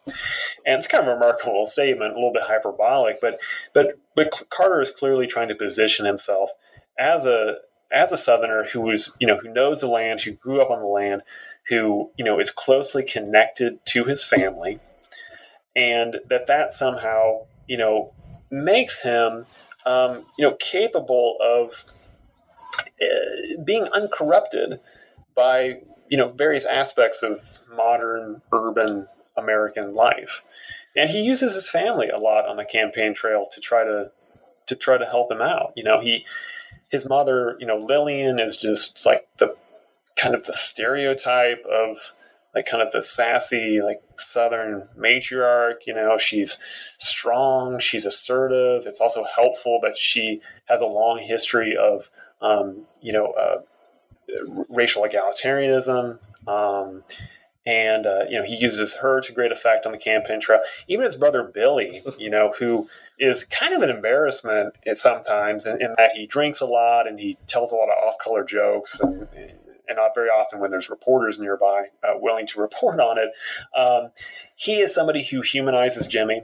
And 0.64 0.78
it's 0.78 0.86
kind 0.86 1.04
of 1.04 1.10
a 1.10 1.14
remarkable 1.14 1.66
statement, 1.66 2.12
a 2.12 2.16
little 2.16 2.34
bit 2.34 2.44
hyperbolic, 2.44 3.20
but, 3.20 3.40
but, 3.74 3.98
but 4.16 4.44
Carter 4.52 4.82
is 4.82 4.92
clearly 4.92 5.26
trying 5.26 5.48
to 5.48 5.56
position 5.56 6.06
himself 6.06 6.52
as 7.00 7.26
a 7.26 7.56
as 7.92 8.12
a 8.12 8.18
southerner 8.18 8.66
who 8.66 8.82
was 8.82 9.12
you 9.20 9.26
know 9.26 9.38
who 9.38 9.52
knows 9.52 9.80
the 9.80 9.88
land 9.88 10.22
who 10.22 10.32
grew 10.32 10.62
up 10.62 10.70
on 10.70 10.80
the 10.80 10.86
land 10.86 11.22
who 11.70 12.12
you 12.18 12.26
know 12.26 12.40
is 12.40 12.52
closely 12.52 13.04
connected 13.04 13.80
to 13.86 14.04
his 14.04 14.24
family 14.24 14.80
and 15.76 16.18
that 16.28 16.48
that 16.48 16.74
somehow 16.74 17.40
you 17.68 17.78
know 17.78 18.14
makes 18.52 19.02
him 19.02 19.46
um, 19.86 20.24
you 20.38 20.46
know 20.46 20.56
capable 20.60 21.38
of 21.42 21.86
uh, 23.02 23.62
being 23.64 23.88
uncorrupted 23.94 24.80
by 25.36 25.82
you 26.10 26.18
know 26.18 26.30
various 26.30 26.66
aspects 26.66 27.24
of 27.24 27.64
modern 27.74 28.42
urban 28.52 29.08
American 29.38 29.96
life 29.96 30.44
and 30.96 31.10
he 31.10 31.22
uses 31.22 31.56
his 31.56 31.70
family 31.70 32.10
a 32.10 32.18
lot 32.18 32.46
on 32.46 32.58
the 32.58 32.66
campaign 32.66 33.14
trail 33.14 33.46
to 33.52 33.62
try 33.62 33.84
to 33.84 34.12
to 34.68 34.76
try 34.76 34.98
to 34.98 35.06
help 35.06 35.32
him 35.32 35.42
out. 35.42 35.74
You 35.76 35.84
know, 35.84 36.00
he 36.00 36.26
his 36.90 37.08
mother, 37.08 37.56
you 37.60 37.68
know, 37.68 37.78
Lillian 37.78 38.40
is 38.40 38.58
just 38.58 39.06
like 39.06 39.28
the 39.38 39.56
kind 40.16 40.36
of 40.36 40.46
the 40.46 40.54
stereotype 40.54 41.64
of 41.66 41.98
like 42.56 42.66
kind 42.66 42.82
of 42.82 42.92
the 42.92 43.02
sassy 43.02 43.80
like 43.82 44.02
southern 44.18 44.88
matriarch 44.98 45.86
you 45.86 45.94
know? 45.94 46.18
She's 46.18 46.58
strong 46.98 47.80
she's 47.80 48.06
assertive. 48.06 48.88
It's 48.88 49.00
also 49.00 49.24
helpful 49.24 49.80
that 49.84 49.98
she 49.98 50.42
has 50.66 50.82
a 50.82 50.86
long 50.86 51.20
history 51.20 51.78
of 51.78 52.10
um, 52.42 52.86
you 53.02 53.14
know 53.14 53.34
uh, 53.34 53.62
racial 54.70 55.04
egalitarianism. 55.04 56.20
Um, 56.48 57.04
and 57.70 58.08
uh, 58.08 58.26
you 58.28 58.38
know 58.38 58.44
he 58.44 58.56
uses 58.56 58.96
her 58.96 59.22
to 59.22 59.32
great 59.32 59.52
effect 59.52 59.86
on 59.86 59.92
the 59.92 59.98
campaign 59.98 60.42
trail 60.42 60.60
even 60.88 61.06
his 61.06 61.16
brother 61.16 61.44
billy 61.44 62.02
you 62.18 62.30
know 62.30 62.52
who 62.58 62.90
is 63.20 63.44
kind 63.44 63.74
of 63.74 63.82
an 63.82 63.90
embarrassment 63.90 64.74
sometimes 64.94 65.66
in, 65.66 65.80
in 65.82 65.94
that 65.98 66.12
he 66.14 66.26
drinks 66.26 66.62
a 66.62 66.66
lot 66.66 67.08
and 67.08 67.20
he 67.20 67.38
tells 67.48 67.72
a 67.72 67.76
lot 67.76 67.90
of 67.90 68.08
off-color 68.08 68.44
jokes 68.44 69.00
and 69.00 69.28
and 69.88 69.98
not 69.98 70.14
very 70.14 70.30
often 70.30 70.60
when 70.60 70.70
there's 70.72 70.90
reporters 70.90 71.40
nearby 71.40 71.86
uh, 72.04 72.14
willing 72.16 72.46
to 72.46 72.62
report 72.62 73.00
on 73.00 73.18
it. 73.18 73.32
Um, 73.76 74.12
he 74.56 74.78
is 74.78 74.94
somebody 74.94 75.24
who 75.24 75.42
humanizes 75.42 76.06
Jimmy, 76.06 76.44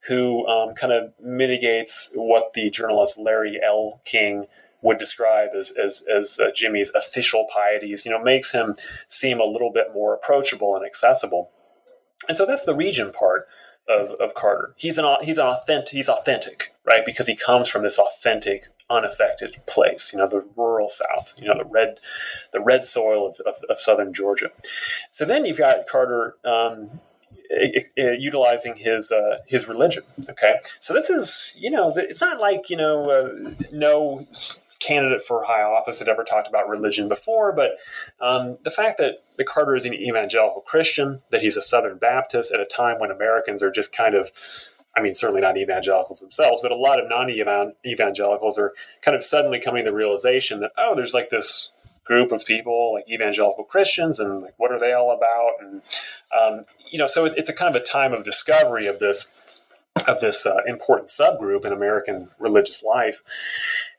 who 0.00 0.46
um, 0.46 0.74
kind 0.74 0.92
of 0.92 1.12
mitigates 1.18 2.10
what 2.14 2.52
the 2.52 2.68
journalist 2.68 3.16
Larry 3.16 3.58
L. 3.64 4.02
King 4.04 4.44
would 4.82 4.98
describe 4.98 5.50
as 5.58 5.72
as, 5.72 6.04
as 6.14 6.38
uh, 6.38 6.50
Jimmy's 6.54 6.90
official 6.90 7.46
pieties. 7.54 8.04
You 8.04 8.12
know, 8.12 8.22
makes 8.22 8.52
him 8.52 8.76
seem 9.08 9.40
a 9.40 9.44
little 9.44 9.72
bit 9.72 9.88
more 9.94 10.14
approachable 10.14 10.76
and 10.76 10.84
accessible. 10.84 11.50
And 12.28 12.36
so 12.36 12.46
that's 12.46 12.64
the 12.64 12.74
region 12.74 13.12
part 13.12 13.48
of, 13.88 14.10
of 14.20 14.34
Carter. 14.34 14.74
He's 14.76 14.98
an 14.98 15.06
he's 15.22 15.38
an 15.38 15.46
authentic 15.46 15.94
he's 15.94 16.08
authentic, 16.08 16.72
right? 16.84 17.04
Because 17.04 17.26
he 17.26 17.36
comes 17.36 17.68
from 17.68 17.82
this 17.82 17.98
authentic 17.98 18.68
unaffected 18.92 19.56
place, 19.66 20.12
you 20.12 20.18
know, 20.18 20.26
the 20.26 20.44
rural 20.56 20.88
South, 20.88 21.34
you 21.38 21.48
know, 21.48 21.56
the 21.56 21.64
red, 21.64 21.98
the 22.52 22.60
red 22.60 22.84
soil 22.84 23.26
of, 23.26 23.40
of, 23.46 23.56
of 23.68 23.78
southern 23.78 24.12
Georgia. 24.12 24.50
So 25.10 25.24
then 25.24 25.46
you've 25.46 25.58
got 25.58 25.86
Carter 25.86 26.36
um, 26.44 27.00
utilizing 27.96 28.76
his 28.76 29.10
uh, 29.10 29.38
his 29.46 29.66
religion. 29.68 30.04
Okay, 30.30 30.54
so 30.80 30.94
this 30.94 31.10
is 31.10 31.56
you 31.58 31.70
know 31.70 31.92
it's 31.96 32.20
not 32.20 32.40
like 32.40 32.70
you 32.70 32.76
know 32.76 33.10
uh, 33.10 33.50
no 33.72 34.26
candidate 34.82 35.22
for 35.22 35.44
high 35.44 35.62
office 35.62 35.98
had 35.98 36.08
ever 36.08 36.24
talked 36.24 36.48
about 36.48 36.68
religion 36.68 37.08
before, 37.08 37.52
but 37.52 37.72
um, 38.20 38.58
the 38.64 38.70
fact 38.70 38.98
that 38.98 39.24
the 39.36 39.44
Carter 39.44 39.74
is 39.74 39.84
an 39.84 39.94
evangelical 39.94 40.60
Christian, 40.60 41.20
that 41.30 41.40
he's 41.40 41.56
a 41.56 41.62
Southern 41.62 41.98
Baptist 41.98 42.52
at 42.52 42.60
a 42.60 42.66
time 42.66 42.98
when 42.98 43.10
Americans 43.10 43.62
are 43.62 43.70
just 43.70 43.92
kind 43.92 44.14
of 44.14 44.32
I 44.94 45.00
mean, 45.00 45.14
certainly 45.14 45.40
not 45.40 45.56
evangelicals 45.56 46.20
themselves, 46.20 46.60
but 46.60 46.70
a 46.70 46.76
lot 46.76 47.00
of 47.00 47.08
non 47.08 47.30
evangelicals 47.86 48.58
are 48.58 48.74
kind 49.00 49.16
of 49.16 49.22
suddenly 49.22 49.58
coming 49.58 49.84
to 49.84 49.90
the 49.90 49.96
realization 49.96 50.60
that, 50.60 50.72
oh, 50.76 50.94
there's 50.94 51.14
like 51.14 51.30
this 51.30 51.72
group 52.04 52.32
of 52.32 52.44
people, 52.44 52.94
like 52.94 53.08
evangelical 53.08 53.64
Christians, 53.64 54.20
and 54.20 54.42
like, 54.42 54.54
what 54.58 54.70
are 54.70 54.78
they 54.78 54.92
all 54.92 55.12
about? 55.12 55.52
And, 55.60 55.82
um, 56.38 56.64
you 56.90 56.98
know, 56.98 57.06
so 57.06 57.24
it's 57.24 57.48
a 57.48 57.54
kind 57.54 57.74
of 57.74 57.80
a 57.80 57.84
time 57.84 58.12
of 58.12 58.24
discovery 58.24 58.86
of 58.86 58.98
this 58.98 59.41
of 60.08 60.20
this 60.20 60.46
uh, 60.46 60.58
important 60.66 61.08
subgroup 61.08 61.64
in 61.64 61.72
American 61.72 62.28
religious 62.38 62.82
life. 62.82 63.22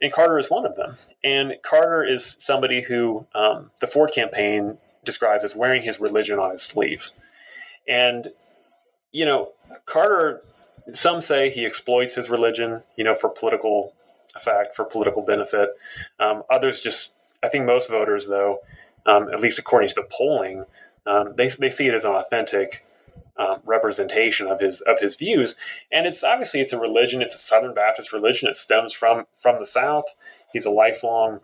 And 0.01 0.11
Carter 0.11 0.37
is 0.37 0.49
one 0.49 0.65
of 0.65 0.75
them. 0.75 0.95
And 1.23 1.53
Carter 1.61 2.03
is 2.03 2.35
somebody 2.39 2.81
who 2.81 3.25
um, 3.33 3.71
the 3.79 3.87
Ford 3.87 4.11
campaign 4.13 4.77
describes 5.05 5.43
as 5.43 5.55
wearing 5.55 5.81
his 5.81 5.99
religion 5.99 6.39
on 6.39 6.51
his 6.51 6.61
sleeve. 6.61 7.09
And, 7.87 8.29
you 9.11 9.25
know, 9.25 9.51
Carter 9.85 10.41
some 10.91 11.21
say 11.21 11.49
he 11.49 11.65
exploits 11.65 12.15
his 12.15 12.29
religion, 12.29 12.83
you 12.97 13.03
know, 13.03 13.15
for 13.15 13.29
political 13.29 13.93
effect, 14.35 14.75
for 14.75 14.83
political 14.83 15.21
benefit. 15.21 15.69
Um, 16.19 16.43
others 16.49 16.81
just, 16.81 17.13
I 17.41 17.49
think 17.49 17.65
most 17.65 17.89
voters, 17.89 18.27
though, 18.27 18.59
um, 19.05 19.29
at 19.29 19.39
least 19.39 19.59
according 19.59 19.89
to 19.89 19.95
the 19.95 20.07
polling, 20.11 20.65
um, 21.05 21.33
they, 21.35 21.47
they 21.47 21.69
see 21.69 21.87
it 21.87 21.93
as 21.93 22.05
an 22.05 22.11
authentic 22.11 22.85
um, 23.37 23.59
representation 23.65 24.47
of 24.47 24.59
his 24.59 24.81
of 24.81 24.99
his 24.99 25.15
views. 25.15 25.55
And 25.91 26.05
it's 26.05 26.23
obviously 26.23 26.61
it's 26.61 26.73
a 26.73 26.79
religion. 26.79 27.21
It's 27.21 27.35
a 27.35 27.39
Southern 27.39 27.73
Baptist 27.73 28.13
religion. 28.13 28.47
It 28.47 28.55
stems 28.55 28.93
from 28.93 29.25
from 29.35 29.59
the 29.59 29.65
South. 29.65 30.05
He's 30.51 30.65
a 30.65 30.71
lifelong 30.71 31.39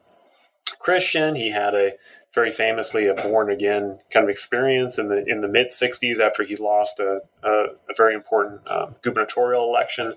Christian. 0.79 1.35
He 1.35 1.51
had 1.51 1.73
a 1.73 1.93
very 2.33 2.51
famously 2.51 3.07
a 3.07 3.15
born 3.15 3.49
again 3.49 3.99
kind 4.11 4.23
of 4.23 4.29
experience 4.29 4.99
in 4.99 5.07
the 5.09 5.23
in 5.25 5.41
the 5.41 5.47
mid 5.47 5.69
'60s 5.69 6.19
after 6.19 6.43
he 6.43 6.55
lost 6.55 6.99
a, 6.99 7.21
a, 7.43 7.49
a 7.49 7.93
very 7.97 8.13
important 8.13 8.69
um, 8.69 8.95
gubernatorial 9.01 9.63
election, 9.63 10.13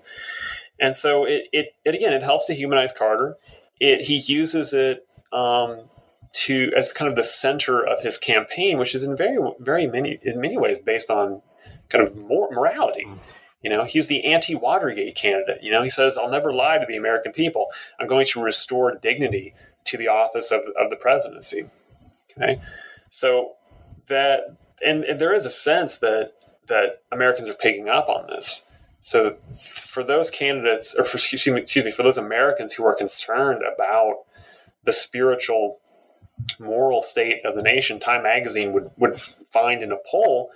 and 0.79 0.95
so 0.95 1.25
it, 1.25 1.45
it, 1.51 1.73
it 1.85 1.95
again 1.95 2.13
it 2.13 2.23
helps 2.23 2.45
to 2.45 2.53
humanize 2.53 2.93
Carter. 2.93 3.35
It 3.79 4.01
he 4.01 4.17
uses 4.17 4.73
it 4.73 5.07
um, 5.31 5.89
to 6.33 6.71
as 6.77 6.93
kind 6.93 7.09
of 7.09 7.15
the 7.15 7.23
center 7.23 7.83
of 7.83 8.01
his 8.01 8.19
campaign, 8.19 8.77
which 8.77 8.93
is 8.93 9.03
in 9.03 9.17
very 9.17 9.39
very 9.59 9.87
many 9.87 10.19
in 10.21 10.39
many 10.39 10.57
ways 10.57 10.79
based 10.79 11.09
on 11.09 11.41
kind 11.93 12.05
of 12.05 12.15
morality. 12.17 13.05
Mm. 13.07 13.19
You 13.61 13.69
know, 13.69 13.85
he's 13.85 14.07
the 14.07 14.25
anti 14.25 14.55
Watergate 14.55 15.15
candidate. 15.15 15.63
You 15.63 15.71
know, 15.71 15.83
he 15.83 15.89
says, 15.89 16.17
I'll 16.17 16.29
never 16.29 16.51
lie 16.51 16.77
to 16.77 16.85
the 16.85 16.97
American 16.97 17.31
people. 17.31 17.67
I'm 17.99 18.07
going 18.07 18.25
to 18.27 18.43
restore 18.43 18.93
dignity 18.95 19.53
to 19.85 19.97
the 19.97 20.09
office 20.09 20.51
of, 20.51 20.61
of 20.77 20.89
the 20.89 20.97
presidency. 20.97 21.69
Okay, 22.37 22.59
so 23.09 23.53
that 24.07 24.41
and, 24.85 25.03
and 25.05 25.21
there 25.21 25.33
is 25.33 25.45
a 25.45 25.49
sense 25.49 25.99
that 25.99 26.33
that 26.67 27.03
Americans 27.11 27.49
are 27.49 27.53
picking 27.53 27.87
up 27.87 28.09
on 28.09 28.27
this. 28.27 28.65
So 29.01 29.37
for 29.59 30.03
those 30.03 30.29
candidates, 30.29 30.95
or 30.97 31.03
for, 31.03 31.17
excuse 31.17 31.45
me, 31.47 31.61
excuse 31.61 31.83
me, 31.83 31.91
for 31.91 32.03
those 32.03 32.17
Americans 32.17 32.73
who 32.73 32.85
are 32.85 32.95
concerned 32.95 33.61
about 33.61 34.23
the 34.85 34.93
spiritual, 34.93 35.79
moral 36.57 37.01
state 37.01 37.45
of 37.45 37.55
the 37.55 37.61
nation, 37.61 37.99
Time 37.99 38.23
Magazine 38.23 38.71
would, 38.71 38.91
would 38.97 39.21
find 39.53 39.83
in 39.83 39.91
a 39.91 39.97
poll 40.05 40.51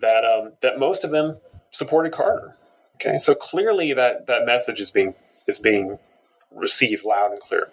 that 0.00 0.24
um, 0.24 0.52
that 0.60 0.78
most 0.78 1.04
of 1.04 1.10
them 1.10 1.38
supported 1.70 2.12
Carter. 2.12 2.56
Okay, 2.96 3.18
so 3.18 3.34
clearly 3.34 3.92
that 3.94 4.26
that 4.26 4.44
message 4.44 4.80
is 4.80 4.90
being 4.90 5.14
is 5.46 5.58
being 5.58 5.98
received 6.50 7.04
loud 7.04 7.32
and 7.32 7.40
clear. 7.40 7.70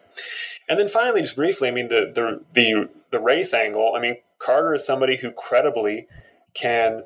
And 0.69 0.80
then 0.80 0.88
finally, 0.88 1.21
just 1.21 1.36
briefly, 1.36 1.67
I 1.67 1.71
mean 1.71 1.89
the 1.89 2.11
the 2.13 2.41
the 2.53 2.89
the 3.11 3.19
race 3.19 3.53
angle. 3.53 3.93
I 3.95 3.99
mean 3.99 4.17
Carter 4.39 4.75
is 4.75 4.86
somebody 4.86 5.17
who 5.17 5.32
credibly 5.32 6.07
can, 6.53 7.03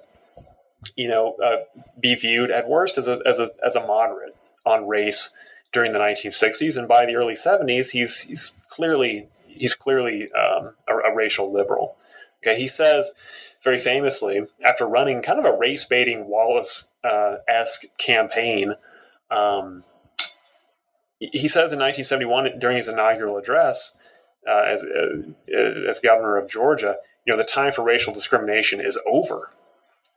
you 0.95 1.07
know, 1.07 1.35
uh, 1.43 1.57
be 1.99 2.15
viewed 2.15 2.51
at 2.51 2.67
worst 2.67 2.97
as 2.97 3.07
a 3.07 3.21
as 3.25 3.39
a 3.39 3.47
as 3.65 3.75
a 3.75 3.85
moderate 3.85 4.35
on 4.65 4.87
race 4.87 5.31
during 5.71 5.93
the 5.93 5.99
1960s, 5.99 6.77
and 6.77 6.87
by 6.87 7.05
the 7.05 7.15
early 7.15 7.33
70s, 7.33 7.91
he's 7.91 8.21
he's 8.21 8.53
clearly 8.69 9.27
he's 9.47 9.75
clearly 9.75 10.31
um, 10.33 10.73
a, 10.87 10.95
a 11.11 11.15
racial 11.15 11.51
liberal. 11.51 11.95
Okay, 12.41 12.59
he 12.59 12.67
says 12.67 13.11
very 13.63 13.79
famously 13.79 14.41
after 14.63 14.85
running 14.87 15.21
kind 15.21 15.39
of 15.39 15.45
a 15.45 15.57
race 15.57 15.85
baiting 15.85 16.27
Wallace 16.27 16.89
uh, 17.03 17.35
esque 17.47 17.83
campaign. 17.97 18.75
Um, 19.29 19.83
he 21.19 21.47
says 21.47 21.71
in 21.71 21.79
1971 21.79 22.57
during 22.59 22.77
his 22.77 22.87
inaugural 22.87 23.37
address 23.37 23.95
uh, 24.47 24.63
as 24.65 24.83
uh, 24.83 25.87
as 25.87 25.99
governor 25.99 26.37
of 26.37 26.49
Georgia, 26.49 26.95
you 27.25 27.31
know, 27.31 27.37
the 27.37 27.43
time 27.43 27.71
for 27.71 27.83
racial 27.83 28.13
discrimination 28.13 28.81
is 28.81 28.97
over. 29.05 29.51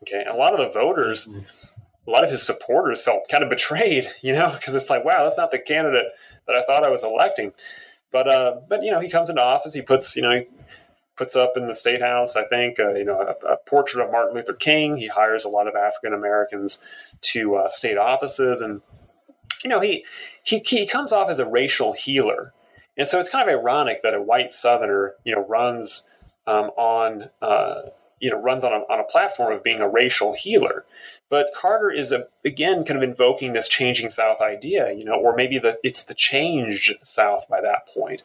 Okay, 0.03 0.21
and 0.21 0.29
a 0.29 0.37
lot 0.37 0.59
of 0.59 0.61
the 0.61 0.73
voters, 0.73 1.27
mm-hmm. 1.27 1.41
a 2.07 2.11
lot 2.11 2.25
of 2.25 2.31
his 2.31 2.43
supporters 2.43 3.03
felt 3.03 3.29
kind 3.29 3.45
of 3.45 3.51
betrayed, 3.51 4.11
you 4.23 4.33
know, 4.33 4.53
because 4.53 4.75
it's 4.75 4.91
like, 4.91 5.05
wow, 5.05 5.25
that's 5.25 5.37
not 5.37 5.51
the 5.51 5.59
candidate 5.59 6.07
that 6.47 6.57
I 6.57 6.63
thought 6.63 6.85
I 6.85 6.91
was 6.91 7.05
electing. 7.05 7.53
But 8.11 8.29
uh, 8.29 8.61
but 8.69 8.83
you 8.83 8.91
know, 8.91 9.01
he 9.01 9.11
comes 9.11 9.29
into 9.29 9.43
office, 9.45 9.75
he 9.75 9.83
puts 9.83 10.17
you 10.17 10.23
know. 10.23 10.45
Puts 11.17 11.37
up 11.37 11.53
in 11.57 11.69
the 11.69 11.75
state 11.75 12.01
house, 12.01 12.35
I 12.35 12.45
think, 12.45 12.81
uh, 12.81 12.95
you 12.95 13.05
know, 13.05 13.21
a, 13.21 13.53
a, 13.53 13.57
portrait 13.57 14.05
of 14.05 14.11
Martin 14.11 14.35
Luther 14.35 14.53
King. 14.53 14.97
He 14.97 15.07
hires 15.07 15.45
a 15.45 15.49
lot 15.49 15.69
of 15.69 15.77
African 15.77 16.13
Americans 16.13 16.81
to 17.23 17.55
uh, 17.55 17.69
state 17.69 17.97
offices, 17.97 18.61
and 18.61 18.83
you 19.63 19.71
know, 19.71 19.81
he, 19.81 20.05
he 20.43 20.59
he 20.59 20.87
comes 20.87 21.13
off 21.13 21.31
as 21.31 21.39
a 21.39 21.47
racial 21.47 21.93
healer, 21.93 22.53
and 22.97 23.07
so 23.07 23.21
it's 23.21 23.29
kind 23.29 23.49
of 23.49 23.59
ironic 23.59 24.03
that 24.03 24.15
a 24.15 24.21
white 24.21 24.53
Southerner, 24.53 25.15
you 25.25 25.35
know, 25.35 25.47
runs 25.47 26.05
um, 26.47 26.71
on 26.77 27.31
uh, 27.41 27.83
you 28.21 28.31
know 28.31 28.41
runs 28.41 28.65
on 28.65 28.73
a, 28.73 28.77
on 28.93 29.01
a 29.01 29.05
platform 29.05 29.53
of 29.53 29.63
being 29.63 29.81
a 29.81 29.89
racial 29.89 30.35
healer. 30.35 30.85
But 31.29 31.49
Carter 31.55 31.91
is 31.91 32.13
a, 32.13 32.27
again 32.45 32.85
kind 32.85 32.97
of 32.97 33.03
invoking 33.03 33.53
this 33.53 33.69
changing 33.69 34.11
South 34.11 34.41
idea, 34.41 34.93
you 34.93 35.05
know, 35.05 35.15
or 35.15 35.35
maybe 35.35 35.59
the 35.59 35.79
it's 35.83 36.05
the 36.05 36.15
changed 36.15 36.95
South 37.03 37.49
by 37.49 37.61
that 37.61 37.87
point. 37.93 38.23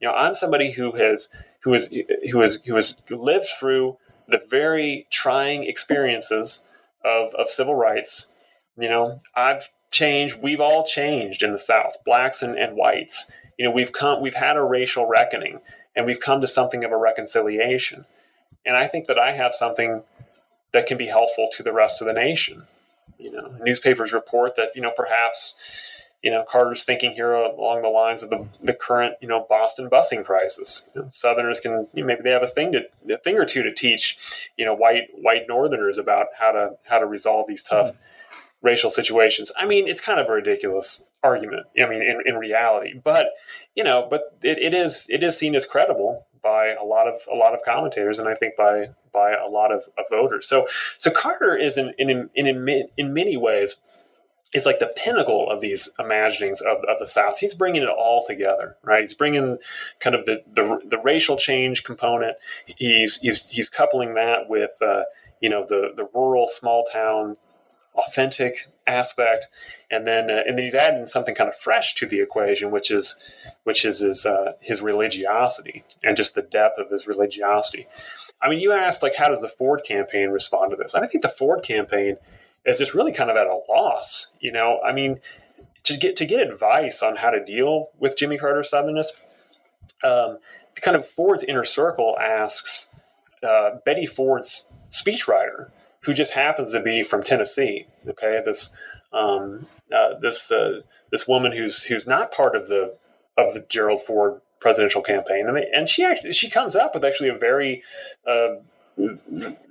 You 0.00 0.08
know, 0.08 0.14
I'm 0.14 0.34
somebody 0.34 0.72
who 0.72 0.92
has 0.92 1.28
who 1.60 1.74
is 1.74 1.92
who 2.30 2.40
has 2.40 2.60
who 2.66 2.76
has 2.76 2.96
lived 3.10 3.48
through 3.58 3.96
the 4.28 4.40
very 4.50 5.06
trying 5.10 5.64
experiences 5.64 6.66
of, 7.04 7.34
of 7.34 7.48
civil 7.48 7.74
rights. 7.74 8.28
You 8.78 8.88
know, 8.88 9.18
I've 9.34 9.68
changed. 9.90 10.42
We've 10.42 10.60
all 10.60 10.84
changed 10.84 11.42
in 11.42 11.52
the 11.52 11.58
South, 11.58 11.96
blacks 12.04 12.42
and, 12.42 12.58
and 12.58 12.76
whites. 12.76 13.30
You 13.58 13.64
know, 13.64 13.70
we've 13.70 13.92
come, 13.92 14.20
we've 14.20 14.34
had 14.34 14.56
a 14.56 14.62
racial 14.62 15.06
reckoning, 15.06 15.60
and 15.94 16.04
we've 16.04 16.20
come 16.20 16.40
to 16.40 16.46
something 16.46 16.84
of 16.84 16.92
a 16.92 16.96
reconciliation. 16.96 18.04
And 18.66 18.76
I 18.76 18.86
think 18.86 19.06
that 19.06 19.18
I 19.18 19.32
have 19.32 19.54
something 19.54 20.02
that 20.72 20.86
can 20.86 20.98
be 20.98 21.06
helpful 21.06 21.48
to 21.56 21.62
the 21.62 21.72
rest 21.72 22.02
of 22.02 22.08
the 22.08 22.12
nation. 22.12 22.66
You 23.18 23.32
know, 23.32 23.56
newspapers 23.62 24.12
report 24.12 24.56
that 24.56 24.72
you 24.74 24.82
know 24.82 24.92
perhaps 24.94 25.95
you 26.26 26.32
know, 26.32 26.42
Carter's 26.42 26.82
thinking 26.82 27.12
here 27.12 27.32
along 27.32 27.82
the 27.82 27.88
lines 27.88 28.20
of 28.20 28.30
the, 28.30 28.48
the 28.60 28.74
current, 28.74 29.14
you 29.20 29.28
know, 29.28 29.46
Boston 29.48 29.88
busing 29.88 30.24
crisis. 30.24 30.90
You 30.92 31.02
know, 31.02 31.08
Southerners 31.12 31.60
can 31.60 31.86
you 31.94 32.02
know, 32.02 32.06
maybe 32.08 32.22
they 32.24 32.32
have 32.32 32.42
a 32.42 32.48
thing 32.48 32.72
to 32.72 32.80
a 33.14 33.18
thing 33.18 33.38
or 33.38 33.44
two 33.44 33.62
to 33.62 33.72
teach, 33.72 34.50
you 34.56 34.64
know, 34.64 34.74
white 34.74 35.04
white 35.14 35.42
Northerners 35.46 35.98
about 35.98 36.26
how 36.36 36.50
to 36.50 36.70
how 36.82 36.98
to 36.98 37.06
resolve 37.06 37.46
these 37.46 37.62
tough 37.62 37.92
mm-hmm. 37.92 38.66
racial 38.66 38.90
situations. 38.90 39.52
I 39.56 39.66
mean, 39.66 39.86
it's 39.86 40.00
kind 40.00 40.18
of 40.18 40.28
a 40.28 40.32
ridiculous 40.32 41.06
argument. 41.22 41.66
I 41.80 41.88
mean, 41.88 42.02
in, 42.02 42.18
in 42.26 42.34
reality, 42.34 43.00
but 43.04 43.28
you 43.76 43.84
know, 43.84 44.08
but 44.10 44.22
it, 44.42 44.58
it 44.58 44.74
is 44.74 45.06
it 45.08 45.22
is 45.22 45.38
seen 45.38 45.54
as 45.54 45.64
credible 45.64 46.26
by 46.42 46.74
a 46.74 46.82
lot 46.82 47.06
of 47.06 47.20
a 47.32 47.36
lot 47.36 47.54
of 47.54 47.60
commentators, 47.64 48.18
and 48.18 48.28
I 48.28 48.34
think 48.34 48.56
by 48.56 48.88
by 49.12 49.32
a 49.32 49.48
lot 49.48 49.70
of, 49.70 49.84
of 49.96 50.06
voters. 50.10 50.48
So 50.48 50.66
so 50.98 51.12
Carter 51.12 51.56
is 51.56 51.78
in 51.78 51.94
in 51.98 52.30
in 52.34 52.48
in, 52.48 52.88
in 52.96 53.14
many 53.14 53.36
ways 53.36 53.76
is 54.56 54.66
like 54.66 54.78
the 54.78 54.92
pinnacle 54.96 55.48
of 55.50 55.60
these 55.60 55.90
imaginings 55.98 56.60
of, 56.60 56.78
of 56.88 56.98
the 56.98 57.06
South. 57.06 57.38
He's 57.38 57.54
bringing 57.54 57.82
it 57.82 57.88
all 57.88 58.24
together, 58.26 58.76
right? 58.82 59.02
He's 59.02 59.14
bringing 59.14 59.58
kind 60.00 60.16
of 60.16 60.26
the 60.26 60.42
the, 60.52 60.80
the 60.84 60.98
racial 60.98 61.36
change 61.36 61.84
component. 61.84 62.36
He's 62.66 63.16
he's 63.18 63.46
he's 63.46 63.68
coupling 63.68 64.14
that 64.14 64.48
with 64.48 64.72
uh, 64.80 65.02
you 65.40 65.50
know 65.50 65.64
the 65.66 65.92
the 65.94 66.08
rural 66.14 66.48
small 66.48 66.84
town 66.84 67.36
authentic 67.94 68.68
aspect, 68.86 69.46
and 69.90 70.06
then 70.06 70.30
uh, 70.30 70.42
and 70.46 70.56
then 70.56 70.64
he's 70.64 70.74
adding 70.74 71.06
something 71.06 71.34
kind 71.34 71.48
of 71.48 71.56
fresh 71.56 71.94
to 71.96 72.06
the 72.06 72.20
equation, 72.20 72.70
which 72.70 72.90
is 72.90 73.16
which 73.64 73.84
is 73.84 74.00
his 74.00 74.24
uh, 74.24 74.52
his 74.60 74.80
religiosity 74.80 75.84
and 76.02 76.16
just 76.16 76.34
the 76.34 76.42
depth 76.42 76.78
of 76.78 76.90
his 76.90 77.06
religiosity. 77.06 77.86
I 78.42 78.48
mean, 78.50 78.60
you 78.60 78.72
asked 78.72 79.02
like, 79.02 79.14
how 79.14 79.28
does 79.28 79.40
the 79.40 79.48
Ford 79.48 79.82
campaign 79.84 80.28
respond 80.28 80.70
to 80.70 80.76
this? 80.76 80.94
I 80.94 81.06
think 81.06 81.22
the 81.22 81.28
Ford 81.28 81.62
campaign 81.62 82.18
is 82.66 82.78
just 82.78 82.94
really 82.94 83.12
kind 83.12 83.30
of 83.30 83.36
at 83.36 83.46
a 83.46 83.58
loss. 83.68 84.32
You 84.40 84.52
know, 84.52 84.80
I 84.84 84.92
mean, 84.92 85.20
to 85.84 85.96
get 85.96 86.16
to 86.16 86.26
get 86.26 86.46
advice 86.46 87.02
on 87.02 87.16
how 87.16 87.30
to 87.30 87.44
deal 87.44 87.88
with 87.98 88.16
Jimmy 88.16 88.38
Carter's 88.38 88.70
Southernness, 88.70 89.08
um, 90.04 90.38
kind 90.82 90.96
of 90.96 91.06
Ford's 91.06 91.44
inner 91.44 91.64
circle 91.64 92.16
asks 92.20 92.94
uh, 93.42 93.76
Betty 93.84 94.06
Ford's 94.06 94.70
speechwriter 94.90 95.70
who 96.06 96.14
just 96.14 96.32
happens 96.32 96.70
to 96.70 96.80
be 96.80 97.02
from 97.02 97.22
Tennessee. 97.22 97.86
Okay, 98.08 98.40
this 98.44 98.70
um, 99.12 99.66
uh, 99.94 100.14
this 100.20 100.50
uh, 100.50 100.80
this 101.10 101.26
woman 101.26 101.52
who's 101.52 101.82
who's 101.82 102.06
not 102.06 102.32
part 102.32 102.54
of 102.54 102.68
the 102.68 102.96
of 103.36 103.54
the 103.54 103.66
Gerald 103.68 104.02
Ford 104.02 104.40
presidential 104.60 105.02
campaign, 105.02 105.46
and, 105.48 105.56
they, 105.56 105.66
and 105.74 105.88
she 105.88 106.04
actually 106.04 106.32
she 106.32 106.48
comes 106.48 106.76
up 106.76 106.94
with 106.94 107.04
actually 107.04 107.28
a 107.28 107.36
very 107.36 107.82
uh, 108.26 108.54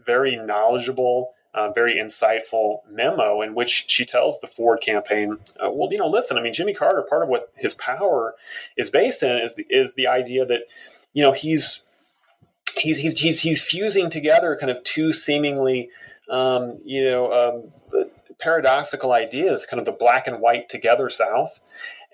very 0.06 0.36
knowledgeable. 0.36 1.34
Uh, 1.56 1.72
very 1.72 1.96
insightful 1.96 2.80
memo 2.92 3.42
in 3.42 3.56
which 3.56 3.86
she 3.88 4.04
tells 4.04 4.42
the 4.42 4.48
Ford 4.48 4.82
campaign, 4.82 5.38
uh, 5.64 5.72
"Well, 5.72 5.90
you 5.90 5.98
know, 5.98 6.10
listen. 6.10 6.38
I 6.38 6.42
mean, 6.42 6.54
Jimmy 6.54 6.74
Carter. 6.74 7.02
Part 7.02 7.24
of 7.24 7.30
what 7.30 7.50
his 7.56 7.74
power 7.74 8.36
is 8.76 8.90
based 8.90 9.24
in 9.24 9.38
is 9.38 9.56
the, 9.56 9.66
is 9.70 9.94
the 9.94 10.06
idea 10.06 10.46
that, 10.46 10.64
you 11.14 11.24
know, 11.24 11.32
he's 11.32 11.86
he's 12.78 13.00
he's 13.00 13.20
he's, 13.20 13.42
he's 13.42 13.64
fusing 13.64 14.10
together 14.10 14.58
kind 14.60 14.70
of 14.70 14.84
two 14.84 15.14
seemingly 15.14 15.90
um, 16.30 16.80
you 16.84 17.04
know, 17.04 17.72
um, 17.94 18.06
paradoxical 18.40 19.12
ideas, 19.12 19.66
kind 19.66 19.80
of 19.80 19.86
the 19.86 19.92
black 19.92 20.28
and 20.28 20.40
white 20.40 20.70
together 20.70 21.10
South, 21.10 21.60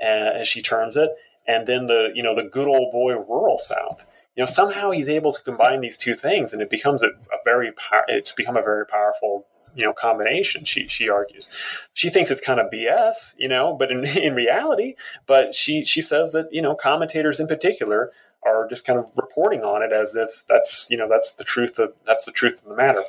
uh, 0.02 0.06
as 0.06 0.48
she 0.48 0.62
terms 0.62 0.98
it, 0.98 1.12
and 1.48 1.68
then 1.68 1.88
the 1.88 2.12
you 2.14 2.24
know 2.24 2.36
the 2.36 2.44
good 2.44 2.68
old 2.68 2.92
boy 2.92 3.14
rural 3.14 3.58
South. 3.58 4.06
You 4.42 4.48
know, 4.48 4.52
somehow 4.52 4.90
he's 4.90 5.08
able 5.08 5.34
to 5.34 5.42
combine 5.44 5.82
these 5.82 5.96
two 5.96 6.16
things, 6.16 6.52
and 6.52 6.64
it 6.64 6.70
becomes 6.72 7.04
a, 7.04 7.10
a 7.10 7.38
very 7.46 7.72
it's 8.08 8.32
become 8.32 8.58
a 8.58 8.64
very 8.64 8.88
powerful 8.88 9.46
you 9.76 9.86
know 9.86 9.94
combination 9.94 10.66
she 10.66 10.86
she 10.90 11.08
argues 11.08 11.50
she 11.94 12.10
thinks 12.10 12.30
it's 12.30 12.42
kind 12.42 12.60
of 12.60 12.70
bs 12.70 13.36
you 13.38 13.48
know 13.48 13.74
but 13.74 13.90
in 13.90 14.04
in 14.18 14.36
reality 14.36 14.96
but 15.28 15.56
she 15.56 15.86
she 15.86 16.02
says 16.02 16.34
that 16.34 16.46
you 16.52 16.62
know 16.62 16.76
commentators 16.76 17.40
in 17.40 17.48
particular 17.48 18.12
are 18.44 18.68
just 18.68 18.86
kind 18.86 19.00
of 19.00 19.10
reporting 19.16 19.62
on 19.62 19.82
it 19.84 19.94
as 19.94 20.16
if 20.16 20.46
that's 20.48 20.88
you 20.90 20.98
know 20.98 21.08
that's 21.08 21.36
the 21.36 21.44
truth 21.44 21.80
of 21.80 21.94
that's 22.06 22.26
the 22.26 22.32
truth 22.32 22.62
of 22.64 22.70
the 22.70 22.76
matter. 22.76 23.04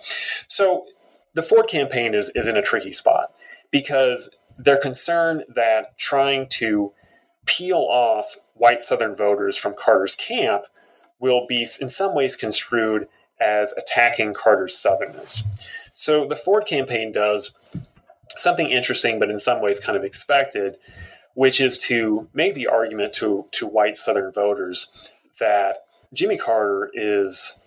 So 0.48 0.86
the 1.34 1.42
Ford 1.42 1.68
campaign 1.68 2.14
is 2.14 2.30
is 2.34 2.46
in 2.46 2.56
a 2.56 2.62
tricky 2.62 2.92
spot 2.92 3.32
because 3.70 4.36
they're 4.58 4.78
concerned 4.78 5.44
that 5.54 5.96
trying 5.96 6.48
to 6.48 6.92
peel 7.46 7.86
off 7.90 8.36
white 8.54 8.82
Southern 8.82 9.16
voters 9.16 9.56
from 9.56 9.74
Carter's 9.74 10.14
camp 10.14 10.64
will 11.22 11.46
be 11.46 11.66
in 11.80 11.88
some 11.88 12.14
ways 12.14 12.36
construed 12.36 13.08
as 13.40 13.72
attacking 13.72 14.34
Carter's 14.34 14.74
Southernness. 14.74 15.44
So 15.94 16.26
the 16.26 16.36
Ford 16.36 16.66
campaign 16.66 17.12
does 17.12 17.52
something 18.36 18.70
interesting, 18.70 19.18
but 19.18 19.30
in 19.30 19.40
some 19.40 19.62
ways 19.62 19.80
kind 19.80 19.96
of 19.96 20.04
expected, 20.04 20.76
which 21.34 21.60
is 21.60 21.78
to 21.78 22.28
make 22.34 22.54
the 22.54 22.66
argument 22.66 23.14
to, 23.14 23.46
to 23.52 23.66
white 23.66 23.96
Southern 23.96 24.32
voters 24.32 24.88
that 25.38 25.78
Jimmy 26.12 26.36
Carter 26.36 26.90
is 26.92 27.58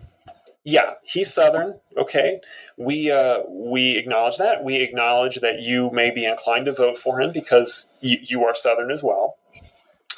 yeah, 0.67 0.95
he's 1.03 1.31
Southern. 1.31 1.75
Okay, 1.95 2.41
we 2.75 3.11
uh, 3.11 3.41
we 3.47 3.97
acknowledge 3.97 4.37
that. 4.37 4.63
We 4.63 4.77
acknowledge 4.77 5.39
that 5.41 5.59
you 5.59 5.91
may 5.91 6.09
be 6.09 6.25
inclined 6.25 6.65
to 6.65 6.73
vote 6.73 6.97
for 6.97 7.21
him 7.21 7.31
because 7.31 7.87
you, 8.01 8.17
you 8.23 8.43
are 8.45 8.55
Southern 8.55 8.89
as 8.89 9.03
well. 9.03 9.37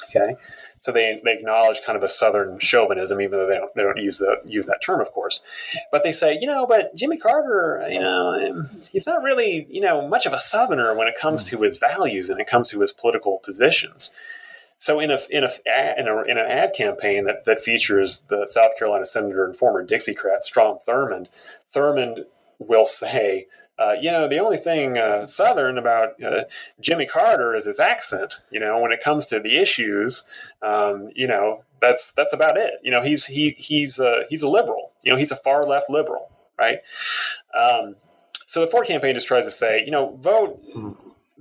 Okay, 0.04 0.36
so 0.80 0.92
they, 0.92 1.20
they 1.24 1.32
acknowledge 1.32 1.80
kind 1.84 1.96
of 1.96 2.04
a 2.04 2.08
Southern 2.08 2.58
chauvinism, 2.58 3.20
even 3.20 3.38
though 3.38 3.46
they 3.46 3.56
don't 3.56 3.74
they 3.74 3.82
don't 3.82 3.98
use 3.98 4.18
the 4.18 4.36
use 4.44 4.66
that 4.66 4.82
term, 4.82 5.00
of 5.00 5.10
course. 5.10 5.42
But 5.90 6.02
they 6.02 6.12
say, 6.12 6.38
you 6.40 6.46
know, 6.46 6.66
but 6.66 6.94
Jimmy 6.94 7.16
Carter, 7.16 7.86
you 7.90 8.00
know, 8.00 8.34
um, 8.34 8.68
he's 8.92 9.06
not 9.06 9.22
really 9.22 9.66
you 9.70 9.80
know 9.80 10.06
much 10.06 10.26
of 10.26 10.32
a 10.32 10.38
Southerner 10.38 10.94
when 10.94 11.08
it 11.08 11.14
comes 11.20 11.42
hmm. 11.42 11.56
to 11.56 11.62
his 11.62 11.78
values 11.78 12.30
and 12.30 12.40
it 12.40 12.46
comes 12.46 12.68
to 12.70 12.80
his 12.80 12.92
political 12.92 13.38
positions. 13.38 14.14
So 14.78 15.00
in 15.00 15.10
a 15.10 15.18
in 15.30 15.44
a 15.44 15.50
in, 15.98 16.06
a, 16.06 16.22
in 16.22 16.38
an 16.38 16.46
ad 16.46 16.72
campaign 16.74 17.24
that, 17.24 17.44
that 17.44 17.60
features 17.60 18.20
the 18.28 18.46
South 18.46 18.78
Carolina 18.78 19.06
senator 19.06 19.44
and 19.44 19.56
former 19.56 19.84
Dixiecrat 19.84 20.42
Strom 20.42 20.78
Thurmond, 20.86 21.26
Thurmond 21.74 22.24
will 22.60 22.86
say, 22.86 23.46
uh, 23.78 23.92
you 24.00 24.10
know, 24.10 24.26
the 24.28 24.38
only 24.38 24.56
thing 24.56 24.98
uh, 24.98 25.24
Southern 25.24 25.78
about 25.78 26.22
uh, 26.22 26.44
Jimmy 26.80 27.06
Carter 27.06 27.54
is 27.54 27.66
his 27.66 27.78
accent. 27.78 28.42
You 28.50 28.60
know, 28.60 28.80
when 28.80 28.92
it 28.92 29.02
comes 29.02 29.26
to 29.26 29.40
the 29.40 29.56
issues, 29.56 30.24
um, 30.62 31.10
you 31.14 31.26
know, 31.26 31.64
that's 31.80 32.12
that's 32.12 32.32
about 32.32 32.56
it. 32.56 32.74
You 32.82 32.90
know, 32.90 33.02
he's 33.02 33.26
he 33.26 33.54
he's 33.58 34.00
uh, 34.00 34.24
he's 34.28 34.42
a 34.42 34.48
liberal. 34.48 34.92
You 35.04 35.12
know, 35.12 35.18
he's 35.18 35.30
a 35.30 35.36
far 35.36 35.62
left 35.64 35.88
liberal, 35.88 36.30
right? 36.58 36.78
Um, 37.58 37.96
so 38.46 38.60
the 38.60 38.66
Ford 38.66 38.86
campaign 38.86 39.14
just 39.14 39.28
tries 39.28 39.44
to 39.44 39.50
say, 39.50 39.84
you 39.84 39.90
know, 39.90 40.16
vote 40.16 40.60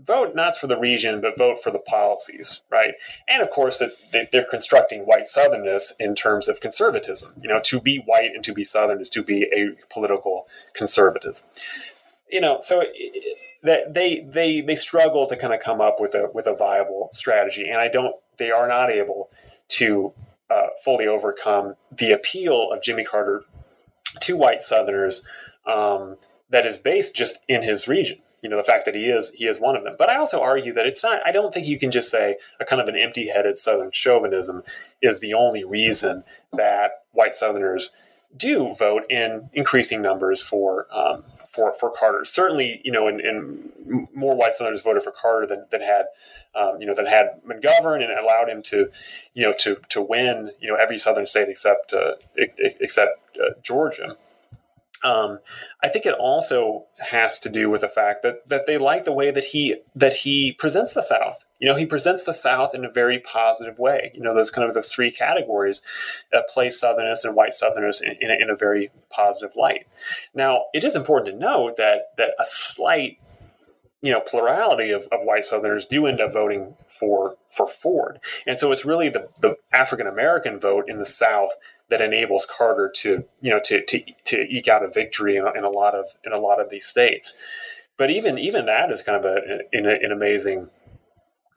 vote 0.05 0.35
not 0.35 0.55
for 0.55 0.67
the 0.67 0.77
region, 0.77 1.21
but 1.21 1.37
vote 1.37 1.61
for 1.61 1.71
the 1.71 1.79
policies, 1.79 2.61
right? 2.69 2.93
And 3.27 3.41
of 3.41 3.49
course, 3.49 3.79
that 3.79 4.29
they're 4.31 4.45
constructing 4.45 5.01
white 5.01 5.25
Southernness 5.25 5.91
in 5.99 6.15
terms 6.15 6.47
of 6.47 6.61
conservatism. 6.61 7.33
You 7.41 7.49
know, 7.49 7.59
to 7.63 7.81
be 7.81 7.97
white 8.05 8.31
and 8.33 8.43
to 8.43 8.53
be 8.53 8.63
Southern 8.63 9.01
is 9.01 9.09
to 9.11 9.23
be 9.23 9.43
a 9.43 9.71
political 9.91 10.47
conservative. 10.75 11.43
You 12.29 12.41
know, 12.41 12.59
so 12.59 12.83
that 13.63 13.93
they 13.93 14.25
they 14.29 14.61
they 14.61 14.75
struggle 14.75 15.27
to 15.27 15.35
kind 15.35 15.53
of 15.53 15.59
come 15.59 15.81
up 15.81 15.99
with 15.99 16.15
a 16.15 16.29
with 16.33 16.47
a 16.47 16.53
viable 16.53 17.09
strategy, 17.13 17.67
and 17.67 17.79
I 17.79 17.87
don't. 17.87 18.15
They 18.37 18.51
are 18.51 18.67
not 18.67 18.91
able 18.91 19.29
to 19.69 20.13
uh, 20.49 20.67
fully 20.83 21.07
overcome 21.07 21.75
the 21.91 22.11
appeal 22.11 22.71
of 22.71 22.81
Jimmy 22.81 23.03
Carter 23.03 23.43
to 24.21 24.37
white 24.37 24.63
Southerners 24.63 25.21
um, 25.65 26.17
that 26.49 26.65
is 26.65 26.77
based 26.77 27.15
just 27.15 27.39
in 27.47 27.63
his 27.63 27.87
region 27.87 28.19
you 28.41 28.49
know 28.49 28.57
the 28.57 28.63
fact 28.63 28.85
that 28.85 28.95
he 28.95 29.05
is 29.05 29.31
he 29.31 29.45
is 29.45 29.59
one 29.59 29.75
of 29.75 29.83
them. 29.83 29.95
But 29.97 30.09
I 30.09 30.17
also 30.17 30.41
argue 30.41 30.73
that 30.73 30.85
it's 30.85 31.03
not. 31.03 31.19
I 31.25 31.31
don't 31.31 31.53
think 31.53 31.67
you 31.67 31.79
can 31.79 31.91
just 31.91 32.09
say 32.09 32.37
a 32.59 32.65
kind 32.65 32.81
of 32.81 32.87
an 32.87 32.95
empty-headed 32.95 33.57
Southern 33.57 33.91
chauvinism 33.91 34.63
is 35.01 35.19
the 35.19 35.33
only 35.33 35.63
reason 35.63 36.23
that 36.53 37.03
white 37.11 37.35
Southerners 37.35 37.91
do 38.35 38.75
vote 38.75 39.03
in 39.09 39.49
increasing 39.53 40.01
numbers 40.01 40.41
for 40.41 40.87
um, 40.91 41.23
for 41.47 41.73
for 41.73 41.91
Carter. 41.91 42.25
Certainly, 42.25 42.81
you 42.83 42.91
know, 42.91 43.07
and, 43.07 43.21
in, 43.21 44.07
more 44.13 44.35
white 44.35 44.53
Southerners 44.53 44.81
voted 44.81 45.03
for 45.03 45.11
Carter 45.11 45.47
than, 45.47 45.65
than 45.71 45.81
had 45.81 46.05
um, 46.53 46.79
you 46.79 46.87
know 46.87 46.93
than 46.93 47.05
had 47.05 47.41
McGovern 47.47 48.03
and 48.03 48.11
allowed 48.11 48.49
him 48.49 48.61
to 48.63 48.89
you 49.33 49.43
know 49.43 49.53
to 49.59 49.77
to 49.89 50.01
win 50.01 50.51
you 50.59 50.69
know 50.69 50.75
every 50.75 50.99
Southern 50.99 51.25
state 51.25 51.49
except 51.49 51.93
uh, 51.93 52.15
except 52.35 53.37
uh, 53.41 53.51
Georgia. 53.61 54.17
Um, 55.03 55.39
I 55.83 55.89
think 55.89 56.05
it 56.05 56.15
also 56.15 56.85
has 56.99 57.39
to 57.39 57.49
do 57.49 57.69
with 57.69 57.81
the 57.81 57.89
fact 57.89 58.23
that 58.23 58.47
that 58.49 58.65
they 58.65 58.77
like 58.77 59.05
the 59.05 59.11
way 59.11 59.31
that 59.31 59.45
he 59.45 59.75
that 59.95 60.13
he 60.13 60.51
presents 60.53 60.93
the 60.93 61.01
South. 61.01 61.45
You 61.59 61.67
know, 61.67 61.75
he 61.75 61.85
presents 61.85 62.23
the 62.23 62.33
South 62.33 62.75
in 62.75 62.85
a 62.85 62.91
very 62.91 63.19
positive 63.19 63.79
way. 63.79 64.11
You 64.13 64.21
know, 64.21 64.35
those 64.35 64.51
kind 64.51 64.67
of 64.67 64.75
the 64.75 64.81
three 64.81 65.09
categories 65.09 65.81
that 66.31 66.49
place 66.49 66.79
Southerners 66.79 67.23
and 67.23 67.35
white 67.35 67.55
Southerners 67.55 67.99
in, 67.99 68.15
in, 68.21 68.29
a, 68.29 68.35
in 68.35 68.49
a 68.49 68.55
very 68.55 68.91
positive 69.09 69.55
light. 69.55 69.87
Now, 70.35 70.65
it 70.73 70.83
is 70.83 70.95
important 70.95 71.33
to 71.33 71.39
note 71.39 71.77
that 71.77 72.11
that 72.17 72.31
a 72.39 72.45
slight 72.45 73.19
you 74.07 74.13
know 74.13 74.21
plurality 74.21 74.91
of, 74.91 75.03
of 75.11 75.19
white 75.23 75.45
southerners 75.45 75.85
do 75.85 76.05
end 76.05 76.21
up 76.21 76.33
voting 76.33 76.75
for 76.87 77.35
for 77.49 77.67
ford 77.67 78.19
and 78.45 78.57
so 78.57 78.71
it's 78.71 78.85
really 78.85 79.09
the, 79.09 79.27
the 79.41 79.55
african 79.73 80.07
american 80.07 80.59
vote 80.59 80.85
in 80.87 80.97
the 80.99 81.05
south 81.05 81.51
that 81.89 82.01
enables 82.01 82.45
Carter 82.45 82.91
to 82.97 83.23
you 83.41 83.49
know 83.49 83.59
to 83.63 83.83
to, 83.85 84.01
to 84.25 84.37
eke 84.49 84.67
out 84.67 84.83
a 84.83 84.89
victory 84.89 85.35
in, 85.35 85.45
in 85.55 85.63
a 85.63 85.69
lot 85.69 85.95
of 85.95 86.05
in 86.23 86.33
a 86.33 86.39
lot 86.39 86.59
of 86.59 86.69
these 86.69 86.85
states. 86.85 87.33
But 87.97 88.09
even 88.09 88.37
even 88.37 88.65
that 88.65 88.91
is 88.91 89.01
kind 89.01 89.17
of 89.17 89.25
a, 89.25 89.61
an, 89.71 89.85
an 89.85 90.11
amazing 90.11 90.69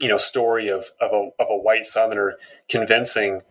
you 0.01 0.09
know 0.09 0.18
story 0.18 0.68
of 0.68 0.86
of 1.01 1.12
a 1.12 1.31
of 1.39 1.48
a 1.51 1.56
white 1.56 1.86
Southerner 1.86 2.36
convincing 2.68 3.43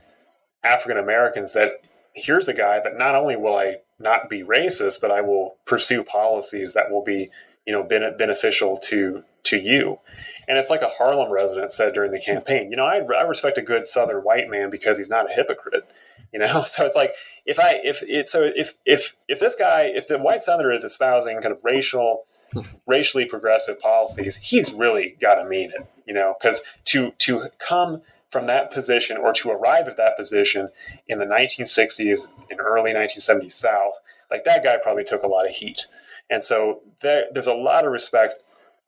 African 0.63 0.97
Americans 0.97 1.53
that 1.53 1.73
here's 2.13 2.47
a 2.47 2.53
guy 2.53 2.79
that 2.83 2.97
not 2.97 3.15
only 3.15 3.35
will 3.35 3.55
I 3.55 3.77
not 3.99 4.29
be 4.29 4.41
racist, 4.41 5.01
but 5.01 5.11
I 5.11 5.21
will 5.21 5.57
pursue 5.65 6.03
policies 6.03 6.73
that 6.73 6.89
will 6.89 7.03
be 7.03 7.29
you 7.69 7.75
know 7.75 7.83
been 7.83 8.17
beneficial 8.17 8.77
to 8.77 9.23
to 9.43 9.57
you. 9.59 9.99
And 10.47 10.57
it's 10.57 10.71
like 10.71 10.81
a 10.81 10.89
Harlem 10.89 11.31
resident 11.31 11.71
said 11.71 11.93
during 11.93 12.11
the 12.11 12.19
campaign. 12.19 12.71
You 12.71 12.77
know, 12.77 12.85
I, 12.85 13.03
I 13.13 13.21
respect 13.21 13.59
a 13.59 13.61
good 13.61 13.87
Southern 13.87 14.23
white 14.23 14.49
man 14.49 14.71
because 14.71 14.97
he's 14.97 15.09
not 15.09 15.29
a 15.29 15.33
hypocrite. 15.33 15.87
You 16.31 16.37
know, 16.37 16.63
so 16.67 16.85
it's 16.85 16.95
like 16.95 17.15
if 17.47 17.59
I 17.59 17.79
if 17.83 18.03
it 18.03 18.29
so 18.29 18.43
if 18.55 18.75
if 18.85 19.17
if 19.27 19.39
this 19.39 19.55
guy 19.55 19.85
if 19.85 20.07
the 20.07 20.19
white 20.19 20.43
Southerner 20.43 20.71
is 20.71 20.83
espousing 20.83 21.41
kind 21.41 21.51
of 21.51 21.59
racial 21.63 22.25
racially 22.85 23.25
progressive 23.25 23.79
policies, 23.79 24.35
he's 24.35 24.71
really 24.71 25.17
got 25.19 25.41
to 25.41 25.49
mean 25.49 25.71
it. 25.71 25.87
You 26.05 26.13
know, 26.13 26.35
because 26.39 26.61
to 26.85 27.13
to 27.17 27.49
come 27.57 28.03
from 28.29 28.45
that 28.45 28.69
position 28.69 29.17
or 29.17 29.33
to 29.33 29.49
arrive 29.49 29.87
at 29.87 29.97
that 29.97 30.17
position 30.17 30.69
in 31.07 31.17
the 31.17 31.25
1960s 31.25 32.27
and 32.51 32.59
early 32.59 32.91
1970s 32.91 33.53
South, 33.53 33.93
like 34.29 34.43
that 34.43 34.63
guy 34.63 34.77
probably 34.77 35.03
took 35.03 35.23
a 35.23 35.27
lot 35.27 35.47
of 35.47 35.55
heat. 35.55 35.87
And 36.29 36.43
so 36.43 36.81
there, 37.01 37.25
there's 37.31 37.47
a 37.47 37.53
lot 37.53 37.85
of 37.85 37.91
respect 37.91 38.35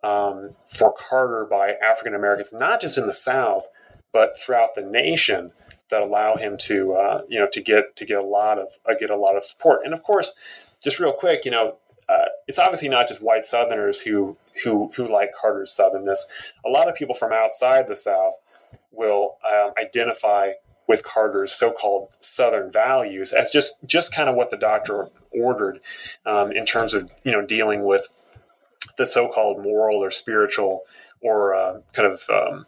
um, 0.03 0.51
for 0.65 0.93
Carter 0.93 1.45
by 1.49 1.73
African 1.83 2.15
Americans, 2.15 2.53
not 2.53 2.81
just 2.81 2.97
in 2.97 3.07
the 3.07 3.13
South, 3.13 3.67
but 4.11 4.39
throughout 4.39 4.75
the 4.75 4.81
nation, 4.81 5.51
that 5.91 6.01
allow 6.01 6.35
him 6.35 6.57
to 6.57 6.93
uh, 6.93 7.21
you 7.27 7.39
know 7.39 7.47
to 7.51 7.61
get 7.61 7.95
to 7.97 8.05
get 8.05 8.17
a 8.17 8.25
lot 8.25 8.57
of 8.57 8.67
uh, 8.89 8.95
get 8.99 9.11
a 9.11 9.15
lot 9.15 9.37
of 9.37 9.45
support. 9.45 9.81
And 9.85 9.93
of 9.93 10.01
course, 10.01 10.31
just 10.81 10.99
real 10.99 11.13
quick, 11.13 11.45
you 11.45 11.51
know, 11.51 11.75
uh, 12.09 12.25
it's 12.47 12.57
obviously 12.57 12.89
not 12.89 13.07
just 13.07 13.21
white 13.23 13.45
Southerners 13.45 14.01
who 14.01 14.35
who 14.63 14.91
who 14.95 15.07
like 15.07 15.31
Carter's 15.39 15.77
Southernness. 15.77 16.19
A 16.65 16.69
lot 16.69 16.89
of 16.89 16.95
people 16.95 17.13
from 17.13 17.31
outside 17.31 17.87
the 17.87 17.95
South 17.95 18.33
will 18.91 19.37
um, 19.47 19.71
identify 19.79 20.51
with 20.91 21.05
Carter's 21.05 21.53
so-called 21.53 22.17
Southern 22.19 22.69
values 22.69 23.31
as 23.31 23.49
just 23.49 23.75
just 23.85 24.13
kind 24.13 24.27
of 24.27 24.35
what 24.35 24.51
the 24.51 24.57
doctor 24.57 25.07
ordered 25.31 25.79
um, 26.25 26.51
in 26.51 26.65
terms 26.65 26.93
of 26.93 27.09
you 27.23 27.31
know 27.31 27.41
dealing 27.41 27.85
with 27.85 28.09
the 28.97 29.07
so-called 29.07 29.63
moral 29.63 30.03
or 30.03 30.11
spiritual 30.11 30.81
or 31.21 31.55
uh, 31.55 31.79
kind 31.93 32.11
of 32.11 32.29
um, 32.29 32.65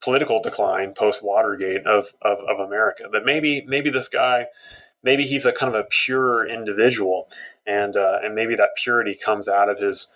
political 0.00 0.40
decline 0.40 0.92
post 0.94 1.20
Watergate 1.20 1.84
of, 1.84 2.12
of, 2.22 2.38
of 2.48 2.60
America. 2.60 3.08
That 3.10 3.24
maybe 3.24 3.64
maybe 3.66 3.90
this 3.90 4.06
guy, 4.06 4.46
maybe 5.02 5.26
he's 5.26 5.44
a 5.44 5.52
kind 5.52 5.74
of 5.74 5.80
a 5.80 5.88
pure 5.90 6.46
individual, 6.46 7.28
and 7.66 7.96
uh, 7.96 8.20
and 8.22 8.36
maybe 8.36 8.54
that 8.54 8.76
purity 8.76 9.16
comes 9.16 9.48
out 9.48 9.68
of 9.68 9.80
his 9.80 10.06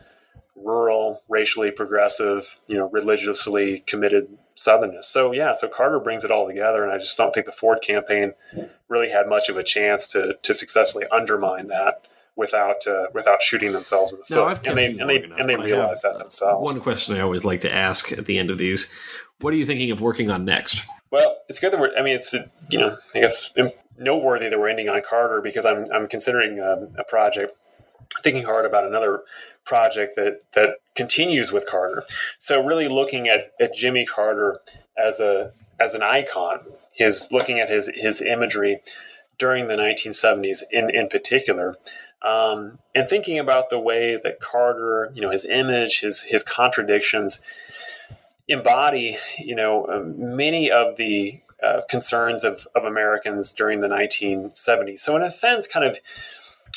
rural, 0.57 1.23
racially 1.29 1.71
progressive, 1.71 2.59
you 2.67 2.77
know, 2.77 2.89
religiously 2.91 3.83
committed 3.87 4.29
Southernness. 4.57 5.07
So 5.07 5.33
yeah, 5.33 5.55
so 5.55 5.67
Carter 5.67 5.99
brings 5.99 6.25
it 6.25 6.31
all 6.31 6.47
together, 6.47 6.85
and 6.85 6.93
I 6.93 6.99
just 6.99 7.17
don't 7.17 7.33
think 7.33 7.47
the 7.47 7.53
Ford 7.53 7.81
campaign 7.81 8.35
really 8.89 9.09
had 9.09 9.29
much 9.29 9.49
of 9.49 9.57
a 9.57 9.63
chance 9.63 10.07
to 10.09 10.35
to 10.43 10.55
successfully 10.55 11.07
undermine 11.11 11.69
that 11.69 12.07
without 12.37 12.87
uh, 12.87 13.07
without 13.15 13.43
shooting 13.43 13.73
themselves 13.73 14.13
in 14.13 14.19
the 14.19 14.35
no, 14.35 14.55
foot. 14.55 14.67
and 14.67 14.77
they 14.77 14.87
and 14.87 15.09
they 15.09 15.23
enough, 15.23 15.41
and 15.41 15.49
they 15.49 15.57
realize 15.57 16.03
that 16.03 16.19
themselves. 16.19 16.63
One 16.63 16.81
question 16.81 17.17
I 17.17 17.21
always 17.21 17.45
like 17.45 17.61
to 17.61 17.73
ask 17.73 18.13
at 18.13 18.27
the 18.27 18.39
end 18.39 18.51
of 18.51 18.59
these: 18.59 18.91
What 19.41 19.53
are 19.55 19.57
you 19.57 19.67
thinking 19.67 19.91
of 19.91 20.01
working 20.01 20.31
on 20.31 20.45
next? 20.45 20.87
Well, 21.11 21.37
it's 21.49 21.59
good 21.59 21.73
that 21.73 21.81
we're. 21.81 21.97
I 21.97 22.03
mean, 22.03 22.17
it's 22.17 22.35
you 22.71 22.79
know, 22.79 22.99
I 23.15 23.21
guess 23.21 23.53
noteworthy 23.99 24.49
that 24.49 24.59
we're 24.59 24.69
ending 24.69 24.89
on 24.89 25.01
Carter 25.09 25.41
because 25.41 25.65
I'm 25.65 25.87
I'm 25.93 26.07
considering 26.07 26.61
um, 26.61 26.95
a 26.99 27.05
project, 27.05 27.57
thinking 28.23 28.45
hard 28.45 28.67
about 28.67 28.87
another 28.87 29.23
project 29.65 30.17
that 30.17 30.43
that 30.53 30.77
continues 30.95 31.53
with 31.53 31.67
Carter. 31.69 32.05
So 32.39 32.65
really 32.65 32.89
looking 32.89 33.29
at 33.29 33.53
at 33.61 33.75
Jimmy 33.75 34.05
Carter 34.05 34.61
as 34.97 35.21
a 35.21 35.53
as 35.81 35.95
an 35.95 36.03
icon, 36.03 36.61
his 36.93 37.31
looking 37.33 37.61
at 37.61 37.69
his 37.69 37.91
his 37.95 38.21
imagery 38.21 38.81
during 39.39 39.69
the 39.69 39.77
1970s 39.77 40.63
in 40.71 40.91
in 40.91 41.09
particular 41.09 41.77
um, 42.23 42.79
and 42.95 43.09
thinking 43.09 43.39
about 43.39 43.71
the 43.71 43.79
way 43.79 44.19
that 44.23 44.41
Carter, 44.41 45.11
you 45.15 45.21
know, 45.21 45.31
his 45.31 45.45
image, 45.45 46.01
his 46.01 46.23
his 46.23 46.45
contradictions, 46.45 47.41
embody, 48.47 49.19
you 49.39 49.55
know, 49.55 49.87
um, 49.89 50.37
many 50.37 50.71
of 50.71 50.97
the 50.97 51.41
uh, 51.63 51.83
concerns 51.89 52.45
of, 52.45 52.67
of 52.75 52.85
Americans 52.85 53.53
during 53.53 53.81
the 53.81 53.89
1970s. 53.89 55.01
So, 55.01 55.17
in 55.17 55.23
a 55.23 55.31
sense, 55.31 55.67
kind 55.67 55.85
of 55.85 55.99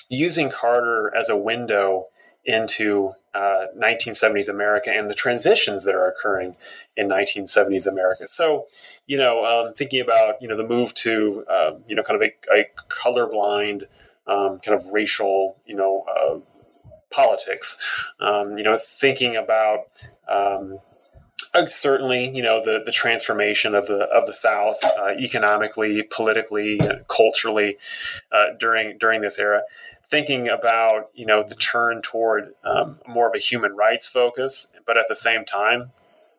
using 0.09 0.49
Carter 0.49 1.13
as 1.15 1.29
a 1.29 1.37
window 1.37 2.07
into 2.45 3.13
uh, 3.33 3.65
1970s 3.77 4.47
America 4.47 4.91
and 4.91 5.09
the 5.09 5.15
transitions 5.15 5.83
that 5.83 5.95
are 5.95 6.07
occurring 6.07 6.55
in 6.95 7.09
1970s 7.09 7.87
America. 7.87 8.27
So, 8.27 8.67
you 9.07 9.17
know, 9.17 9.45
um, 9.45 9.73
thinking 9.73 9.99
about 9.99 10.41
you 10.41 10.47
know 10.47 10.55
the 10.55 10.67
move 10.67 10.93
to 10.95 11.43
uh, 11.49 11.71
you 11.87 11.95
know 11.95 12.03
kind 12.03 12.21
of 12.21 12.29
a, 12.29 12.57
a 12.57 12.65
colorblind 12.87 13.83
um, 14.27 14.59
kind 14.59 14.79
of 14.79 14.87
racial, 14.91 15.57
you 15.65 15.75
know, 15.75 16.05
uh, 16.09 16.39
politics. 17.11 17.77
Um, 18.19 18.57
you 18.57 18.63
know, 18.63 18.77
thinking 18.77 19.35
about 19.35 19.85
um, 20.29 20.79
uh, 21.53 21.67
certainly, 21.67 22.35
you 22.35 22.43
know, 22.43 22.63
the 22.63 22.81
the 22.85 22.91
transformation 22.91 23.75
of 23.75 23.87
the 23.87 24.03
of 24.05 24.27
the 24.27 24.33
South 24.33 24.83
uh, 24.83 25.11
economically, 25.19 26.03
politically, 26.03 26.79
culturally 27.07 27.77
uh, 28.31 28.45
during 28.59 28.97
during 28.97 29.21
this 29.21 29.39
era. 29.39 29.61
Thinking 30.07 30.47
about 30.47 31.09
you 31.13 31.25
know 31.25 31.43
the 31.43 31.55
turn 31.55 32.01
toward 32.01 32.53
um, 32.63 32.99
more 33.07 33.27
of 33.27 33.33
a 33.35 33.39
human 33.39 33.75
rights 33.75 34.05
focus, 34.07 34.71
but 34.85 34.97
at 34.97 35.05
the 35.09 35.15
same 35.15 35.45
time, 35.45 35.91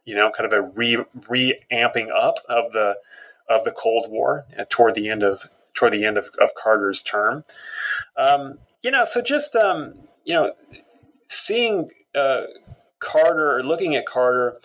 you 0.04 0.14
know, 0.14 0.30
kind 0.30 0.46
of 0.46 0.52
a 0.52 0.62
re 0.62 1.04
reamping 1.28 2.10
up 2.10 2.36
of 2.48 2.72
the 2.72 2.96
of 3.48 3.64
the 3.64 3.72
Cold 3.72 4.06
War 4.08 4.46
toward 4.70 4.94
the 4.94 5.08
end 5.08 5.22
of 5.22 5.48
toward 5.74 5.92
the 5.92 6.04
end 6.04 6.16
of, 6.16 6.30
of 6.40 6.54
Carter's 6.54 7.02
term. 7.02 7.44
Um, 8.16 8.58
you 8.80 8.90
know, 8.90 9.04
so 9.04 9.20
just 9.20 9.54
um, 9.56 9.94
you 10.24 10.34
know, 10.34 10.52
seeing 11.28 11.90
uh, 12.14 12.42
Carter 12.98 13.56
or 13.56 13.62
looking 13.62 13.94
at 13.94 14.06
Carter 14.06 14.58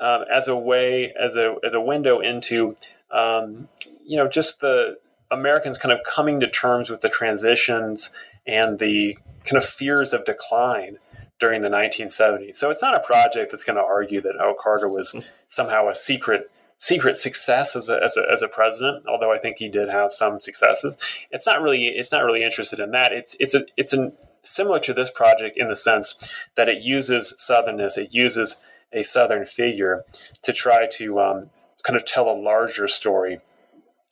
um, 0.00 0.24
as 0.32 0.48
a 0.48 0.56
way, 0.56 1.12
as 1.20 1.36
a 1.36 1.56
as 1.64 1.74
a 1.74 1.80
window 1.80 2.20
into, 2.20 2.76
um, 3.10 3.68
you 4.04 4.16
know, 4.16 4.28
just 4.28 4.60
the 4.60 4.98
Americans 5.30 5.78
kind 5.78 5.92
of 5.92 6.00
coming 6.04 6.40
to 6.40 6.48
terms 6.48 6.90
with 6.90 7.00
the 7.00 7.08
transitions 7.08 8.10
and 8.46 8.78
the 8.78 9.16
kind 9.44 9.56
of 9.56 9.64
fears 9.64 10.12
of 10.12 10.24
decline 10.24 10.98
during 11.40 11.60
the 11.60 11.68
1970s. 11.68 12.56
So 12.56 12.70
it's 12.70 12.82
not 12.82 12.94
a 12.94 13.00
project 13.00 13.50
that's 13.50 13.64
going 13.64 13.76
to 13.76 13.82
argue 13.82 14.20
that 14.20 14.36
oh 14.40 14.54
Carter 14.58 14.88
was 14.88 15.16
somehow 15.48 15.88
a 15.88 15.94
secret 15.94 16.50
secret 16.78 17.16
success 17.16 17.76
as 17.76 17.88
a, 17.88 17.98
as 18.02 18.16
a, 18.16 18.24
as 18.30 18.42
a 18.42 18.48
president, 18.48 19.06
although 19.06 19.32
I 19.32 19.38
think 19.38 19.56
he 19.56 19.68
did 19.68 19.88
have 19.88 20.12
some 20.12 20.40
successes. 20.40 20.98
It's 21.30 21.46
not 21.46 21.62
really 21.62 21.88
it's 21.88 22.12
not 22.12 22.24
really 22.24 22.42
interested 22.42 22.80
in 22.80 22.90
that. 22.92 23.12
It's 23.12 23.36
it's 23.40 23.54
a 23.54 23.64
it's 23.76 23.92
a 23.92 24.12
similar 24.42 24.78
to 24.80 24.92
this 24.92 25.10
project 25.10 25.56
in 25.56 25.68
the 25.68 25.76
sense 25.76 26.32
that 26.54 26.68
it 26.68 26.82
uses 26.82 27.34
southernness, 27.38 27.96
it 27.96 28.14
uses 28.14 28.60
a 28.92 29.02
southern 29.02 29.44
figure 29.44 30.04
to 30.42 30.52
try 30.52 30.86
to 30.86 31.18
um, 31.20 31.50
kind 31.82 31.96
of 31.96 32.04
tell 32.04 32.30
a 32.30 32.36
larger 32.36 32.86
story 32.86 33.40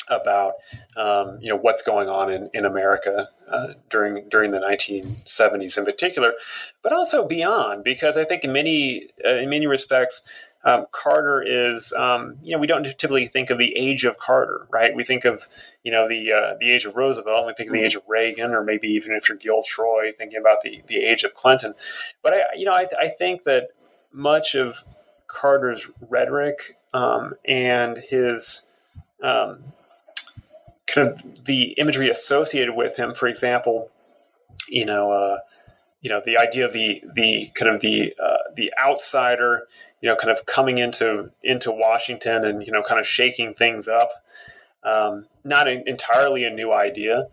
about 0.09 0.55
um, 0.97 1.39
you 1.41 1.49
know 1.49 1.57
what's 1.57 1.83
going 1.83 2.09
on 2.09 2.31
in, 2.31 2.51
in 2.55 2.65
America 2.65 3.29
uh, 3.51 3.75
during 3.91 4.29
during 4.29 4.51
the 4.51 4.61
1970s 4.61 5.79
in 5.79 5.85
particular, 5.85 6.33
but 6.83 6.93
also 6.93 7.27
beyond 7.27 7.85
because 7.85 8.17
I 8.17 8.25
think 8.25 8.45
in 8.45 8.53
many 8.53 9.09
uh, 9.25 9.35
in 9.35 9.51
many 9.51 9.67
respects 9.67 10.23
um, 10.65 10.87
Carter 10.93 11.43
is, 11.45 11.93
um, 11.93 12.37
you 12.43 12.53
know, 12.53 12.59
we 12.59 12.67
don't 12.67 12.85
typically 12.85 13.27
think 13.27 13.51
of 13.51 13.59
the 13.59 13.77
age 13.77 14.05
of 14.05 14.19
Carter, 14.19 14.67
right? 14.71 14.95
We 14.95 15.03
think 15.03 15.25
of, 15.25 15.49
you 15.83 15.91
know, 15.91 16.09
the 16.09 16.33
uh, 16.33 16.55
the 16.61 16.71
age 16.71 16.85
of 16.85 16.95
Roosevelt, 16.95 17.47
we 17.47 17.55
think 17.55 17.71
of 17.71 17.75
the 17.75 17.83
age 17.83 17.97
of 17.97 18.03
Reagan, 18.07 18.53
or 18.53 18.63
maybe 18.63 18.87
even 18.89 19.13
if 19.13 19.29
you're 19.29 19.39
Gil 19.39 19.63
Troy, 19.65 20.13
thinking 20.17 20.39
about 20.39 20.63
the 20.63 20.83
the 20.87 20.99
age 20.99 21.25
of 21.25 21.35
Clinton. 21.35 21.75
But 22.23 22.35
I, 22.35 22.43
you 22.57 22.65
know, 22.65 22.75
I, 22.75 22.87
I 22.99 23.09
think 23.09 23.43
that 23.43 23.71
much 24.13 24.55
of 24.55 24.85
Carter's 25.27 25.91
rhetoric 26.09 26.79
um, 26.95 27.35
and 27.45 27.99
his 27.99 28.67
um, 29.23 29.65
kind 30.93 31.09
of 31.09 31.45
the 31.45 31.73
imagery 31.73 32.09
associated 32.11 32.75
with 32.75 32.97
him, 32.97 33.15
for 33.15 33.27
example, 33.27 33.91
you 34.69 34.87
know, 34.87 35.11
uh, 35.11 35.39
you 36.01 36.11
know, 36.11 36.21
the 36.25 36.37
idea 36.37 36.67
of 36.67 36.73
the 36.73 37.03
the 37.15 37.51
kind 37.55 37.75
of 37.75 37.81
the 37.81 38.15
uh, 38.23 38.39
the 38.55 38.73
outsider 38.81 39.67
you 40.03 40.09
know, 40.09 40.17
kind 40.17 40.31
of 40.31 40.45
coming 40.45 40.79
into 40.79 41.31
into 41.43 41.71
Washington 41.71 42.45
and 42.45 42.67
you 42.67 42.73
know, 42.73 42.83
kind 42.83 43.01
of 43.01 43.07
shaking 43.07 43.55
things 43.55 43.89
up. 43.89 44.11
Um, 44.83 45.27
not 45.45 45.69
entirely 45.69 46.45
a 46.45 46.51
new 46.51 46.73
idea, 46.73 47.29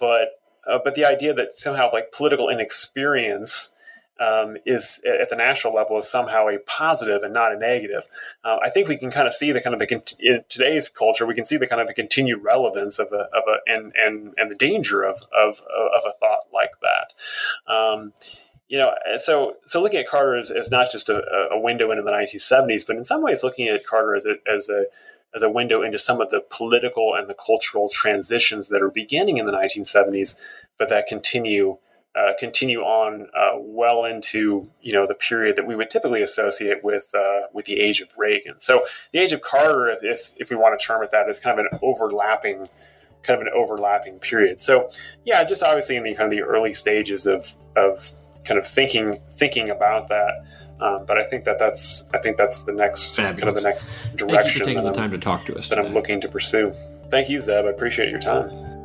but 0.00 0.30
uh, 0.68 0.80
but 0.82 0.96
the 0.96 1.04
idea 1.04 1.32
that 1.32 1.56
somehow 1.56 1.90
like 1.92 2.10
political 2.10 2.48
inexperience 2.48 3.72
um, 4.20 4.56
is 4.66 5.00
at 5.06 5.28
the 5.28 5.36
national 5.36 5.74
level 5.74 5.98
is 5.98 6.08
somehow 6.08 6.48
a 6.48 6.58
positive 6.58 7.22
and 7.22 7.32
not 7.32 7.52
a 7.52 7.58
negative. 7.58 8.06
Uh, 8.44 8.58
I 8.62 8.70
think 8.70 8.88
we 8.88 8.96
can 8.96 9.10
kind 9.10 9.28
of 9.28 9.34
see 9.34 9.52
the 9.52 9.60
kind 9.60 9.74
of 9.74 9.80
the 9.80 10.16
in 10.20 10.44
today's 10.48 10.88
culture 10.88 11.26
we 11.26 11.34
can 11.34 11.44
see 11.44 11.56
the 11.56 11.66
kind 11.66 11.80
of 11.80 11.86
the 11.86 11.94
continued 11.94 12.42
relevance 12.42 12.98
of 12.98 13.08
a, 13.12 13.28
of 13.36 13.44
a 13.46 13.70
and 13.70 13.92
and 13.96 14.34
and 14.36 14.50
the 14.50 14.56
danger 14.56 15.02
of 15.02 15.22
of 15.32 15.60
of 15.60 16.02
a 16.06 16.12
thought 16.18 16.44
like 16.52 16.72
that. 16.82 17.72
Um, 17.72 18.12
you 18.68 18.78
know, 18.78 18.92
so 19.22 19.56
so 19.64 19.80
looking 19.80 20.00
at 20.00 20.08
Carter 20.08 20.36
as, 20.36 20.50
as 20.50 20.70
not 20.70 20.92
just 20.92 21.08
a, 21.08 21.22
a, 21.50 21.58
window 21.58 21.90
into 21.90 22.02
the 22.02 22.10
1970s, 22.10 22.86
but 22.86 22.96
in 22.96 23.04
some 23.04 23.22
ways 23.22 23.42
looking 23.42 23.66
at 23.66 23.86
Carter 23.86 24.14
as 24.14 24.26
a, 24.26 24.34
as 24.46 24.68
a 24.68 24.84
as 25.34 25.42
a 25.42 25.50
window 25.50 25.82
into 25.82 25.98
some 25.98 26.20
of 26.20 26.30
the 26.30 26.40
political 26.50 27.14
and 27.14 27.28
the 27.28 27.34
cultural 27.34 27.88
transitions 27.88 28.68
that 28.68 28.82
are 28.82 28.90
beginning 28.90 29.38
in 29.38 29.46
the 29.46 29.52
1970s, 29.52 30.36
but 30.78 30.88
that 30.88 31.06
continue 31.06 31.78
uh, 32.16 32.32
continue 32.38 32.80
on 32.80 33.28
uh, 33.36 33.52
well 33.56 34.04
into 34.04 34.68
you 34.80 34.92
know 34.92 35.06
the 35.06 35.14
period 35.14 35.56
that 35.56 35.66
we 35.66 35.76
would 35.76 35.90
typically 35.90 36.22
associate 36.22 36.82
with 36.82 37.10
uh, 37.14 37.42
with 37.52 37.66
the 37.66 37.78
age 37.80 38.00
of 38.00 38.08
Reagan. 38.16 38.54
So 38.58 38.84
the 39.12 39.18
age 39.18 39.32
of 39.32 39.42
Carter, 39.42 39.88
if, 39.88 40.02
if, 40.02 40.30
if 40.36 40.50
we 40.50 40.56
want 40.56 40.78
to 40.78 40.84
term 40.84 41.02
it 41.02 41.10
that, 41.10 41.28
is 41.28 41.38
kind 41.38 41.58
of 41.58 41.66
an 41.70 41.78
overlapping 41.82 42.68
kind 43.22 43.40
of 43.40 43.46
an 43.46 43.52
overlapping 43.54 44.18
period. 44.18 44.60
So 44.60 44.90
yeah, 45.24 45.44
just 45.44 45.62
obviously 45.62 45.96
in 45.96 46.02
the 46.02 46.14
kind 46.14 46.32
of 46.32 46.36
the 46.36 46.44
early 46.44 46.74
stages 46.74 47.26
of 47.26 47.54
of 47.76 48.12
kind 48.44 48.58
of 48.58 48.66
thinking 48.66 49.14
thinking 49.32 49.70
about 49.70 50.08
that. 50.08 50.44
Um, 50.80 51.04
but 51.06 51.18
I 51.18 51.26
think 51.26 51.44
that 51.44 51.58
that's 51.58 52.04
I 52.14 52.18
think 52.18 52.36
that's 52.36 52.62
the 52.62 52.72
next 52.72 53.16
Fabulous. 53.16 53.40
kind 53.40 53.48
of 53.48 53.54
the 53.54 53.68
next 53.68 53.86
direction. 54.16 54.28
Thank 54.28 54.54
you 54.54 54.60
for 54.60 54.64
taking 54.64 54.84
the 54.84 54.92
time 54.92 55.10
to 55.10 55.18
talk 55.18 55.44
to 55.46 55.56
us. 55.56 55.68
That 55.68 55.76
today. 55.76 55.88
I'm 55.88 55.94
looking 55.94 56.20
to 56.22 56.28
pursue. 56.28 56.72
Thank 57.10 57.28
you, 57.28 57.40
Zeb. 57.40 57.64
I 57.64 57.68
appreciate 57.68 58.10
your 58.10 58.20
time. 58.20 58.77